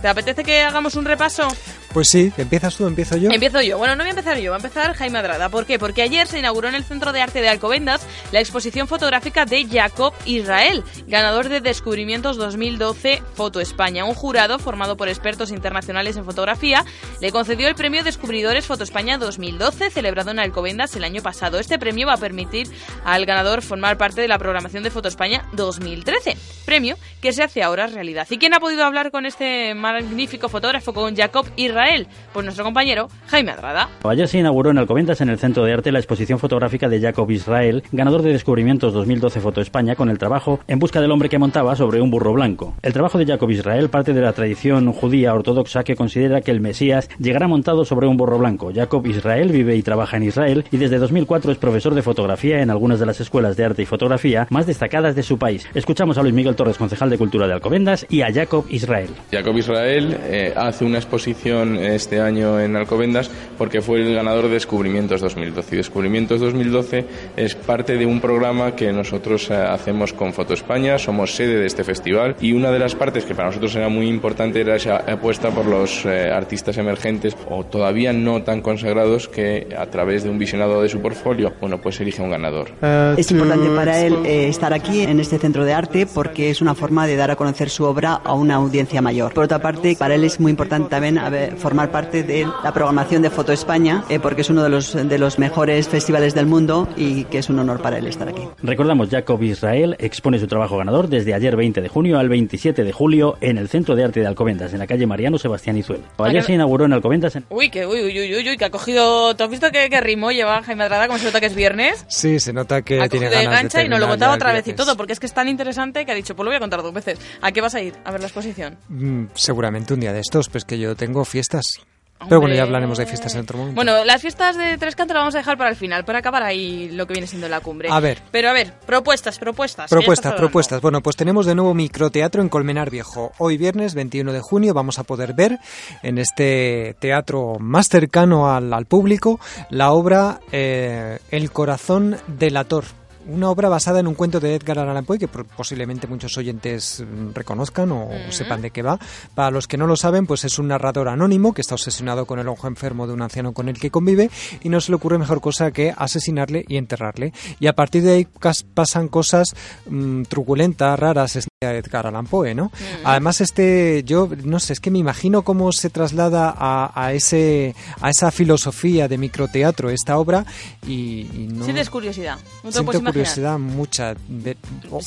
¿Te 0.00 0.08
apetece 0.08 0.42
que 0.42 0.62
hagamos 0.62 0.94
un 0.94 1.04
repaso? 1.04 1.46
Pues 1.92 2.08
sí, 2.08 2.32
¿empiezas 2.38 2.76
tú? 2.76 2.86
¿Empiezo 2.86 3.16
yo? 3.16 3.30
Empiezo 3.30 3.60
yo. 3.60 3.76
Bueno, 3.76 3.96
no 3.96 4.04
voy 4.04 4.08
a 4.08 4.10
empezar 4.10 4.38
yo, 4.38 4.52
va 4.52 4.56
a 4.56 4.60
empezar 4.60 4.94
Jaime 4.94 5.18
Adrada. 5.18 5.48
¿Por 5.48 5.66
qué? 5.66 5.78
Porque 5.78 6.02
ayer 6.02 6.26
se 6.26 6.38
inauguró 6.38 6.68
en 6.68 6.76
el 6.76 6.84
Centro 6.84 7.12
de 7.12 7.20
Arte 7.20 7.40
de 7.40 7.48
Alcobendas 7.48 8.00
la 8.32 8.40
exposición 8.40 8.88
fotográfica 8.88 9.44
de 9.44 9.66
Jacob 9.66 10.14
Israel, 10.24 10.84
ganador 11.06 11.48
de 11.48 11.60
Descubrimientos 11.60 12.36
2012 12.36 13.22
Foto 13.34 13.60
España. 13.60 14.04
Un 14.04 14.14
jurado 14.14 14.58
formado 14.58 14.96
por 14.96 15.08
expertos 15.08 15.50
internacionales 15.50 16.16
en 16.16 16.24
fotografía 16.24 16.84
le 17.20 17.32
concedió 17.32 17.68
el 17.68 17.74
premio 17.74 18.04
Descubridores 18.04 18.66
Foto 18.66 18.84
España 18.84 19.18
2012, 19.18 19.90
celebrado 19.90 20.30
en 20.30 20.38
Alcobendas 20.38 20.94
el 20.96 21.04
año 21.04 21.22
pasado. 21.22 21.58
Este 21.58 21.78
premio 21.78 22.06
va 22.06 22.14
a 22.14 22.18
permitir 22.18 22.68
al 23.04 23.26
ganador 23.26 23.62
formar 23.62 23.98
parte 23.98 24.20
de 24.22 24.28
la 24.30 24.38
programación 24.38 24.84
de 24.84 24.90
Foto 24.90 25.08
España 25.08 25.44
2013, 25.54 26.36
premio 26.64 26.94
que 27.20 27.32
se 27.32 27.42
hace 27.42 27.64
ahora 27.64 27.88
realidad. 27.88 28.28
¿Y 28.30 28.38
quién 28.38 28.54
ha 28.54 28.60
podido 28.60 28.84
hablar 28.84 29.10
con 29.10 29.26
este 29.26 29.74
magnífico 29.74 30.48
fotógrafo, 30.48 30.94
con 30.94 31.16
Jacob 31.16 31.46
Israel? 31.56 32.06
Pues 32.32 32.44
nuestro 32.44 32.64
compañero 32.64 33.08
Jaime 33.26 33.50
Adrada. 33.50 33.88
Ayer 34.04 34.28
se 34.28 34.38
inauguró 34.38 34.70
en 34.70 34.78
Alcobendas, 34.78 35.20
en 35.20 35.30
el 35.30 35.38
Centro 35.40 35.64
de 35.64 35.72
Arte, 35.72 35.90
la 35.90 35.98
exposición 35.98 36.38
fotográfica 36.38 36.88
de 36.88 37.00
Jacob 37.00 37.28
Israel, 37.32 37.82
ganador 37.90 38.22
de 38.22 38.30
Descubrimientos 38.30 38.92
2012 38.92 39.40
Foto 39.40 39.60
España, 39.60 39.96
con 39.96 40.08
el 40.08 40.18
trabajo 40.18 40.60
En 40.68 40.78
busca 40.78 41.00
del 41.00 41.10
hombre 41.10 41.28
que 41.28 41.38
montaba 41.38 41.74
sobre 41.74 42.00
un 42.00 42.10
burro 42.10 42.32
blanco. 42.32 42.74
El 42.82 42.92
trabajo 42.92 43.18
de 43.18 43.26
Jacob 43.26 43.50
Israel 43.50 43.90
parte 43.90 44.12
de 44.12 44.20
la 44.20 44.32
tradición 44.32 44.92
judía 44.92 45.34
ortodoxa 45.34 45.82
que 45.82 45.96
considera 45.96 46.40
que 46.40 46.52
el 46.52 46.60
Mesías 46.60 47.10
llegará 47.18 47.48
montado 47.48 47.84
sobre 47.84 48.06
un 48.06 48.16
burro 48.16 48.38
blanco. 48.38 48.70
Jacob 48.72 49.04
Israel 49.08 49.50
vive 49.50 49.74
y 49.74 49.82
trabaja 49.82 50.18
en 50.18 50.22
Israel 50.22 50.64
y 50.70 50.76
desde 50.76 50.98
2004 50.98 51.50
es 51.50 51.58
profesor 51.58 51.96
de 51.96 52.02
fotografía 52.02 52.62
en 52.62 52.70
algunas 52.70 53.00
de 53.00 53.06
las 53.06 53.20
escuelas 53.20 53.56
de 53.56 53.64
arte 53.64 53.82
y 53.82 53.86
fotografía 53.86 54.19
más 54.50 54.66
destacadas 54.66 55.16
de 55.16 55.22
su 55.22 55.38
país. 55.38 55.66
Escuchamos 55.74 56.18
a 56.18 56.22
Luis 56.22 56.34
Miguel 56.34 56.54
Torres, 56.54 56.76
concejal 56.76 57.08
de 57.10 57.18
Cultura 57.18 57.46
de 57.46 57.54
Alcobendas, 57.54 58.06
y 58.08 58.22
a 58.22 58.32
Jacob 58.32 58.66
Israel. 58.68 59.10
Jacob 59.32 59.56
Israel 59.56 60.16
eh, 60.24 60.52
hace 60.54 60.84
una 60.84 60.98
exposición 60.98 61.76
este 61.76 62.20
año 62.20 62.60
en 62.60 62.76
Alcobendas 62.76 63.30
porque 63.56 63.80
fue 63.80 64.00
el 64.00 64.14
ganador 64.14 64.44
de 64.44 64.54
Descubrimientos 64.54 65.20
2012. 65.20 65.74
Y 65.74 65.78
Descubrimientos 65.78 66.40
2012 66.40 67.06
es 67.36 67.54
parte 67.54 67.96
de 67.96 68.06
un 68.06 68.20
programa 68.20 68.76
que 68.76 68.92
nosotros 68.92 69.50
eh, 69.50 69.54
hacemos 69.54 70.12
con 70.12 70.32
Foto 70.32 70.54
España, 70.54 70.98
somos 70.98 71.34
sede 71.34 71.56
de 71.58 71.66
este 71.66 71.84
festival 71.84 72.36
y 72.40 72.52
una 72.52 72.70
de 72.70 72.78
las 72.78 72.94
partes 72.94 73.24
que 73.24 73.34
para 73.34 73.48
nosotros 73.48 73.74
era 73.74 73.88
muy 73.88 74.08
importante 74.08 74.60
era 74.60 74.76
esa 74.76 74.96
apuesta 74.96 75.50
por 75.50 75.66
los 75.66 76.04
eh, 76.04 76.30
artistas 76.30 76.76
emergentes 76.76 77.36
o 77.48 77.64
todavía 77.64 78.12
no 78.12 78.42
tan 78.42 78.60
consagrados 78.60 79.28
que 79.28 79.68
a 79.76 79.86
través 79.86 80.24
de 80.24 80.30
un 80.30 80.38
visionado 80.38 80.82
de 80.82 80.88
su 80.88 81.00
portfolio, 81.00 81.52
bueno, 81.60 81.80
pues 81.80 82.00
elige 82.00 82.22
un 82.22 82.30
ganador. 82.30 82.70
Es 83.16 83.30
importante 83.30 83.68
para 83.70 84.04
él 84.04 84.09
eh, 84.24 84.48
estar 84.48 84.72
aquí 84.72 85.02
en 85.02 85.20
este 85.20 85.38
centro 85.38 85.64
de 85.64 85.72
arte 85.72 86.06
porque 86.06 86.50
es 86.50 86.60
una 86.60 86.74
forma 86.74 87.06
de 87.06 87.16
dar 87.16 87.30
a 87.30 87.36
conocer 87.36 87.70
su 87.70 87.84
obra 87.84 88.14
a 88.14 88.34
una 88.34 88.56
audiencia 88.56 89.02
mayor. 89.02 89.32
Por 89.32 89.44
otra 89.44 89.60
parte, 89.60 89.96
para 89.98 90.14
él 90.14 90.24
es 90.24 90.40
muy 90.40 90.50
importante 90.50 90.88
también 90.88 91.18
haber, 91.18 91.56
formar 91.56 91.90
parte 91.90 92.22
de 92.22 92.46
la 92.62 92.72
programación 92.72 93.22
de 93.22 93.30
Foto 93.30 93.52
España, 93.52 94.04
eh, 94.08 94.18
porque 94.18 94.42
es 94.42 94.50
uno 94.50 94.62
de 94.62 94.68
los, 94.68 94.92
de 94.92 95.18
los 95.18 95.38
mejores 95.38 95.88
festivales 95.88 96.34
del 96.34 96.46
mundo 96.46 96.88
y 96.96 97.24
que 97.24 97.38
es 97.38 97.48
un 97.48 97.58
honor 97.58 97.80
para 97.82 97.98
él 97.98 98.06
estar 98.06 98.28
aquí. 98.28 98.42
Recordamos, 98.62 99.08
Jacob 99.10 99.42
Israel 99.42 99.96
expone 99.98 100.38
su 100.38 100.46
trabajo 100.46 100.76
ganador 100.76 101.08
desde 101.08 101.34
ayer 101.34 101.56
20 101.56 101.80
de 101.80 101.88
junio 101.88 102.18
al 102.18 102.28
27 102.28 102.84
de 102.84 102.92
julio 102.92 103.36
en 103.40 103.58
el 103.58 103.68
Centro 103.68 103.94
de 103.96 104.04
Arte 104.04 104.20
de 104.20 104.26
Alcobendas, 104.26 104.72
en 104.72 104.78
la 104.78 104.86
calle 104.86 105.06
Mariano 105.06 105.38
Sebastián 105.38 105.76
Izuel. 105.76 106.00
Ayer 106.18 106.42
se 106.42 106.52
inauguró 106.52 106.84
en 106.84 106.92
Alcobendas. 106.92 107.38
Uy, 107.48 107.70
que, 107.70 107.86
uy, 107.86 108.02
uy, 108.02 108.18
uy, 108.18 108.48
uy, 108.48 108.56
que 108.56 108.64
ha 108.64 108.70
cogido... 108.70 109.34
¿Tú 109.36 109.44
has 109.44 109.50
visto 109.50 109.70
que, 109.70 109.88
que 109.90 110.00
ritmo 110.00 110.30
lleva 110.30 110.62
Jaime 110.62 110.84
Adrada? 110.84 111.06
como 111.06 111.18
se 111.18 111.24
nota 111.26 111.40
que 111.40 111.46
es 111.46 111.54
viernes? 111.54 112.04
Sí, 112.08 112.40
se 112.40 112.52
nota 112.52 112.82
que 112.82 113.00
ha 113.00 113.08
tiene 113.08 113.28
ganas 113.28 113.72
de 113.72 113.84
y 113.84 113.88
nos 113.88 113.99
lo 114.00 114.08
contaba 114.08 114.34
otra 114.34 114.52
vez 114.52 114.66
y 114.66 114.72
todo, 114.72 114.96
porque 114.96 115.12
es 115.12 115.20
que 115.20 115.26
es 115.26 115.34
tan 115.34 115.48
interesante 115.48 116.04
que 116.04 116.12
ha 116.12 116.14
dicho, 116.14 116.34
pues 116.34 116.44
lo 116.44 116.50
voy 116.50 116.56
a 116.56 116.60
contar 116.60 116.82
dos 116.82 116.92
veces. 116.92 117.18
¿A 117.40 117.52
qué 117.52 117.60
vas 117.60 117.74
a 117.74 117.80
ir 117.80 117.94
a 118.04 118.10
ver 118.10 118.20
la 118.20 118.26
exposición? 118.26 118.78
Mm, 118.88 119.26
seguramente 119.34 119.94
un 119.94 120.00
día 120.00 120.12
de 120.12 120.20
estos, 120.20 120.48
pues 120.48 120.64
que 120.64 120.78
yo 120.78 120.96
tengo 120.96 121.24
fiestas 121.24 121.80
pero 122.28 122.40
bueno, 122.40 122.54
ya 122.54 122.62
hablaremos 122.62 122.98
de 122.98 123.06
fiestas 123.06 123.34
en 123.34 123.40
otro 123.42 123.58
momento. 123.58 123.76
Bueno, 123.76 124.04
las 124.04 124.20
fiestas 124.20 124.56
de 124.56 124.76
Tres 124.76 124.94
Cantos 124.94 125.14
las 125.14 125.22
vamos 125.22 125.34
a 125.34 125.38
dejar 125.38 125.56
para 125.56 125.70
el 125.70 125.76
final, 125.76 126.04
para 126.04 126.18
acabar 126.18 126.42
ahí 126.42 126.90
lo 126.90 127.06
que 127.06 127.14
viene 127.14 127.26
siendo 127.26 127.48
la 127.48 127.60
cumbre. 127.60 127.88
A 127.90 127.98
ver. 128.00 128.18
Pero 128.30 128.50
a 128.50 128.52
ver, 128.52 128.74
propuestas, 128.86 129.38
propuestas. 129.38 129.88
Propuestas, 129.88 130.34
propuestas. 130.34 130.80
Bueno, 130.82 131.00
pues 131.00 131.16
tenemos 131.16 131.46
de 131.46 131.54
nuevo 131.54 131.72
microteatro 131.72 132.42
en 132.42 132.48
Colmenar 132.48 132.90
Viejo. 132.90 133.32
Hoy 133.38 133.56
viernes 133.56 133.94
21 133.94 134.32
de 134.32 134.40
junio 134.40 134.74
vamos 134.74 134.98
a 134.98 135.04
poder 135.04 135.32
ver 135.34 135.58
en 136.02 136.18
este 136.18 136.94
teatro 136.98 137.56
más 137.58 137.88
cercano 137.88 138.52
al, 138.52 138.86
público 138.86 139.38
la 139.68 139.92
obra 139.92 140.40
eh, 140.52 141.18
El 141.30 141.52
corazón 141.52 142.16
del 142.26 142.56
ator 142.56 142.84
una 143.30 143.50
obra 143.50 143.68
basada 143.68 144.00
en 144.00 144.06
un 144.06 144.14
cuento 144.14 144.40
de 144.40 144.54
Edgar 144.54 144.78
Allan 144.78 145.04
Poe 145.04 145.18
que 145.18 145.28
posiblemente 145.28 146.06
muchos 146.06 146.36
oyentes 146.36 147.02
mm, 147.02 147.32
reconozcan 147.34 147.90
o 147.92 148.08
sepan 148.30 148.62
de 148.62 148.70
qué 148.70 148.82
va. 148.82 148.98
Para 149.34 149.50
los 149.50 149.66
que 149.66 149.76
no 149.76 149.86
lo 149.86 149.96
saben, 149.96 150.26
pues 150.26 150.44
es 150.44 150.58
un 150.58 150.68
narrador 150.68 151.08
anónimo 151.08 151.54
que 151.54 151.60
está 151.60 151.74
obsesionado 151.74 152.26
con 152.26 152.38
el 152.38 152.48
ojo 152.48 152.66
enfermo 152.66 153.06
de 153.06 153.12
un 153.12 153.22
anciano 153.22 153.52
con 153.52 153.68
el 153.68 153.78
que 153.78 153.90
convive 153.90 154.30
y 154.62 154.68
no 154.68 154.80
se 154.80 154.92
le 154.92 154.96
ocurre 154.96 155.18
mejor 155.18 155.40
cosa 155.40 155.70
que 155.70 155.94
asesinarle 155.96 156.64
y 156.68 156.76
enterrarle. 156.76 157.32
Y 157.58 157.66
a 157.66 157.74
partir 157.74 158.02
de 158.02 158.14
ahí 158.14 158.28
pasan 158.74 159.08
cosas 159.08 159.54
mm, 159.88 160.22
truculentas, 160.22 160.98
raras, 160.98 161.49
Edgar 161.62 162.06
Allan 162.06 162.24
Poe, 162.24 162.54
¿no? 162.54 162.72
Además 163.04 163.42
este, 163.42 164.02
yo 164.06 164.30
no 164.44 164.58
sé, 164.60 164.72
es 164.72 164.80
que 164.80 164.90
me 164.90 164.98
imagino 164.98 165.42
cómo 165.42 165.72
se 165.72 165.90
traslada 165.90 166.54
a, 166.56 167.12
ese, 167.12 167.74
a 168.00 168.08
esa 168.08 168.30
filosofía 168.30 169.08
de 169.08 169.18
microteatro 169.18 169.90
esta 169.90 170.16
obra 170.16 170.46
y, 170.86 171.48
no... 171.52 171.64
Sientes 171.64 171.90
curiosidad, 171.90 172.38
no 172.64 172.82
curiosidad 173.02 173.58
mucha. 173.58 174.14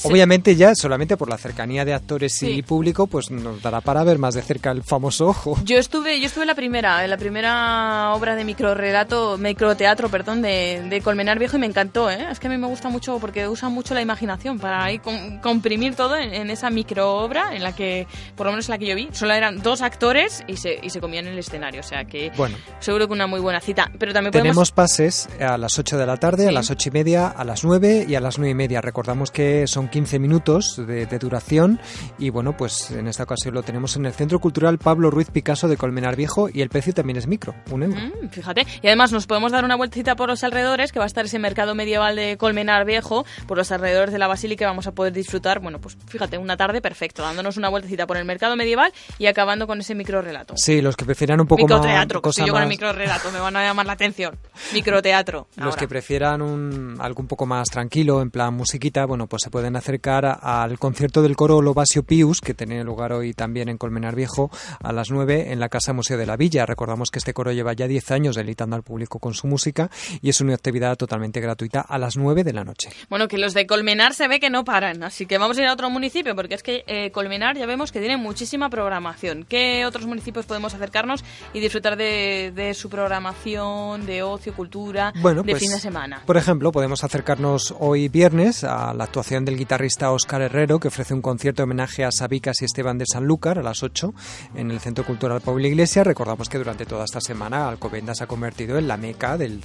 Obviamente 0.04 0.56
ya 0.56 0.76
solamente 0.76 1.18
por 1.18 1.28
la 1.28 1.40
cercanía 1.40 1.86
de 1.86 1.96
actores 1.96 2.44
y 2.44 2.62
público, 2.62 3.08
pues 3.08 3.32
nos 3.32 3.60
dará 3.64 3.82
para 3.82 4.04
ver 4.04 4.20
más 4.20 4.36
de 4.36 4.44
cerca 4.44 4.70
el 4.70 4.84
famoso 4.84 5.30
ojo. 5.30 5.58
Yo 5.66 5.80
estuve, 5.80 6.20
yo 6.20 6.28
estuve 6.28 6.44
en 6.44 6.50
la 6.50 6.56
primera, 6.56 7.04
en 7.04 7.10
la 7.10 7.18
primera 7.18 8.14
obra 8.14 8.36
de 8.36 8.46
microrelato, 8.46 9.40
microteatro, 9.40 10.08
perdón, 10.10 10.44
de, 10.44 10.86
de 10.88 11.02
Colmenar 11.02 11.40
Viejo 11.40 11.58
y 11.58 11.62
me 11.62 11.66
encantó, 11.66 12.12
¿eh? 12.12 12.28
Es 12.30 12.40
que 12.40 12.46
a 12.46 12.52
mí 12.52 12.60
me 12.60 12.68
gusta 12.68 12.90
mucho 12.90 13.18
porque 13.18 13.48
usa 13.48 13.70
mucho 13.70 13.96
la 13.96 14.02
imaginación 14.02 14.60
para 14.60 14.84
ahí 14.84 15.02
comprimir 15.42 15.96
todo 15.96 16.16
en, 16.16 16.43
esa 16.49 16.70
micro 16.70 17.15
obra 17.15 17.56
en 17.56 17.64
la 17.64 17.76
que, 17.76 18.07
por 18.36 18.45
lo 18.45 18.52
menos 18.52 18.68
en 18.70 18.74
la 18.74 18.78
que 18.78 18.88
yo 18.88 18.95
vi, 18.95 19.10
solo 19.11 19.34
eran 19.34 19.61
dos 19.61 19.82
actores 19.82 20.44
y 20.48 20.57
se, 20.57 20.80
y 20.82 20.90
se 20.90 20.99
comían 20.99 21.28
en 21.28 21.34
el 21.34 21.40
escenario. 21.40 21.82
O 21.82 21.84
sea 21.84 22.06
que 22.06 22.32
bueno, 22.36 22.57
seguro 22.80 23.07
que 23.07 23.14
una 23.14 23.28
muy 23.28 23.40
buena 23.40 23.60
cita. 23.60 23.91
Pero 23.99 24.14
también 24.14 24.32
Tenemos 24.32 24.72
pases 24.72 25.30
a 25.40 25.57
las 25.57 25.78
8 25.78 25.98
de 25.98 26.06
la 26.06 26.18
tarde, 26.18 26.48
a 26.48 26.52
las 26.52 26.70
8 26.72 26.90
y 26.90 26.91
media, 26.91 27.28
a 27.28 27.44
las 27.44 27.64
9 27.64 28.06
y 28.07 28.15
a 28.15 28.20
las 28.20 28.38
9 28.38 28.52
y 28.52 28.56
media. 28.56 28.82
Recordamos 28.82 29.32
que 29.32 29.68
son 29.68 29.88
15 29.88 30.20
minutos 30.20 30.82
de, 30.86 31.06
duración 31.20 31.80
y 32.18 32.30
bueno, 32.32 32.57
pues 32.57 32.91
en 32.91 33.07
esta 33.07 33.24
ocasión 33.24 33.53
lo 33.53 33.64
tenemos 33.64 33.95
en 33.95 34.06
el 34.06 34.14
Centro 34.14 34.40
Cultural 34.40 34.80
Pablo 34.80 35.11
Ruiz 35.11 35.30
Picasso 35.30 35.68
de 35.68 35.78
Colmenar 35.78 36.15
Viejo 36.15 36.49
y 36.52 36.61
el 36.61 36.70
precio 36.70 36.94
también 36.94 37.18
es 37.18 37.28
micro, 37.28 37.53
un 37.72 37.84
euro. 37.84 37.95
Mm, 37.95 38.30
fíjate, 38.30 38.65
y 38.82 38.88
además 38.88 39.11
nos 39.11 39.28
podemos 39.28 39.52
dar 39.52 39.64
una 39.64 39.76
vueltecita 39.76 40.15
por 40.15 40.30
los 40.30 40.44
alrededores, 40.44 40.91
que 40.91 40.99
va 40.99 41.06
a 41.06 41.07
estar 41.07 41.26
ese 41.26 41.40
mercado 41.40 41.76
medieval 41.76 42.15
de 42.15 42.38
Colmenar 42.38 42.86
Viejo, 42.86 43.26
por 43.48 43.57
los 43.57 43.72
alrededores 43.72 44.11
de 44.11 44.20
la 44.20 44.28
Basílica 44.28 44.65
vamos 44.65 44.88
a 44.88 44.91
poder 44.91 45.14
disfrutar, 45.14 45.60
bueno, 45.60 45.80
pues 45.80 45.98
fíjate, 46.07 46.32
una 46.38 46.57
tarde 46.57 46.81
perfecto, 46.81 47.22
dándonos 47.22 47.57
una 47.57 47.69
vueltecita 47.69 48.07
por 48.07 48.18
el 48.18 48.26
mercado 48.26 48.55
medieval 48.55 48.93
y 49.18 49.27
acabando 49.27 49.68
con 49.68 49.80
ese 49.80 49.95
micro 49.95 50.22
relato. 50.22 50.55
Sí, 50.57 50.81
los 50.81 50.95
que 50.95 51.05
prefieran 51.05 51.39
un 51.39 51.47
poco 51.47 51.64
microteatro, 51.64 52.22
más... 52.23 52.35
yo 52.35 52.53
con 52.53 52.61
el 52.61 52.69
micro 52.69 52.93
relato, 52.93 53.31
me 53.31 53.39
van 53.39 53.55
a 53.55 53.64
llamar 53.64 53.85
la 53.85 53.93
atención. 53.93 54.38
Microteatro. 54.73 55.47
Los 55.55 55.76
que 55.76 55.88
prefieran 55.88 56.41
un, 56.41 56.97
algo 56.99 57.22
un 57.22 57.27
poco 57.27 57.45
más 57.45 57.69
tranquilo, 57.69 58.22
en 58.22 58.31
plan 58.31 58.53
musiquita, 58.53 59.05
bueno, 59.05 59.27
pues 59.27 59.43
se 59.43 59.49
pueden 59.49 59.76
acercar 59.76 60.39
al 60.41 60.77
concierto 60.77 61.22
del 61.22 61.35
coro 61.35 61.61
Lovasio 61.61 62.03
Pius, 62.03 62.41
que 62.41 62.53
tiene 62.53 62.84
lugar 62.84 63.14
hoy 63.14 63.34
también 63.34 63.69
en 63.69 63.77
Colmenar 63.77 64.15
Viejo, 64.15 64.51
a 64.81 64.91
las 64.91 65.10
9 65.10 65.51
en 65.51 65.60
la 65.60 65.69
Casa 65.69 65.93
Museo 65.93 66.18
de 66.18 66.26
la 66.26 66.38
Villa. 66.38 66.65
Recordamos 66.65 67.10
que 67.11 67.19
este 67.19 67.34
coro 67.34 67.51
lleva 67.51 67.73
ya 67.73 67.88
10 67.88 68.11
años 68.11 68.35
deleitando 68.35 68.76
al 68.76 68.84
público 68.84 69.19
con 69.19 69.34
su 69.34 69.47
música 69.47 69.89
y 70.22 70.30
es 70.30 70.41
una 70.41 70.53
actividad 70.53 70.95
totalmente 70.97 71.39
gratuita 71.39 71.81
a 71.81 71.97
las 71.97 72.18
9 72.18 72.43
de 72.43 72.53
la 72.53 72.64
noche. 72.64 72.89
Bueno, 73.10 73.27
que 73.27 73.38
los 73.38 73.53
de 73.53 73.68
Colmenar 73.68 74.14
se 74.14 74.27
ve 74.27 74.39
que 74.39 74.49
no 74.49 74.64
paran, 74.64 75.03
así 75.03 75.26
que 75.26 75.38
vamos 75.38 75.57
a 75.57 75.61
ir 75.61 75.68
a 75.68 75.73
otro 75.73 75.89
municipio, 75.89 76.23
porque 76.36 76.56
es 76.56 76.64
que 76.64 76.84
eh, 76.88 77.12
Colmenar 77.12 77.58
ya 77.58 77.66
vemos 77.66 77.91
que 77.91 78.00
tiene 78.00 78.18
muchísima 78.18 78.70
programación. 78.70 79.45
¿Qué 79.48 79.86
otros 79.86 80.06
municipios 80.06 80.45
podemos 80.45 80.74
acercarnos 80.74 81.24
y 81.54 81.60
disfrutar 81.60 81.98
de, 81.98 82.74
su 82.76 82.90
programación, 82.90 84.06
de 84.06 84.24
ocio, 84.24 84.54
cultura, 84.54 85.12
de 85.12 85.22
pues, 85.22 85.60
fin 85.60 85.72
de 85.72 85.80
semana? 85.80 86.24
Por 86.26 86.38
ejemplo, 86.38 86.72
podemos 86.72 87.04
acercarnos 87.04 87.76
hoy 87.80 88.08
viernes 88.08 88.64
a 88.64 88.94
la 88.94 89.04
actuación 89.04 89.45
del 89.45 89.58
guitarrista 89.58 90.12
Oscar 90.12 90.41
Herrero, 90.41 90.80
que 90.80 90.88
ofrece 90.88 91.14
un 91.14 91.22
concierto 91.22 91.62
de 91.62 91.64
homenaje 91.64 92.04
a 92.06 92.12
Sabicas 92.12 92.62
y 92.62 92.66
Esteban 92.66 92.98
de 92.98 93.06
Sanlúcar 93.06 93.60
a 93.60 93.64
las 93.64 93.84
8 93.84 94.14
en 94.56 94.72
el 94.72 94.80
Centro 94.80 95.06
Cultural 95.06 95.41
Pablo 95.41 95.68
Iglesia. 95.68 96.04
Recordamos 96.04 96.50
que 96.50 96.58
durante 96.58 96.86
toda 96.86 97.06
esta 97.06 97.20
semana 97.20 97.68
Alcobendas 97.68 98.18
se 98.18 98.24
ha 98.24 98.28
convertido 98.28 98.78
en 98.78 98.88
la 98.88 98.98
meca 98.98 99.38
del 99.38 99.62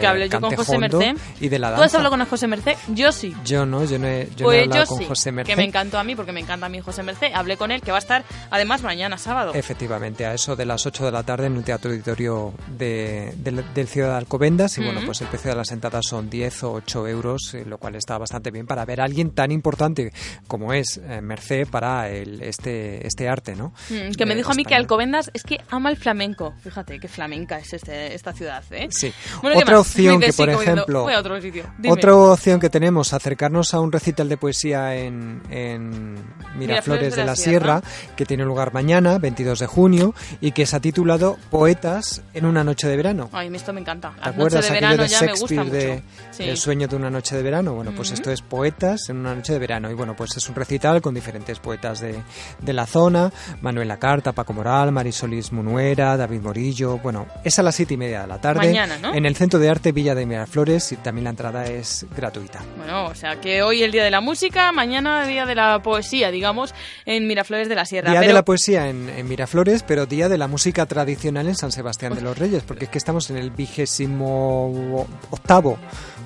que 0.00 0.06
hable 0.06 0.28
yo 0.28 0.40
con 0.40 0.54
José 0.54 0.78
Merced. 0.78 1.16
Y 1.40 1.48
de 1.48 1.58
la 1.58 1.74
¿Tú 1.74 1.82
has 1.82 1.94
hablado 1.94 2.16
con 2.16 2.24
José 2.24 2.46
Merced? 2.46 2.76
Yo 2.88 3.12
sí. 3.12 3.34
Yo 3.44 3.66
no, 3.66 3.84
yo 3.84 3.98
no 3.98 4.06
he, 4.06 4.28
yo 4.36 4.46
pues 4.46 4.62
hablado 4.62 4.86
con 4.86 4.98
sí, 4.98 5.04
José 5.06 5.32
Merced. 5.32 5.52
Encantó 5.66 5.98
a 5.98 6.04
mí, 6.04 6.14
porque 6.14 6.32
me 6.32 6.40
encanta 6.40 6.66
a 6.66 6.68
mí 6.68 6.80
José 6.80 7.02
Merced. 7.02 7.32
Hablé 7.34 7.56
con 7.56 7.70
él, 7.70 7.80
que 7.80 7.90
va 7.90 7.98
a 7.98 8.00
estar 8.00 8.24
además 8.50 8.82
mañana 8.82 9.18
sábado. 9.18 9.52
Efectivamente, 9.54 10.26
a 10.26 10.34
eso 10.34 10.56
de 10.56 10.64
las 10.64 10.86
8 10.86 11.06
de 11.06 11.12
la 11.12 11.22
tarde 11.22 11.46
en 11.46 11.56
un 11.56 11.62
teatro 11.62 11.90
auditorio 11.90 12.54
de, 12.76 13.34
del 13.36 13.88
Ciudad 13.88 14.10
de 14.10 14.16
Alcobendas. 14.16 14.78
Y 14.78 14.84
bueno, 14.84 15.00
pues 15.04 15.20
el 15.20 15.28
precio 15.28 15.50
de 15.50 15.56
las 15.56 15.72
entradas 15.72 16.06
son 16.06 16.30
10 16.30 16.62
o 16.64 16.72
8 16.74 17.08
euros, 17.08 17.54
eh, 17.54 17.64
lo 17.66 17.78
cual 17.78 17.96
está 17.96 18.16
bastante 18.18 18.50
bien 18.50 18.66
para 18.66 18.84
ver 18.84 19.00
a 19.00 19.04
alguien 19.04 19.30
tan 19.30 19.50
importante 19.50 20.12
como 20.46 20.72
es 20.72 20.98
eh, 20.98 21.20
Merced 21.20 21.68
para 21.68 22.08
el, 22.08 22.42
este, 22.42 23.06
este 23.06 23.28
arte, 23.28 23.56
¿no? 23.56 23.72
Mm, 23.90 24.12
que 24.12 24.26
me 24.26 24.34
dijo 24.34 24.52
a 24.52 24.54
mí 24.54 24.64
que 24.64 24.74
Alcobendas 24.74 25.30
es 25.34 25.42
que 25.42 25.58
ama 25.70 25.90
el 25.90 25.96
flamenco. 25.96 26.54
Fíjate, 26.62 26.98
qué 26.98 27.08
flamenca 27.08 27.58
es 27.58 27.72
este, 27.72 28.14
esta 28.14 28.32
ciudad, 28.32 28.62
¿eh? 28.70 28.88
Sí. 28.90 29.12
otra 29.42 29.80
opción 29.80 30.20
que, 30.20 30.32
por 30.32 30.48
ejemplo, 30.48 31.06
otra 31.88 32.14
opción 32.14 32.60
que 32.60 32.70
tenemos, 32.70 33.12
acercarnos 33.12 33.74
a 33.74 33.80
un 33.80 33.92
recital 33.92 34.28
de 34.28 34.36
poesía 34.36 34.96
en, 34.96 35.42
en 35.50 36.16
Miraflores, 36.56 37.16
de, 37.16 37.24
la, 37.24 37.36
Sierra, 37.36 37.82
que 38.16 38.24
tiene 38.24 38.44
lugar 38.44 38.72
mañana, 38.72 39.18
22 39.18 39.58
de 39.58 39.66
junio, 39.66 40.14
y 40.40 40.52
que 40.52 40.66
se 40.66 40.76
ha 40.76 40.80
titulado 40.80 41.36
Poetas 41.50 42.22
en 42.34 42.46
una 42.46 42.64
noche 42.64 42.88
de 42.88 42.96
verano. 42.96 43.28
Ay, 43.32 43.50
esto 43.54 43.72
me 43.72 43.80
encanta. 43.80 44.12
¿Te 44.22 44.28
acuerdas 44.28 44.66
de 44.66 44.72
verano 44.72 45.02
de 45.02 45.08
Shakespeare 45.08 45.70
de 45.70 46.02
El 46.38 46.56
sueño 46.56 46.88
de 46.88 46.96
una 46.96 47.10
noche 47.10 47.36
de 47.36 47.42
verano? 47.42 47.74
Bueno, 47.74 47.92
pues 47.94 48.12
esto 48.12 48.30
es 48.30 48.42
Poetas 48.42 49.08
en 49.08 49.18
una 49.18 49.34
noche 49.34 49.52
de 49.52 49.58
verano. 49.58 49.90
Y 49.90 49.94
bueno, 49.94 50.14
pues 50.16 50.36
es 50.36 50.48
un 50.48 50.54
recital 50.54 51.00
con 51.00 51.14
diferentes 51.14 51.58
poetas 51.58 52.00
de, 52.00 52.16
de 52.60 52.72
la 52.72 52.86
zona, 52.86 53.32
Manuel 53.60 53.88
Lacarta, 53.88 54.32
Paco 54.32 54.52
Moral, 54.52 54.92
Marisolis 54.92 55.52
Munuera, 55.52 56.16
David 56.16 56.40
Morillo. 56.40 56.98
Bueno, 56.98 57.26
es 57.44 57.58
a 57.58 57.62
las 57.62 57.74
siete 57.74 57.94
y 57.94 57.96
media 57.96 58.22
de 58.22 58.26
la 58.26 58.40
tarde. 58.40 58.66
Mañana, 58.66 58.98
¿no? 58.98 59.14
En 59.14 59.26
el 59.26 59.36
Centro 59.36 59.58
de 59.58 59.68
Arte 59.68 59.92
Villa 59.92 60.14
de 60.14 60.26
Miraflores 60.26 60.92
y 60.92 60.96
también 60.96 61.24
la 61.24 61.30
entrada 61.30 61.66
es 61.66 62.06
gratuita. 62.16 62.60
Bueno, 62.76 63.06
o 63.06 63.14
sea 63.14 63.40
que 63.40 63.62
hoy 63.62 63.82
el 63.82 63.92
Día 63.92 64.04
de 64.04 64.10
la 64.10 64.20
Música, 64.20 64.72
mañana 64.72 65.26
Día 65.36 65.44
de 65.44 65.54
la 65.54 65.82
Poesía, 65.82 66.30
digamos, 66.30 66.74
en 67.04 67.26
Miraflores 67.26 67.68
de 67.68 67.74
la 67.74 67.84
Sierra. 67.84 68.10
Día 68.10 68.22
de 68.22 68.32
la 68.32 68.42
Poesía 68.42 68.88
en, 68.88 69.28
Miraflores, 69.28 69.82
pero 69.82 70.06
Día 70.06 70.30
de 70.30 70.38
la 70.38 70.48
Música 70.48 70.86
Tradicional 70.86 71.46
en 71.46 71.54
San 71.54 71.72
Sebastián 71.72 72.14
de 72.14 72.22
los 72.22 72.38
Reyes, 72.38 72.62
porque 72.62 72.86
es 72.86 72.90
que 72.90 72.96
estamos 72.96 73.28
en 73.28 73.36
el 73.36 73.50
vigésimo 73.50 75.06
octavo 75.30 75.78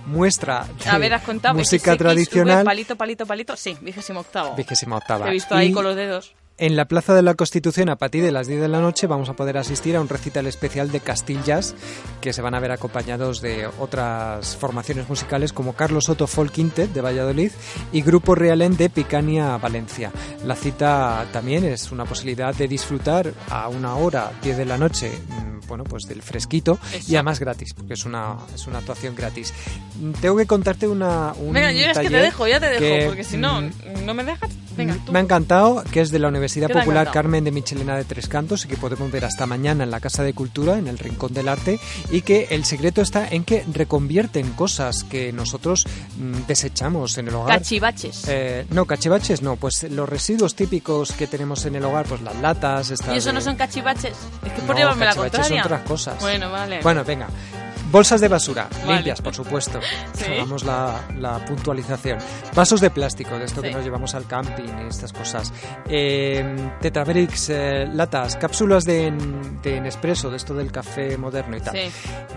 muestra 0.07 0.65
de 0.85 0.91
A 0.91 0.99
ver, 0.99 1.15
has 1.15 1.23
contado, 1.23 1.57
música 1.57 1.97
tradicional. 1.97 2.65
palito, 2.65 2.95
palito, 2.95 3.27
palito. 3.27 3.57
Sí, 3.57 3.77
vigésimo 3.81 4.21
octavo. 4.21 4.55
Vigésimo 4.55 4.97
octava. 4.97 5.25
Te 5.25 5.31
he 5.31 5.35
visto 5.35 5.57
ahí 5.57 5.73
con 5.73 5.83
los 5.83 5.97
dedos. 5.97 6.35
En 6.61 6.77
la 6.77 6.85
Plaza 6.85 7.15
de 7.15 7.23
la 7.23 7.33
Constitución, 7.33 7.89
a 7.89 7.97
partir 7.97 8.23
de 8.23 8.33
las 8.33 8.47
10 8.47 8.61
de 8.61 8.69
la 8.69 8.83
noche, 8.83 9.07
vamos 9.07 9.31
a 9.31 9.33
poder 9.33 9.57
asistir 9.57 9.97
a 9.97 10.01
un 10.03 10.11
recital 10.11 10.47
especial 10.47 10.93
de 10.93 11.01
Castillas, 11.01 11.75
que 12.21 12.35
se 12.35 12.43
van 12.43 12.55
a 12.55 12.61
ver 12.61 12.71
acompañados 12.71 13.41
de 13.41 13.67
otras 13.79 14.57
formaciones 14.57 15.09
musicales 15.09 15.55
como 15.55 15.73
Carlos 15.73 16.05
Soto 16.05 16.27
Folk 16.27 16.53
Quintet 16.53 16.93
de 16.93 17.01
Valladolid 17.01 17.51
y 17.95 18.03
Grupo 18.03 18.35
Realen 18.35 18.77
de 18.77 18.91
Picania, 18.91 19.57
Valencia. 19.57 20.13
La 20.45 20.55
cita 20.55 21.27
también 21.33 21.65
es 21.65 21.93
una 21.93 22.05
posibilidad 22.05 22.55
de 22.55 22.69
disfrutar 22.69 23.33
a 23.49 23.69
una 23.71 23.95
hora, 23.95 24.31
10 24.43 24.59
de 24.59 24.67
la 24.67 24.77
noche, 24.77 25.11
mm, 25.11 25.67
bueno, 25.67 25.85
pues 25.85 26.07
del 26.07 26.21
fresquito 26.21 26.79
y 27.09 27.15
además 27.15 27.41
gratis, 27.41 27.73
porque 27.73 27.95
es 27.95 28.05
una, 28.05 28.37
es 28.55 28.67
una 28.67 28.81
actuación 28.81 29.15
gratis. 29.15 29.55
Mm, 29.99 30.13
tengo 30.21 30.37
que 30.37 30.47
contarte 30.47 30.87
una. 30.87 31.33
Un 31.39 31.55
Venga, 31.55 31.73
yo 31.73 31.87
es 31.87 31.99
que 31.99 32.11
te 32.11 32.17
dejo, 32.19 32.47
ya 32.47 32.61
te 32.61 32.69
dejo, 32.69 33.07
porque 33.07 33.25
si 33.25 33.39
no, 33.39 33.63
mm, 33.63 33.71
no 34.05 34.13
me 34.13 34.25
dejas. 34.25 34.51
Venga, 34.77 34.97
Me 35.11 35.19
ha 35.19 35.23
encantado 35.23 35.83
que 35.91 36.01
es 36.01 36.11
de 36.11 36.19
la 36.19 36.29
Universidad 36.29 36.50
Popular 36.69 37.11
Carmen 37.11 37.45
de 37.45 37.51
Michelena 37.51 37.97
de 37.97 38.05
Tres 38.05 38.29
Cantos 38.29 38.65
y 38.65 38.69
que 38.69 38.77
podemos 38.77 39.11
ver 39.11 39.25
hasta 39.25 39.47
mañana 39.47 39.85
en 39.85 39.91
la 39.91 40.01
Casa 40.01 40.23
de 40.23 40.33
Cultura, 40.33 40.79
en 40.79 40.89
el 40.89 40.99
Rincón 40.99 41.33
del 41.33 41.49
Arte, 41.49 41.79
y 42.11 42.23
que 42.23 42.49
el 42.51 42.65
secreto 42.65 43.03
está 43.03 43.29
en 43.29 43.45
que 43.45 43.65
reconvierten 43.73 44.53
cosas 44.53 45.05
que 45.05 45.33
nosotros 45.33 45.87
desechamos 46.47 47.19
en 47.19 47.29
el 47.29 47.35
hogar. 47.35 47.59
Cachivaches. 47.59 48.25
Eh, 48.29 48.67
no, 48.71 48.85
cachivaches 48.87 49.43
no, 49.43 49.57
pues 49.57 49.85
los 49.85 50.09
residuos 50.09 50.55
típicos 50.55 51.13
que 51.13 51.27
tenemos 51.27 51.65
en 51.67 51.77
el 51.77 51.85
hogar, 51.85 52.07
pues 52.07 52.23
las 52.23 52.37
latas. 52.37 52.93
¿Y 53.13 53.17
eso 53.17 53.33
no 53.33 53.41
son 53.41 53.57
cachivaches? 53.57 54.17
Es 54.45 54.53
que 54.53 54.63
por 54.63 54.77
llevarme 54.77 55.07
la 55.07 55.15
contraria. 55.15 55.49
son 55.49 55.61
otras 55.61 55.83
cosas. 55.83 56.21
Bueno, 56.21 56.51
vale. 56.51 56.81
Bueno, 56.83 57.05
venga. 57.05 57.29
Bolsas 57.91 58.21
de 58.21 58.29
basura, 58.29 58.69
limpias, 58.87 59.21
por 59.21 59.35
supuesto. 59.35 59.81
Hagamos 60.29 60.65
la, 60.65 61.45
puntualización. 61.47 62.19
Vasos 62.55 62.81
de 62.81 62.91
plástico, 62.91 63.37
de 63.37 63.47
esto 63.47 63.63
que 63.63 63.73
nos 63.73 63.83
llevamos 63.83 64.15
al 64.15 64.27
camping 64.27 64.69
y 64.85 64.89
estas 64.89 65.13
cosas. 65.13 65.53
Eh, 65.89 66.71
eh, 66.83 67.89
latas, 67.93 68.37
cápsulas 68.37 68.85
de, 68.85 69.13
de 69.63 69.81
Nespresso, 69.81 70.31
de 70.31 70.37
esto 70.37 70.55
del 70.55 70.71
café 70.71 71.19
moderno 71.19 71.57
y 71.57 71.61
tal. 71.61 71.77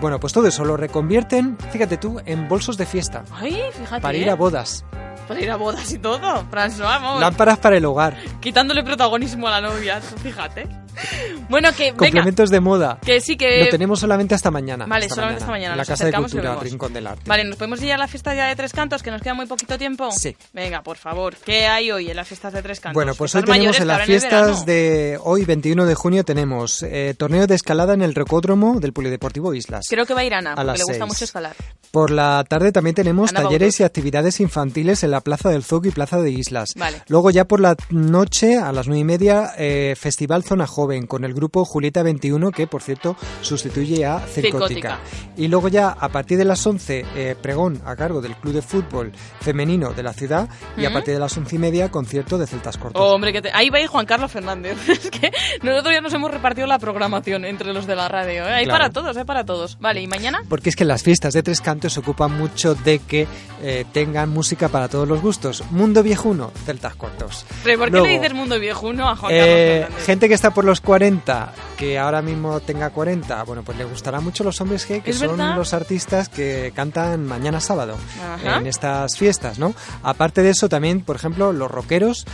Bueno, 0.00 0.18
pues 0.18 0.32
todo 0.32 0.48
eso 0.48 0.64
lo 0.64 0.76
reconvierten, 0.76 1.56
fíjate 1.70 1.98
tú, 1.98 2.20
en 2.26 2.48
bolsos 2.48 2.76
de 2.76 2.86
fiesta. 2.86 3.24
Ay, 3.32 3.62
fíjate. 3.72 4.02
Para 4.02 4.18
ir 4.18 4.30
a 4.30 4.34
bodas. 4.34 4.84
Para 5.28 5.40
ir 5.40 5.50
a 5.50 5.56
bodas 5.56 5.90
y 5.92 5.98
todo, 5.98 6.44
François, 6.50 7.00
vamos. 7.00 7.20
Lámparas 7.20 7.58
para 7.58 7.76
el 7.76 7.84
hogar. 7.84 8.16
Quitándole 8.40 8.82
protagonismo 8.82 9.46
a 9.46 9.52
la 9.52 9.60
novia, 9.60 10.00
fíjate. 10.00 10.83
Bueno, 11.48 11.70
que 11.76 11.92
Complementos 11.92 12.50
de 12.50 12.60
moda. 12.60 12.98
Que 13.04 13.20
sí, 13.20 13.36
que... 13.36 13.64
Lo 13.64 13.68
tenemos 13.68 14.00
solamente 14.00 14.34
hasta 14.34 14.50
mañana. 14.50 14.86
Vale, 14.86 15.08
solamente 15.08 15.42
hasta 15.42 15.50
mañana. 15.50 15.74
En 15.74 15.78
la 15.78 15.84
Casa 15.84 16.06
de 16.06 16.12
Cultura, 16.12 16.56
Rincón 16.56 16.92
del 16.92 17.06
Arte. 17.06 17.22
Vale, 17.26 17.44
¿nos 17.44 17.56
podemos 17.56 17.82
ir 17.82 17.92
a 17.92 17.98
la 17.98 18.08
fiesta 18.08 18.34
ya 18.34 18.48
de 18.48 18.56
Tres 18.56 18.72
Cantos, 18.72 19.02
que 19.02 19.10
nos 19.10 19.20
queda 19.20 19.34
muy 19.34 19.46
poquito 19.46 19.76
tiempo? 19.78 20.10
Sí. 20.10 20.36
Venga, 20.52 20.82
por 20.82 20.96
favor. 20.96 21.36
¿Qué 21.36 21.66
hay 21.66 21.90
hoy 21.90 22.10
en 22.10 22.16
las 22.16 22.26
fiestas 22.26 22.52
de 22.52 22.62
Tres 22.62 22.80
Cantos? 22.80 22.94
Bueno, 22.94 23.14
pues 23.14 23.34
hoy 23.34 23.42
tenemos 23.42 23.78
en 23.78 23.86
las 23.86 24.06
fiestas 24.06 24.66
de 24.66 25.18
hoy, 25.22 25.44
21 25.44 25.86
de 25.86 25.94
junio, 25.94 26.24
tenemos 26.24 26.82
eh, 26.82 27.14
torneo 27.16 27.46
de 27.46 27.54
escalada 27.54 27.94
en 27.94 28.02
el 28.02 28.14
Recódromo 28.14 28.80
del 28.80 28.92
Polideportivo 28.92 29.54
Islas. 29.54 29.86
Creo 29.88 30.06
que 30.06 30.14
va 30.14 30.20
a 30.20 30.24
ir 30.24 30.34
Ana, 30.34 30.54
porque 30.54 30.78
le 30.78 30.84
gusta 30.84 31.06
mucho 31.06 31.24
escalar. 31.24 31.54
Por 31.90 32.10
la 32.10 32.44
tarde 32.48 32.72
también 32.72 32.94
tenemos 32.94 33.32
talleres 33.32 33.78
y 33.80 33.84
actividades 33.84 34.40
infantiles 34.40 35.04
en 35.04 35.10
la 35.10 35.20
Plaza 35.20 35.50
del 35.50 35.62
Zoc 35.62 35.86
y 35.86 35.90
Plaza 35.90 36.20
de 36.20 36.30
Islas. 36.30 36.74
Vale. 36.76 37.02
Luego 37.08 37.30
ya 37.30 37.44
por 37.44 37.60
la 37.60 37.76
noche, 37.90 38.58
a 38.58 38.72
las 38.72 38.88
nueve 38.88 39.00
y 39.00 39.04
media, 39.04 39.52
eh, 39.56 39.94
Festival 39.96 40.42
Zona 40.42 40.66
Joven 40.66 40.83
con 41.06 41.24
el 41.24 41.34
grupo 41.34 41.64
Julieta 41.64 42.02
21, 42.02 42.50
que 42.50 42.66
por 42.66 42.82
cierto 42.82 43.16
sustituye 43.40 44.04
a 44.04 44.20
Circótica. 44.20 45.00
Y 45.36 45.48
luego 45.48 45.68
ya 45.68 45.90
a 45.90 46.08
partir 46.08 46.38
de 46.38 46.44
las 46.44 46.64
11, 46.66 47.04
eh, 47.16 47.36
pregón 47.40 47.80
a 47.84 47.96
cargo 47.96 48.20
del 48.20 48.36
Club 48.36 48.54
de 48.54 48.62
Fútbol 48.62 49.12
Femenino 49.40 49.92
de 49.92 50.02
la 50.02 50.12
ciudad. 50.12 50.48
Y 50.76 50.84
a 50.84 50.92
partir 50.92 51.14
de 51.14 51.20
las 51.20 51.36
once 51.36 51.56
y 51.56 51.58
media, 51.58 51.90
concierto 51.90 52.38
de 52.38 52.46
Celtas 52.46 52.76
Cortos. 52.76 53.00
Oh, 53.00 53.14
hombre, 53.14 53.32
que 53.32 53.50
ahí 53.52 53.70
va 53.70 53.78
a 53.78 53.86
Juan 53.86 54.06
Carlos 54.06 54.30
Fernández. 54.30 54.76
es 54.88 55.10
que 55.10 55.30
nosotros 55.62 55.94
ya 55.94 56.00
nos 56.00 56.12
hemos 56.12 56.30
repartido 56.30 56.66
la 56.66 56.78
programación 56.78 57.44
entre 57.44 57.72
los 57.72 57.86
de 57.86 57.96
la 57.96 58.08
radio. 58.08 58.46
¿eh? 58.46 58.52
Hay 58.52 58.66
para 58.66 58.90
todos, 58.90 59.16
hay 59.16 59.24
para 59.24 59.44
todos. 59.44 59.78
Vale, 59.80 60.00
¿y 60.00 60.06
mañana? 60.06 60.42
Porque 60.48 60.68
es 60.68 60.76
que 60.76 60.84
las 60.84 61.02
fiestas 61.02 61.34
de 61.34 61.42
Tres 61.42 61.60
Cantos 61.60 61.94
se 61.94 62.00
ocupan 62.00 62.36
mucho 62.36 62.74
de 62.74 62.98
que 62.98 63.26
eh, 63.62 63.84
tengan 63.92 64.30
música 64.30 64.68
para 64.68 64.88
todos 64.88 65.08
los 65.08 65.20
gustos. 65.20 65.62
Mundo 65.70 66.02
viejuno, 66.02 66.52
Celtas 66.66 66.94
Cortos. 66.96 67.46
¿Pero 67.62 67.78
por 67.78 67.90
qué 67.90 68.00
le 68.00 68.08
dices 68.08 68.34
mundo 68.34 68.58
viejuno 68.58 69.08
a 69.08 69.16
Juan 69.16 69.32
Carlos 69.32 69.56
Fernández? 69.56 70.06
Gente 70.06 70.28
que 70.28 70.34
está 70.34 70.52
por 70.52 70.64
los 70.64 70.73
40 70.80 71.52
que 71.76 71.98
ahora 71.98 72.22
mismo 72.22 72.60
tenga 72.60 72.90
40, 72.90 73.42
bueno, 73.44 73.62
pues 73.62 73.76
le 73.78 73.84
gustará 73.84 74.20
mucho 74.20 74.44
los 74.44 74.60
hombres 74.60 74.88
G, 74.88 75.02
que 75.02 75.12
son 75.12 75.36
los 75.56 75.74
artistas 75.74 76.28
que 76.28 76.72
cantan 76.74 77.26
mañana 77.26 77.60
sábado 77.60 77.96
en 78.44 78.66
estas 78.66 79.16
fiestas, 79.16 79.58
¿no? 79.58 79.74
Aparte 80.02 80.42
de 80.42 80.50
eso, 80.50 80.68
también, 80.68 81.00
por 81.00 81.16
ejemplo, 81.16 81.52
los 81.52 81.70
rockeros 81.70 82.26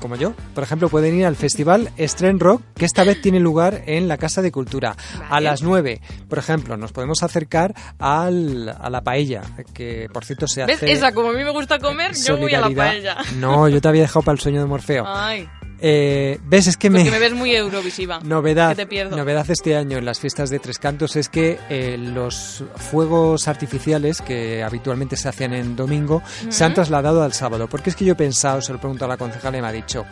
como 0.00 0.16
yo, 0.16 0.32
por 0.54 0.64
ejemplo, 0.64 0.88
pueden 0.88 1.14
ir 1.14 1.26
al 1.26 1.36
festival 1.36 1.92
Stren 1.98 2.40
Rock, 2.40 2.62
que 2.74 2.86
esta 2.86 3.04
vez 3.04 3.20
tiene 3.20 3.38
lugar 3.38 3.82
en 3.86 4.08
la 4.08 4.16
Casa 4.16 4.42
de 4.42 4.50
Cultura. 4.50 4.96
A 5.28 5.40
las 5.40 5.62
9, 5.62 6.00
por 6.28 6.38
ejemplo, 6.38 6.76
nos 6.76 6.92
podemos 6.92 7.22
acercar 7.22 7.74
al, 7.98 8.74
a 8.80 8.90
la 8.90 9.02
paella, 9.02 9.42
que 9.74 10.08
por 10.12 10.24
cierto 10.24 10.48
se 10.48 10.62
hace... 10.62 10.72
¿Ves? 10.72 10.82
Esa, 10.82 11.12
como 11.12 11.30
a 11.30 11.32
mí 11.32 11.44
me 11.44 11.50
gusta 11.50 11.78
comer, 11.78 12.14
yo 12.14 12.36
voy 12.38 12.54
a 12.54 12.60
la 12.60 12.70
paella. 12.70 13.18
No, 13.36 13.68
yo 13.68 13.80
te 13.80 13.88
había 13.88 14.02
dejado 14.02 14.22
para 14.22 14.34
el 14.34 14.40
sueño 14.40 14.60
de 14.60 14.66
Morfeo. 14.66 15.04
Ay. 15.06 15.48
Eh, 15.82 16.38
¿Ves? 16.44 16.66
Es 16.66 16.76
que 16.76 16.90
Porque 16.90 17.04
me... 17.04 17.10
me 17.10 17.18
ves 17.18 17.32
muy 17.32 17.54
eurovisiva. 17.54 18.20
Novedad, 18.24 18.70
Que 18.70 18.76
te 18.76 18.86
pierdo. 18.86 19.16
novedad 19.16 19.48
este 19.50 19.76
año 19.76 19.98
en 19.98 20.04
las 20.04 20.20
fiestas 20.20 20.50
de 20.50 20.58
Tres 20.58 20.78
Cantos 20.78 21.16
es 21.16 21.28
que 21.28 21.58
eh, 21.70 21.96
los 21.98 22.64
fuegos 22.76 23.48
artificiales 23.48 24.20
que 24.20 24.62
habitualmente 24.62 25.16
se 25.16 25.28
hacían 25.28 25.54
en 25.54 25.76
domingo 25.76 26.22
se 26.50 26.64
han 26.64 26.74
trasladado 26.74 27.22
al 27.22 27.32
sábado. 27.32 27.68
Porque 27.68 27.90
es 27.90 27.96
que 27.96 28.04
yo 28.04 28.12
he 28.12 28.16
pensado, 28.16 28.60
se 28.60 28.72
lo 28.72 28.76
he 28.78 28.80
preguntado 28.80 29.10
a 29.10 29.14
la 29.14 29.18
concejala 29.18 29.58
y 29.58 29.62
me 29.62 29.68
ha 29.68 29.72
dicho, 29.72 30.04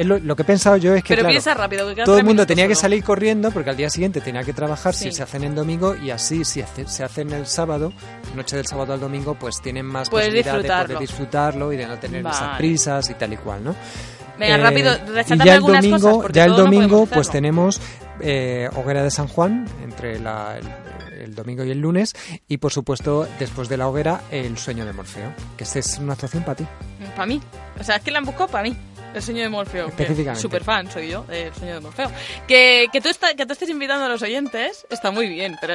lo, 0.00 0.18
lo 0.18 0.36
que 0.36 0.42
he 0.42 0.44
pensado 0.44 0.76
yo 0.76 0.94
es 0.94 1.02
que 1.02 1.08
Pero 1.08 1.22
claro, 1.22 1.32
piensa 1.32 1.54
rápido, 1.54 1.88
que 1.88 1.94
quedan 1.96 2.04
todo 2.06 2.18
el 2.18 2.24
mundo 2.24 2.46
tenía 2.46 2.68
que 2.68 2.74
salir 2.74 3.02
corriendo 3.02 3.50
porque 3.50 3.70
al 3.70 3.76
día 3.76 3.90
siguiente 3.90 4.20
tenía 4.20 4.44
que 4.44 4.52
trabajar 4.52 4.94
Sí. 4.94 5.04
si 5.04 5.12
se 5.12 5.22
hacen 5.24 5.42
en 5.42 5.54
domingo 5.54 5.96
y 5.96 6.10
así 6.10 6.44
si 6.44 6.60
hace- 6.60 6.86
se 6.86 7.02
hacen 7.02 7.32
el 7.32 7.46
sábado, 7.46 7.92
noche 8.36 8.56
del 8.56 8.66
sábado 8.66 8.92
al 8.92 9.00
domingo, 9.00 9.34
pues 9.34 9.60
tienen 9.60 9.86
más 9.86 10.08
Puedes 10.10 10.28
posibilidad 10.28 10.52
de 10.52 10.58
disfrutarlo. 10.58 10.94
poder 10.94 11.08
disfrutarlo 11.08 11.72
y 11.72 11.76
de 11.78 11.86
no 11.86 11.98
tener 11.98 12.20
esas 12.26 12.58
prisas 12.58 13.10
y 13.10 13.14
tal 13.14 13.32
y 13.32 13.36
cual, 13.38 13.64
¿no? 13.64 13.74
Venga, 14.38 14.54
Eh, 14.54 14.58
rápido, 14.58 14.92
y 14.94 15.44
ya 15.44 15.54
el 15.56 15.60
domingo, 15.62 15.96
cosas, 15.98 16.14
porque 16.14 16.32
ya 16.36 16.44
el 16.44 16.50
no 16.52 16.56
domingo 16.58 17.06
pues 17.06 17.28
tenemos 17.30 17.80
eh, 18.20 18.68
hoguera 18.76 19.02
de 19.02 19.10
San 19.10 19.26
Juan 19.28 19.66
entre 19.82 20.18
la- 20.20 20.56
el, 20.58 21.22
el 21.22 21.34
domingo 21.34 21.64
y 21.64 21.70
el 21.70 21.80
lunes 21.80 22.14
y 22.48 22.58
por 22.58 22.72
supuesto 22.72 23.26
después 23.38 23.68
de 23.68 23.76
la 23.76 23.88
hoguera 23.88 24.20
el 24.30 24.56
sueño 24.58 24.84
de 24.86 24.92
Morfeo, 24.92 25.32
que 25.56 25.64
esta 25.64 25.78
es 25.80 25.98
una 25.98 26.12
actuación 26.14 26.44
para 26.44 26.56
ti. 26.56 26.66
Para 27.16 27.26
mí. 27.26 27.40
O 27.80 27.82
sea, 27.84 27.96
es 27.96 28.02
que 28.02 28.10
la 28.10 28.18
han 28.18 28.24
buscado 28.24 28.48
para 28.48 28.62
mí. 28.62 28.76
El 29.14 29.22
sueño 29.22 29.42
de 29.42 29.48
Morfeo. 29.48 29.88
Específicamente. 29.88 30.40
Super 30.40 30.62
fan 30.62 30.90
soy 30.90 31.08
yo 31.10 31.22
del 31.24 31.52
sueño 31.54 31.74
de 31.74 31.80
Morfeo. 31.80 32.10
Que, 32.46 32.86
que, 32.92 33.00
tú 33.00 33.08
está- 33.08 33.34
que 33.34 33.46
tú 33.46 33.52
estés 33.54 33.70
invitando 33.70 34.04
a 34.04 34.08
los 34.08 34.22
oyentes 34.22 34.86
está 34.90 35.10
muy 35.10 35.28
bien, 35.28 35.56
pero 35.60 35.74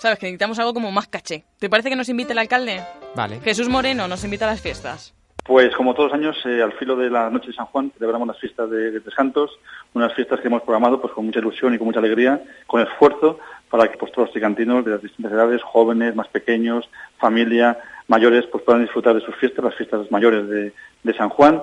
sabes 0.00 0.18
que 0.18 0.26
necesitamos 0.26 0.58
algo 0.58 0.74
como 0.74 0.90
más 0.90 1.06
caché. 1.06 1.44
¿Te 1.58 1.68
parece 1.68 1.90
que 1.90 1.96
nos 1.96 2.08
invite 2.08 2.32
el 2.32 2.38
alcalde? 2.38 2.82
Vale. 3.14 3.40
Jesús 3.40 3.68
Moreno 3.68 4.08
nos 4.08 4.24
invita 4.24 4.46
a 4.46 4.50
las 4.50 4.60
fiestas. 4.60 5.12
Pues 5.44 5.76
como 5.76 5.92
todos 5.92 6.10
los 6.10 6.18
años, 6.18 6.40
eh, 6.46 6.62
al 6.62 6.72
filo 6.72 6.96
de 6.96 7.10
la 7.10 7.28
noche 7.28 7.48
de 7.48 7.52
San 7.52 7.66
Juan, 7.66 7.92
celebramos 7.98 8.26
las 8.26 8.38
fiestas 8.38 8.70
de, 8.70 8.90
de 8.90 9.00
Tres 9.00 9.14
Cantos, 9.14 9.58
unas 9.92 10.14
fiestas 10.14 10.40
que 10.40 10.48
hemos 10.48 10.62
programado 10.62 11.02
pues 11.02 11.12
con 11.12 11.26
mucha 11.26 11.40
ilusión 11.40 11.74
y 11.74 11.78
con 11.78 11.86
mucha 11.86 11.98
alegría, 11.98 12.42
con 12.66 12.80
esfuerzo, 12.80 13.38
para 13.68 13.88
que 13.88 13.98
pues, 13.98 14.10
todos 14.12 14.28
los 14.28 14.32
tricantinos 14.32 14.84
de 14.84 14.92
las 14.92 15.02
distintas 15.02 15.32
edades, 15.32 15.60
jóvenes, 15.62 16.14
más 16.14 16.28
pequeños, 16.28 16.88
familia, 17.18 17.78
mayores, 18.08 18.46
pues 18.46 18.64
puedan 18.64 18.82
disfrutar 18.82 19.14
de 19.14 19.20
sus 19.20 19.34
fiestas, 19.36 19.64
las 19.64 19.74
fiestas 19.74 20.10
mayores 20.10 20.48
de, 20.48 20.72
San 21.14 21.28
Juan, 21.28 21.62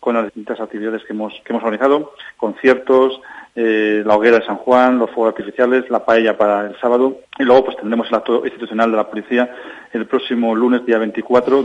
con 0.00 0.16
las 0.16 0.24
distintas 0.24 0.60
actividades 0.60 1.02
que 1.04 1.12
hemos, 1.14 1.32
que 1.44 1.52
hemos 1.52 1.62
organizado, 1.62 2.12
conciertos, 2.36 3.20
eh, 3.56 4.02
la 4.04 4.16
hoguera 4.16 4.40
de 4.40 4.46
San 4.46 4.56
Juan, 4.56 4.98
los 4.98 5.10
fuegos 5.12 5.32
artificiales, 5.32 5.88
la 5.88 6.04
paella 6.04 6.36
para 6.36 6.66
el 6.66 6.78
sábado, 6.80 7.20
y 7.38 7.44
luego 7.44 7.66
pues 7.66 7.76
tendremos 7.78 8.08
el 8.08 8.16
acto 8.16 8.44
institucional 8.44 8.90
de 8.90 8.96
la 8.96 9.08
policía 9.08 9.54
el 9.92 10.06
próximo 10.06 10.54
lunes, 10.54 10.84
día 10.84 10.98
24. 10.98 11.64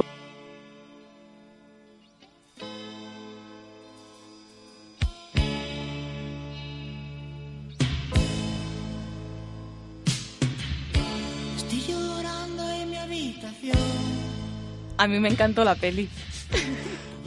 A 15.00 15.08
mí 15.08 15.20
me 15.20 15.30
encantó 15.30 15.64
la 15.64 15.76
peli. 15.76 16.10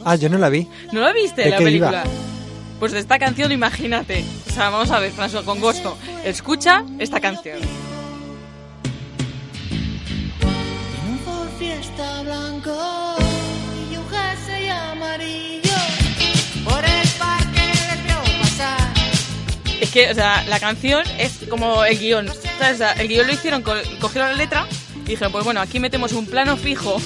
Ah, 0.05 0.15
yo 0.15 0.29
no 0.29 0.37
la 0.37 0.49
vi. 0.49 0.67
¿No 0.91 1.01
la 1.01 1.11
viste 1.13 1.43
¿De 1.43 1.49
la 1.49 1.57
qué 1.57 1.63
película? 1.63 2.03
iba? 2.05 2.13
Pues 2.79 2.91
de 2.91 2.99
esta 2.99 3.17
canción, 3.19 3.51
imagínate. 3.51 4.23
O 4.49 4.51
sea, 4.53 4.69
vamos 4.69 4.91
a 4.91 4.99
ver, 4.99 5.11
François, 5.11 5.43
con 5.43 5.59
gusto. 5.59 5.97
Escucha 6.23 6.83
esta 6.99 7.19
canción. 7.19 7.57
En 9.71 11.11
un 11.11 11.19
Ford 11.19 11.49
Fiesta 11.57 12.21
blanco 12.23 13.15
y 13.91 13.95
un 13.97 14.05
jersey 14.09 14.69
amarillo. 14.69 15.71
Por 16.65 16.83
el 16.85 17.07
parque 17.17 17.61
le 17.61 18.03
veo 18.03 18.21
pasar. 18.41 18.93
Es 19.81 19.89
que, 19.91 20.11
o 20.11 20.13
sea, 20.13 20.43
la 20.47 20.59
canción 20.59 21.03
es 21.17 21.39
como 21.49 21.83
el 21.85 21.97
guion. 21.97 22.29
O 22.29 22.75
sea, 22.77 22.91
el 22.93 23.07
guion 23.07 23.27
lo 23.27 23.33
hicieron, 23.33 23.61
co- 23.61 23.73
cogieron 23.99 24.29
la 24.31 24.35
letra 24.37 24.67
y 25.05 25.09
dijeron, 25.09 25.31
pues 25.31 25.43
bueno, 25.43 25.61
aquí 25.61 25.79
metemos 25.79 26.11
un 26.13 26.25
plano 26.25 26.55
fijo. 26.57 26.97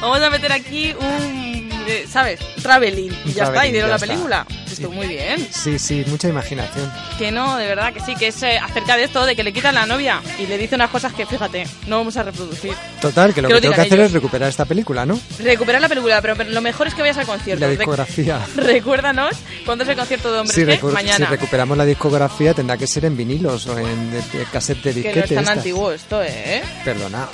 Vamos 0.00 0.22
a 0.22 0.30
meter 0.30 0.52
aquí 0.52 0.94
un, 0.94 1.61
eh, 1.86 2.06
¿sabes? 2.10 2.40
Traveling. 2.62 3.12
Y 3.24 3.32
ya 3.32 3.44
está, 3.44 3.66
y 3.66 3.72
dieron 3.72 3.90
la 3.90 3.96
está. 3.96 4.06
película. 4.08 4.46
Estuvo 4.70 4.90
muy 4.92 5.06
bien. 5.06 5.46
Sí, 5.52 5.78
sí, 5.78 6.02
mucha 6.06 6.28
imaginación. 6.28 6.90
Que 7.18 7.30
no, 7.30 7.56
de 7.58 7.66
verdad 7.66 7.92
que 7.92 8.00
sí, 8.00 8.14
que 8.16 8.28
es 8.28 8.42
eh, 8.42 8.58
acerca 8.58 8.96
de 8.96 9.04
esto, 9.04 9.26
de 9.26 9.36
que 9.36 9.42
le 9.44 9.52
quitan 9.52 9.74
la 9.74 9.84
novia 9.86 10.22
y 10.38 10.46
le 10.46 10.56
dice 10.56 10.74
unas 10.76 10.88
cosas 10.90 11.12
que, 11.12 11.26
fíjate, 11.26 11.66
no 11.86 11.98
vamos 11.98 12.16
a 12.16 12.22
reproducir. 12.22 12.72
Total, 13.00 13.34
que 13.34 13.42
lo 13.42 13.48
Que 13.48 13.54
que, 13.56 13.60
tengo 13.60 13.74
que 13.74 13.80
hacer 13.82 13.92
ellos. 13.94 14.06
es 14.06 14.12
recuperar 14.12 14.48
esta 14.48 14.64
película, 14.64 15.04
¿no? 15.04 15.20
Recuperar 15.38 15.80
la 15.82 15.88
película, 15.90 16.20
pero, 16.22 16.36
pero 16.36 16.50
lo 16.50 16.60
mejor 16.62 16.86
es 16.86 16.94
que 16.94 17.02
vayas 17.02 17.18
al 17.18 17.26
concierto. 17.26 17.60
La 17.60 17.66
Re- 17.66 17.76
discografía. 17.76 18.40
Recuérdanos 18.56 19.36
cuándo 19.66 19.84
es 19.84 19.90
el 19.90 19.96
concierto 19.96 20.32
de 20.32 20.38
Hombres 20.40 20.54
Si, 20.54 20.62
G, 20.62 20.78
recu- 20.80 20.88
si 20.88 20.94
mañana. 20.94 21.26
recuperamos 21.26 21.76
la 21.76 21.84
discografía 21.84 22.54
tendrá 22.54 22.76
que 22.78 22.86
ser 22.86 23.04
en 23.04 23.16
vinilos 23.16 23.66
o 23.66 23.78
en 23.78 24.10
de 24.10 24.22
cassette 24.50 24.82
de 24.82 24.92
que 24.94 25.00
no 25.00 25.04
disquete. 25.14 25.34
es 25.38 25.44
tan 25.44 25.58
antiguo 25.58 25.92
esto, 25.92 26.22
¿eh? 26.22 26.62
Perdona. 26.84 27.28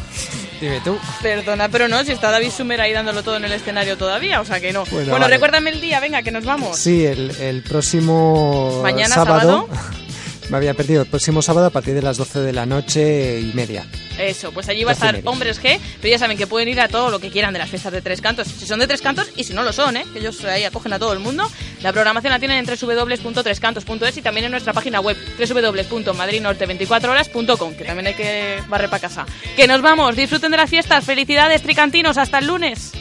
Dime 0.60 0.80
tú. 0.80 0.98
Perdona, 1.22 1.68
pero 1.68 1.86
no, 1.86 2.02
si 2.02 2.10
está 2.12 2.32
David 2.32 2.50
Sumer 2.50 2.80
ahí 2.80 2.92
dándolo 2.92 3.22
todo 3.22 3.36
en 3.36 3.44
el 3.44 3.52
escenario 3.52 3.96
todavía, 3.96 4.37
o 4.40 4.44
sea 4.44 4.60
que 4.60 4.72
no. 4.72 4.84
Bueno, 4.86 5.10
Bueno, 5.10 5.24
vale. 5.24 5.34
recuérdame 5.34 5.70
el 5.70 5.80
día, 5.80 6.00
venga, 6.00 6.22
que 6.22 6.30
nos 6.30 6.44
vamos. 6.44 6.76
Sí, 6.76 7.04
el, 7.04 7.30
el 7.40 7.62
próximo 7.62 8.80
Mañana, 8.82 9.14
sábado. 9.14 9.68
Me 10.50 10.56
había 10.56 10.72
perdido. 10.72 11.02
El 11.02 11.08
próximo 11.08 11.42
sábado 11.42 11.66
a 11.66 11.70
partir 11.70 11.92
de 11.94 12.00
las 12.00 12.16
12 12.16 12.38
de 12.40 12.54
la 12.54 12.64
noche 12.64 13.38
y 13.38 13.52
media. 13.52 13.84
Eso, 14.18 14.50
pues 14.50 14.66
allí 14.70 14.82
va 14.82 14.92
a 14.92 14.94
estar. 14.94 15.20
Hombres 15.26 15.60
G, 15.62 15.78
pero 16.00 16.10
ya 16.10 16.18
saben 16.18 16.38
que 16.38 16.46
pueden 16.46 16.70
ir 16.70 16.80
a 16.80 16.88
todo 16.88 17.10
lo 17.10 17.20
que 17.20 17.28
quieran 17.30 17.52
de 17.52 17.58
las 17.58 17.68
fiestas 17.68 17.92
de 17.92 18.00
Tres 18.00 18.22
Cantos, 18.22 18.48
si 18.48 18.66
son 18.66 18.78
de 18.80 18.86
Tres 18.86 19.02
Cantos 19.02 19.28
y 19.36 19.44
si 19.44 19.52
no 19.52 19.62
lo 19.62 19.74
son, 19.74 19.98
¿eh? 19.98 20.06
que 20.10 20.20
ellos 20.20 20.42
ahí 20.46 20.64
acogen 20.64 20.94
a 20.94 20.98
todo 20.98 21.12
el 21.12 21.18
mundo. 21.18 21.46
La 21.82 21.92
programación 21.92 22.32
la 22.32 22.38
tienen 22.38 22.56
en 22.56 22.64
www.trescantos.es 22.66 24.16
y 24.16 24.22
también 24.22 24.46
en 24.46 24.50
nuestra 24.52 24.72
página 24.72 25.00
web 25.00 25.18
www.madridnorte24horas.com, 25.38 27.74
que 27.76 27.84
también 27.84 28.06
hay 28.08 28.14
que 28.14 28.62
barrer 28.68 28.88
para 28.88 29.00
casa. 29.00 29.26
Que 29.54 29.66
nos 29.66 29.82
vamos, 29.82 30.16
disfruten 30.16 30.50
de 30.50 30.56
las 30.56 30.70
fiestas, 30.70 31.04
felicidades 31.04 31.62
tricantinos, 31.62 32.16
hasta 32.18 32.38
el 32.38 32.46
lunes. 32.46 32.92